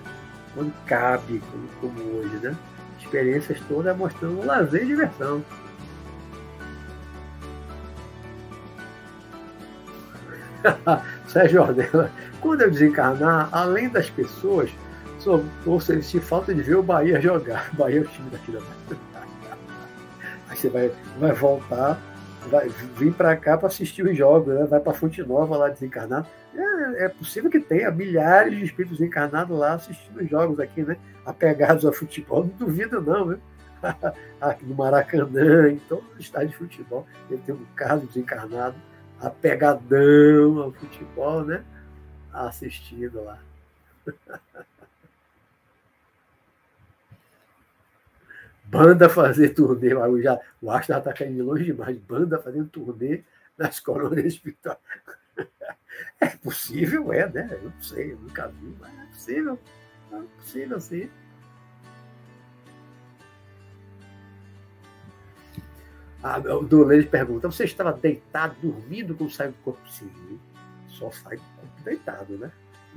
Quando 0.52 0.74
cabe, 0.84 1.42
como, 1.50 1.68
como 1.80 2.18
hoje, 2.18 2.36
né? 2.36 2.54
Experiências 3.00 3.58
todas 3.66 3.96
mostrando 3.96 4.44
lazer 4.44 4.82
e 4.82 4.88
diversão. 4.88 5.42
Sérgio 11.28 11.62
Ornella, 11.62 12.10
quando 12.42 12.60
eu 12.60 12.70
desencarnar, 12.70 13.48
além 13.52 13.88
das 13.88 14.10
pessoas, 14.10 14.68
só 15.18 15.40
vou 15.64 15.80
sentir 15.80 16.20
falta 16.20 16.54
de 16.54 16.60
ver 16.60 16.76
o 16.76 16.82
Bahia 16.82 17.22
jogar. 17.22 17.70
Bahia 17.72 18.00
é 18.00 18.02
o 18.02 18.06
time 18.06 18.28
daqui 18.28 18.52
da 18.52 18.60
Aí 20.50 20.56
você 20.56 20.68
vai, 20.68 20.92
vai 21.18 21.32
voltar, 21.32 21.98
vai 22.48 22.70
para 23.16 23.36
cá 23.36 23.56
para 23.56 23.68
assistir 23.68 24.04
os 24.04 24.16
jogos, 24.16 24.54
né? 24.54 24.66
vai 24.66 24.80
para 24.80 24.94
Fonte 24.94 25.22
Nova 25.22 25.56
lá 25.56 25.68
desencarnado. 25.68 26.26
É, 26.54 27.04
é, 27.04 27.08
possível 27.08 27.50
que 27.50 27.60
tenha 27.60 27.90
milhares 27.90 28.56
de 28.56 28.64
espíritos 28.64 29.00
encarnados 29.00 29.56
lá 29.56 29.74
assistindo 29.74 30.20
os 30.20 30.28
jogos 30.28 30.58
aqui, 30.58 30.82
né? 30.82 30.96
Apegados 31.24 31.84
ao 31.84 31.92
futebol, 31.92 32.44
não 32.44 32.66
duvido 32.66 33.00
não, 33.00 33.26
né? 33.26 33.38
aqui 34.40 34.64
no 34.64 34.74
Maracanã, 34.74 35.70
em 35.70 35.78
todos 35.78 36.04
os 36.14 36.20
estádios 36.20 36.52
de 36.52 36.58
futebol, 36.58 37.06
ele 37.30 37.40
tem 37.44 37.54
um 37.54 37.64
caso 37.76 38.06
desencarnado, 38.06 38.76
apegadão 39.20 40.58
ao 40.58 40.72
futebol, 40.72 41.44
né? 41.44 41.62
Assistindo 42.32 43.22
lá. 43.22 43.38
Banda 48.70 49.08
fazer 49.08 49.54
turnê, 49.54 49.94
o, 49.94 50.00
o 50.60 50.70
Astro 50.70 50.92
já 50.92 50.98
está 50.98 51.12
caindo 51.12 51.42
longe 51.42 51.64
demais. 51.64 51.96
Banda 51.96 52.38
fazendo 52.38 52.68
turnê 52.68 53.22
nas 53.56 53.80
colônias 53.80 54.26
espirituais. 54.26 54.78
É 56.20 56.28
possível, 56.28 57.12
é, 57.12 57.28
né? 57.28 57.48
Eu 57.50 57.70
não 57.70 57.82
sei, 57.82 58.12
eu 58.12 58.18
nunca 58.18 58.46
vi, 58.46 58.72
mas 58.78 58.92
é 58.92 59.06
possível. 59.06 59.58
É 60.12 60.20
possível, 60.36 60.80
sim. 60.80 61.10
Ah, 66.22 66.38
o 66.38 66.64
Dolores 66.64 67.06
pergunta: 67.06 67.50
você 67.50 67.64
estava 67.64 67.92
deitado, 67.92 68.54
dormindo 68.62 69.14
quando 69.16 69.32
saiu 69.32 69.52
do 69.52 69.58
corpo? 69.58 69.80
Sim, 69.90 70.38
só 70.88 71.10
sai 71.10 71.36
do 71.36 71.42
corpo 71.42 71.82
deitado, 71.84 72.38
né? 72.38 72.52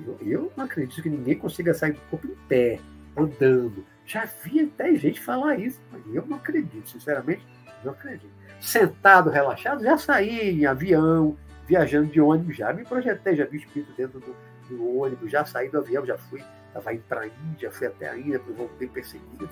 Eu, 0.06 0.18
eu 0.22 0.54
não 0.56 0.66
acredito 0.66 1.02
que 1.02 1.10
ninguém 1.10 1.38
consiga 1.38 1.74
sair 1.74 1.94
do 1.94 2.02
corpo 2.02 2.28
em 2.28 2.36
pé, 2.48 2.80
andando. 3.18 3.84
Já 4.12 4.26
vi 4.44 4.60
até 4.60 4.94
gente 4.96 5.22
falar 5.22 5.58
isso, 5.58 5.80
mas 5.90 6.02
eu 6.14 6.26
não 6.26 6.36
acredito, 6.36 6.90
sinceramente, 6.90 7.48
não 7.82 7.94
acredito. 7.94 8.30
Sentado, 8.60 9.30
relaxado, 9.30 9.82
já 9.82 9.98
saí 9.98 10.60
em 10.60 10.66
avião, 10.66 11.38
viajando 11.66 12.08
de 12.08 12.20
ônibus, 12.20 12.58
já 12.58 12.74
me 12.74 12.84
projetei, 12.84 13.38
já 13.38 13.46
vi 13.46 13.60
espírito 13.60 13.94
dentro 13.96 14.20
do, 14.20 14.36
do 14.68 14.98
ônibus, 14.98 15.32
já 15.32 15.46
saí 15.46 15.70
do 15.70 15.78
avião, 15.78 16.06
já 16.06 16.18
fui, 16.18 16.44
estava 16.68 16.94
indo 16.94 17.04
para 17.08 17.22
a 17.22 17.28
Índia, 17.28 17.72
fui 17.72 17.88
até 17.88 18.10
a 18.10 18.18
Índia, 18.18 18.34
depois 18.34 18.58
voltei 18.58 18.90
perseguido 18.90 19.50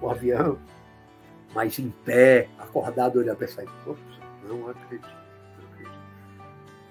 o 0.00 0.10
avião, 0.10 0.58
mas 1.54 1.78
em 1.78 1.90
pé, 2.04 2.48
acordado, 2.58 3.20
olhando 3.20 3.36
para 3.36 3.46
sair 3.46 3.68
não 4.48 4.68
acredito, 4.68 5.08
não 5.58 5.68
acredito. 5.70 5.98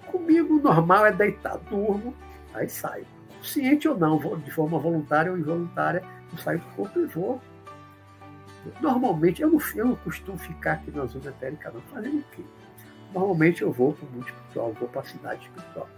Comigo, 0.08 0.56
o 0.60 0.62
normal 0.62 1.08
é 1.08 1.12
deitar, 1.12 1.58
durmo, 1.58 2.16
aí 2.54 2.70
saio. 2.70 3.06
Ciente 3.44 3.90
ou 3.90 3.98
não, 3.98 4.18
de 4.40 4.52
forma 4.52 4.80
voluntária 4.80 5.30
ou 5.30 5.38
involuntária, 5.38 6.02
eu 6.32 6.38
saio 6.38 6.60
do 6.60 6.66
corpo 6.76 7.00
e 7.00 7.06
vou. 7.06 7.42
Normalmente, 8.80 9.42
eu 9.42 9.50
não, 9.50 9.60
eu 9.76 9.86
não 9.88 9.96
costumo 9.96 10.38
ficar 10.38 10.74
aqui 10.74 10.92
na 10.92 11.06
zona 11.06 11.30
etérica, 11.30 11.72
não, 11.72 11.82
fazendo 11.82 12.20
o 12.20 12.24
quê? 12.36 12.44
Normalmente 13.14 13.62
eu 13.62 13.72
vou 13.72 13.94
para 13.94 14.06
o 14.06 14.12
mundo 14.12 14.28
espiritual, 14.28 14.74
vou 14.74 14.88
para 14.88 15.02
a 15.02 15.04
cidade 15.04 15.42
espiritual. 15.46 15.90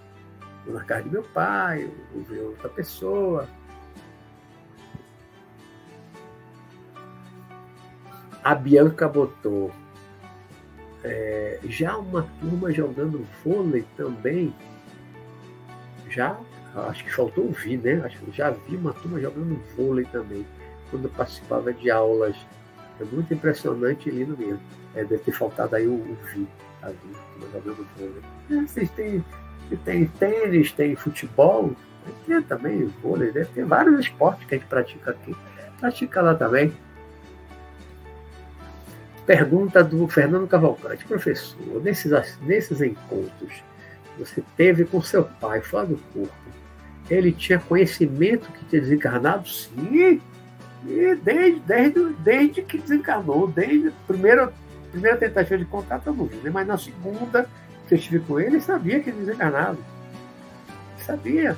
Vou 0.65 0.73
na 0.73 0.83
casa 0.83 1.03
de 1.03 1.09
meu 1.09 1.23
pai, 1.23 1.91
vou 2.13 2.23
ver 2.23 2.41
outra 2.41 2.69
pessoa. 2.69 3.47
A 8.43 8.55
Bianca 8.55 9.07
botou 9.07 9.71
é, 11.03 11.59
já 11.65 11.97
uma 11.97 12.23
turma 12.39 12.71
jogando 12.71 13.27
vôlei 13.43 13.85
também. 13.95 14.53
Já 16.09 16.39
acho 16.75 17.03
que 17.03 17.13
faltou 17.13 17.45
ouvir, 17.45 17.77
né? 17.77 18.01
Acho 18.05 18.17
que 18.19 18.31
já 18.31 18.49
vi 18.49 18.75
uma 18.75 18.93
turma 18.93 19.19
jogando 19.19 19.59
vôlei 19.75 20.05
também, 20.05 20.45
quando 20.89 21.09
participava 21.09 21.73
de 21.73 21.89
aulas. 21.91 22.35
É 22.99 23.03
muito 23.05 23.33
impressionante 23.33 24.09
e 24.09 24.11
lindo 24.11 24.37
mesmo. 24.37 24.59
É, 24.95 25.03
deve 25.03 25.23
ter 25.23 25.31
faltado 25.31 25.75
aí 25.75 25.87
o, 25.87 25.93
o 25.93 26.17
vi, 26.33 26.47
a 26.81 26.89
vi, 26.89 26.97
jogando 27.51 27.87
vôlei. 27.97 28.21
É, 28.51 28.67
vocês 28.67 28.89
têm, 28.91 29.23
tem 29.83 30.05
tênis, 30.05 30.71
tem 30.71 30.95
futebol, 30.95 31.75
tem 32.25 32.41
também 32.41 32.85
vôlei, 33.01 33.31
né? 33.31 33.45
Tem 33.53 33.63
vários 33.63 33.99
esportes 33.99 34.47
que 34.47 34.55
a 34.55 34.57
gente 34.57 34.67
pratica 34.67 35.11
aqui. 35.11 35.35
Pratica 35.79 36.21
lá 36.21 36.35
também. 36.35 36.73
Pergunta 39.25 39.83
do 39.83 40.05
Fernando 40.07 40.47
Cavalcante, 40.47 41.05
professor, 41.05 41.81
nesses, 41.81 42.11
nesses 42.41 42.81
encontros, 42.81 43.63
você 44.17 44.43
teve 44.57 44.83
com 44.83 45.01
seu 45.01 45.23
pai 45.23 45.61
fora 45.61 45.87
do 45.87 45.97
corpo, 46.13 46.33
ele 47.09 47.31
tinha 47.31 47.59
conhecimento 47.59 48.51
que 48.51 48.65
tinha 48.65 48.81
desencarnado? 48.81 49.47
Sim. 49.47 50.21
E 50.85 51.15
desde, 51.15 51.59
desde, 51.61 52.13
desde 52.19 52.61
que 52.61 52.77
desencarnou, 52.77 53.47
desde 53.47 53.89
a 53.89 53.91
primeira, 54.05 54.53
primeira 54.91 55.17
tentativa 55.17 55.57
de 55.57 55.65
contato, 55.65 56.07
eu 56.07 56.13
não 56.13 56.25
vi, 56.25 56.35
né? 56.37 56.49
mas 56.49 56.67
na 56.67 56.77
segunda 56.77 57.47
que 57.87 57.93
eu 57.93 57.97
estive 57.97 58.19
com 58.19 58.39
ele, 58.39 58.55
ele 58.55 58.61
sabia 58.61 58.99
que 58.99 59.09
ele 59.09 59.19
desencarnado. 59.19 59.77
Ele 60.95 61.05
sabia. 61.05 61.57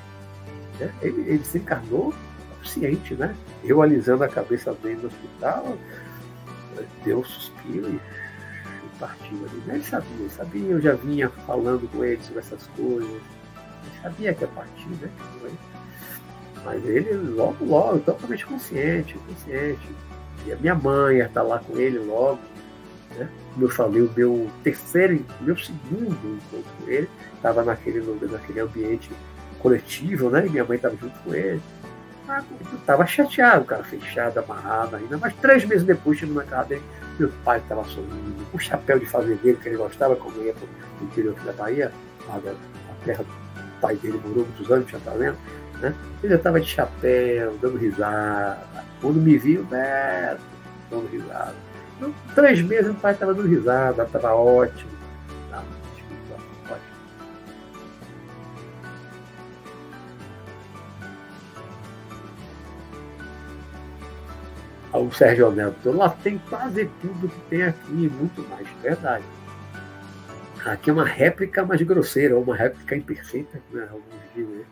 Né? 0.79 0.91
Ele, 1.01 1.21
ele 1.21 1.37
desencarnou 1.39 2.13
consciente, 2.57 3.13
né? 3.15 3.35
Eu 3.63 3.81
alisando 3.81 4.23
a 4.23 4.27
cabeça 4.27 4.73
dele 4.73 4.99
no 5.01 5.07
hospital, 5.07 5.77
deu 7.03 7.19
um 7.19 7.23
suspiro 7.23 7.89
e 7.89 7.99
partiu 8.99 9.37
ali. 9.37 9.57
Né? 9.65 9.75
Ele 9.75 9.83
sabia, 9.83 10.15
ele 10.19 10.29
sabia, 10.29 10.71
eu 10.71 10.81
já 10.81 10.93
vinha 10.93 11.29
falando 11.29 11.89
com 11.91 12.03
ele 12.03 12.21
sobre 12.21 12.39
essas 12.39 12.67
coisas 12.75 13.21
sabia 14.01 14.33
que 14.33 14.41
ia 14.41 14.47
partir, 14.47 14.89
né? 15.01 15.09
Mas 16.63 16.83
ele 16.85 17.13
logo, 17.13 17.63
logo, 17.63 17.99
totalmente 17.99 18.45
consciente, 18.45 19.17
consciente. 19.27 19.87
E 20.45 20.51
a 20.51 20.55
minha 20.55 20.75
mãe 20.75 21.17
ia 21.17 21.25
estar 21.25 21.43
lá 21.43 21.59
com 21.59 21.77
ele 21.77 21.99
logo, 21.99 22.39
né? 23.15 23.29
Como 23.53 23.65
eu 23.65 23.69
falei, 23.69 24.01
o 24.01 24.11
meu 24.15 24.49
terceiro, 24.63 25.23
meu 25.41 25.57
segundo 25.57 26.07
encontro 26.07 26.71
com 26.79 26.89
ele 26.89 27.09
estava 27.35 27.63
naquele, 27.63 28.01
naquele 28.27 28.59
ambiente 28.59 29.09
coletivo, 29.59 30.29
né? 30.29 30.45
E 30.45 30.49
minha 30.49 30.65
mãe 30.65 30.75
estava 30.75 30.95
junto 30.95 31.17
com 31.19 31.33
ele. 31.33 31.61
Ah, 32.27 32.43
estava 32.73 33.05
chateado, 33.05 33.65
cara, 33.65 33.83
fechado, 33.83 34.39
amarrado 34.39 34.95
ainda. 34.95 35.17
Mas 35.17 35.33
três 35.35 35.63
meses 35.65 35.83
depois, 35.83 36.17
chegando 36.17 36.37
na 36.37 36.43
casa 36.43 36.69
dele, 36.69 36.83
meu 37.19 37.31
pai 37.43 37.59
estava 37.59 37.83
sorrindo, 37.85 38.45
o 38.51 38.59
chapéu 38.59 38.99
de 38.99 39.05
fazendeiro 39.05 39.59
que 39.59 39.69
ele 39.69 39.77
gostava, 39.77 40.15
como 40.15 40.41
ia 40.41 40.53
para 40.53 40.65
o 40.65 41.03
interior 41.03 41.35
da 41.45 41.53
Bahia, 41.53 41.91
a 42.27 43.05
terra 43.05 43.23
pai 43.81 43.95
dele 43.95 44.19
morou 44.23 44.45
muitos 44.45 44.71
anos, 44.71 44.87
tinha 44.87 45.01
talento, 45.01 45.37
né? 45.79 45.93
Ele 46.21 46.31
já 46.31 46.37
estava 46.37 46.59
de 46.59 46.67
chapéu, 46.67 47.57
dando 47.61 47.77
risada. 47.77 48.59
Quando 49.01 49.21
me 49.21 49.37
viu, 49.37 49.63
Beto, 49.65 50.41
dando 50.89 51.07
risada. 51.11 51.55
Então, 51.97 52.13
três 52.33 52.61
meses 52.61 52.91
o 52.91 52.95
pai 52.95 53.13
estava 53.13 53.33
dando 53.33 53.47
risada, 53.47 54.03
estava 54.03 54.33
ótimo. 54.33 54.91
Tá, 55.49 55.63
ótimo. 56.69 56.85
O 64.93 65.11
Sérgio 65.11 65.51
Neto, 65.51 65.91
lá 65.91 66.09
tem 66.09 66.37
quase 66.49 66.89
tudo 67.01 67.27
que 67.27 67.41
tem 67.49 67.63
aqui, 67.63 67.91
muito 67.91 68.41
mais, 68.49 68.67
verdade. 68.81 69.23
Aqui 70.65 70.89
é 70.89 70.93
uma 70.93 71.05
réplica 71.05 71.63
mais 71.63 71.79
grosseira, 71.83 72.35
ou 72.35 72.41
uma 72.41 72.55
réplica 72.55 72.95
imperfeita, 72.95 73.61
né? 73.71 73.87
alguns 73.91 74.03
dizem, 74.33 74.55
né? 74.55 74.65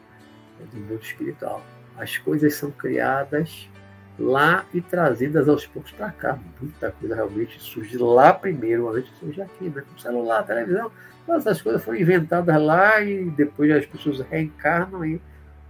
do 0.71 0.77
mundo 0.77 1.03
espiritual. 1.03 1.63
As 1.95 2.17
coisas 2.17 2.55
são 2.55 2.71
criadas 2.71 3.69
lá 4.17 4.65
e 4.73 4.81
trazidas 4.81 5.47
aos 5.47 5.67
poucos 5.67 5.91
para 5.91 6.09
cá. 6.11 6.39
Muita 6.59 6.91
coisa 6.91 7.13
realmente 7.13 7.61
surge 7.61 7.95
lá 7.99 8.33
primeiro, 8.33 8.89
antes 8.89 9.11
surge 9.19 9.39
aqui, 9.39 9.69
né? 9.69 9.83
O 9.95 10.01
celular, 10.01 10.41
televisão, 10.41 10.91
todas 11.27 11.45
essas 11.45 11.61
coisas 11.61 11.83
foram 11.83 11.99
inventadas 11.99 12.59
lá 12.59 12.99
e 13.01 13.29
depois 13.29 13.69
as 13.69 13.85
pessoas 13.85 14.19
reencarnam 14.21 15.05
e 15.05 15.21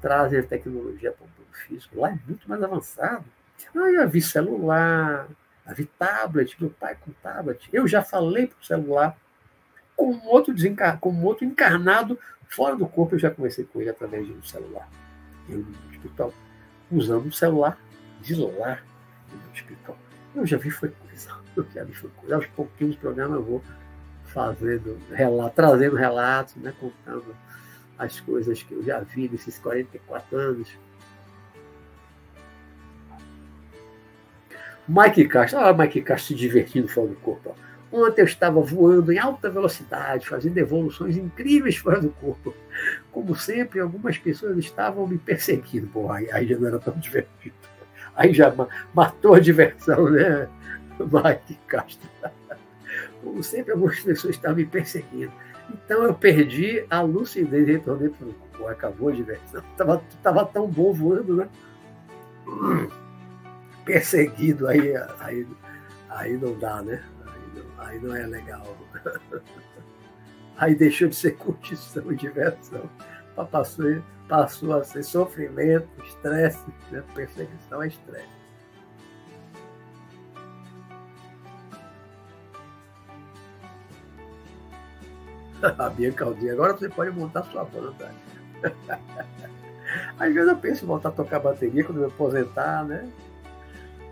trazem 0.01 0.39
a 0.39 0.43
tecnologia 0.43 1.11
para 1.11 1.25
o 1.25 1.27
mundo 1.27 1.53
físico. 1.67 1.99
Lá 1.99 2.11
é 2.11 2.19
muito 2.25 2.49
mais 2.49 2.63
avançado. 2.63 3.25
Ah, 3.75 3.79
eu 3.89 3.95
já 3.95 4.05
vi 4.05 4.21
celular, 4.21 5.27
já 5.67 5.73
vi 5.73 5.83
tablet, 5.99 6.55
meu 6.61 6.69
pai 6.69 6.95
com 7.03 7.11
tablet. 7.21 7.67
Eu 7.73 7.85
já 7.89 8.01
falei 8.01 8.47
para 8.47 8.61
o 8.61 8.65
celular 8.65 9.17
com 10.03 10.11
um 10.11 10.27
outro, 10.27 10.53
desencar... 10.53 10.99
um 11.01 11.23
outro 11.23 11.45
encarnado 11.45 12.19
fora 12.49 12.75
do 12.75 12.85
corpo. 12.85 13.15
Eu 13.15 13.19
já 13.19 13.31
conversei 13.31 13.63
com 13.63 13.79
ele 13.79 13.89
através 13.89 14.25
de 14.25 14.33
um 14.33 14.43
celular. 14.43 14.89
Eu 15.47 15.59
no 15.59 15.89
hospital, 15.89 16.33
usando 16.91 17.27
um 17.27 17.31
celular 17.31 17.77
de 18.21 18.35
lá 18.35 18.79
no 19.31 19.51
hospital. 19.53 19.97
Eu 20.35 20.45
já 20.45 20.57
vi 20.57 20.69
foi 20.69 20.89
coisa. 20.89 21.29
Eu 21.55 21.65
já 21.73 21.83
vi 21.83 21.93
foi 21.93 22.09
coisa. 22.17 22.35
Aos 22.35 22.47
pouquinhos 22.47 22.95
do 22.95 22.99
programa 22.99 23.35
eu 23.35 23.43
vou 23.43 23.63
fazendo 24.25 24.99
relato, 25.11 25.55
trazendo 25.55 25.95
relatos, 25.95 26.55
né, 26.55 26.73
contando 26.79 27.35
as 27.97 28.19
coisas 28.19 28.61
que 28.63 28.73
eu 28.73 28.83
já 28.83 28.99
vi 28.99 29.29
nesses 29.29 29.57
44 29.59 30.37
anos. 30.37 30.69
Mike 34.87 35.27
Castro, 35.29 35.59
olha 35.59 35.71
o 35.71 35.77
Mike 35.77 36.01
Castro 36.01 36.27
se 36.27 36.35
divertindo 36.35 36.87
fora 36.89 37.07
do 37.07 37.15
corpo. 37.15 37.51
Ó. 37.51 37.72
Ontem 37.93 38.21
eu 38.21 38.25
estava 38.25 38.59
voando 38.59 39.13
em 39.13 39.19
alta 39.19 39.51
velocidade, 39.51 40.27
fazendo 40.27 40.57
evoluções 40.57 41.15
incríveis 41.15 41.77
fora 41.77 42.01
do 42.01 42.09
corpo. 42.09 42.51
Como 43.11 43.35
sempre, 43.35 43.79
algumas 43.79 44.17
pessoas 44.17 44.57
estavam 44.57 45.05
me 45.05 45.19
perseguindo. 45.19 45.85
Pô, 45.85 46.11
aí, 46.11 46.27
aí 46.31 46.47
já 46.47 46.57
não 46.57 46.67
era 46.67 46.79
tão 46.79 46.97
divertido. 46.97 47.53
Aí 48.15 48.33
já 48.33 48.51
matou 48.95 49.35
a 49.35 49.39
diversão, 49.39 50.09
né, 50.09 50.49
Mike 50.99 51.59
Castro? 51.67 52.09
Como 53.23 53.43
sempre, 53.43 53.73
algumas 53.73 53.99
pessoas 53.99 54.35
estavam 54.35 54.57
me 54.57 54.65
perseguindo. 54.65 55.31
Então 55.69 56.03
eu 56.03 56.15
perdi 56.15 56.83
a 56.89 57.01
lucidez 57.01 57.67
e 57.67 57.73
retornei 57.73 58.09
para 58.09 58.27
o 58.27 58.33
corpo. 58.33 58.67
Acabou 58.69 59.09
a 59.09 59.11
diversão. 59.11 59.61
Tava, 59.77 60.03
tava 60.23 60.45
tão 60.45 60.67
bom 60.67 60.91
voando, 60.91 61.35
né? 61.35 61.47
Perseguido, 63.85 64.67
aí, 64.67 64.95
aí, 65.19 65.45
aí 66.09 66.37
não 66.37 66.57
dá, 66.57 66.81
né? 66.81 67.03
Aí 67.77 67.99
não 67.99 68.15
é 68.15 68.25
legal. 68.25 68.77
Aí 70.57 70.75
deixou 70.75 71.07
de 71.07 71.15
ser 71.15 71.31
curtição 71.31 72.11
e 72.11 72.15
diversão. 72.15 72.89
Passou, 73.51 74.01
passou 74.27 74.77
a 74.77 74.83
ser 74.83 75.03
sofrimento, 75.03 75.87
estresse, 76.03 76.63
né? 76.91 77.03
perseguição 77.15 77.81
é 77.81 77.87
estresse. 77.87 78.43
A 85.77 85.89
Bianca 85.89 86.25
Aldir, 86.25 86.51
agora 86.51 86.73
você 86.73 86.89
pode 86.89 87.11
montar 87.11 87.43
sua 87.43 87.63
banda. 87.63 88.11
Às 90.19 90.33
vezes 90.33 90.49
eu 90.49 90.57
penso 90.57 90.83
em 90.83 90.87
voltar 90.87 91.09
a 91.09 91.11
tocar 91.11 91.39
bateria 91.39 91.83
quando 91.83 91.97
eu 91.99 92.07
me 92.07 92.13
aposentar, 92.13 92.83
né? 92.85 93.09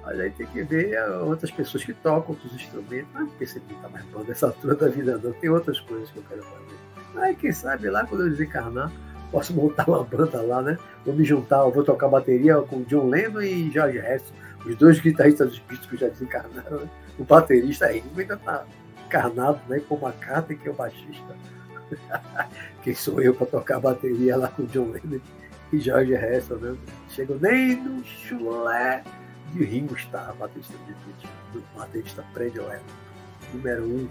Mas 0.04 0.20
aí 0.20 0.32
tem 0.32 0.48
que 0.48 0.64
ver 0.64 1.00
outras 1.24 1.52
pessoas 1.52 1.84
que 1.84 1.94
tocam 1.94 2.32
outros 2.32 2.54
instrumentos. 2.54 3.14
Não 3.14 3.28
percebi 3.30 3.74
que 3.74 3.82
tá 3.82 3.90
mais 3.90 4.06
bom 4.06 4.24
dessa 4.24 4.48
altura 4.48 4.76
da 4.76 4.88
vida, 4.88 5.20
não. 5.24 5.32
Tem 5.34 5.50
outras 5.50 5.80
coisas 5.80 6.10
que 6.10 6.18
eu 6.18 6.24
quero 6.28 6.44
fazer. 6.44 7.24
Aí, 7.24 7.36
quem 7.36 7.52
sabe 7.52 7.90
lá 7.90 8.06
quando 8.06 8.26
eu 8.26 8.30
desencarnar, 8.30 8.92
posso 9.32 9.54
montar 9.54 9.88
uma 9.88 10.04
banda 10.04 10.42
lá, 10.42 10.62
né? 10.62 10.78
Vou 11.06 11.14
me 11.14 11.24
juntar, 11.24 11.64
vou 11.66 11.84
tocar 11.84 12.08
bateria 12.08 12.56
com 12.62 12.84
John 12.84 13.10
Lennon 13.10 13.42
e 13.42 13.70
George 13.70 14.00
Harrison, 14.00 14.34
os 14.66 14.76
dois 14.76 15.00
guitarristas 15.00 15.50
dos 15.50 15.60
Beatles 15.60 15.90
que 15.90 15.98
já 15.98 16.08
desencarnaram. 16.08 16.80
Né? 16.80 16.90
O 17.20 17.24
baterista 17.24 17.86
aí 17.86 18.04
ainda 18.18 18.38
tá 18.38 18.66
encarnado, 19.06 19.60
né? 19.68 19.82
Com 19.88 19.96
uma 19.96 20.12
carta 20.14 20.56
que 20.56 20.68
é 20.68 20.72
o 20.72 20.74
baixista. 20.74 21.36
Quem 22.82 22.96
sou 22.96 23.22
eu 23.22 23.34
para 23.36 23.48
tocar 23.48 23.80
bateria 23.80 24.38
lá 24.38 24.48
com 24.48 24.64
John 24.66 24.92
Lennon 24.92 25.20
e 25.72 25.80
George 25.80 26.14
Harrison, 26.14 26.56
né? 26.56 26.76
Chego 27.10 27.38
nem 27.40 27.76
no 27.76 28.04
chulé 28.04 29.04
de 29.52 29.64
Ringo 29.64 29.96
Starr, 29.96 30.34
baterista 30.36 30.74
de 30.86 30.94
Beatles, 30.94 31.30
do 31.54 31.64
baterista 31.76 32.24
predileto, 32.34 32.84
número 33.54 33.84
um. 33.84 34.10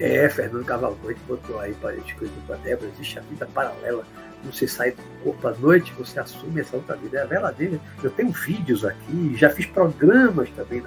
É, 0.00 0.28
Fernando 0.28 0.64
Cavalcante 0.64 1.18
botou 1.26 1.58
aí 1.58 1.74
para 1.74 1.90
a 1.90 1.96
gente 1.96 2.14
coisa 2.14 2.32
do 2.32 2.56
Débora, 2.62 2.88
existe 2.94 3.18
a 3.18 3.22
vida 3.22 3.46
paralela. 3.46 4.04
Você 4.44 4.68
sai 4.68 4.92
do 4.92 5.02
corpo 5.24 5.48
à 5.48 5.52
noite, 5.54 5.92
você 5.94 6.20
assume 6.20 6.60
essa 6.60 6.76
outra 6.76 6.94
vida. 6.94 7.18
É 7.18 7.26
verdadeira. 7.26 7.80
Eu 8.00 8.10
tenho 8.12 8.30
vídeos 8.30 8.84
aqui, 8.84 9.34
já 9.36 9.50
fiz 9.50 9.66
programas 9.66 10.48
também 10.50 10.80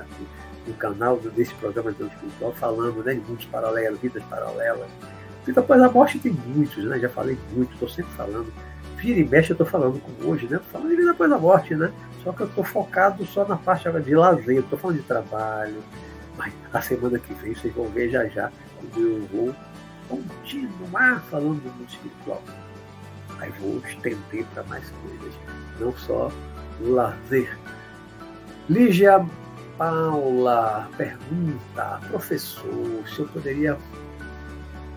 no 0.65 0.73
canal 0.75 1.17
desse 1.17 1.53
programa 1.55 1.91
de 1.91 2.03
espiritual 2.03 2.53
falando 2.53 3.03
né, 3.03 3.15
de 3.15 3.19
mundos 3.19 3.43
paralelos, 3.45 3.99
vidas 3.99 4.23
paralelas 4.29 4.87
Vida 5.45 5.59
após 5.59 5.81
a 5.81 5.89
morte 5.89 6.19
tem 6.19 6.31
muitos, 6.31 6.83
né? 6.83 6.99
Já 6.99 7.09
falei 7.09 7.37
muito, 7.53 7.73
estou 7.73 7.89
sempre 7.89 8.11
falando. 8.13 8.51
Vira 8.97 9.19
e 9.19 9.23
mexe, 9.23 9.51
eu 9.51 9.55
estou 9.55 9.65
falando 9.65 9.99
como 9.99 10.31
hoje, 10.31 10.47
né? 10.47 10.59
Falando 10.71 10.89
de 10.89 10.95
vida 10.97 11.11
após 11.11 11.31
a 11.31 11.37
morte, 11.37 11.75
né? 11.75 11.91
Só 12.23 12.31
que 12.31 12.41
eu 12.41 12.47
estou 12.47 12.63
focado 12.63 13.25
só 13.25 13.45
na 13.47 13.55
parte 13.55 13.89
de 13.89 14.15
lazer, 14.15 14.59
estou 14.59 14.77
falando 14.77 14.97
de 14.97 15.03
trabalho. 15.03 15.83
Mas 16.37 16.53
a 16.71 16.81
semana 16.81 17.17
que 17.17 17.33
vem 17.33 17.55
vocês 17.55 17.73
vão 17.73 17.87
ver 17.87 18.09
já 18.09 18.25
já 18.27 18.51
quando 18.77 18.99
eu 18.99 19.27
vou 19.27 19.55
continuar 20.07 21.21
falando 21.29 21.61
do 21.61 21.69
mundo 21.69 21.89
espiritual. 21.89 22.43
Aí 23.39 23.51
vou 23.59 23.79
estender 23.79 24.45
para 24.53 24.63
mais 24.63 24.87
coisas, 24.89 25.33
não 25.79 25.91
só 25.97 26.31
lazer. 26.81 27.57
Lígia 28.69 29.25
Paula 29.77 30.87
pergunta, 30.95 31.99
professor, 32.07 33.03
se 33.07 33.19
eu 33.19 33.27
poderia 33.29 33.77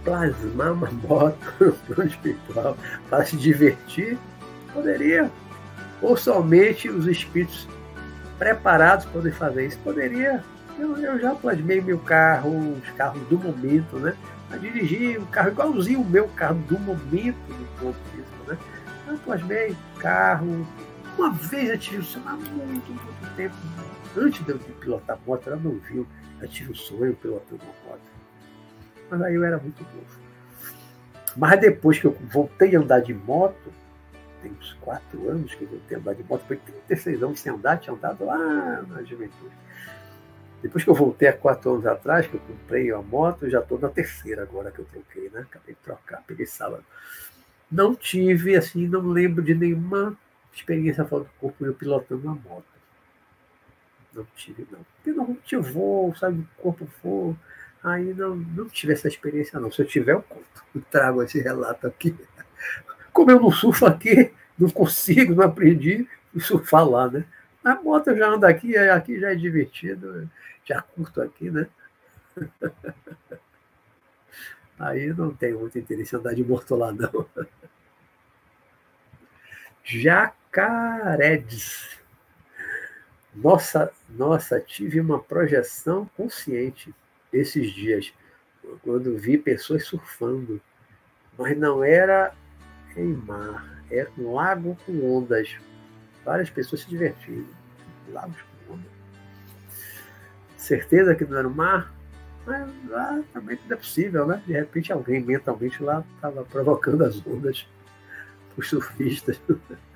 plasmar 0.04 0.72
uma 0.72 0.90
moto 0.90 1.38
no 1.58 1.72
plano 1.72 2.10
espiritual 2.10 2.76
para 3.08 3.24
se 3.24 3.36
divertir? 3.36 4.18
Poderia. 4.72 5.30
Ou 6.02 6.16
somente 6.16 6.88
os 6.88 7.06
espíritos 7.06 7.66
preparados 8.38 9.06
podem 9.06 9.32
fazer 9.32 9.66
isso? 9.66 9.78
Poderia. 9.78 10.44
Eu, 10.78 10.96
eu 10.96 11.18
já 11.18 11.34
plasmei 11.34 11.80
meu 11.80 11.98
carro, 11.98 12.76
os 12.76 12.90
carros 12.90 13.22
do 13.28 13.38
momento, 13.38 13.96
né? 13.98 14.14
A 14.50 14.56
dirigir 14.56 15.20
um 15.20 15.26
carro 15.26 15.50
igualzinho 15.50 16.00
o 16.00 16.04
meu 16.04 16.28
carro 16.28 16.56
do 16.68 16.78
momento 16.78 17.36
do 17.46 17.80
corpo 17.80 17.98
físico, 18.10 18.50
né? 18.50 18.58
Eu 19.06 19.16
plasmei 19.18 19.76
carro. 19.98 20.66
Uma 21.16 21.30
vez 21.30 21.70
eu 21.70 21.78
tive 21.78 21.98
o 21.98 22.04
sonho 22.04 22.24
há 22.26 22.32
muito, 22.32 22.88
muito 22.88 23.36
tempo. 23.36 23.54
Antes 24.16 24.44
de 24.44 24.50
eu 24.50 24.58
pilotar 24.58 25.18
moto, 25.24 25.46
eu 25.46 25.52
era 25.52 25.62
novinho. 25.62 26.06
Eu 26.40 26.48
tive 26.48 26.72
o 26.72 26.76
sonho 26.76 27.14
pilotando 27.14 27.62
uma 27.62 27.90
moto 27.90 28.13
mas 29.14 29.22
aí 29.22 29.34
eu 29.34 29.44
era 29.44 29.58
muito 29.58 29.82
novo. 29.82 30.24
Mas 31.36 31.60
depois 31.60 31.98
que 31.98 32.06
eu 32.06 32.12
voltei 32.32 32.74
a 32.74 32.80
andar 32.80 33.00
de 33.00 33.14
moto, 33.14 33.72
tem 34.42 34.52
uns 34.52 34.72
quatro 34.74 35.28
anos 35.28 35.54
que 35.54 35.62
eu 35.62 35.68
voltei 35.68 35.96
a 35.96 36.00
andar 36.00 36.14
de 36.14 36.24
moto, 36.24 36.44
foi 36.46 36.56
36 36.56 37.22
anos 37.22 37.40
sem 37.40 37.52
andar, 37.52 37.78
tinha 37.78 37.94
andado 37.94 38.24
lá 38.24 38.82
na 38.82 39.02
juventude. 39.02 39.54
Depois 40.62 40.82
que 40.82 40.90
eu 40.90 40.94
voltei 40.94 41.28
há 41.28 41.32
quatro 41.32 41.72
anos 41.72 41.86
atrás, 41.86 42.26
que 42.26 42.34
eu 42.34 42.40
comprei 42.40 42.90
a 42.90 43.00
moto, 43.00 43.48
já 43.48 43.60
estou 43.60 43.78
na 43.78 43.88
terceira 43.88 44.42
agora 44.42 44.70
que 44.70 44.78
eu 44.78 44.86
troquei, 44.86 45.30
né? 45.30 45.40
Acabei 45.40 45.74
de 45.74 45.80
trocar, 45.80 46.22
peguei 46.26 46.46
sábado. 46.46 46.84
Não 47.70 47.94
tive, 47.94 48.56
assim, 48.56 48.88
não 48.88 49.00
lembro 49.00 49.42
de 49.42 49.54
nenhuma 49.54 50.16
experiência 50.52 51.04
fora 51.04 51.24
do 51.24 51.30
corpo 51.40 51.64
eu 51.64 51.74
pilotando 51.74 52.26
uma 52.26 52.34
moto. 52.34 52.64
Não 54.14 54.26
tive, 54.36 54.66
não. 54.70 54.78
Porque 55.02 55.12
não 55.56 55.62
voo, 55.62 56.14
sabe? 56.16 56.40
O 56.40 56.62
corpo 56.62 56.88
voa 57.02 57.36
Aí 57.84 58.14
não, 58.14 58.42
tive 58.70 58.94
essa 58.94 59.06
experiência, 59.08 59.60
não. 59.60 59.70
Se 59.70 59.82
eu 59.82 59.86
tiver, 59.86 60.12
eu 60.12 60.22
conto. 60.22 60.64
Eu 60.74 60.80
trago 60.90 61.22
esse 61.22 61.38
relato 61.38 61.86
aqui. 61.86 62.16
Como 63.12 63.30
eu 63.30 63.38
não 63.38 63.52
surfo 63.52 63.84
aqui, 63.84 64.32
não 64.58 64.70
consigo, 64.70 65.34
não 65.34 65.44
aprendi 65.44 66.08
a 66.34 66.40
surfar 66.40 66.88
lá, 66.88 67.10
né? 67.10 67.26
A 67.62 67.74
moto 67.74 68.08
eu 68.08 68.16
já 68.16 68.28
ando 68.28 68.46
aqui, 68.46 68.74
aqui 68.76 69.20
já 69.20 69.32
é 69.32 69.34
divertido, 69.34 70.30
já 70.64 70.80
curto 70.80 71.20
aqui, 71.20 71.50
né? 71.50 71.66
Aí 74.78 75.12
não 75.12 75.34
tenho 75.34 75.60
muito 75.60 75.78
interesse 75.78 76.16
em 76.16 76.18
andar 76.18 76.34
de 76.34 76.42
moto 76.42 76.74
lá, 76.74 76.90
não. 76.90 77.28
Jacaredes. 79.84 81.18
Nossa, 83.34 83.92
nossa, 84.08 84.58
tive 84.58 84.98
uma 85.00 85.22
projeção 85.22 86.10
consciente 86.16 86.94
esses 87.34 87.72
dias, 87.72 88.12
quando 88.82 89.16
vi 89.18 89.36
pessoas 89.36 89.84
surfando, 89.84 90.60
mas 91.38 91.56
não 91.56 91.82
era 91.82 92.32
em 92.96 93.12
mar, 93.12 93.82
era 93.90 94.10
um 94.16 94.34
lago 94.34 94.76
com 94.86 95.16
ondas. 95.16 95.56
Várias 96.24 96.48
pessoas 96.48 96.82
se 96.82 96.88
divertindo. 96.88 97.46
Lagos 98.10 98.36
com 98.66 98.74
ondas. 98.74 98.90
Certeza 100.56 101.14
que 101.14 101.24
não 101.24 101.38
era 101.38 101.48
o 101.48 101.54
mar? 101.54 101.92
Mas 102.46 102.68
lá 102.88 103.22
também 103.32 103.56
tudo 103.56 103.74
é 103.74 103.76
possível, 103.76 104.26
né? 104.26 104.42
De 104.46 104.52
repente 104.52 104.92
alguém 104.92 105.20
mentalmente 105.20 105.82
lá 105.82 106.04
estava 106.16 106.44
provocando 106.44 107.04
as 107.04 107.26
ondas 107.26 107.66
os 108.56 108.68
surfistas. 108.68 109.40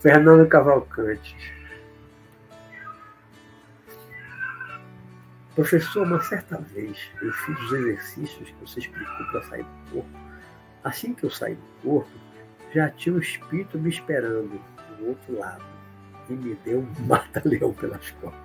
Fernando 0.00 0.48
Cavalcante. 0.48 1.36
Professor, 5.54 6.06
uma 6.06 6.22
certa 6.22 6.56
vez 6.56 7.10
eu 7.20 7.30
fiz 7.32 7.60
os 7.60 7.72
exercícios 7.72 8.48
que 8.48 8.66
você 8.66 8.80
explicou 8.80 9.26
para 9.26 9.42
sair 9.42 9.62
do 9.62 9.92
corpo. 9.92 10.18
Assim 10.82 11.12
que 11.12 11.24
eu 11.24 11.30
saí 11.30 11.54
do 11.54 11.82
corpo, 11.82 12.10
já 12.74 12.88
tinha 12.88 13.14
um 13.14 13.18
espírito 13.18 13.78
me 13.78 13.90
esperando 13.90 14.58
do 14.98 15.08
outro 15.08 15.38
lado 15.38 15.64
e 16.30 16.32
me 16.32 16.54
deu 16.64 16.80
um 16.80 16.92
mata-leão 17.06 17.74
pelas 17.74 18.10
costas. 18.12 18.40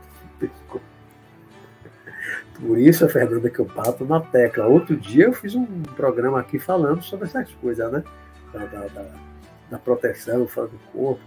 Por 2.60 2.78
isso, 2.78 3.06
a 3.06 3.10
Fernanda, 3.10 3.50
que 3.50 3.60
eu 3.60 3.66
bato 3.66 4.04
na 4.04 4.20
tecla. 4.20 4.66
Outro 4.66 4.98
dia 4.98 5.26
eu 5.26 5.34
fiz 5.34 5.56
um 5.56 5.84
programa 5.84 6.42
aqui 6.42 6.60
falando 6.60 7.02
sobre 7.02 7.28
essas 7.28 7.50
coisas, 7.56 7.90
né? 7.92 8.04
Da, 8.52 8.66
da, 8.66 8.88
da, 8.88 9.35
da 9.70 9.78
proteção 9.78 10.48
fora 10.48 10.68
do 10.68 10.78
corpo 10.92 11.22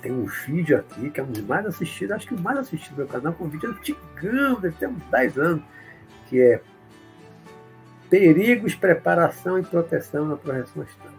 tem 0.00 0.12
um 0.12 0.26
vídeo 0.26 0.78
aqui 0.78 1.10
que 1.10 1.20
é 1.20 1.22
um 1.22 1.30
dos 1.30 1.42
mais 1.42 1.66
assistidos, 1.66 2.16
acho 2.16 2.26
que 2.26 2.34
o 2.34 2.40
mais 2.40 2.58
assistido 2.58 2.94
do 2.94 2.98
meu 2.98 3.06
canal, 3.08 3.36
é 3.38 3.42
um 3.42 3.48
vídeo 3.48 3.70
antigão, 3.70 4.60
deve 4.60 4.76
ter 4.76 4.88
uns 4.88 5.02
10 5.10 5.38
anos, 5.38 5.64
que 6.28 6.40
é 6.40 6.60
Perigos, 8.08 8.74
Preparação 8.74 9.58
e 9.58 9.62
Proteção 9.62 10.26
na 10.26 10.36
Projeção 10.36 10.82
Astral. 10.82 11.12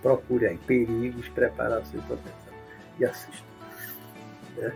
Procure 0.00 0.46
aí, 0.46 0.58
Perigos, 0.58 1.28
Preparação 1.28 2.00
e 2.00 2.02
Proteção. 2.02 2.52
E 2.98 3.04
assista. 3.04 3.46
Né? 4.56 4.72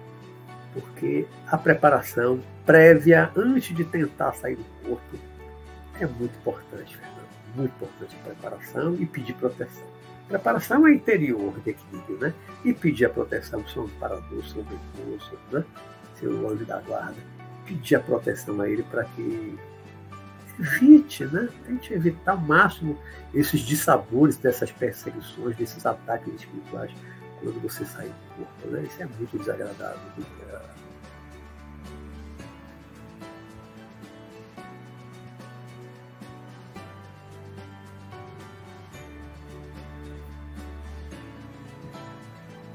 Porque 0.72 1.26
a 1.46 1.56
preparação 1.56 2.40
prévia, 2.64 3.30
antes 3.34 3.74
de 3.74 3.84
tentar 3.84 4.32
sair 4.32 4.56
do 4.56 4.64
corpo, 4.86 5.18
é 5.98 6.06
muito 6.06 6.36
importante, 6.36 6.96
Fernando. 6.96 7.26
Muito 7.54 7.74
importante 7.74 8.16
a 8.20 8.24
preparação 8.24 8.94
e 8.96 9.06
pedir 9.06 9.32
proteção. 9.34 9.95
Preparação 10.28 10.86
é 10.86 10.92
interior 10.92 11.58
de 11.60 11.70
equilíbrio, 11.70 12.18
né? 12.18 12.34
E 12.64 12.72
pedir 12.72 13.06
a 13.06 13.10
proteção 13.10 13.60
do 13.60 13.70
seu 13.70 13.84
amparador, 13.84 14.44
seu 14.44 14.64
recurso, 14.64 15.38
né? 15.52 15.64
seu 16.18 16.48
anjo 16.48 16.64
da 16.64 16.80
guarda. 16.80 17.16
Pedir 17.64 17.96
a 17.96 18.00
proteção 18.00 18.60
a 18.60 18.68
ele 18.68 18.82
para 18.82 19.04
que 19.04 19.58
evite, 20.58 21.24
né? 21.26 21.48
Tente 21.66 21.92
evitar 21.92 22.32
ao 22.32 22.38
máximo 22.38 22.98
esses 23.32 23.60
dissabores 23.60 24.36
dessas 24.36 24.70
perseguições, 24.72 25.56
desses 25.56 25.84
ataques 25.84 26.34
espirituais 26.34 26.90
quando 27.40 27.60
você 27.60 27.84
sai 27.84 28.06
do 28.06 28.14
corpo, 28.36 28.68
né? 28.68 28.82
Isso 28.82 29.02
é 29.02 29.06
muito 29.06 29.38
desagradável. 29.38 30.00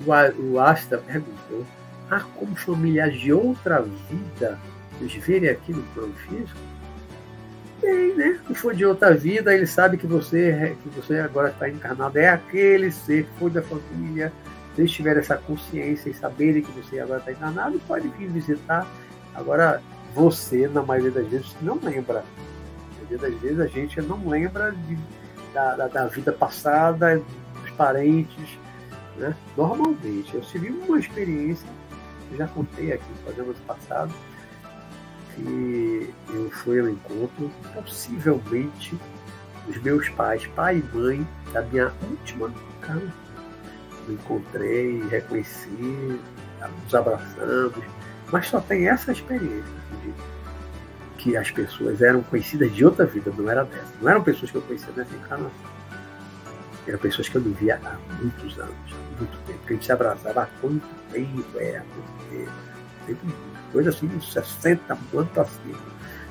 O 0.05 0.59
Asta 0.59 0.97
perguntou: 0.97 1.65
há 2.09 2.19
como 2.19 2.55
familiares 2.55 3.19
de 3.19 3.31
outra 3.31 3.81
vida 3.81 4.59
nos 4.99 5.13
verem 5.15 5.49
aqui 5.49 5.71
no 5.71 5.83
plano 5.93 6.13
físico? 6.13 6.59
Bem, 7.81 8.15
né? 8.15 8.39
Se 8.47 8.53
for 8.53 8.75
de 8.75 8.85
outra 8.85 9.13
vida, 9.13 9.53
ele 9.53 9.65
sabe 9.65 9.97
que 9.97 10.05
você, 10.05 10.75
que 10.83 10.89
você 10.89 11.19
agora 11.19 11.49
está 11.49 11.67
encarnado. 11.67 12.17
É 12.19 12.29
aquele 12.29 12.91
ser 12.91 13.23
que 13.23 13.39
foi 13.39 13.49
da 13.49 13.61
família. 13.61 14.31
Se 14.75 14.81
eles 14.81 14.91
tiverem 14.91 15.19
essa 15.19 15.35
consciência 15.35 16.09
e 16.09 16.13
saberem 16.13 16.61
que 16.61 16.71
você 16.71 16.99
agora 16.99 17.19
está 17.19 17.31
encarnado, 17.31 17.79
pode 17.87 18.07
vir 18.09 18.29
visitar. 18.29 18.85
Agora, 19.33 19.81
você, 20.13 20.67
na 20.67 20.83
maioria 20.83 21.11
das 21.11 21.27
vezes, 21.27 21.55
não 21.61 21.79
lembra. 21.81 22.23
Na 22.23 22.95
maioria 22.97 23.17
das 23.17 23.41
vezes, 23.41 23.59
a 23.59 23.67
gente 23.67 23.99
não 24.01 24.27
lembra 24.27 24.71
de, 24.71 24.97
da, 25.53 25.75
da, 25.75 25.87
da 25.87 26.05
vida 26.05 26.31
passada, 26.31 27.21
dos 27.61 27.71
parentes 27.71 28.59
né? 29.17 29.35
Normalmente, 29.55 30.33
eu 30.33 30.41
tive 30.41 30.69
uma 30.69 30.99
experiência, 30.99 31.67
já 32.37 32.47
contei 32.47 32.93
aqui 32.93 33.03
no 33.09 33.17
programa 33.23 33.53
passado, 33.67 34.13
que 35.35 36.13
eu 36.29 36.49
fui 36.51 36.79
ao 36.79 36.89
encontro, 36.89 37.51
possivelmente, 37.73 38.97
dos 39.65 39.77
meus 39.81 40.09
pais, 40.09 40.45
pai 40.47 40.77
e 40.77 40.95
mãe, 40.95 41.27
da 41.53 41.61
minha 41.63 41.91
última 42.09 42.51
casa. 42.81 43.13
Me 44.07 44.15
encontrei, 44.15 45.01
reconheci, 45.09 46.19
nos 46.83 46.95
abraçamos, 46.95 47.83
mas 48.31 48.47
só 48.47 48.59
tem 48.59 48.87
essa 48.87 49.11
experiência 49.11 49.63
de 50.03 50.13
que 51.17 51.37
as 51.37 51.51
pessoas 51.51 52.01
eram 52.01 52.23
conhecidas 52.23 52.73
de 52.73 52.83
outra 52.83 53.05
vida, 53.05 53.31
não 53.37 53.49
era 53.49 53.63
dessa. 53.63 53.93
Não 54.01 54.09
eram 54.09 54.23
pessoas 54.23 54.49
que 54.49 54.57
eu 54.57 54.61
conhecia 54.63 54.91
nessa 54.95 55.13
encarnação. 55.15 55.51
Eram 56.87 56.99
pessoas 56.99 57.29
que 57.29 57.35
eu 57.35 57.41
não 57.41 57.53
via 57.53 57.79
há 57.83 57.97
muitos 58.21 58.59
anos, 58.59 58.75
muito 59.19 59.37
tempo, 59.45 59.59
que 59.65 59.73
a 59.73 59.75
gente 59.75 59.85
se 59.85 59.91
abraçava 59.91 60.43
há 60.43 60.45
quanto 60.59 60.87
tempo, 61.11 61.45
é, 61.57 61.77
há 61.77 61.81
quanto 61.81 62.29
tempo, 62.29 62.51
tempo 63.05 63.27
coisa 63.71 63.89
assim, 63.89 64.07
uns 64.07 64.33
60 64.33 64.93
anos 64.93 65.29
para 65.29 65.45
cima, 65.45 65.79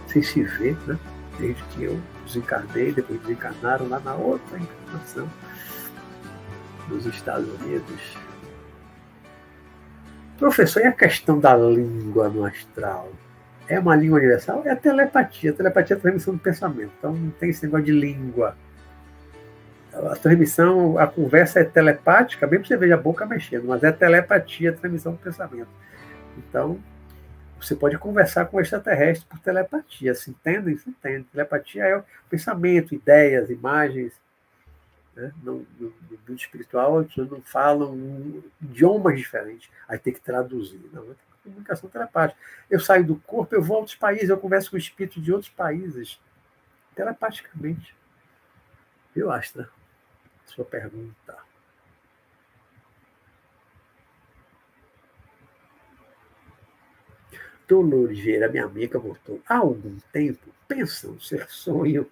sem 0.07 0.23
se 0.23 0.43
ver, 0.43 0.77
né? 0.87 0.99
Desde 1.39 1.63
que 1.65 1.85
eu 1.85 1.99
desencarnei, 2.27 2.93
depois 2.93 3.21
desencarnaram 3.21 3.89
lá 3.89 4.01
na 4.01 4.15
outra 4.15 4.59
encarnação, 4.59 5.29
nos 6.89 7.07
Estados 7.07 7.49
Unidos. 7.61 8.19
Professor, 10.37 10.81
e 10.81 10.87
a 10.87 10.93
questão 10.93 11.39
da 11.39 11.55
língua 11.55 12.29
no 12.29 12.45
astral? 12.45 13.11
É 13.69 13.79
uma 13.79 13.95
língua 13.95 14.19
universal? 14.19 14.63
É 14.65 14.73
a 14.73 14.77
telepatia. 14.77 15.51
A 15.51 15.55
telepatia 15.55 15.95
é 15.95 15.99
a 15.99 16.01
transmissão 16.01 16.35
do 16.35 16.41
pensamento. 16.41 16.91
Então 16.99 17.13
não 17.13 17.31
tem 17.31 17.51
esse 17.51 17.63
negócio 17.65 17.87
de 17.87 17.93
língua 17.93 18.57
a 19.93 20.17
transmissão, 20.17 20.99
a 20.99 21.07
conversa 21.07 21.61
é 21.61 21.65
telepática, 21.65 22.47
bem 22.47 22.61
que 22.61 22.69
você 22.69 22.77
veja 22.77 22.95
a 22.95 22.99
boca 22.99 23.27
mexendo, 23.27 23.67
mas 23.67 23.83
é 23.83 23.91
telepatia, 23.91 24.73
transmissão 24.73 25.13
do 25.13 25.19
pensamento. 25.19 25.69
Então, 26.39 26.81
você 27.61 27.77
pode 27.77 27.99
conversar 27.99 28.47
com 28.47 28.57
o 28.57 28.61
extraterrestre 28.61 29.27
por 29.29 29.39
telepatia, 29.39 30.15
se 30.15 30.31
entendem? 30.31 30.79
Se 30.79 30.89
entende. 30.89 31.25
Telepatia 31.25 31.85
é 31.85 32.03
pensamento, 32.29 32.95
ideias, 32.95 33.51
imagens. 33.51 34.13
Né? 35.15 35.33
No, 35.43 35.67
no, 35.79 35.89
no 36.11 36.19
mundo 36.27 36.39
espiritual, 36.39 36.99
as 36.99 37.09
pessoas 37.09 37.31
não 37.31 37.43
falam 37.43 38.43
idiomas 38.63 39.19
diferentes, 39.19 39.69
aí 39.89 39.99
tem 39.99 40.13
que 40.13 40.21
traduzir. 40.21 40.81
Não, 40.93 41.03
é 41.03 41.15
comunicação 41.43 41.91
telepática. 41.91 42.41
Eu 42.71 42.81
saio 42.81 43.05
do 43.05 43.17
corpo, 43.17 43.55
eu 43.55 43.63
vou 43.63 43.77
a 43.77 43.81
outros 43.81 43.97
países, 43.97 44.31
eu 44.31 44.39
converso 44.39 44.71
com 44.71 44.77
espíritos 44.77 45.23
de 45.23 45.33
outros 45.33 45.51
países, 45.51 46.21
telepaticamente. 46.95 47.95
Viu, 49.15 49.31
Astra? 49.31 49.69
Sua 50.51 50.65
pergunta. 50.65 51.39
Dolores 57.69 58.19
Vieira, 58.19 58.49
minha 58.49 58.65
amiga, 58.65 58.99
voltou 58.99 59.41
há 59.49 59.59
algum 59.59 59.97
tempo 60.13 60.53
pensando 60.67 61.21
ser 61.21 61.49
sonho, 61.49 62.11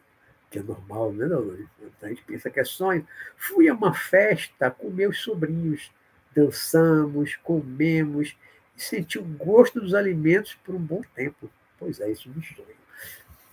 que 0.50 0.60
é 0.60 0.62
normal, 0.62 1.12
né, 1.12 1.26
Dolores? 1.26 1.66
A 2.00 2.08
gente 2.08 2.22
pensa 2.22 2.48
que 2.48 2.60
é 2.60 2.64
sonho. 2.64 3.06
Fui 3.36 3.68
a 3.68 3.74
uma 3.74 3.92
festa 3.92 4.70
com 4.70 4.88
meus 4.88 5.18
sobrinhos, 5.18 5.90
dançamos, 6.34 7.34
comemos 7.36 8.36
e 8.76 8.80
senti 8.80 9.18
o 9.18 9.24
gosto 9.24 9.80
dos 9.80 9.94
alimentos 9.94 10.54
por 10.64 10.76
um 10.76 10.80
bom 10.80 11.02
tempo. 11.14 11.50
Pois 11.76 11.98
é, 11.98 12.10
isso 12.10 12.30
me 12.30 12.42
sonho. 12.44 12.78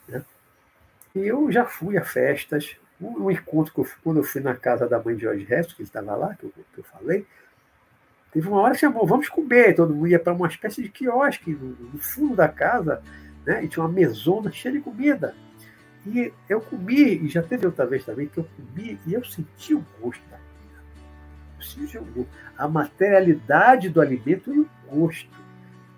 Né? 0.08 0.24
Eu 1.16 1.52
já 1.52 1.66
fui 1.66 1.98
a 1.98 2.06
festas, 2.06 2.78
um, 3.02 3.26
um 3.26 3.32
encontro 3.32 3.74
que 3.74 3.80
eu, 3.80 3.88
quando 4.04 4.18
eu 4.18 4.24
fui 4.24 4.42
na 4.42 4.56
casa 4.56 4.88
da 4.88 5.02
mãe 5.02 5.16
de 5.16 5.24
Jorge 5.24 5.44
Resto, 5.44 5.76
que 5.76 5.82
ele 5.82 5.90
estava 5.90 6.16
lá, 6.16 6.36
que 6.36 6.46
eu, 6.46 6.54
que 6.74 6.78
eu 6.80 6.84
falei, 6.84 7.26
teve 8.32 8.48
uma 8.48 8.62
hora 8.62 8.74
que 8.74 8.80
chamou, 8.80 9.06
vamos 9.06 9.30
comer, 9.30 9.76
todo 9.76 9.94
mundo 9.94 10.08
ia 10.08 10.20
para 10.20 10.34
uma 10.34 10.48
espécie 10.48 10.82
de 10.82 10.90
quiosque 10.90 11.52
no, 11.52 11.70
no, 11.94 12.00
fundo 12.00 12.36
da 12.36 12.48
casa, 12.48 13.02
né? 13.46 13.64
E 13.64 13.68
tinha 13.68 13.84
uma 13.84 13.92
mesona 13.92 14.52
cheia 14.52 14.74
de 14.74 14.82
comida. 14.82 15.36
E 16.06 16.32
eu 16.48 16.62
comi, 16.62 17.26
e 17.26 17.28
já 17.28 17.42
teve 17.42 17.66
outra 17.66 17.86
vez 17.86 18.06
também 18.06 18.28
que 18.28 18.38
eu 18.38 18.48
comi, 18.56 19.00
e 19.06 19.14
eu 19.14 19.24
senti 19.26 19.74
o 19.74 19.84
gosto 20.00 20.22
da 20.30 20.38
comida. 20.38 20.84
Eu 21.58 21.64
senti 21.64 21.98
o 21.98 22.06
gosto. 22.06 22.30
A 22.58 22.68
materialidade 22.68 23.90
do 23.90 24.02
alimento 24.02 24.54
e 24.54 24.60
o 24.60 24.70
gosto. 24.88 25.46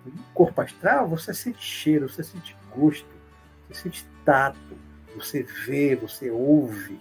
No 0.06 0.22
corpo 0.32 0.60
astral, 0.62 1.06
você 1.06 1.34
sente 1.34 1.62
cheiro, 1.62 2.08
você 2.08 2.22
sente 2.22 2.56
gosto, 2.74 3.06
você 3.68 3.82
sente 3.82 4.06
tato 4.24 4.87
você 5.14 5.42
vê, 5.42 5.96
você 5.96 6.30
ouve, 6.30 7.00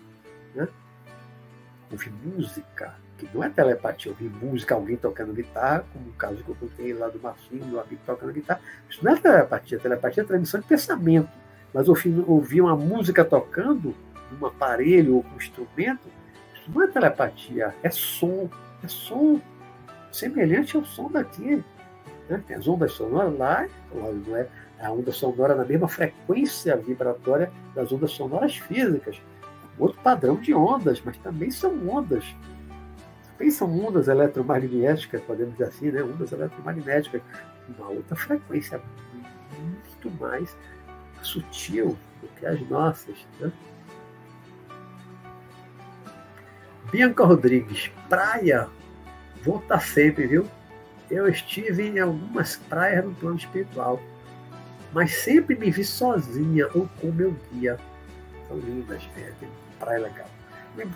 né? 0.56 0.68
Ouve 1.92 2.10
música, 2.10 2.96
que 3.18 3.28
não 3.34 3.44
é 3.44 3.50
telepatia, 3.50 4.12
ouvir 4.12 4.30
música, 4.30 4.76
alguém 4.76 4.96
tocando 4.96 5.34
guitarra, 5.34 5.86
como 5.92 6.10
o 6.10 6.14
caso 6.14 6.44
que 6.44 6.50
eu 6.50 6.56
contei 6.56 6.94
lá 6.94 7.08
do 7.08 7.20
Marcinho, 7.20 7.66
do 7.66 7.80
amigo 7.80 8.02
tocando 8.06 8.34
guitarra. 8.34 8.62
Isso 8.90 9.04
não 9.04 9.14
é 9.14 9.18
telepatia, 9.18 9.80
telepatia 9.80 10.24
é 10.24 10.26
transmissão 10.26 10.60
de 10.60 10.68
pensamento. 10.68 11.30
Mas 11.74 11.88
ouvir, 11.90 12.24
ouvir 12.28 12.62
uma 12.62 12.76
música 12.76 13.26
tocando 13.26 13.96
num 14.32 14.46
aparelho 14.46 15.16
ou 15.16 15.26
um 15.34 15.38
instrumento, 15.38 16.08
isso 16.56 16.72
não 16.74 16.84
é 16.84 16.88
telepatia, 16.88 17.74
é 17.82 17.90
som, 17.90 18.50
é 18.84 18.88
som 18.88 19.42
semelhante 20.12 20.76
ao 20.76 20.86
som 20.86 21.10
daqui. 21.10 21.64
Né? 22.30 22.44
As 22.56 22.68
ondas 22.68 22.92
sonoras 22.94 23.38
lá, 23.38 23.68
não 23.94 24.36
é 24.36 24.48
a 24.80 24.92
onda 24.92 25.12
sonora 25.12 25.56
na 25.56 25.66
mesma 25.66 25.88
frequência 25.88 26.76
vibratória 26.78 27.52
das 27.74 27.92
ondas 27.92 28.12
sonoras 28.12 28.56
físicas. 28.58 29.20
Outro 29.80 30.00
padrão 30.02 30.36
de 30.36 30.54
ondas, 30.54 31.02
mas 31.04 31.18
também 31.18 31.52
são 31.52 31.88
ondas. 31.88 32.24
Também 33.32 33.52
são 33.52 33.86
ondas 33.86 34.08
eletromagnéticas, 34.08 35.22
podemos 35.22 35.54
dizer 35.54 35.66
assim, 35.66 35.92
né? 35.92 36.02
ondas 36.04 36.32
eletromagnéticas, 36.32 37.22
uma 37.78 37.90
outra 37.90 38.16
frequência 38.16 38.82
muito 39.60 40.12
mais 40.20 40.56
sutil 41.22 41.98
do 42.22 42.28
que 42.40 42.46
as 42.46 42.60
nossas. 42.70 43.16
Né? 43.40 43.52
Bianca 46.92 47.26
Rodrigues, 47.26 47.92
praia, 48.08 48.68
volta 49.44 49.80
sempre, 49.80 50.26
viu? 50.26 50.48
Eu 51.10 51.28
estive 51.28 51.88
em 51.88 52.00
algumas 52.00 52.56
praias 52.56 53.06
no 53.06 53.14
plano 53.16 53.38
espiritual 53.38 54.02
mas 54.94 55.14
sempre 55.16 55.56
me 55.56 55.70
vi 55.70 55.84
sozinha 55.84 56.68
ou 56.74 56.90
com 57.00 57.12
meu 57.12 57.36
guia. 57.52 57.78
São 58.48 58.58
lindas, 58.58 59.04
né? 59.16 59.32
tem 59.40 59.50
praia 59.80 60.00
legal. 60.00 60.26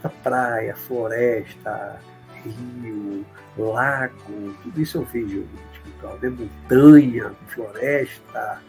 Da 0.04 0.10
praia, 0.10 0.76
floresta, 0.76 2.00
rio, 2.44 3.26
lago, 3.58 4.56
tudo 4.64 4.82
isso 4.82 5.00
eu 5.00 5.06
vejo 5.06 5.46
espiritual, 5.74 6.18
né? 6.22 6.30
montanha, 6.30 7.32
floresta, 7.48 8.62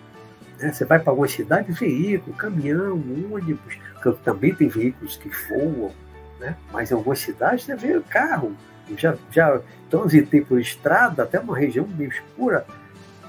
Né? 0.59 0.73
Você 0.73 0.85
vai 0.85 0.99
para 0.99 1.13
algumas 1.13 1.33
cidades, 1.33 1.79
veículo, 1.79 2.35
caminhão, 2.37 3.03
ônibus, 3.33 3.79
também 4.25 4.55
tem 4.55 4.69
veículos 4.69 5.17
que 5.17 5.29
voam, 5.49 5.93
né? 6.41 6.57
mas 6.73 6.91
em 6.91 6.95
algumas 6.95 7.21
cidades 7.21 7.65
você 7.65 7.77
vê 7.77 8.01
carro. 8.09 8.57
Já, 8.97 9.17
já 9.31 9.61
transitei 9.89 10.43
por 10.43 10.61
estrada, 10.61 11.23
até 11.23 11.39
uma 11.39 11.57
região 11.57 11.87
meio 11.87 12.11
escura, 12.11 12.67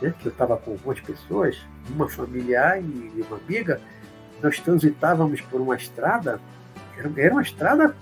né? 0.02 0.14
que 0.20 0.28
eu 0.28 0.32
estava 0.32 0.58
com 0.58 0.72
algumas 0.72 1.00
pessoas, 1.00 1.58
uma 1.90 2.10
familiar 2.10 2.82
e 2.82 3.24
uma 3.28 3.38
amiga, 3.38 3.80
nós 4.42 4.60
transitávamos 4.60 5.42
por 5.42 5.62
uma 5.62 5.76
estrada, 5.76 6.40
era, 7.18 7.32
uma 7.32 7.42
estrada 7.42 7.96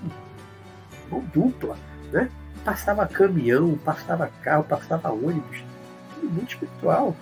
não 1.10 1.20
dupla, 1.34 1.78
né? 2.12 2.30
Passava 2.64 3.06
caminhão, 3.08 3.78
passava 3.84 4.32
carro, 4.44 4.64
passava 4.64 5.12
ônibus, 5.12 5.64
tudo 6.16 6.32
muito 6.32 6.50
espiritual. 6.54 7.16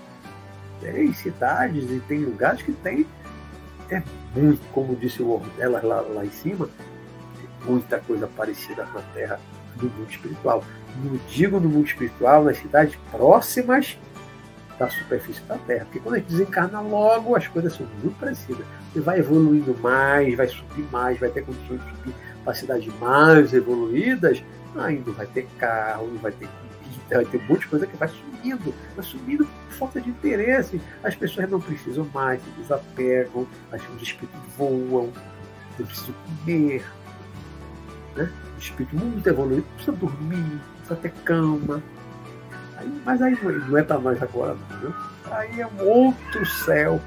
Tem 0.82 1.14
cidades 1.14 1.90
e 1.90 2.00
tem 2.02 2.20
lugares 2.20 2.62
que 2.62 2.72
tem 2.72 3.06
é 3.90 4.04
muito, 4.36 4.62
como 4.72 4.96
disse 4.96 5.22
o 5.22 5.42
ela 5.58 5.82
lá, 5.84 6.02
lá 6.02 6.26
em 6.26 6.32
cima, 6.32 6.70
muita 7.66 8.00
coisa 8.00 8.28
parecida 8.28 8.86
na 8.86 9.02
Terra 9.14 9.40
do 9.78 9.90
mundo 9.90 10.10
espiritual. 10.10 10.64
Não 11.04 11.20
digo 11.30 11.60
no 11.60 11.70
mundo 11.70 11.88
espiritual, 11.88 12.44
nas 12.44 12.58
cidades 12.58 12.98
próximas 13.12 13.98
da 14.80 14.90
superfície 14.90 15.42
da 15.42 15.58
Terra. 15.58 15.86
Porque 15.86 16.00
quando 16.00 16.16
a 16.16 16.18
gente 16.20 16.30
desencarna 16.30 16.80
logo, 16.80 17.36
as 17.36 17.48
coisas 17.48 17.74
são 17.74 17.86
muito 18.02 18.18
parecidas. 18.18 18.66
Você 18.92 19.02
vai 19.02 19.20
evoluindo 19.20 19.78
mais, 19.80 20.36
vai 20.36 20.48
subir 20.48 20.88
mais, 20.92 21.20
vai 21.20 21.30
ter 21.30 21.44
condições 21.44 21.82
de 21.82 21.90
subir 21.90 22.16
para 22.44 22.54
cidades 22.54 22.94
mais 23.00 23.54
evoluídas, 23.54 24.42
ainda 24.78 25.12
vai 25.12 25.28
ter 25.28 25.48
carro, 25.58 26.08
vai 26.22 26.32
ter 26.32 26.48
comida, 26.48 27.16
vai 27.16 27.26
ter 27.26 27.38
um 27.38 27.48
monte 27.48 27.60
de 27.62 27.68
coisa 27.68 27.86
que 27.86 27.98
vai 27.98 28.08
sumindo, 28.08 28.74
vai 28.96 29.06
sumindo 29.06 29.46
por 29.46 29.74
falta 29.74 30.02
de 30.02 30.10
interesse. 30.10 30.82
As 31.04 31.14
pessoas 31.14 31.50
não 31.50 31.60
precisam 31.60 32.08
mais, 32.14 32.42
se 32.42 32.50
desapegam, 32.62 33.46
os 33.96 34.02
espíritos 34.02 34.40
voam, 34.58 35.12
não 35.78 35.86
precisam 35.86 36.16
comer. 36.46 36.86
Né? 38.16 38.32
Espírito 38.60 38.96
muito 38.96 39.28
evoluído 39.28 39.66
precisa 39.76 39.96
dormir, 39.96 40.60
precisa 40.78 40.96
ter 40.96 41.12
cama, 41.24 41.82
Aí, 42.80 43.02
mas 43.06 43.22
aí 43.22 43.38
não 43.44 43.78
é 43.78 43.84
para 43.84 44.00
nós 44.00 44.24
agora, 44.24 44.56
não. 44.82 44.94
Aí 45.36 45.60
é 45.60 45.68
um 45.68 45.82
outro 45.86 46.46
céu, 46.46 47.02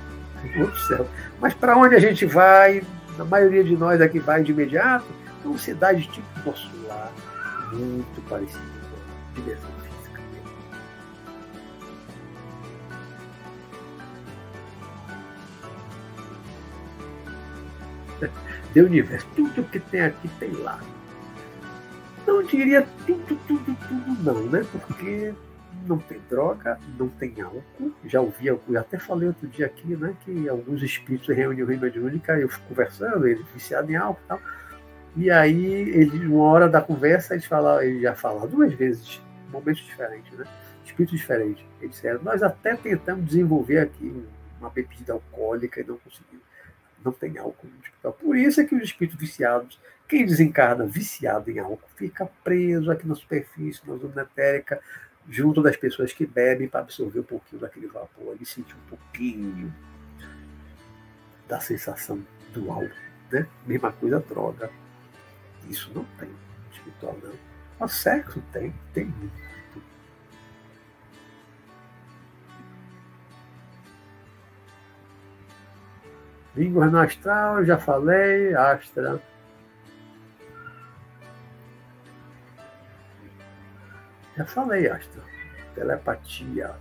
um 0.45 0.61
outro 0.61 0.81
céu. 0.81 1.09
Mas 1.41 1.55
para 1.55 1.77
onde 1.77 1.95
a 1.95 1.99
gente 1.99 2.27
vai, 2.27 2.83
a 3.19 3.25
maioria 3.25 3.65
de 3.65 3.75
nós 3.75 4.01
aqui 4.01 4.19
vai 4.19 4.43
de 4.43 4.53
imediato, 4.53 5.07
é 5.43 5.49
uma 5.49 5.57
cidade 5.59 6.07
tipo 6.09 6.27
nosso 6.45 6.71
lar, 6.87 7.11
muito 7.73 8.21
parecida 8.29 8.61
com 8.61 9.41
a 9.41 9.41
dimensão 9.41 9.71
física. 9.81 10.21
De 18.73 18.81
universo, 18.81 19.27
tudo 19.35 19.65
que 19.71 19.81
tem 19.81 20.03
aqui 20.03 20.29
tem 20.39 20.51
lá. 20.53 20.79
Não 22.27 22.43
diria 22.43 22.87
tudo, 23.07 23.39
tudo, 23.47 23.77
tudo 23.89 24.23
não, 24.23 24.47
né? 24.47 24.65
Porque 24.71 25.35
não 25.87 25.99
tem 25.99 26.21
droga, 26.29 26.79
não 26.99 27.09
tem 27.09 27.41
álcool. 27.41 27.93
Já 28.05 28.21
ouvi, 28.21 28.47
eu 28.47 28.61
até 28.79 28.99
falei 28.99 29.29
outro 29.29 29.49
dia 29.49 29.67
aqui, 29.67 29.97
né, 29.97 30.15
que 30.25 30.49
alguns 30.49 30.83
espíritos 30.83 31.29
reuniam 31.29 31.67
reunião 31.67 31.81
mediúnica, 31.81 32.39
eu 32.39 32.49
fico 32.49 32.69
conversando, 32.69 33.27
ele 33.27 33.45
viciado 33.55 33.91
em 33.91 33.97
álcool 33.97 34.21
e 34.25 34.29
tal. 34.29 34.41
E 35.15 35.31
aí, 35.31 35.65
ele, 35.65 36.27
uma 36.27 36.45
hora 36.45 36.69
da 36.69 36.81
conversa, 36.81 37.35
eles 37.35 37.45
falaram, 37.45 37.83
ele 37.83 38.01
já 38.01 38.15
fala 38.15 38.47
duas 38.47 38.73
vezes, 38.73 39.21
momentos 39.51 39.83
diferentes, 39.83 40.33
né? 40.39 40.47
Espíritos 40.85 41.19
diferentes. 41.19 41.65
Eles 41.81 41.95
disseram, 41.95 42.23
nós 42.23 42.43
até 42.43 42.75
tentamos 42.77 43.27
desenvolver 43.27 43.79
aqui 43.81 44.25
uma 44.59 44.71
bebida 44.71 45.13
alcoólica 45.13 45.81
e 45.81 45.85
não 45.85 45.99
conseguimos. 45.99 46.43
Não 47.05 47.13
tem 47.13 47.37
álcool 47.37 47.67
no 47.67 47.79
hospital. 47.81 48.13
Por 48.13 48.37
isso 48.37 48.61
é 48.61 48.65
que 48.65 48.75
os 48.75 48.83
espíritos 48.83 49.19
viciados, 49.21 49.79
quem 50.13 50.27
desencarna 50.27 50.85
viciado 50.85 51.51
em 51.51 51.59
álcool, 51.59 51.89
fica 51.97 52.29
preso 52.45 52.91
aqui 52.91 53.09
na 53.09 53.15
superfície, 53.15 53.81
na 53.89 53.97
zona 53.97 54.21
etérica, 54.21 54.79
junto 55.27 55.63
das 55.63 55.75
pessoas 55.75 56.13
que 56.13 56.27
bebem 56.27 56.69
para 56.69 56.81
absorver 56.81 57.21
um 57.21 57.23
pouquinho 57.23 57.63
daquele 57.63 57.87
vapor 57.87 58.37
e 58.39 58.45
sentir 58.45 58.75
um 58.75 58.91
pouquinho 58.91 59.75
da 61.49 61.59
sensação 61.61 62.23
do 62.53 62.71
álcool. 62.71 62.91
Né? 63.31 63.47
Mesma 63.67 63.91
coisa 63.91 64.21
droga. 64.21 64.69
Isso 65.71 65.91
não 65.95 66.05
tem 66.19 66.29
espiritual, 66.71 67.19
não. 67.23 67.33
Mas 67.81 67.93
sexo 67.93 68.43
tem, 68.53 68.75
tem 68.93 69.07
muito. 69.07 69.43
Línguas 76.55 76.93
no 76.93 76.99
astral, 76.99 77.65
já 77.65 77.79
falei, 77.79 78.55
astra. 78.55 79.32
Já 84.37 84.45
falei, 84.47 84.89
Astra. 84.89 85.23
Telepatia. 85.75 86.75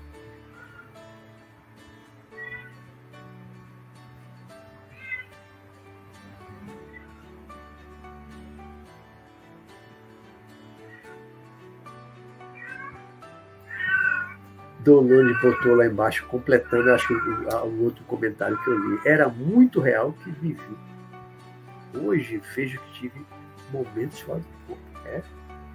Dolores 14.83 15.39
botou 15.41 15.75
lá 15.75 15.85
embaixo, 15.85 16.25
completando, 16.25 16.91
acho 16.91 17.13
o, 17.13 17.83
outro 17.83 18.03
comentário 18.05 18.57
que 18.63 18.69
eu 18.69 18.79
li. 18.79 18.99
Era 19.05 19.29
muito 19.29 19.79
real 19.79 20.13
que 20.13 20.31
vivi. 20.31 20.77
Hoje 21.93 22.41
vejo 22.55 22.79
que 22.79 22.93
tive 22.93 23.25
momentos 23.71 24.19
fora 24.21 24.39
do 24.39 24.45
corpo. 24.67 25.07
É 25.07 25.21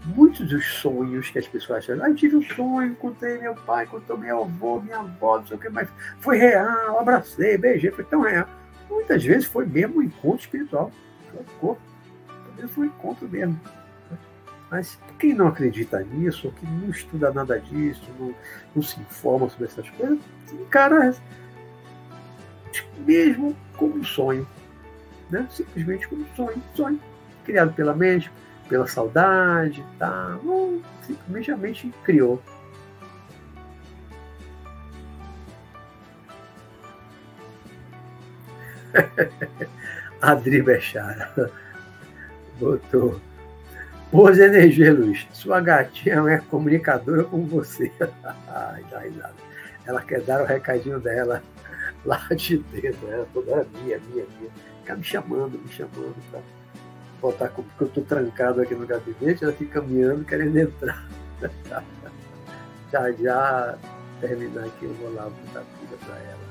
muitos 0.07 0.49
dos 0.49 0.65
sonhos 0.75 1.31
que 1.31 1.39
as 1.39 1.47
pessoas 1.47 1.79
acham. 1.79 2.03
Ah, 2.03 2.09
eu 2.09 2.15
tive 2.15 2.37
um 2.37 2.43
sonho, 2.43 2.93
encontrei 2.93 3.39
meu 3.39 3.55
pai, 3.55 3.85
encontrei 3.85 4.17
meu 4.17 4.45
avô, 4.45 4.81
minha 4.81 4.99
avó, 4.99 5.39
não 5.39 5.47
sei 5.47 5.57
o 5.57 5.61
que, 5.61 5.69
mas 5.69 5.89
foi 6.21 6.39
real, 6.39 7.01
abracei, 7.01 7.59
beijei, 7.59 7.91
foi 7.91 8.05
tão 8.05 8.21
real. 8.21 8.49
Muitas 8.89 9.25
vezes 9.25 9.47
foi 9.47 9.67
mesmo 9.67 9.99
um 9.99 10.03
encontro 10.03 10.41
espiritual. 10.41 10.93
Foi 11.61 11.77
Talvez 12.57 12.71
foi 12.71 12.85
um 12.85 12.89
encontro 12.89 13.29
mesmo. 13.29 13.61
Mas 14.71 14.99
quem 15.19 15.35
não 15.35 15.49
acredita 15.49 16.01
nisso, 16.01 16.49
ou 16.49 16.53
que 16.53 16.67
não 16.67 16.91
estuda 16.91 17.33
nada 17.33 17.61
disso, 17.61 18.03
não, 18.19 18.35
não 18.75 18.83
se 18.83 18.99
informa 19.01 19.49
sobre 19.49 19.67
essas 19.67 19.89
coisas, 19.91 20.19
encara 20.53 21.15
mesmo 22.99 23.57
como 23.77 23.97
um 23.97 24.05
sonho. 24.05 24.47
Né? 25.31 25.47
Simplesmente 25.51 26.09
como 26.09 26.23
um 26.23 26.35
sonho. 26.35 26.63
Sonho 26.75 27.01
criado 27.45 27.73
pela 27.75 27.95
mente, 27.95 28.31
pela 28.69 28.87
saudade, 28.87 29.85
tá? 29.99 30.39
Não, 30.43 30.81
simplesmente 31.03 31.93
criou. 32.05 32.43
Adri 40.21 40.63
Bechara 40.63 41.31
botou. 42.59 43.21
Boas 44.11 44.39
energias, 44.39 44.97
Luiz. 44.97 45.27
Sua 45.33 45.61
gatinha 45.61 46.23
é 46.29 46.39
comunicadora 46.39 47.25
com 47.25 47.45
você. 47.45 47.93
Ai, 48.49 48.85
dá 48.91 49.01
risada. 49.01 49.35
Ela 49.85 50.01
quer 50.03 50.21
dar 50.23 50.43
o 50.43 50.47
recadinho 50.47 51.01
dela 51.01 51.43
lá 52.05 52.27
de 52.35 52.59
dentro. 52.59 53.11
Ela 53.11 53.27
toda 53.33 53.53
hora 53.53 53.67
minha, 53.83 53.99
minha, 53.99 54.25
minha. 54.39 54.51
Fica 54.81 54.97
me 54.97 55.05
chamando, 55.05 55.59
me 55.59 55.69
chamando. 55.69 56.15
Tá? 56.33 56.39
Voltar 57.21 57.49
porque 57.51 57.85
eu 57.85 57.87
estou 57.87 58.05
trancado 58.05 58.61
aqui 58.61 58.75
no 58.75 58.87
gabinete, 58.87 59.45
ela 59.45 59.53
fica 59.53 59.81
caminhando 59.81 60.25
querendo 60.25 60.57
entrar. 60.57 61.07
já 62.93 63.13
já 63.13 63.79
terminar 64.21 64.65
aqui, 64.65 64.85
eu 64.85 64.95
vou 64.95 65.15
lá 65.15 65.25
botar 65.25 65.65
tudo 65.79 65.99
para 66.05 66.17
ela. 66.19 66.47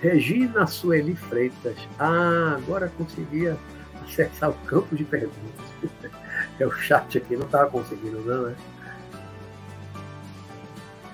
Regina 0.00 0.66
Sueli 0.66 1.14
Freitas. 1.14 1.76
Ah, 1.96 2.56
agora 2.56 2.92
conseguia 2.98 3.56
acessar 4.04 4.50
o 4.50 4.54
campo 4.66 4.94
de 4.94 5.04
perguntas. 5.04 5.66
É 6.58 6.66
o 6.66 6.70
chat 6.70 7.18
aqui, 7.18 7.36
não 7.36 7.46
estava 7.46 7.70
conseguindo, 7.70 8.20
não, 8.20 8.48
né? 8.48 8.56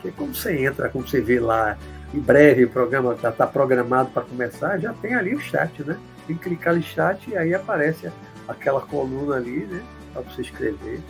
Porque 0.01 0.13
quando 0.13 0.35
você 0.35 0.65
entra, 0.65 0.89
como 0.89 1.07
você 1.07 1.21
vê 1.21 1.41
lá, 1.41 1.77
em 2.15 2.21
breve 2.21 2.65
o 2.65 2.71
programa 2.71 3.15
está 3.15 3.33
tá 3.33 3.47
programado 3.47 4.11
para 4.11 4.23
começar, 4.23 4.79
já 4.79 4.93
tem 4.95 5.15
ali 5.15 5.35
o 5.35 5.41
chat, 5.41 5.83
né? 5.83 5.99
Tem 6.27 6.37
que 6.37 6.45
clicar 6.45 6.75
no 6.75 6.83
chat 6.83 7.29
e 7.29 7.37
aí 7.37 7.53
aparece 7.53 8.11
aquela 8.47 8.81
coluna 8.81 9.37
ali, 9.37 9.67
né? 9.67 9.83
Para 10.13 10.23
você 10.23 10.43
escrever. 10.43 11.01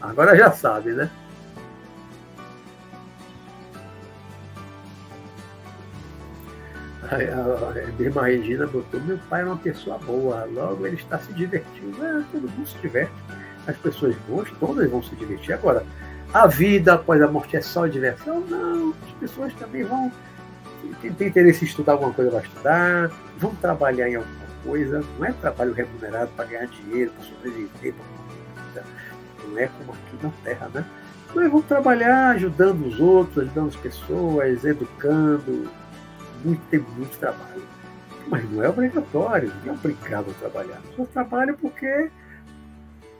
Agora 0.00 0.36
já 0.36 0.52
sabe, 0.52 0.92
né? 0.92 1.10
A 7.10 8.02
irmã 8.02 8.22
Regina 8.22 8.66
botou: 8.66 9.00
Meu 9.00 9.18
pai 9.30 9.40
é 9.40 9.44
uma 9.46 9.56
pessoa 9.56 9.96
boa, 9.98 10.44
logo 10.44 10.86
ele 10.86 10.96
está 10.96 11.18
se 11.18 11.32
divertindo. 11.32 12.04
É, 12.04 12.22
todo 12.30 12.50
mundo 12.50 12.68
se 12.68 12.76
diverte. 12.78 13.12
As 13.66 13.76
pessoas 13.78 14.14
boas, 14.28 14.50
todas 14.60 14.90
vão 14.90 15.02
se 15.02 15.14
divertir. 15.16 15.54
Agora, 15.54 15.84
a 16.32 16.46
vida 16.46 16.94
após 16.94 17.20
a 17.22 17.28
morte 17.28 17.56
é 17.56 17.60
só 17.60 17.86
diversão? 17.86 18.40
Não, 18.40 18.94
as 19.06 19.12
pessoas 19.20 19.52
também 19.54 19.84
vão. 19.84 20.12
Quem 21.00 21.12
tem 21.12 21.28
interesse 21.28 21.64
em 21.64 21.68
estudar 21.68 21.92
alguma 21.92 22.12
coisa 22.12 22.30
vai 22.30 22.42
estudar, 22.42 23.10
vão 23.38 23.54
trabalhar 23.56 24.08
em 24.08 24.16
alguma 24.16 24.46
coisa, 24.64 25.04
não 25.18 25.26
é 25.26 25.32
trabalho 25.32 25.72
remunerado 25.72 26.30
para 26.36 26.44
ganhar 26.44 26.66
dinheiro, 26.66 27.10
para 27.12 27.24
sobreviver, 27.24 27.94
para 27.94 28.18
não 29.48 29.58
é 29.58 29.66
como 29.66 29.92
aqui 29.92 30.18
na 30.22 30.30
Terra, 30.44 30.70
né? 30.74 30.84
Mas 31.34 31.50
vão 31.50 31.62
trabalhar 31.62 32.30
ajudando 32.30 32.86
os 32.86 33.00
outros, 33.00 33.44
ajudando 33.44 33.68
as 33.68 33.76
pessoas, 33.76 34.64
educando. 34.64 35.70
Muito, 36.44 36.60
tem 36.70 36.80
muito 36.80 37.18
trabalho. 37.18 37.62
Mas 38.28 38.50
não 38.50 38.62
é 38.62 38.68
obrigatório, 38.68 39.52
não 39.64 39.72
é 39.72 39.76
obrigado 39.76 40.30
a 40.30 40.34
trabalhar. 40.34 40.80
Só 40.96 41.04
trabalham 41.06 41.56
porque 41.56 42.10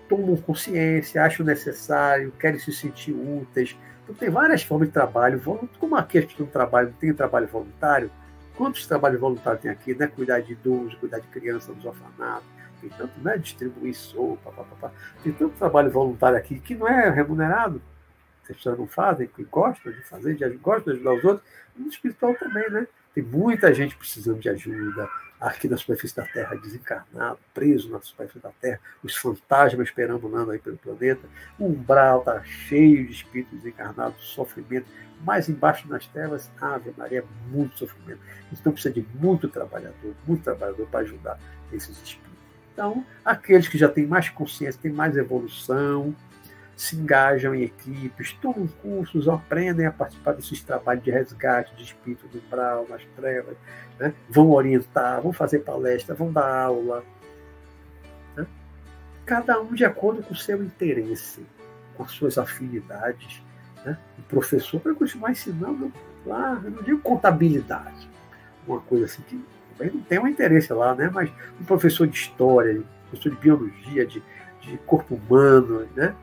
tomam 0.09 0.37
consciência, 0.37 1.23
acham 1.23 1.45
necessário, 1.45 2.33
querem 2.33 2.59
se 2.59 2.73
sentir 2.73 3.13
úteis. 3.13 3.77
Então 4.03 4.15
tem 4.15 4.31
várias 4.31 4.63
formas 4.63 4.89
de 4.89 4.95
trabalho. 4.95 5.41
Como 5.79 5.97
aqui 5.97 6.19
a 6.19 6.21
gente 6.23 6.37
tem 6.37 6.47
um 6.47 6.49
trabalho, 6.49 6.95
tem 6.99 7.13
trabalho 7.13 7.47
voluntário, 7.47 8.11
quantos 8.57 8.87
trabalhos 8.87 9.21
voluntários 9.21 9.63
tem 9.63 9.71
aqui, 9.71 9.95
né? 9.95 10.07
Cuidar 10.07 10.41
de 10.41 10.53
idosos, 10.53 10.95
cuidar 10.95 11.21
de 11.21 11.29
crianças 11.29 11.75
nos 11.77 11.85
orfanatos, 11.85 12.49
tem 12.81 12.91
tanto, 12.91 13.21
né? 13.21 13.37
Distribuir 13.39 13.95
sopa, 13.95 14.51
papapá. 14.51 14.91
tem 15.23 15.33
tanto 15.33 15.55
trabalho 15.57 15.91
voluntário 15.91 16.39
aqui 16.39 16.59
que 16.59 16.75
não 16.75 16.89
é 16.89 17.11
remunerado, 17.11 17.81
as 18.43 18.57
pessoas 18.57 18.79
não 18.79 18.87
fazem, 18.87 19.29
que 19.29 19.45
gostam 19.45 19.93
de 19.93 20.03
fazer, 20.03 20.37
gostam 20.59 20.93
de 20.95 21.01
ajudar 21.01 21.13
os 21.15 21.25
outros, 21.25 21.49
no 21.77 21.89
espiritual 21.89 22.35
também, 22.35 22.69
né? 22.71 22.87
Tem 23.15 23.23
muita 23.23 23.73
gente 23.73 23.95
precisando 23.97 24.41
de 24.41 24.49
ajuda, 24.49 25.09
aqui 25.40 25.69
na 25.69 25.77
superfície 25.77 26.16
da 26.16 26.24
Terra, 26.24 26.56
desencarnado, 26.56 27.39
preso 27.55 27.90
na 27.90 28.01
superfície 28.01 28.43
da 28.43 28.51
Terra, 28.60 28.81
os 29.02 29.16
fantasmas 29.16 29.90
perambulando 29.90 30.51
aí 30.51 30.59
pelo 30.59 30.77
planeta, 30.77 31.27
o 31.59 31.66
umbral 31.66 32.20
está 32.20 32.43
cheio 32.44 33.06
de 33.06 33.12
espíritos 33.12 33.59
desencarnados, 33.59 34.24
sofrimento, 34.24 34.86
mais 35.24 35.48
embaixo 35.48 35.89
nas 35.89 36.06
trevas, 36.06 36.51
Ave 36.60 36.93
Maria, 36.97 37.24
muito 37.51 37.78
sofrimento. 37.78 38.20
Então 38.52 38.73
precisa 38.73 38.94
de 38.94 39.06
muito 39.15 39.48
trabalhador, 39.48 40.15
muito 40.27 40.43
trabalhador 40.43 40.86
para 40.89 41.01
ajudar 41.01 41.39
esses 41.73 41.97
espíritos. 42.02 42.28
Então, 42.73 43.05
aqueles 43.24 43.66
que 43.66 43.77
já 43.77 43.89
têm 43.89 44.06
mais 44.06 44.28
consciência, 44.28 44.81
têm 44.81 44.93
mais 44.93 45.16
evolução, 45.16 46.15
se 46.79 46.95
engajam 46.95 47.57
em 47.57 47.65
equipes, 47.65 48.33
tomam 48.35 48.69
cursos, 48.69 49.29
aprendem 49.29 49.85
a 49.85 49.91
participar 49.91 50.35
desses 50.35 50.63
trabalhos 50.63 51.03
de 51.03 51.11
resgate 51.11 51.75
de 51.75 51.83
espírito 51.83 52.29
do 52.29 52.39
umbral, 52.39 52.87
nas 52.89 53.03
trevas, 53.17 53.57
né? 53.99 54.15
vão 54.31 54.53
orientar, 54.53 55.21
vão 55.21 55.33
fazer 55.33 55.59
palestra, 55.59 56.15
vão 56.15 56.33
dar 56.33 56.49
aula. 56.49 57.03
Né? 58.37 58.47
Cada 59.27 59.61
um 59.61 59.75
de 59.75 59.85
acordo 59.85 60.23
com 60.23 60.33
o 60.33 60.37
seu 60.37 60.63
interesse, 60.63 61.45
com 61.97 62.05
as 62.05 62.13
suas 62.13 62.39
afinidades. 62.39 63.43
Né? 63.85 63.99
O 64.17 64.23
professor 64.23 64.81
para 64.81 64.95
continuar 64.95 65.33
ensinando 65.33 65.93
lá, 66.25 66.61
eu 66.63 66.71
não 66.71 66.83
digo 66.85 67.01
contabilidade, 67.01 68.09
uma 68.69 68.81
coisa 68.83 69.07
assim 69.07 69.23
que 69.23 69.45
não 69.93 70.01
tem 70.03 70.21
um 70.21 70.29
interesse 70.29 70.73
lá, 70.73 70.95
né? 70.95 71.11
mas 71.13 71.29
um 71.61 71.65
professor 71.65 72.07
de 72.07 72.17
história, 72.17 72.81
professor 73.11 73.31
de 73.31 73.41
biologia, 73.41 74.07
de, 74.07 74.23
de 74.61 74.79
corpo 74.87 75.17
humano, 75.17 75.85
né? 75.97 76.15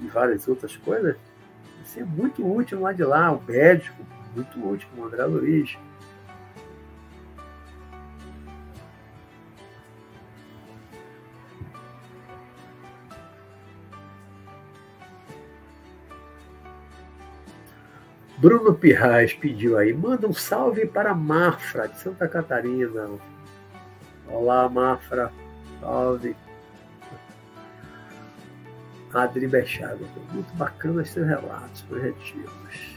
E 0.00 0.06
várias 0.06 0.46
outras 0.48 0.76
coisas, 0.76 1.16
isso 1.84 2.00
é 2.00 2.04
muito 2.04 2.44
útil 2.46 2.80
lá 2.80 2.92
de 2.92 3.04
lá, 3.04 3.30
o 3.32 3.42
médico, 3.42 4.04
muito 4.34 4.58
útil, 4.68 4.88
o 4.96 5.04
André 5.04 5.24
Luiz. 5.24 5.76
Bruno 18.36 18.74
Pirraz 18.74 19.32
pediu 19.32 19.78
aí, 19.78 19.94
manda 19.94 20.28
um 20.28 20.34
salve 20.34 20.84
para 20.86 21.14
Mafra, 21.14 21.88
de 21.88 21.98
Santa 21.98 22.28
Catarina. 22.28 23.08
Olá, 24.28 24.68
Mafra, 24.68 25.32
salve. 25.80 26.36
Adri 29.14 29.46
Bechado. 29.46 30.04
Muito 30.32 30.52
bacana 30.56 31.04
seus 31.04 31.26
relatos 31.26 31.82
projetivos. 31.82 32.94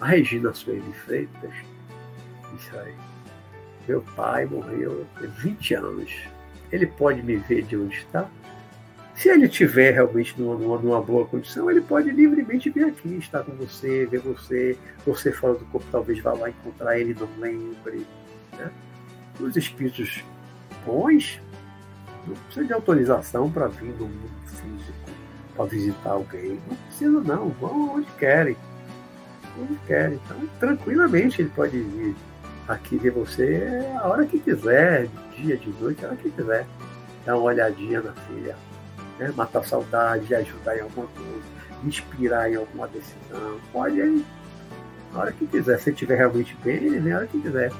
A 0.00 0.06
Regina 0.06 0.54
Sueli 0.54 0.92
Freitas, 0.92 1.52
isso 2.56 2.78
aí. 2.78 2.94
Meu 3.88 4.00
pai 4.14 4.46
morreu 4.46 5.04
há 5.16 5.26
20 5.26 5.74
anos. 5.74 6.12
Ele 6.70 6.86
pode 6.86 7.20
me 7.22 7.36
ver 7.36 7.62
de 7.64 7.76
onde 7.76 7.96
está? 7.96 8.30
Se 9.18 9.28
ele 9.28 9.48
tiver 9.48 9.90
realmente 9.90 10.40
numa, 10.40 10.78
numa, 10.78 11.02
boa 11.02 11.26
condição, 11.26 11.68
ele 11.68 11.80
pode 11.80 12.08
livremente 12.08 12.70
vir 12.70 12.84
aqui, 12.84 13.16
estar 13.16 13.42
com 13.42 13.50
você, 13.56 14.06
ver 14.06 14.20
você, 14.20 14.78
você 15.04 15.32
fora 15.32 15.54
do 15.54 15.64
corpo, 15.64 15.84
talvez 15.90 16.20
vá 16.20 16.32
lá 16.34 16.48
encontrar 16.48 16.96
ele, 16.96 17.16
não 17.18 17.28
lembre. 17.36 18.06
Né? 18.56 18.70
Os 19.40 19.56
espíritos 19.56 20.22
bons 20.86 21.40
não 22.28 22.36
precisa 22.36 22.64
de 22.64 22.72
autorização 22.72 23.50
para 23.50 23.66
vir 23.66 23.92
no 23.98 24.06
mundo 24.06 24.30
físico, 24.46 25.10
para 25.56 25.64
visitar 25.64 26.10
alguém. 26.10 26.60
Não 26.68 26.76
precisa 26.76 27.20
não, 27.20 27.48
vão 27.48 27.96
onde 27.96 28.10
querem. 28.12 28.56
Onde 29.60 29.80
querem. 29.88 30.20
Então, 30.24 30.48
tranquilamente 30.60 31.42
ele 31.42 31.50
pode 31.56 31.76
vir 31.76 32.14
aqui 32.68 32.96
ver 32.96 33.10
você 33.10 33.82
a 34.00 34.06
hora 34.06 34.24
que 34.24 34.38
quiser, 34.38 35.08
dia, 35.36 35.56
de 35.56 35.70
noite, 35.80 36.04
a 36.04 36.08
hora 36.08 36.16
que 36.16 36.30
quiser. 36.30 36.64
Dar 37.26 37.36
uma 37.36 37.46
olhadinha 37.46 38.00
na 38.00 38.12
filha 38.12 38.54
né? 39.18 39.32
matar 39.36 39.64
saudade, 39.64 40.34
ajudar 40.34 40.76
em 40.76 40.82
alguma 40.82 41.06
coisa, 41.08 41.46
inspirar 41.84 42.50
em 42.50 42.56
alguma 42.56 42.86
decisão. 42.88 43.58
Pode 43.72 44.00
aí, 44.00 44.24
na 45.12 45.20
hora 45.20 45.32
que 45.32 45.46
quiser. 45.46 45.78
Se 45.80 45.90
estiver 45.90 46.16
realmente 46.16 46.56
bem, 46.62 46.76
ele 46.76 47.00
vem 47.00 47.12
a 47.12 47.18
hora 47.18 47.26
que 47.26 47.40
quiser. 47.40 47.72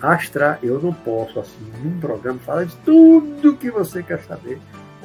Astra, 0.00 0.58
eu 0.62 0.80
não 0.80 0.92
posso, 0.92 1.40
assim, 1.40 1.72
num 1.82 1.98
programa, 1.98 2.38
falar 2.38 2.64
de 2.64 2.76
tudo 2.76 3.56
que 3.56 3.70
você 3.70 4.02
quer 4.02 4.22
saber. 4.22 4.60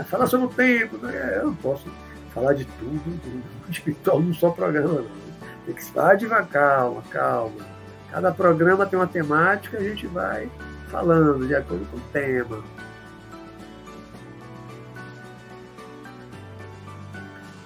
Falar 0.05 0.27
sobre 0.27 0.47
o 0.47 0.49
tempo, 0.49 0.97
né? 0.97 1.37
eu 1.37 1.47
não 1.47 1.55
posso 1.55 1.87
falar 2.33 2.53
de 2.53 2.65
tudo 2.65 2.99
do 2.99 3.43
espiritual 3.71 4.19
num 4.19 4.33
só 4.33 4.51
programa. 4.51 5.01
Não. 5.01 5.23
Tem 5.65 5.73
que 5.73 5.81
estar 5.81 6.15
devagar, 6.15 6.47
calma, 6.47 7.01
calma. 7.09 7.65
Cada 8.11 8.31
programa 8.31 8.85
tem 8.85 8.99
uma 8.99 9.07
temática, 9.07 9.77
a 9.77 9.83
gente 9.83 10.05
vai 10.05 10.49
falando 10.93 11.47
de 11.47 11.55
acordo 11.55 11.83
com 11.89 11.97
o 11.97 12.01
tema. 12.11 12.63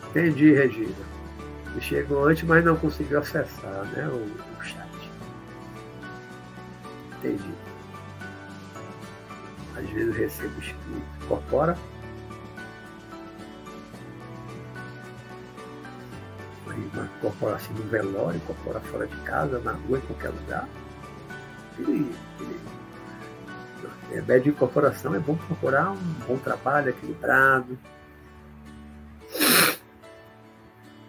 Entendi, 0.10 0.54
Regina. 0.54 0.96
Chegou 1.82 2.26
antes, 2.26 2.44
mas 2.44 2.64
não 2.64 2.76
conseguiu 2.78 3.20
acessar 3.20 3.86
né, 3.92 4.08
o, 4.08 4.16
o 4.16 4.64
chat. 4.64 4.88
Entendi. 7.18 7.54
Às 9.76 9.88
vezes 9.90 10.08
eu 10.08 10.14
recebo 10.14 10.60
espírito. 10.60 11.04
Incorpora. 11.24 11.78
Incorpora 17.18 17.56
assim 17.58 17.74
no 17.74 17.84
velório, 17.84 18.38
incorpora 18.38 18.80
fora 18.80 19.06
de 19.06 19.16
casa, 19.18 19.60
na 19.60 19.74
rua, 19.74 19.98
em 19.98 20.02
qualquer 20.02 20.30
lugar. 20.30 20.68
Ele, 21.78 22.12
ele 22.40 22.77
é, 24.12 24.22
médio 24.22 24.44
de 24.44 24.50
incorporação 24.50 25.14
é 25.16 25.20
bom 25.20 25.36
procurar 25.36 25.92
um 25.92 26.14
bom 26.28 26.38
trabalho 26.38 26.90
equilibrado 26.90 27.78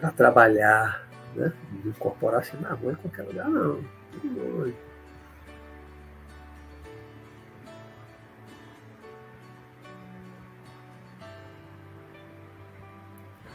para 0.00 0.10
trabalhar, 0.10 1.08
né? 1.34 1.52
Não 1.84 1.90
incorporar-se 1.90 2.56
na 2.56 2.70
rua 2.70 2.92
em 2.92 2.96
qualquer 2.96 3.22
lugar, 3.22 3.48
não. 3.48 3.82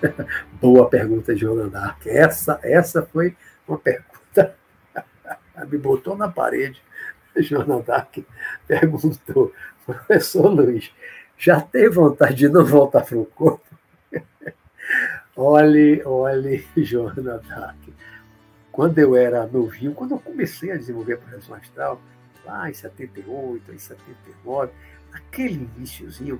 Boa 0.60 0.90
pergunta, 0.90 1.36
Joana 1.36 1.70
Dark. 1.70 2.06
Essa, 2.06 2.60
essa 2.64 3.03
foi 3.03 3.36
uma 3.68 3.78
pergunta. 3.78 4.56
Me 5.70 5.78
botou 5.78 6.18
na 6.18 6.28
parede. 6.30 6.82
Joana 7.38 7.81
Dark 7.81 8.18
perguntou, 8.68 9.53
professor 9.85 10.47
Luiz, 10.47 10.91
já 11.38 11.60
tem 11.60 11.89
vontade 11.89 12.35
de 12.35 12.49
não 12.49 12.65
voltar 12.65 13.03
para 13.05 13.18
o 13.18 13.26
corpo? 13.26 13.65
olhe, 15.35 16.01
olhe, 16.05 16.65
Joana 16.77 17.39
Dark. 17.39 17.77
Quando 18.72 18.97
eu 18.99 19.15
era 19.15 19.45
novinho, 19.45 19.93
quando 19.93 20.11
eu 20.11 20.19
comecei 20.19 20.72
a 20.72 20.77
desenvolver 20.77 21.14
a 21.14 21.18
projeção 21.18 21.55
astral, 21.55 22.01
lá 22.45 22.69
em 22.69 22.73
78, 22.73 23.72
em 23.72 23.77
79, 23.77 24.72
aquele 25.11 25.69
iníciozinho, 25.77 26.39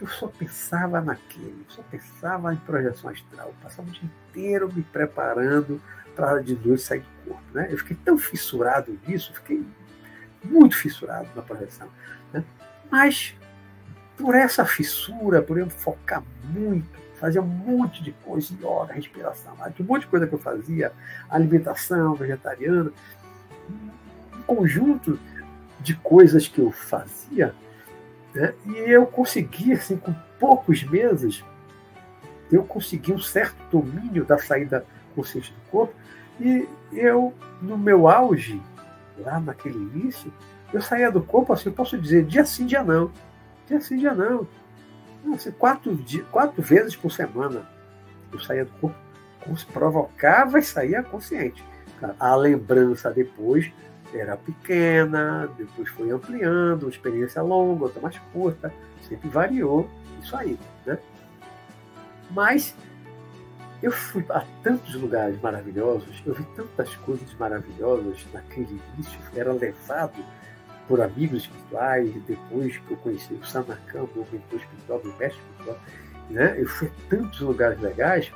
eu 0.00 0.08
só 0.08 0.26
pensava 0.26 1.00
naquilo, 1.00 1.64
só 1.68 1.82
pensava 1.82 2.52
em 2.52 2.56
projeção 2.56 3.10
astral. 3.10 3.48
Eu 3.48 3.54
passava 3.62 3.88
o 3.88 3.92
dia 3.92 4.10
inteiro 4.28 4.72
me 4.72 4.82
preparando 4.82 5.80
para 6.16 6.40
de 6.40 6.54
noite 6.56 6.82
sair 6.82 7.00
do 7.00 7.30
corpo. 7.30 7.44
Né? 7.52 7.68
Eu 7.70 7.78
fiquei 7.78 7.96
tão 8.04 8.18
fissurado 8.18 8.98
nisso, 9.06 9.32
fiquei 9.34 9.64
muito 10.44 10.76
fissurado 10.76 11.28
na 11.34 11.42
projeção. 11.42 11.88
Né? 12.32 12.44
Mas 12.90 13.34
por 14.16 14.34
essa 14.34 14.64
fissura, 14.64 15.42
por 15.42 15.58
eu 15.58 15.68
focar 15.68 16.22
muito, 16.44 16.88
fazia 17.18 17.42
um 17.42 17.46
monte 17.46 18.02
de 18.02 18.12
coisa, 18.12 18.54
yoga, 18.54 18.92
respiração, 18.92 19.54
um 19.54 19.84
monte 19.84 20.02
de 20.02 20.06
coisa 20.08 20.26
que 20.26 20.34
eu 20.34 20.38
fazia, 20.38 20.92
alimentação 21.28 22.14
vegetariana, 22.14 22.92
um 24.36 24.42
conjunto 24.42 25.18
de 25.80 25.94
coisas 25.96 26.46
que 26.48 26.60
eu 26.60 26.70
fazia, 26.70 27.54
né? 28.34 28.54
e 28.66 28.90
eu 28.90 29.06
consegui, 29.06 29.72
assim, 29.72 29.96
com 29.96 30.14
poucos 30.38 30.82
meses, 30.84 31.44
eu 32.50 32.62
consegui 32.64 33.12
um 33.12 33.18
certo 33.18 33.56
domínio 33.70 34.24
da 34.24 34.38
saída 34.38 34.84
consciente 35.14 35.52
do 35.52 35.70
corpo, 35.70 35.94
e 36.40 36.68
eu, 36.92 37.32
no 37.62 37.78
meu 37.78 38.08
auge, 38.08 38.60
lá 39.18 39.40
naquele 39.40 39.76
início, 39.76 40.32
eu 40.72 40.80
saía 40.80 41.10
do 41.10 41.22
corpo, 41.22 41.52
assim, 41.52 41.68
eu 41.68 41.72
posso 41.72 41.98
dizer, 41.98 42.24
dia 42.24 42.44
sim, 42.44 42.66
dia 42.66 42.82
não. 42.82 43.10
Dia 43.66 43.80
sim, 43.80 43.96
dia 43.96 44.12
não. 44.12 44.46
Assim, 45.34 45.52
quatro, 45.52 45.98
quatro 46.30 46.62
vezes 46.62 46.96
por 46.96 47.10
semana 47.10 47.66
eu 48.32 48.40
saía 48.40 48.64
do 48.64 48.72
corpo, 48.72 48.96
provocava 49.72 50.58
e 50.58 50.62
saía 50.62 51.02
consciente. 51.02 51.64
A 52.18 52.34
lembrança 52.34 53.10
depois 53.10 53.72
era 54.12 54.36
pequena, 54.36 55.48
depois 55.56 55.88
foi 55.88 56.10
ampliando, 56.10 56.84
uma 56.84 56.90
experiência 56.90 57.40
longa, 57.42 57.84
outra 57.84 58.00
mais 58.00 58.18
curta, 58.32 58.72
sempre 59.02 59.28
variou 59.28 59.88
isso 60.22 60.36
aí. 60.36 60.58
Né? 60.86 60.98
Mas 62.30 62.74
eu 63.84 63.92
fui 63.92 64.24
a 64.30 64.42
tantos 64.62 64.94
lugares 64.94 65.38
maravilhosos, 65.42 66.22
eu 66.24 66.32
vi 66.32 66.42
tantas 66.56 66.96
coisas 66.96 67.28
maravilhosas 67.34 68.26
naquele 68.32 68.80
início, 68.96 69.20
era 69.36 69.52
levado 69.52 70.24
por 70.88 71.02
amigos 71.02 71.42
espirituais, 71.42 72.10
depois 72.26 72.78
que 72.78 72.90
eu 72.90 72.96
conheci 72.96 73.34
o 73.34 73.44
Sanakam, 73.44 74.08
meu 74.14 74.26
mentor 74.32 74.58
espiritual, 74.58 75.02
meu 75.04 75.14
mestre 75.18 75.38
espiritual, 75.42 75.78
né? 76.30 76.54
eu 76.56 76.66
fui 76.66 76.88
a 76.88 77.10
tantos 77.10 77.40
lugares 77.40 77.78
legais 77.78 78.32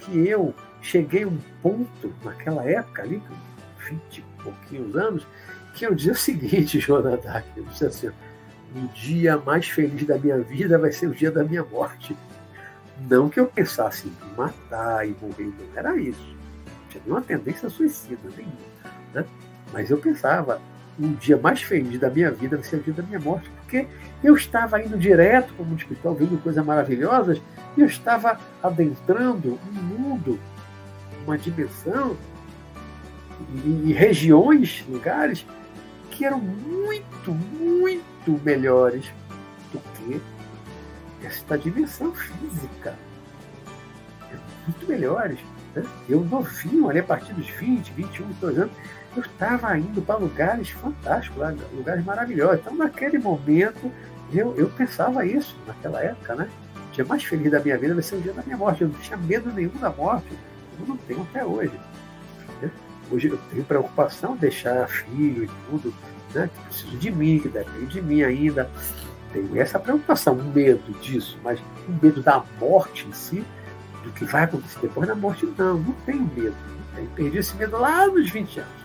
que 0.00 0.28
eu 0.28 0.54
cheguei 0.82 1.24
a 1.24 1.28
um 1.28 1.38
ponto, 1.62 2.14
naquela 2.22 2.62
época 2.70 3.02
ali, 3.02 3.20
com 3.20 3.34
20 3.88 4.18
e 4.18 4.42
pouquinhos 4.42 4.96
anos, 4.96 5.26
que 5.74 5.86
eu 5.86 5.94
dizia 5.94 6.12
o 6.12 6.16
seguinte, 6.16 6.76
Jonathan, 6.80 7.42
eu 7.56 7.64
disse 7.64 7.86
assim, 7.86 8.10
o 8.76 8.86
dia 8.88 9.38
mais 9.38 9.66
feliz 9.66 10.06
da 10.06 10.18
minha 10.18 10.38
vida 10.40 10.78
vai 10.78 10.92
ser 10.92 11.06
o 11.06 11.14
dia 11.14 11.30
da 11.30 11.42
minha 11.42 11.64
morte. 11.64 12.14
Não 13.08 13.28
que 13.28 13.40
eu 13.40 13.46
pensasse 13.46 14.08
em 14.08 14.36
matar 14.36 15.06
e 15.08 15.14
morrer, 15.20 15.52
não 15.58 15.78
era 15.78 15.96
isso. 15.96 16.36
Tinha 16.88 17.02
nenhuma 17.04 17.22
tendência 17.22 17.68
suicida, 17.68 18.28
nenhuma. 18.36 18.56
Né? 19.14 19.24
Mas 19.72 19.90
eu 19.90 19.98
pensava, 19.98 20.60
o 20.98 21.08
dia 21.14 21.36
mais 21.36 21.62
feliz 21.62 21.98
da 21.98 22.10
minha 22.10 22.30
vida 22.30 22.56
vai 22.56 22.64
ser 22.64 22.76
o 22.76 22.82
dia 22.82 22.92
da 22.92 23.02
minha 23.02 23.20
morte, 23.20 23.48
porque 23.60 23.86
eu 24.22 24.34
estava 24.36 24.82
indo 24.82 24.98
direto 24.98 25.52
para 25.54 25.62
o 25.62 25.66
mundo 25.66 25.78
espiritual, 25.78 26.14
vendo 26.14 26.42
coisas 26.42 26.64
maravilhosas, 26.64 27.40
e 27.76 27.80
eu 27.80 27.86
estava 27.86 28.38
adentrando 28.62 29.58
um 29.68 29.72
mundo, 29.72 30.38
uma 31.24 31.38
dimensão 31.38 32.16
e, 33.64 33.90
e 33.90 33.92
regiões, 33.92 34.84
lugares 34.88 35.46
que 36.10 36.24
eram 36.24 36.38
muito, 36.38 37.32
muito 37.32 38.40
melhores 38.44 39.06
esta 41.24 41.58
dimensão 41.58 42.12
física. 42.12 42.94
Muito 44.66 44.86
melhores. 44.88 45.38
Né? 45.74 45.84
Eu 46.08 46.20
novinho, 46.24 46.88
ali 46.88 46.98
a 46.98 47.04
partir 47.04 47.32
dos 47.32 47.48
20, 47.48 47.92
21, 47.92 48.26
22 48.26 48.58
anos, 48.58 48.72
eu 49.16 49.22
estava 49.22 49.76
indo 49.76 50.00
para 50.02 50.16
lugares 50.16 50.70
fantásticos, 50.70 51.38
lugares 51.72 52.04
maravilhosos. 52.04 52.60
Então, 52.60 52.76
naquele 52.76 53.18
momento, 53.18 53.90
eu, 54.32 54.56
eu 54.56 54.68
pensava 54.70 55.26
isso, 55.26 55.56
naquela 55.66 56.00
época, 56.02 56.34
né? 56.36 56.48
O 56.88 56.92
dia 56.92 57.04
mais 57.04 57.24
feliz 57.24 57.50
da 57.50 57.60
minha 57.60 57.78
vida 57.78 57.94
vai 57.94 58.02
ser 58.02 58.16
o 58.16 58.20
dia 58.20 58.32
da 58.32 58.42
minha 58.42 58.56
morte. 58.56 58.82
Eu 58.82 58.88
não 58.88 58.98
tinha 59.00 59.16
medo 59.16 59.52
nenhum 59.52 59.76
da 59.80 59.90
morte. 59.90 60.28
Eu 60.78 60.86
não 60.86 60.96
tenho 60.96 61.22
até 61.22 61.44
hoje. 61.44 61.72
Né? 62.62 62.70
Hoje 63.10 63.28
eu 63.28 63.38
tenho 63.50 63.64
preocupação 63.64 64.34
de 64.34 64.42
deixar 64.42 64.88
filho 64.88 65.44
e 65.44 65.50
tudo, 65.68 65.94
né? 66.34 66.48
Que 66.52 66.64
preciso 66.64 66.96
de 66.96 67.10
mim, 67.10 67.40
que 67.40 67.48
depende 67.48 67.86
de 67.86 68.02
mim 68.02 68.22
ainda. 68.22 68.70
Tenho 69.32 69.60
essa 69.60 69.78
preocupação, 69.78 70.34
um 70.34 70.52
medo 70.52 70.92
disso, 71.00 71.38
mas 71.42 71.60
um 71.88 71.98
medo 72.02 72.20
da 72.22 72.42
morte 72.58 73.06
em 73.06 73.12
si, 73.12 73.44
do 74.02 74.10
que 74.10 74.24
vai 74.24 74.44
acontecer 74.44 74.80
depois 74.80 75.06
da 75.06 75.14
morte, 75.14 75.46
não, 75.56 75.78
não 75.78 75.92
tenho 76.04 76.22
medo. 76.34 76.56
Não 76.68 76.96
tenho. 76.96 77.10
Perdi 77.10 77.38
esse 77.38 77.56
medo 77.56 77.78
lá 77.78 78.06
nos 78.06 78.28
20 78.28 78.60
anos. 78.60 78.80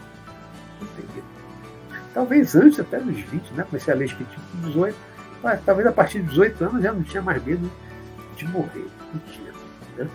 Talvez 2.13 2.55
antes 2.55 2.79
até 2.79 2.99
dos 2.99 3.19
20, 3.19 3.51
né? 3.53 3.65
Comecei 3.69 3.93
a 3.93 3.97
ler 3.97 4.05
Espiritismo 4.05 4.43
com 4.51 4.67
18. 4.67 4.97
Mas, 5.43 5.59
talvez 5.65 5.87
a 5.87 5.91
partir 5.91 6.21
de 6.21 6.29
18 6.29 6.63
anos 6.63 6.83
já 6.83 6.93
não 6.93 7.03
tinha 7.03 7.21
mais 7.21 7.43
medo 7.43 7.69
de 8.35 8.47
morrer. 8.47 8.87
Não 9.13 9.19
tinha. 9.31 9.51
Né? 9.97 10.07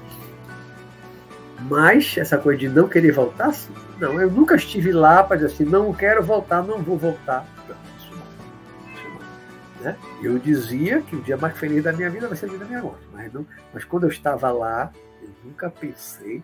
Mas 1.69 2.16
essa 2.16 2.39
coisa 2.39 2.59
de 2.59 2.69
não 2.69 2.89
querer 2.89 3.12
voltar, 3.12 3.52
sim. 3.52 3.73
Não, 3.98 4.19
eu 4.20 4.31
nunca 4.31 4.57
estive 4.57 4.93
lá 4.93 5.23
para 5.23 5.36
dizer 5.36 5.48
assim, 5.48 5.65
não 5.65 5.93
quero 5.93 6.23
voltar, 6.23 6.62
não 6.62 6.78
vou 6.82 6.97
voltar. 6.97 7.47
Né? 9.81 9.97
Eu 10.23 10.39
dizia 10.39 11.01
que 11.02 11.16
o 11.16 11.23
dia 11.23 11.36
mais 11.36 11.57
feliz 11.59 11.82
da 11.82 11.93
minha 11.93 12.11
vida 12.11 12.28
vai 12.28 12.36
ser 12.36 12.47
o 12.47 12.51
dia 12.51 12.59
da 12.59 12.66
minha 12.66 12.82
morte. 12.82 13.07
Mas, 13.12 13.32
não, 13.32 13.47
mas 13.73 13.85
quando 13.85 14.05
eu 14.05 14.11
estava 14.11 14.51
lá, 14.51 14.93
eu 15.23 15.31
nunca 15.44 15.70
pensei 15.70 16.43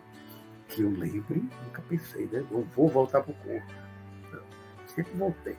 que 0.67 0.81
eu 0.81 0.89
lembre, 0.89 1.47
nunca 1.63 1.81
pensei, 1.87 2.27
né? 2.31 2.43
Não 2.51 2.63
vou 2.75 2.89
voltar 2.89 3.21
para 3.21 3.31
o 3.31 3.35
corpo 3.35 3.87
sempre 4.97 5.13
voltei. 5.15 5.55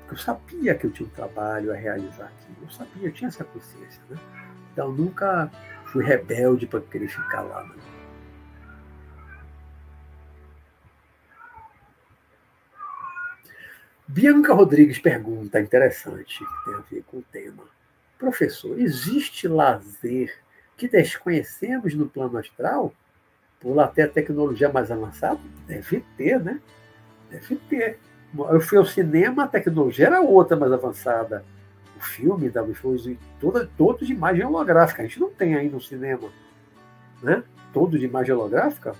Porque 0.00 0.14
eu 0.14 0.18
sabia 0.18 0.74
que 0.74 0.86
eu 0.86 0.90
tinha 0.90 1.08
um 1.08 1.12
trabalho 1.12 1.72
a 1.72 1.76
realizar 1.76 2.24
aqui. 2.24 2.52
Eu 2.60 2.70
sabia, 2.70 3.08
eu 3.08 3.12
tinha 3.12 3.28
essa 3.28 3.44
consciência. 3.44 4.02
Né? 4.08 4.18
Então 4.72 4.90
nunca 4.90 5.50
fui 5.86 6.04
rebelde 6.04 6.66
para 6.66 6.80
querer 6.80 7.08
ficar 7.08 7.42
lá. 7.42 7.64
Né? 7.64 7.74
Bianca 14.12 14.52
Rodrigues 14.52 14.98
pergunta, 14.98 15.60
interessante, 15.60 16.38
que 16.38 16.64
tem 16.64 16.74
a 16.74 16.82
ver 16.90 17.04
com 17.06 17.18
o 17.18 17.24
tema. 17.30 17.62
Professor, 18.18 18.76
existe 18.80 19.46
lazer 19.46 20.36
que 20.76 20.88
desconhecemos 20.88 21.94
no 21.94 22.08
plano 22.08 22.36
astral? 22.36 22.92
Por 23.60 23.72
lá 23.72 23.86
ter 23.86 24.02
a 24.02 24.08
tecnologia 24.08 24.68
mais 24.68 24.90
avançada? 24.90 25.38
Deve 25.64 26.04
ter, 26.16 26.40
né? 26.40 26.60
Deve 27.30 27.54
ter. 27.68 28.00
Eu 28.34 28.60
fui 28.60 28.78
ao 28.78 28.84
cinema, 28.84 29.44
a 29.44 29.48
tecnologia 29.48 30.06
era 30.06 30.20
outra 30.20 30.56
mais 30.56 30.72
avançada. 30.72 31.44
O 31.96 32.00
filme 32.00 32.50
da 32.50 32.66
foi 32.74 33.16
toda, 33.38 33.70
todo 33.78 34.04
de 34.04 34.12
imagem 34.12 34.44
holográfica. 34.44 35.02
A 35.02 35.06
gente 35.06 35.20
não 35.20 35.30
tem 35.30 35.54
aí 35.54 35.68
no 35.68 35.80
cinema. 35.80 36.28
Né? 37.22 37.44
Todo 37.72 37.96
de 37.96 38.06
imagem 38.06 38.34
holográfica. 38.34 38.96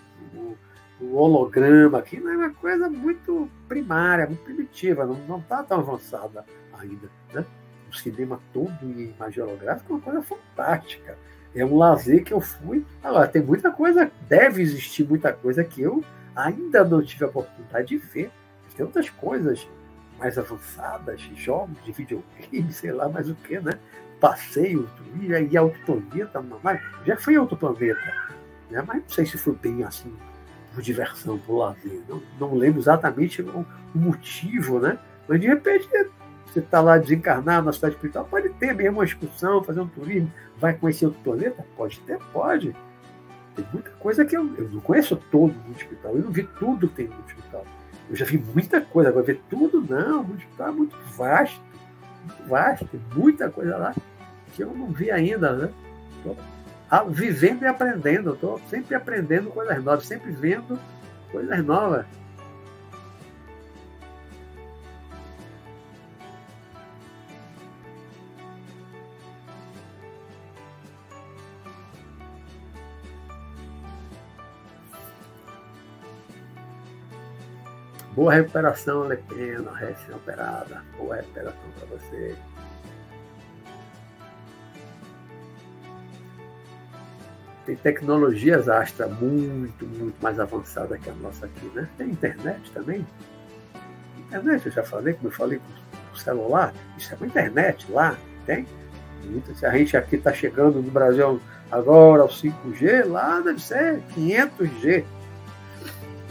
O 1.01 1.16
holograma 1.16 1.98
aqui 1.98 2.20
não 2.20 2.31
é 2.32 2.36
uma 2.36 2.51
coisa 2.51 2.89
muito 2.89 3.48
primária, 3.68 4.27
muito 4.27 4.43
primitiva, 4.43 5.06
não 5.06 5.39
está 5.39 5.62
tão 5.62 5.81
avançada 5.81 6.44
ainda. 6.78 7.09
Né? 7.32 7.44
O 7.90 7.97
cinema 7.97 8.40
todo 8.52 8.72
em 8.82 9.12
imagem 9.14 9.43
holográfica 9.43 9.93
é 9.93 9.93
uma 9.94 10.02
coisa 10.02 10.22
fantástica. 10.22 11.18
É 11.55 11.64
um 11.64 11.77
lazer 11.77 12.22
que 12.22 12.32
eu 12.32 12.40
fui. 12.40 12.85
Agora, 13.02 13.27
tem 13.27 13.43
muita 13.43 13.72
coisa, 13.72 14.10
deve 14.28 14.62
existir 14.62 15.05
muita 15.05 15.32
coisa 15.32 15.64
que 15.64 15.82
eu 15.82 16.05
ainda 16.36 16.85
não 16.85 17.02
tive 17.02 17.24
a 17.24 17.28
oportunidade 17.28 17.89
de 17.89 17.97
ver 17.97 18.31
tem 18.81 18.86
outras 18.86 19.10
coisas 19.10 19.68
mais 20.18 20.39
avançadas, 20.39 21.20
jogos 21.36 21.77
de 21.85 21.93
videogame, 21.93 22.72
sei 22.72 22.93
lá 22.93 23.10
mais 23.10 23.28
o 23.28 23.35
que, 23.35 23.60
né? 23.60 23.78
Passeio, 24.18 24.89
e 25.20 25.35
aí 25.35 25.59
outro 25.59 25.81
planeta, 25.85 26.43
mas 26.62 26.81
já 27.05 27.16
fui 27.16 27.36
a 27.36 27.43
outro 27.43 27.59
planeta, 27.59 28.01
né? 28.70 28.82
mas 28.86 29.02
não 29.02 29.09
sei 29.09 29.27
se 29.27 29.36
foi 29.36 29.55
bem 29.55 29.82
assim, 29.82 30.14
por 30.72 30.82
diversão, 30.82 31.38
por 31.38 31.59
lazer. 31.59 32.01
Não, 32.09 32.22
não 32.38 32.55
lembro 32.55 32.80
exatamente 32.80 33.42
o, 33.42 33.66
o 33.94 33.98
motivo, 33.98 34.78
né? 34.78 34.98
Mas 35.28 35.40
de 35.40 35.47
repente 35.47 35.88
você 36.47 36.59
está 36.59 36.80
lá 36.80 36.98
desencarnado 36.98 37.66
na 37.66 37.72
cidade 37.72 37.94
espiritual, 37.94 38.26
pode 38.28 38.48
ter 38.51 38.74
mesmo 38.74 38.98
uma 38.98 39.05
excursão, 39.05 39.62
fazer 39.62 39.80
um 39.80 39.86
turismo, 39.86 40.32
vai 40.59 40.74
conhecer 40.74 41.06
outro 41.06 41.20
planeta? 41.22 41.64
Pode 41.76 42.01
ter, 42.01 42.18
pode. 42.32 42.74
Tem 43.55 43.64
muita 43.72 43.90
coisa 43.90 44.24
que 44.24 44.36
eu, 44.36 44.52
eu 44.56 44.68
não 44.68 44.80
conheço 44.80 45.16
todo 45.30 45.52
o 45.52 45.55
mundo 45.55 45.76
espiritual, 45.76 46.16
eu 46.16 46.22
não 46.22 46.30
vi 46.30 46.42
tudo 46.59 46.88
que 46.88 46.94
tem 46.94 47.06
no 47.06 47.14
mundo 47.14 47.28
espiritual. 47.28 47.64
Eu 48.09 48.16
já 48.16 48.24
vi 48.24 48.38
muita 48.38 48.80
coisa, 48.80 49.10
agora 49.10 49.24
ver 49.24 49.40
tudo 49.48 49.80
não, 49.88 50.26
está 50.51 50.72
muito 50.72 50.97
vasto, 51.16 51.60
muito 52.26 52.48
vasto, 52.48 52.86
tem 52.86 53.01
muita 53.14 53.48
coisa 53.48 53.76
lá 53.76 53.94
que 54.55 54.62
eu 54.62 54.74
não 54.74 54.88
vi 54.88 55.10
ainda, 55.10 55.52
né? 55.52 55.70
Estou 56.16 56.36
vivendo 57.09 57.62
e 57.62 57.67
aprendendo. 57.67 58.35
Estou 58.35 58.61
sempre 58.69 58.95
aprendendo 58.95 59.51
coisas 59.51 59.83
novas, 59.83 60.07
sempre 60.07 60.33
vendo 60.33 60.79
coisas 61.31 61.65
novas. 61.65 62.07
Boa 78.12 78.35
recuperação, 78.35 79.05
Lepena, 79.05 79.73
recém-operada. 79.73 80.85
Boa 80.99 81.17
recuperação 81.17 81.71
para 81.79 81.87
você. 81.87 82.37
Tem 87.66 87.77
tecnologias 87.77 88.69
Astra 88.69 89.07
muito, 89.07 89.87
muito 89.87 90.20
mais 90.23 90.41
avançada 90.41 90.99
que 90.99 91.11
a 91.11 91.15
nossa 91.15 91.47
aqui, 91.47 91.70
né? 91.74 91.89
Tem 91.97 92.09
internet 92.09 92.70
também. 92.73 93.07
Internet, 94.19 94.66
eu 94.66 94.73
já 94.73 94.82
falei, 94.82 95.15
como 95.15 95.28
eu 95.28 95.32
falei 95.32 95.59
com 95.59 96.15
o 96.15 96.19
celular, 96.19 96.73
isso 96.97 97.12
é 97.12 97.16
uma 97.16 97.27
internet 97.27 97.91
lá, 97.91 98.16
tem? 98.47 98.66
Se 99.55 99.66
a 99.66 99.70
gente 99.77 99.97
aqui 99.97 100.16
está 100.16 100.32
chegando 100.32 100.81
no 100.81 100.91
Brasil 100.91 101.41
agora 101.70 102.23
ao 102.23 102.28
5G, 102.28 103.07
lá 103.07 103.41
deve 103.41 103.61
ser 103.61 104.01
500G. 104.16 105.05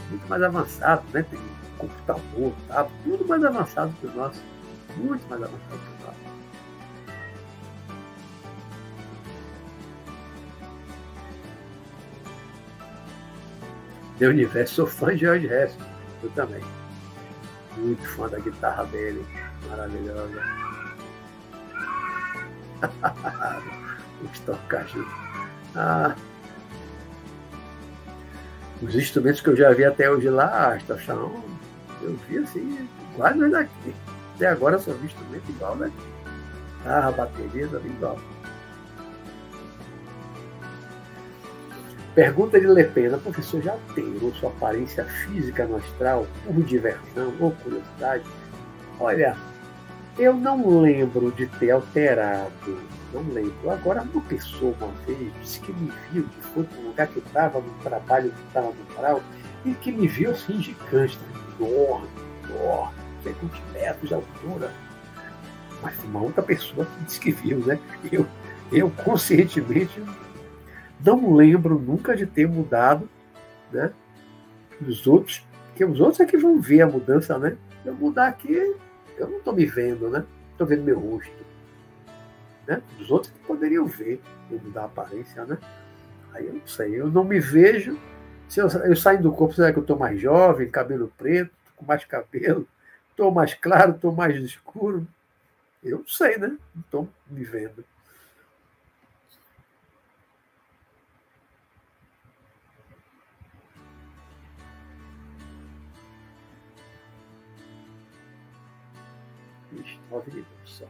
Muito 0.10 0.28
mais 0.28 0.42
avançado, 0.42 1.04
né? 1.14 1.24
Tem 1.30 1.40
computador, 1.78 2.54
tá? 2.68 2.88
tudo 3.04 3.26
mais 3.28 3.44
avançado 3.44 3.94
que 4.00 4.08
o 4.08 4.12
nosso. 4.12 4.42
Muito 4.98 5.28
mais 5.30 5.44
avançado 5.44 5.60
que 5.70 5.76
o 5.76 5.94
nosso. 5.94 5.99
De 14.20 14.28
universo, 14.28 14.76
sou 14.76 14.86
fã 14.86 15.14
de 15.14 15.22
George 15.22 15.48
Harrison. 15.48 15.80
Eu 16.22 16.30
também. 16.32 16.62
Muito 17.78 18.06
fã 18.10 18.28
da 18.28 18.38
guitarra 18.38 18.84
dele. 18.88 19.26
Maravilhosa. 19.70 20.44
Os 24.22 24.40
tocagens. 24.42 25.08
Ah. 25.74 26.14
Os 28.82 28.94
instrumentos 28.94 29.40
que 29.40 29.50
eu 29.50 29.56
já 29.56 29.72
vi 29.72 29.86
até 29.86 30.12
hoje 30.12 30.30
lá, 30.30 30.76
estação, 30.76 31.42
eu 32.02 32.18
vi 32.28 32.40
assim, 32.40 32.90
quase 33.16 33.50
daqui. 33.50 33.96
Até 34.36 34.48
agora 34.48 34.80
só 34.80 34.92
vi 34.92 35.06
instrumento 35.06 35.50
igual. 35.50 35.78
Ah, 36.86 37.08
a 37.08 37.12
bateria 37.12 37.66
igual. 37.66 38.20
Pergunta 42.16 42.60
de 42.60 42.66
Lepena, 42.66 43.18
professor, 43.18 43.62
já 43.62 43.74
alterou 43.74 44.34
sua 44.34 44.50
aparência 44.50 45.06
física 45.06 45.66
no 45.66 45.76
astral 45.78 46.26
por 46.44 46.56
diversão 46.64 47.34
ou 47.40 47.52
curiosidade? 47.52 48.24
Olha, 49.00 49.38
eu 50.18 50.34
não 50.34 50.82
lembro 50.82 51.32
de 51.32 51.46
ter 51.46 51.72
alterado, 51.72 52.52
não 53.14 53.22
lembro. 53.32 53.70
Agora, 53.70 54.02
uma 54.02 54.22
pessoa 54.24 54.76
uma 54.82 54.92
vez 55.06 55.32
disse 55.42 55.60
que 55.60 55.72
me 55.72 55.92
viu, 56.12 56.24
que 56.24 56.48
foi 56.48 56.64
para 56.64 56.80
um 56.80 56.88
lugar 56.88 57.08
que 57.08 57.18
eu 57.18 57.24
estava 57.24 57.60
no 57.60 57.70
trabalho, 57.84 58.32
que 58.32 58.48
estava 58.48 58.68
no 58.68 58.82
astral, 58.90 59.24
e 59.64 59.74
que 59.76 59.92
me 59.92 60.08
viu 60.08 60.32
assim 60.32 60.60
gigante, 60.62 61.18
enorme, 61.60 62.08
enorme, 62.50 62.94
20 63.24 63.62
metros 63.72 64.10
de 64.10 64.16
altura. 64.16 64.72
Mas 65.82 66.04
uma 66.04 66.22
outra 66.22 66.42
pessoa 66.42 66.86
que 66.86 67.04
disse 67.06 67.20
que 67.20 67.32
viu, 67.32 67.60
né? 67.60 67.80
Eu, 68.12 68.26
eu 68.72 68.90
conscientemente 68.90 70.02
não 71.04 71.34
lembro 71.34 71.80
nunca 71.80 72.16
de 72.16 72.26
ter 72.26 72.48
mudado, 72.48 73.10
né? 73.72 73.92
Os 74.82 75.06
outros, 75.08 75.46
porque 75.68 75.86
os 75.86 76.00
outros 76.00 76.20
é 76.20 76.26
que 76.26 76.38
vão 76.38 76.60
ver 76.60 76.82
a 76.82 76.88
mudança, 76.88 77.38
né? 77.38 77.58
Eu 77.86 77.94
mudar 77.94 78.28
aqui, 78.28 78.54
eu 79.18 79.30
não 79.30 79.38
estou 79.38 79.54
me 79.54 79.66
vendo, 79.66 80.10
né? 80.10 80.26
Estou 80.52 80.68
vendo 80.68 80.84
meu 80.84 81.00
rosto. 81.00 81.32
Né? 82.68 82.82
Os 83.00 83.10
outros 83.10 83.32
que 83.32 83.40
poderiam 83.40 83.86
ver 83.86 84.22
eu 84.52 84.60
mudar 84.60 84.84
a 84.84 84.86
aparência, 84.86 85.46
né? 85.46 85.58
Aí 86.34 86.46
eu 86.46 86.54
não 86.54 86.68
sei, 86.68 87.00
eu 87.00 87.08
não 87.08 87.24
me 87.24 87.40
vejo. 87.40 87.98
Se 88.48 88.60
eu, 88.60 88.68
eu 88.68 88.96
saio 88.96 89.22
do 89.22 89.32
corpo, 89.32 89.56
será 89.56 89.72
que 89.72 89.80
eu 89.80 89.84
estou 89.84 89.98
mais 89.98 90.20
jovem, 90.20 90.70
cabelo 90.70 91.12
preto, 91.18 91.52
com 91.76 91.86
mais 91.86 92.04
cabelo? 92.06 92.68
Estou 93.10 93.32
mais 93.32 93.54
claro, 93.54 93.92
estou 93.92 94.12
mais 94.12 94.36
escuro? 94.38 95.08
Eu 95.84 96.00
não 96.00 96.08
sei, 96.08 96.38
né? 96.38 96.48
Não 96.76 96.82
estou 96.82 97.10
me 97.30 97.44
vendo. 97.44 97.84
Nove 110.10 110.32
minutos 110.32 110.78
só. 110.78 110.86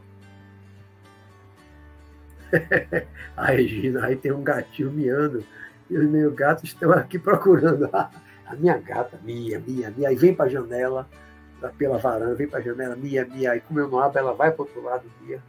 a 3.38 3.46
Regina, 3.46 4.06
aí 4.06 4.16
tem 4.16 4.32
um 4.32 4.44
gatinho 4.44 4.91
miando, 4.91 5.44
e 5.90 5.98
os 5.98 6.10
meus 6.10 6.34
gatos 6.34 6.64
estão 6.66 6.91
aqui 6.91 7.20
procurando 7.20 7.90
a, 7.94 8.12
minha 8.58 8.78
gata, 8.78 9.20
Mia, 9.24 9.60
Mia, 9.60 9.91
Mia, 9.96 10.10
aí 10.10 10.16
vem 10.16 10.34
para 10.34 10.46
a 10.46 10.50
janela, 10.50 11.08
pela 11.78 11.98
varanda, 11.98 12.36
vem 12.36 12.48
para 12.48 12.60
a 12.60 12.62
janela, 12.64 12.96
Mia, 12.96 13.26
Mia, 13.26 13.52
aí 13.52 13.60
como 13.62 13.80
eu 13.80 13.88
não 13.88 14.00
abro, 14.00 14.20
ela 14.20 14.34
vai 14.34 14.52
para 14.52 14.64
outro 14.64 14.82
lado, 14.82 15.04
Mia. 15.22 15.41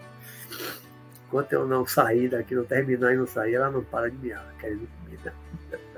Enquanto 1.26 1.52
eu 1.52 1.66
não 1.66 1.86
sair 1.86 2.28
daqui, 2.28 2.56
não 2.56 2.64
terminar 2.64 3.14
e 3.14 3.16
não 3.16 3.26
sair, 3.26 3.54
ela 3.54 3.70
não 3.70 3.84
para 3.84 4.10
de 4.10 4.16
miar, 4.18 4.44
querendo 4.58 4.88
comida. 4.98 5.32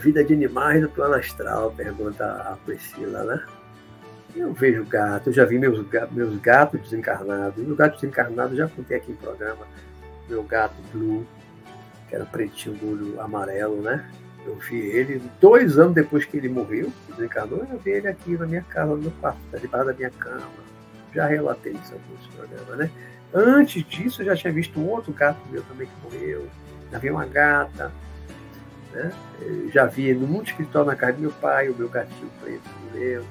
vida 0.00 0.24
de 0.24 0.34
animais 0.34 0.82
no 0.82 0.88
plano 0.88 1.14
astral, 1.14 1.72
pergunta 1.76 2.24
a 2.24 2.56
Priscila, 2.64 3.22
né? 3.24 3.44
Eu 4.34 4.52
vejo 4.52 4.84
gato, 4.84 5.28
eu 5.28 5.32
já 5.32 5.44
vi 5.44 5.58
meus, 5.58 5.84
meus 6.12 6.36
gatos 6.40 6.80
desencarnados. 6.80 7.64
Meu 7.64 7.74
gato 7.74 7.94
desencarnado 7.94 8.56
já 8.56 8.68
contei 8.68 8.96
aqui 8.96 9.12
em 9.12 9.16
programa. 9.16 9.66
Meu 10.28 10.42
gato 10.42 10.76
Blue, 10.92 11.26
que 12.08 12.14
era 12.14 12.24
pretinho 12.24 12.76
do 12.76 12.90
olho 12.90 13.20
amarelo, 13.20 13.82
né? 13.82 14.08
Eu 14.46 14.54
vi 14.56 14.78
ele 14.78 15.22
dois 15.40 15.78
anos 15.78 15.94
depois 15.94 16.24
que 16.24 16.36
ele 16.36 16.48
morreu, 16.48 16.92
desencarnou, 17.08 17.66
eu 17.70 17.78
vi 17.78 17.90
ele 17.90 18.08
aqui 18.08 18.38
na 18.38 18.46
minha 18.46 18.62
casa, 18.62 18.94
no 18.94 19.10
quarto, 19.12 19.38
tá 19.50 19.58
debaixo 19.58 19.86
da 19.86 19.92
minha 19.92 20.10
cama. 20.10 20.46
Já 21.12 21.26
relatei 21.26 21.72
isso 21.72 21.94
aqui 21.94 22.04
nesse 22.16 22.28
programa, 22.36 22.76
né? 22.76 22.90
Antes 23.34 23.84
disso, 23.84 24.22
eu 24.22 24.26
já 24.26 24.36
tinha 24.36 24.52
visto 24.52 24.80
um 24.80 24.88
outro 24.88 25.12
gato 25.12 25.38
meu 25.50 25.62
também 25.62 25.86
que 25.86 26.02
morreu. 26.02 26.48
Já 26.90 26.98
vi 26.98 27.10
uma 27.10 27.26
gata, 27.26 27.92
né? 28.92 29.12
Eu 29.40 29.70
já 29.70 29.86
vi 29.86 30.12
no 30.14 30.26
mundo 30.26 30.46
espiritual 30.46 30.84
na 30.84 30.96
casa 30.96 31.14
do 31.14 31.20
meu 31.20 31.32
pai, 31.32 31.68
o 31.68 31.74
meu 31.74 31.88
gatinho 31.88 32.30
preto 32.40 32.68
morreu. 32.84 33.24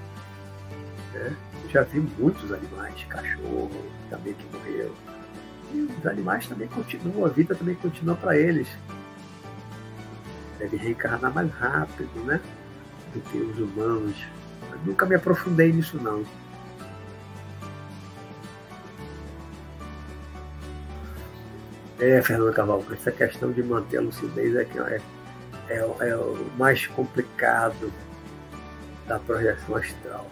Né? 1.14 1.36
Eu 1.64 1.70
já 1.70 1.84
vi 1.84 2.00
muitos 2.18 2.52
animais, 2.52 3.04
cachorro 3.10 3.72
também 4.10 4.34
que 4.34 4.46
morreu. 4.56 4.94
E 5.74 5.82
os 6.00 6.06
animais 6.08 6.48
também 6.48 6.68
continuam, 6.68 7.26
a 7.26 7.30
vida 7.30 7.54
também 7.54 7.76
continua 7.76 8.16
para 8.16 8.38
eles. 8.38 8.68
Deve 10.58 10.78
reencarnar 10.78 11.34
mais 11.34 11.52
rápido, 11.52 12.26
né? 12.26 12.42
Do 13.14 13.22
que 13.22 13.38
os 13.38 13.60
humanos. 13.60 14.18
Mas 14.70 14.86
nunca 14.86 15.06
me 15.06 15.16
aprofundei 15.16 15.72
nisso, 15.72 15.98
não. 16.02 16.26
É, 22.00 22.22
Fernando 22.22 22.54
Cavalcante, 22.54 22.94
essa 22.94 23.12
questão 23.12 23.52
de 23.52 23.62
manter 23.62 23.98
a 23.98 24.02
lucidez 24.02 24.56
é, 24.56 24.64
que 24.64 24.80
é, 24.80 25.02
é, 25.70 25.78
é 25.78 26.16
o 26.16 26.50
mais 26.58 26.88
complicado 26.88 27.94
da 29.08 29.20
projeção 29.20 29.76
astral. 29.76 30.28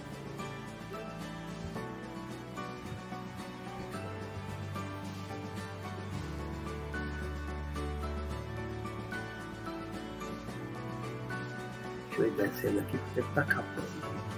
Deixa 12.10 12.22
eu 12.22 12.28
ir 12.28 12.32
descendo 12.32 12.80
aqui 12.80 12.98
porque 12.98 13.20
está 13.20 13.42
acabando. 13.42 14.37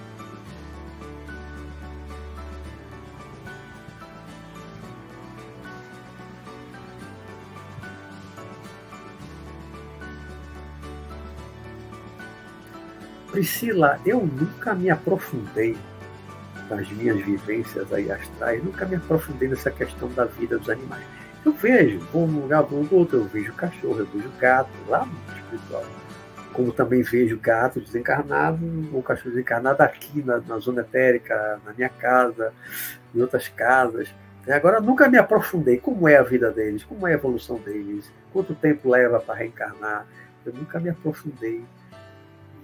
Priscila, 13.40 13.98
eu 14.06 14.20
nunca 14.20 14.76
me 14.76 14.90
aprofundei 14.90 15.78
nas 16.70 16.92
minhas 16.92 17.22
vivências 17.22 17.94
aí 17.94 18.12
astrais, 18.12 18.62
nunca 18.62 18.86
me 18.86 18.98
aprofundei 18.98 19.48
nessa 19.48 19.72
questão 19.72 20.10
da 20.10 20.26
vida 20.26 20.58
dos 20.58 20.70
animais. 20.70 21.06
Eu 21.46 21.54
vejo, 21.54 22.00
vou 22.12 22.28
num 22.28 22.42
lugar, 22.42 22.64
vou 22.64 22.84
no 22.84 22.94
outro, 22.98 23.20
eu 23.20 23.24
vejo 23.24 23.54
cachorro, 23.54 24.00
eu 24.00 24.06
vejo 24.08 24.30
gato, 24.42 24.70
lá 24.90 25.06
no 25.06 25.36
espiritual. 25.38 25.86
Como 26.52 26.74
também 26.74 27.02
vejo 27.02 27.40
gato 27.40 27.80
desencarnado, 27.80 28.60
ou 28.92 29.02
cachorro 29.02 29.30
desencarnado 29.30 29.84
aqui 29.84 30.22
na, 30.22 30.40
na 30.42 30.58
zona 30.58 30.82
etérica, 30.82 31.62
na 31.66 31.72
minha 31.72 31.88
casa, 31.88 32.52
em 33.16 33.22
outras 33.22 33.48
casas. 33.48 34.14
Agora, 34.50 34.82
nunca 34.82 35.08
me 35.08 35.18
aprofundei 35.18 35.78
como 35.78 36.10
é 36.10 36.18
a 36.18 36.24
vida 36.24 36.52
deles, 36.52 36.84
como 36.84 37.08
é 37.08 37.12
a 37.12 37.16
evolução 37.16 37.58
deles, 37.58 38.12
quanto 38.34 38.54
tempo 38.54 38.90
leva 38.90 39.18
para 39.18 39.36
reencarnar. 39.36 40.06
Eu 40.46 40.52
nunca 40.54 40.78
me 40.78 40.90
aprofundei 40.90 41.64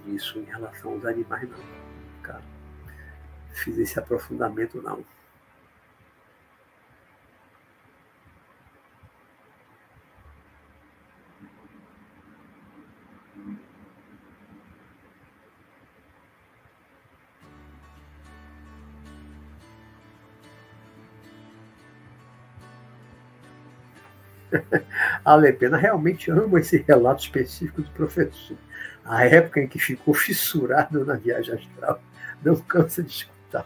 nisso 0.05 0.39
em 0.39 0.43
relação 0.43 0.93
aos 0.93 1.05
animais, 1.05 1.49
não. 1.49 1.57
Nunca 2.17 2.41
fiz 3.53 3.77
esse 3.77 3.99
aprofundamento, 3.99 4.81
não. 4.81 5.03
a 25.23 25.35
Lepena 25.35 25.77
realmente 25.77 26.31
ama 26.31 26.59
esse 26.59 26.77
relato 26.77 27.23
específico 27.23 27.81
do 27.81 27.89
professor. 27.91 28.57
A 29.05 29.25
época 29.25 29.61
em 29.61 29.67
que 29.67 29.79
ficou 29.79 30.13
fissurado 30.13 31.05
na 31.05 31.15
viagem 31.15 31.53
astral 31.53 32.01
não 32.43 32.55
cansa 32.55 33.03
de 33.03 33.11
escutar. 33.11 33.65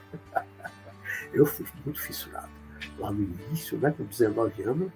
Eu 1.33 1.45
fui 1.45 1.65
muito 1.85 2.01
fissurado. 2.01 2.49
Lá 2.97 3.11
no 3.11 3.23
início, 3.23 3.77
né, 3.77 3.93
com 3.95 4.03
19 4.03 4.63
anos, 4.63 4.91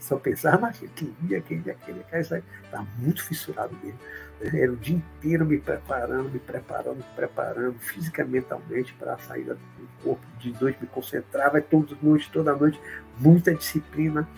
só 0.00 0.16
pensava 0.16 0.66
naquilo, 0.66 0.90
queria, 0.92 1.40
queria, 1.40 1.74
queria, 1.74 2.02
queria 2.02 2.24
sair. 2.24 2.42
Estava 2.64 2.86
muito 2.98 3.22
fissurado 3.22 3.76
mesmo. 3.82 3.98
Era 4.40 4.72
o 4.72 4.76
dia 4.76 4.96
inteiro 4.96 5.44
me 5.44 5.58
preparando, 5.58 6.30
me 6.30 6.38
preparando, 6.38 6.96
me 6.96 7.04
preparando, 7.14 7.78
fisicamente, 7.78 8.32
mentalmente, 8.32 8.94
para 8.94 9.14
a 9.14 9.18
saída 9.18 9.54
do 9.54 10.02
corpo. 10.02 10.26
De 10.38 10.52
noite 10.60 10.78
me 10.80 10.86
concentrava, 10.88 11.60
toda 11.60 11.96
noite, 12.02 12.30
toda 12.30 12.54
noite, 12.54 12.80
muita 13.18 13.54
disciplina 13.54 14.28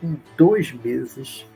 com 0.00 0.16
dois 0.36 0.72
meses 0.72 1.46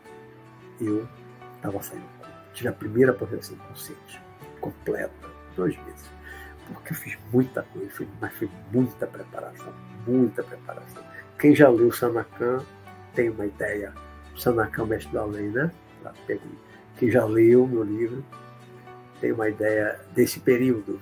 eu 0.81 1.09
estava 1.57 1.83
saindo. 1.83 2.22
Tive 2.53 2.69
a 2.69 2.73
primeira 2.73 3.13
projeção 3.13 3.57
consciente, 3.57 4.21
completa, 4.61 5.13
dois 5.57 5.77
meses. 5.85 6.11
Porque 6.73 6.93
eu 6.93 6.97
fiz 6.97 7.19
muita 7.33 7.63
coisa, 7.63 8.07
mas 8.21 8.33
foi 8.35 8.49
muita 8.73 9.07
preparação, 9.07 9.73
muita 10.07 10.43
preparação. 10.43 11.03
Quem 11.39 11.55
já 11.55 11.69
leu 11.69 11.89
o 11.89 11.93
Sanacan 11.93 12.63
tem 13.15 13.31
uma 13.31 13.47
ideia. 13.47 13.93
Sanacan, 14.37 14.87
mestre 14.87 15.13
do 15.13 15.19
além, 15.19 15.51
né? 15.51 15.71
Quem 16.97 17.11
já 17.11 17.25
leu 17.25 17.67
meu 17.67 17.83
livro 17.83 18.25
tem 19.21 19.33
uma 19.33 19.49
ideia 19.49 20.01
desse 20.15 20.41
período 20.41 21.01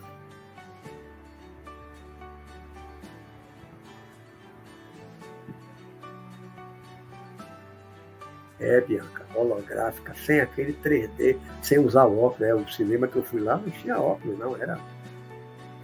É, 8.61 8.81
Bianca, 8.83 9.25
holográfica, 9.35 10.15
sem 10.15 10.41
aquele 10.41 10.75
3D, 10.75 11.39
sem 11.63 11.79
usar 11.79 12.05
óculos. 12.05 12.41
Né? 12.41 12.55
O 12.55 12.69
cinema 12.69 13.09
que 13.09 13.17
eu 13.17 13.23
fui 13.23 13.41
lá 13.41 13.57
não 13.57 13.71
tinha 13.71 13.99
óculos, 13.99 14.39
não. 14.39 14.55
Era, 14.55 14.79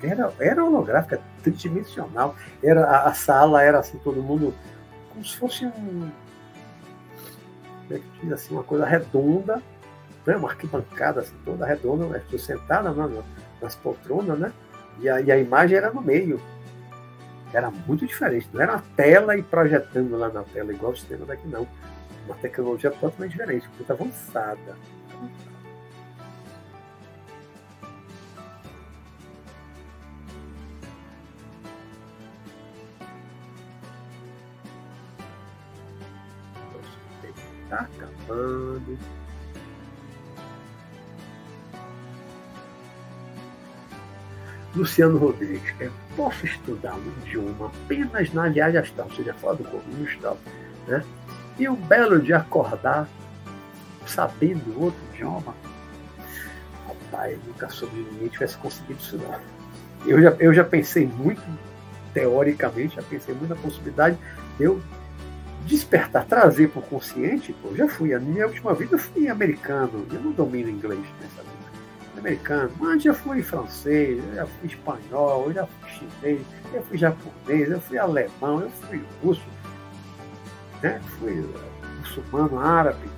era, 0.03 0.33
era 0.39 0.65
holográfica, 0.65 1.21
tridimensional. 1.43 2.37
Era, 2.63 2.85
a, 2.85 3.09
a 3.09 3.15
sala 3.15 3.63
era 3.63 3.79
assim, 3.79 3.99
todo 3.99 4.23
mundo 4.23 4.53
como 5.09 5.25
se 5.25 5.37
fosse 5.39 5.65
um. 5.65 6.11
Como 7.89 7.95
é 7.95 7.99
que 7.99 8.05
diz 8.23 8.33
assim, 8.33 8.53
uma 8.53 8.65
coisa 8.65 8.85
redonda, 8.85 9.63
né? 10.27 10.37
uma 10.37 10.51
arquibancada 10.51 11.21
assim, 11.21 11.35
toda 11.45 11.65
redonda, 11.65 12.05
né? 12.07 12.19
estou 12.19 12.39
sentada 12.39 12.93
né? 12.93 13.23
nas 13.63 13.75
poltronas, 13.75 14.39
né? 14.39 14.53
E 15.01 15.09
a, 15.09 15.21
e 15.23 15.33
a 15.33 15.39
imagem 15.39 15.79
era 15.79 15.91
no 15.91 16.03
meio. 16.03 16.39
Era 17.55 17.71
muito 17.71 18.07
diferente. 18.07 18.47
Não 18.53 18.61
era 18.61 18.75
a 18.75 18.83
tela 18.95 19.35
e 19.37 19.43
projetando 19.43 20.19
lá 20.19 20.29
na 20.29 20.43
tela, 20.43 20.73
igual 20.73 20.93
o 20.93 20.97
cinema 20.97 21.25
daqui, 21.25 21.49
não 21.49 21.67
uma 22.27 22.35
tecnologia 22.37 22.91
totalmente 22.91 23.33
diferente, 23.33 23.69
muito 23.77 23.91
avançada. 23.91 24.77
Está 37.65 37.81
acabando. 37.81 38.99
Luciano 44.77 45.17
Rodrigues, 45.17 45.75
é, 45.81 45.91
posso 46.15 46.45
estudar 46.45 46.95
um 46.95 47.09
idioma 47.25 47.73
apenas 47.85 48.33
na 48.33 48.49
viagem 48.49 48.79
astral, 48.79 49.09
ou 49.09 49.17
seja, 49.17 49.33
fora 49.35 49.57
do 49.57 49.65
corpo 49.65 49.87
astral, 50.05 50.39
né? 50.87 51.03
E 51.59 51.69
o 51.69 51.77
belo 51.77 52.21
de 52.21 52.33
acordar 52.33 53.09
sabendo 54.07 54.81
outro 54.81 55.01
idioma. 55.13 55.55
Rapaz, 56.87 57.39
nunca 57.47 57.69
soube 57.69 57.97
ninguém 58.13 58.29
tivesse 58.29 58.57
conseguido 58.59 59.01
isso 59.01 59.19
não. 59.19 59.41
Eu 60.07 60.23
já, 60.23 60.31
eu 60.39 60.55
já 60.55 60.65
pensei 60.65 61.07
muito, 61.07 61.43
teoricamente, 62.15 62.97
já 62.97 63.03
pensei 63.03 63.35
muito 63.35 63.51
na 63.51 63.57
possibilidade 63.57 64.17
de 64.57 64.65
eu 64.65 64.81
despertar, 65.67 66.25
trazer 66.25 66.69
para 66.69 66.79
o 66.79 66.83
consciente, 66.83 67.53
pô, 67.61 67.75
já 67.75 67.89
fui, 67.89 68.15
a 68.15 68.21
minha 68.21 68.47
última 68.47 68.73
vida 68.73 68.95
eu 68.95 68.99
fui 68.99 69.29
americano, 69.29 70.07
eu 70.13 70.21
não 70.21 70.31
domino 70.31 70.71
inglês 70.71 71.05
nessa 71.21 71.43
vida. 71.43 71.57
Americano, 72.17 72.71
mas 72.79 73.03
já 73.03 73.13
fui 73.13 73.43
francês, 73.43 74.23
eu 74.29 74.35
já 74.35 74.47
fui 74.47 74.69
espanhol, 74.69 75.47
eu 75.47 75.53
já 75.53 75.67
fui 75.67 75.91
chinês, 75.91 76.41
eu 76.73 76.83
fui 76.85 76.97
japonês, 76.97 77.71
eu 77.71 77.81
fui 77.81 77.99
alemão, 77.99 78.61
eu 78.61 78.71
fui 78.71 79.03
russo, 79.23 79.43
né? 80.87 81.01
fui 81.19 81.49
muçulmano, 81.99 82.59
árabe. 82.59 83.09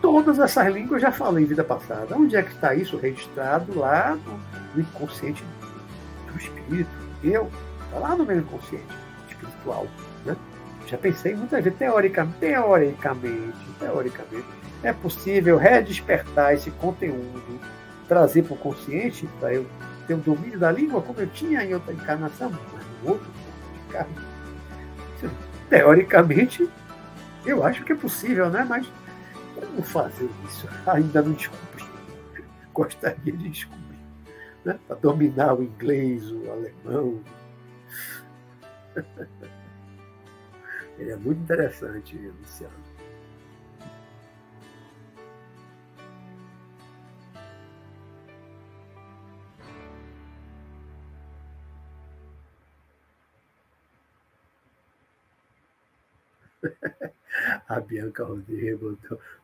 Todas 0.00 0.38
essas 0.38 0.66
línguas 0.72 1.02
eu 1.02 1.08
já 1.08 1.12
falei 1.12 1.44
em 1.44 1.46
vida 1.46 1.62
passada. 1.62 2.16
Onde 2.16 2.36
é 2.36 2.42
que 2.42 2.52
está 2.52 2.74
isso 2.74 2.96
registrado? 2.96 3.78
Lá 3.78 4.16
no, 4.74 4.80
inconsciente 4.80 5.44
do 6.30 6.38
espírito. 6.38 6.90
Eu, 7.22 7.48
está 7.84 7.98
lá 7.98 8.16
no 8.16 8.24
meu 8.24 8.38
inconsciente 8.38 8.84
espiritual. 9.28 9.86
Né? 10.24 10.36
Já 10.86 10.98
pensei 10.98 11.34
muitas 11.34 11.62
vezes, 11.62 11.78
teoricamente, 11.78 12.38
teoricamente, 12.40 13.58
teoricamente, 13.78 14.46
é 14.82 14.92
possível 14.92 15.56
redespertar 15.56 16.54
esse 16.54 16.70
conteúdo, 16.72 17.60
trazer 18.08 18.42
para 18.42 18.54
o 18.54 18.58
consciente, 18.58 19.28
para 19.38 19.54
eu 19.54 19.66
ter 20.08 20.14
o 20.14 20.18
domínio 20.18 20.58
da 20.58 20.72
língua 20.72 21.00
como 21.00 21.20
eu 21.20 21.28
tinha 21.28 21.64
em 21.64 21.72
outra 21.72 21.92
encarnação, 21.92 22.50
mas 22.50 22.84
no 23.02 23.10
outro 23.12 23.26
de 23.72 23.92
carne. 23.92 24.14
Teoricamente, 25.70 26.68
eu 27.44 27.64
acho 27.64 27.84
que 27.84 27.92
é 27.92 27.96
possível, 27.96 28.50
né? 28.50 28.64
Mas 28.68 28.86
como 29.54 29.82
fazer 29.82 30.28
isso? 30.46 30.68
Ainda 30.86 31.22
não 31.22 31.32
descobri. 31.32 31.84
Gostaria 32.72 33.32
de 33.32 33.48
descobrir. 33.48 33.82
Né? 34.64 34.78
Para 34.86 34.96
dominar 34.96 35.54
o 35.54 35.62
inglês, 35.62 36.30
o 36.30 36.50
alemão. 36.50 37.20
Ele 40.98 41.10
é 41.10 41.16
muito 41.16 41.40
interessante, 41.42 42.16
Luciano. 42.16 42.92
A 57.68 57.80
Bianca 57.80 58.24
Rodrigues. 58.24 58.98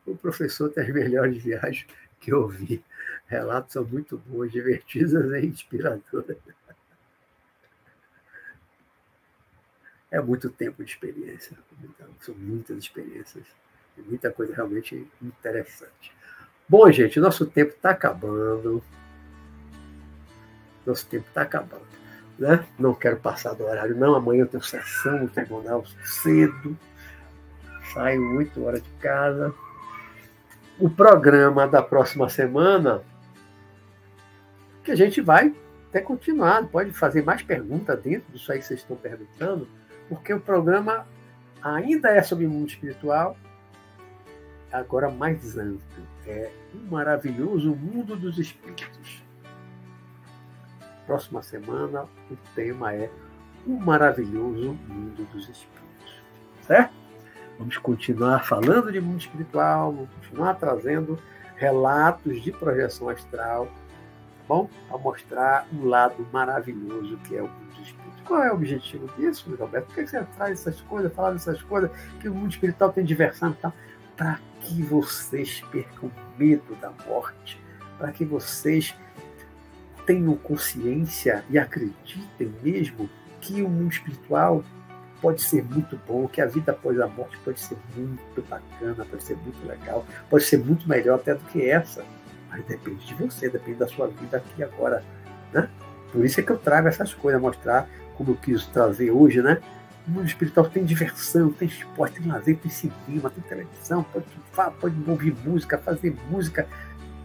O 0.05 0.15
professor 0.15 0.69
tem 0.69 0.83
as 0.83 0.93
melhores 0.93 1.41
viagens 1.41 1.87
que 2.19 2.31
eu 2.31 2.47
vi. 2.47 2.83
Relatos 3.27 3.73
são 3.73 3.83
muito 3.83 4.17
bons, 4.25 4.51
divertidas 4.51 5.31
e 5.31 5.45
inspiradoras. 5.45 6.37
É 10.11 10.19
muito 10.19 10.49
tempo 10.49 10.83
de 10.83 10.91
experiência. 10.91 11.57
São 12.21 12.35
muitas 12.35 12.77
experiências. 12.77 13.45
E 13.97 14.01
muita 14.01 14.31
coisa 14.31 14.55
realmente 14.55 15.07
interessante. 15.21 16.13
Bom, 16.67 16.91
gente, 16.91 17.19
nosso 17.19 17.45
tempo 17.45 17.71
está 17.71 17.91
acabando. 17.91 18.83
Nosso 20.85 21.05
tempo 21.07 21.27
está 21.27 21.43
acabando. 21.43 21.87
Né? 22.37 22.65
Não 22.77 22.95
quero 22.95 23.17
passar 23.17 23.53
do 23.53 23.65
horário, 23.65 23.95
não. 23.95 24.15
Amanhã 24.15 24.41
eu 24.41 24.47
tenho 24.47 24.63
sessão 24.63 25.19
no 25.19 25.29
tribunal 25.29 25.85
cedo 26.03 26.77
saio 27.93 28.37
8 28.37 28.63
horas 28.63 28.83
de 28.83 28.89
casa. 29.01 29.53
O 30.79 30.89
programa 30.89 31.67
da 31.67 31.81
próxima 31.81 32.29
semana 32.29 33.03
que 34.83 34.91
a 34.91 34.95
gente 34.95 35.21
vai 35.21 35.53
até 35.89 36.01
continuar, 36.01 36.67
pode 36.67 36.91
fazer 36.91 37.23
mais 37.23 37.41
perguntas 37.41 37.99
dentro 38.01 38.31
disso 38.31 38.51
aí 38.51 38.59
que 38.59 38.65
vocês 38.65 38.79
estão 38.79 38.95
perguntando, 38.95 39.67
porque 40.07 40.31
o 40.33 40.39
programa 40.39 41.05
ainda 41.61 42.09
é 42.09 42.21
sobre 42.21 42.47
mundo 42.47 42.69
espiritual, 42.69 43.35
agora 44.71 45.09
mais 45.09 45.57
amplo. 45.57 45.79
É 46.27 46.51
um 46.75 46.91
maravilhoso 46.91 47.75
mundo 47.75 48.15
dos 48.15 48.37
espíritos. 48.37 49.23
Próxima 51.07 51.41
semana 51.41 52.03
o 52.29 52.35
tema 52.53 52.93
é 52.93 53.09
o 53.65 53.71
maravilhoso 53.71 54.73
mundo 54.87 55.27
dos 55.31 55.49
espíritos. 55.49 56.21
Certo? 56.61 56.98
Vamos 57.59 57.77
continuar 57.77 58.45
falando 58.45 58.89
de 58.89 59.01
mundo 59.01 59.19
espiritual, 59.19 59.91
vamos 59.91 60.09
continuar 60.15 60.53
trazendo 60.53 61.19
relatos 61.57 62.41
de 62.41 62.53
projeção 62.53 63.09
astral, 63.09 63.65
tá 63.65 64.43
bom? 64.47 64.69
Para 64.87 64.97
mostrar 64.97 65.67
um 65.73 65.85
lado 65.85 66.25
maravilhoso 66.31 67.17
que 67.25 67.35
é 67.35 67.41
o 67.41 67.49
mundo 67.49 67.73
espiritual. 67.73 68.25
Qual 68.25 68.43
é 68.43 68.49
o 68.49 68.55
objetivo 68.55 69.09
disso, 69.17 69.53
Roberto? 69.59 69.87
Por 69.87 69.95
que 69.95 70.07
você 70.07 70.23
traz 70.37 70.61
essas 70.61 70.79
coisas, 70.81 71.13
fala 71.13 71.33
dessas 71.33 71.61
coisas, 71.61 71.91
que 72.21 72.29
o 72.29 72.33
mundo 72.33 72.51
espiritual 72.51 72.93
tem 72.93 73.03
diversão 73.03 73.51
e 73.51 73.55
tal? 73.55 73.73
Para 74.15 74.39
que 74.61 74.81
vocês 74.81 75.59
percam 75.69 76.09
medo 76.37 76.75
da 76.79 76.91
morte, 77.05 77.61
para 77.97 78.13
que 78.13 78.23
vocês 78.23 78.95
tenham 80.05 80.33
consciência 80.37 81.43
e 81.49 81.59
acreditem 81.59 82.53
mesmo 82.63 83.09
que 83.41 83.61
o 83.61 83.67
mundo 83.67 83.91
espiritual 83.91 84.63
pode 85.21 85.41
ser 85.41 85.63
muito 85.63 85.99
bom, 86.07 86.27
que 86.27 86.41
a 86.41 86.45
vida 86.45 86.71
após 86.71 86.99
a 86.99 87.07
morte 87.07 87.37
pode 87.43 87.59
ser 87.59 87.77
muito 87.95 88.41
bacana, 88.49 89.05
pode 89.05 89.23
ser 89.23 89.35
muito 89.37 89.67
legal, 89.67 90.05
pode 90.29 90.43
ser 90.43 90.57
muito 90.57 90.87
melhor 90.87 91.15
até 91.15 91.33
do 91.33 91.43
que 91.45 91.69
essa. 91.69 92.03
Mas 92.49 92.65
depende 92.65 93.05
de 93.05 93.13
você, 93.13 93.49
depende 93.49 93.77
da 93.77 93.87
sua 93.87 94.07
vida 94.07 94.37
aqui 94.37 94.63
agora. 94.63 95.03
Né? 95.53 95.69
Por 96.11 96.25
isso 96.25 96.39
é 96.39 96.43
que 96.43 96.51
eu 96.51 96.57
trago 96.57 96.87
essas 96.87 97.13
coisas, 97.13 97.39
mostrar 97.39 97.87
como 98.15 98.31
eu 98.31 98.35
quis 98.35 98.65
trazer 98.65 99.11
hoje, 99.11 99.41
né? 99.41 99.61
O 100.07 100.11
mundo 100.11 100.25
espiritual 100.25 100.67
tem 100.67 100.83
diversão, 100.83 101.51
tem 101.51 101.67
esporte, 101.67 102.19
tem 102.19 102.31
lazer, 102.31 102.57
tem 102.57 102.71
cinema, 102.71 103.29
tem 103.29 103.43
televisão, 103.43 104.03
pode, 104.03 104.25
pode 104.79 104.95
ouvir 105.07 105.35
música, 105.45 105.77
fazer 105.77 106.15
música, 106.29 106.67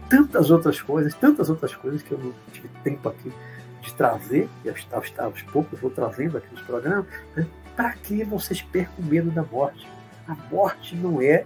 tantas 0.07 0.51
outras 0.51 0.81
coisas, 0.81 1.13
tantas 1.15 1.49
outras 1.49 1.75
coisas 1.75 2.01
que 2.03 2.11
eu 2.11 2.17
não 2.19 2.33
tive 2.51 2.69
tempo 2.83 3.09
aqui 3.09 3.33
de 3.81 3.93
trazer, 3.93 4.47
e 4.63 4.69
aos, 4.69 4.87
aos, 4.91 5.19
aos 5.19 5.41
poucos 5.43 5.79
vou 5.79 5.89
trazendo 5.89 6.37
aqui 6.37 6.47
nos 6.51 6.61
programas, 6.61 7.05
né? 7.35 7.45
Para 7.75 7.91
que 7.93 8.23
vocês 8.23 8.61
percam 8.61 9.05
medo 9.05 9.29
da 9.31 9.43
morte. 9.43 9.87
A 10.27 10.35
morte 10.51 10.95
não 10.95 11.21
é 11.21 11.45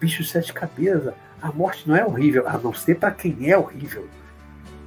bicho 0.00 0.24
sete 0.24 0.52
cabeças. 0.52 1.14
A 1.40 1.52
morte 1.52 1.88
não 1.88 1.96
é 1.96 2.04
horrível, 2.04 2.48
a 2.48 2.58
não 2.58 2.72
ser 2.72 2.96
para 2.96 3.10
quem 3.10 3.50
é 3.50 3.56
horrível. 3.56 4.08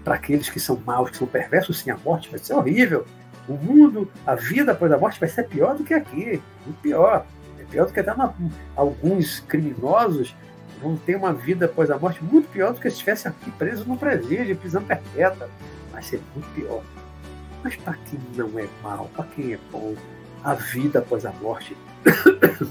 Para 0.04 0.16
aqueles 0.16 0.50
que 0.50 0.60
são 0.60 0.82
maus, 0.86 1.12
que 1.12 1.18
são 1.18 1.28
perversos, 1.28 1.80
sim, 1.80 1.90
a 1.90 1.98
morte 1.98 2.30
vai 2.30 2.40
ser 2.40 2.54
horrível. 2.54 3.06
O 3.48 3.54
mundo, 3.54 4.10
a 4.26 4.36
vida 4.36 4.72
após 4.72 4.92
a 4.92 4.98
morte 4.98 5.20
vai 5.20 5.30
ser 5.30 5.48
pior 5.48 5.76
do 5.76 5.84
que 5.84 5.94
aqui. 5.94 6.42
Muito 6.66 6.82
pior. 6.82 7.26
É 7.60 7.64
pior 7.64 7.86
do 7.86 7.94
que 7.94 8.00
até 8.00 8.14
uma, 8.14 8.34
alguns 8.76 9.40
criminosos 9.42 10.36
vão 10.82 10.98
ter 10.98 11.16
uma 11.16 11.34
vida 11.34 11.66
após 11.66 11.90
a 11.90 11.98
morte 11.98 12.24
muito 12.24 12.50
pior 12.50 12.74
do 12.74 12.80
que 12.80 12.90
se 12.90 12.96
estivesse 12.96 13.28
aqui 13.28 13.50
preso 13.52 13.86
no 13.86 13.98
presídio, 13.98 14.56
prisão 14.58 14.84
perpétua. 14.84 15.50
Vai 15.92 16.04
ser 16.04 16.22
muito 16.36 16.50
pior. 16.54 16.84
Mas 17.64 17.76
para 17.78 17.94
quem 17.94 18.20
não 18.36 18.60
é 18.60 18.68
mal, 18.84 19.10
para 19.16 19.26
quem 19.28 19.54
é 19.54 19.60
bom, 19.72 19.96
a 20.44 20.54
vida 20.54 21.00
após 21.00 21.26
a 21.26 21.32
morte 21.34 21.76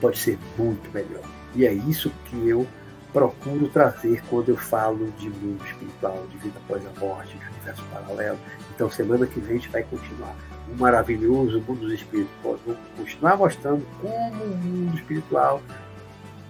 pode 0.00 0.18
ser 0.18 0.38
muito 0.58 0.90
melhor. 0.92 1.22
E 1.54 1.66
é 1.66 1.72
isso 1.72 2.10
que 2.26 2.48
eu 2.48 2.66
procuro 3.12 3.68
trazer 3.68 4.22
quando 4.28 4.50
eu 4.50 4.56
falo 4.56 5.10
de 5.18 5.28
mundo 5.28 5.64
espiritual, 5.64 6.26
de 6.30 6.38
vida 6.38 6.58
após 6.64 6.82
a 6.86 7.00
morte, 7.00 7.36
de 7.36 7.46
universo 7.46 7.84
paralelo. 7.92 8.38
Então, 8.74 8.90
semana 8.90 9.26
que 9.26 9.38
vem 9.40 9.56
a 9.56 9.58
gente 9.58 9.68
vai 9.68 9.82
continuar. 9.82 10.34
O 10.68 10.76
maravilhoso 10.76 11.60
mundo 11.60 11.80
dos 11.80 11.92
espíritos. 11.92 12.32
Vamos 12.42 12.78
continuar 12.96 13.36
mostrando 13.36 13.86
como 14.00 14.44
o 14.44 14.56
mundo 14.56 14.96
espiritual 14.96 15.62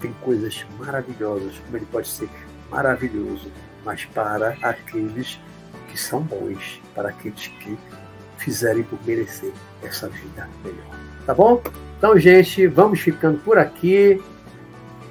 tem 0.00 0.12
coisas 0.14 0.66
maravilhosas, 0.78 1.58
como 1.60 1.76
ele 1.76 1.86
pode 1.86 2.08
ser 2.08 2.28
maravilhoso, 2.68 3.50
mas 3.84 4.04
para 4.06 4.56
aqueles 4.60 5.38
que 5.88 5.98
são 5.98 6.20
bons, 6.22 6.80
para 6.94 7.10
aqueles 7.10 7.46
que 7.46 7.78
fizerem 8.36 8.82
por 8.82 8.98
merecer 9.04 9.52
essa 9.82 10.08
vida 10.08 10.48
melhor. 10.64 10.98
Tá 11.26 11.34
bom? 11.34 11.62
Então, 11.98 12.18
gente, 12.18 12.66
vamos 12.66 13.00
ficando 13.00 13.38
por 13.38 13.58
aqui. 13.58 14.20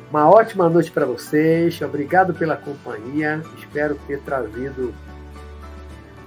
Uma 0.10 0.30
ótima 0.30 0.70
noite 0.70 0.92
para 0.92 1.06
vocês. 1.06 1.82
Obrigado 1.82 2.34
pela 2.34 2.58
companhia. 2.58 3.42
Espero 3.58 3.96
ter 4.08 4.20
trazido 4.20 4.94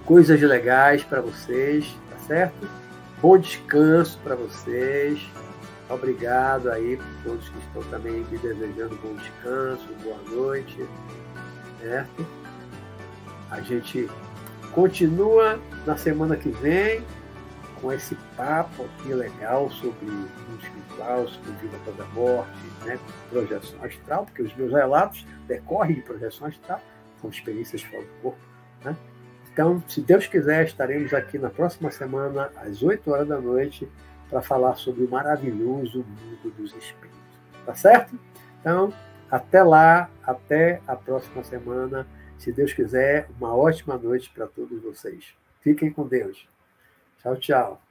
coisas 0.07 0.41
legais 0.41 1.05
para 1.05 1.21
vocês, 1.21 1.95
tá 2.11 2.19
certo? 2.27 2.69
Bom 3.21 3.39
descanso 3.39 4.19
para 4.25 4.35
vocês. 4.35 5.21
Obrigado 5.89 6.71
aí 6.71 6.97
por 6.97 7.31
todos 7.31 7.49
que 7.49 7.59
estão 7.59 7.83
também 7.85 8.25
me 8.31 8.39
desejando 8.39 8.99
bom 9.03 9.15
descanso, 9.15 9.87
boa 10.03 10.19
noite, 10.31 10.83
certo? 11.83 12.27
A 13.51 13.61
gente 13.61 14.09
continua 14.73 15.59
na 15.87 15.97
semana 15.97 16.37
que 16.37 16.49
vem 16.49 17.05
com 17.85 17.93
esse 17.93 18.15
papo 18.35 18.87
aqui 18.87 19.13
legal 19.13 19.71
sobre 19.71 20.07
mundo 20.07 20.59
espiritual, 20.63 21.29
sobre 21.29 21.53
vida 21.61 21.77
após 21.77 22.01
a 22.01 22.05
morte, 22.15 22.51
né, 22.87 22.99
projeção 23.29 23.85
astral, 23.85 24.25
porque 24.25 24.41
os 24.41 24.57
meus 24.57 24.73
relatos 24.73 25.27
decorrem 25.47 25.97
de 25.97 26.01
projeção 26.01 26.47
astral, 26.47 26.81
são 27.21 27.29
experiências 27.29 27.83
fora 27.83 28.03
do 28.03 28.23
corpo. 28.23 28.39
Né? 28.83 28.97
Então, 29.53 29.85
se 29.87 30.01
Deus 30.01 30.27
quiser, 30.27 30.65
estaremos 30.65 31.13
aqui 31.13 31.39
na 31.39 31.51
próxima 31.51 31.91
semana, 31.91 32.51
às 32.57 32.83
8 32.83 33.11
horas 33.11 33.29
da 33.29 33.39
noite, 33.39 33.87
para 34.31 34.41
falar 34.41 34.77
sobre 34.77 35.05
o 35.05 35.11
maravilhoso 35.11 35.99
mundo 35.99 36.55
dos 36.57 36.75
espíritos. 36.75 37.21
Tá 37.67 37.75
certo? 37.75 38.19
Então, 38.61 38.95
até 39.31 39.63
lá, 39.63 40.09
até 40.23 40.81
a 40.87 40.97
próxima 40.97 41.45
semana. 41.45 42.07
Se 42.39 42.51
Deus 42.51 42.73
quiser, 42.73 43.29
uma 43.39 43.55
ótima 43.55 43.99
noite 43.99 44.31
para 44.31 44.47
todos 44.47 44.83
vocês. 44.83 45.35
Fiquem 45.61 45.93
com 45.93 46.07
Deus. 46.07 46.49
Tchau, 47.25 47.37
tchau. 47.41 47.84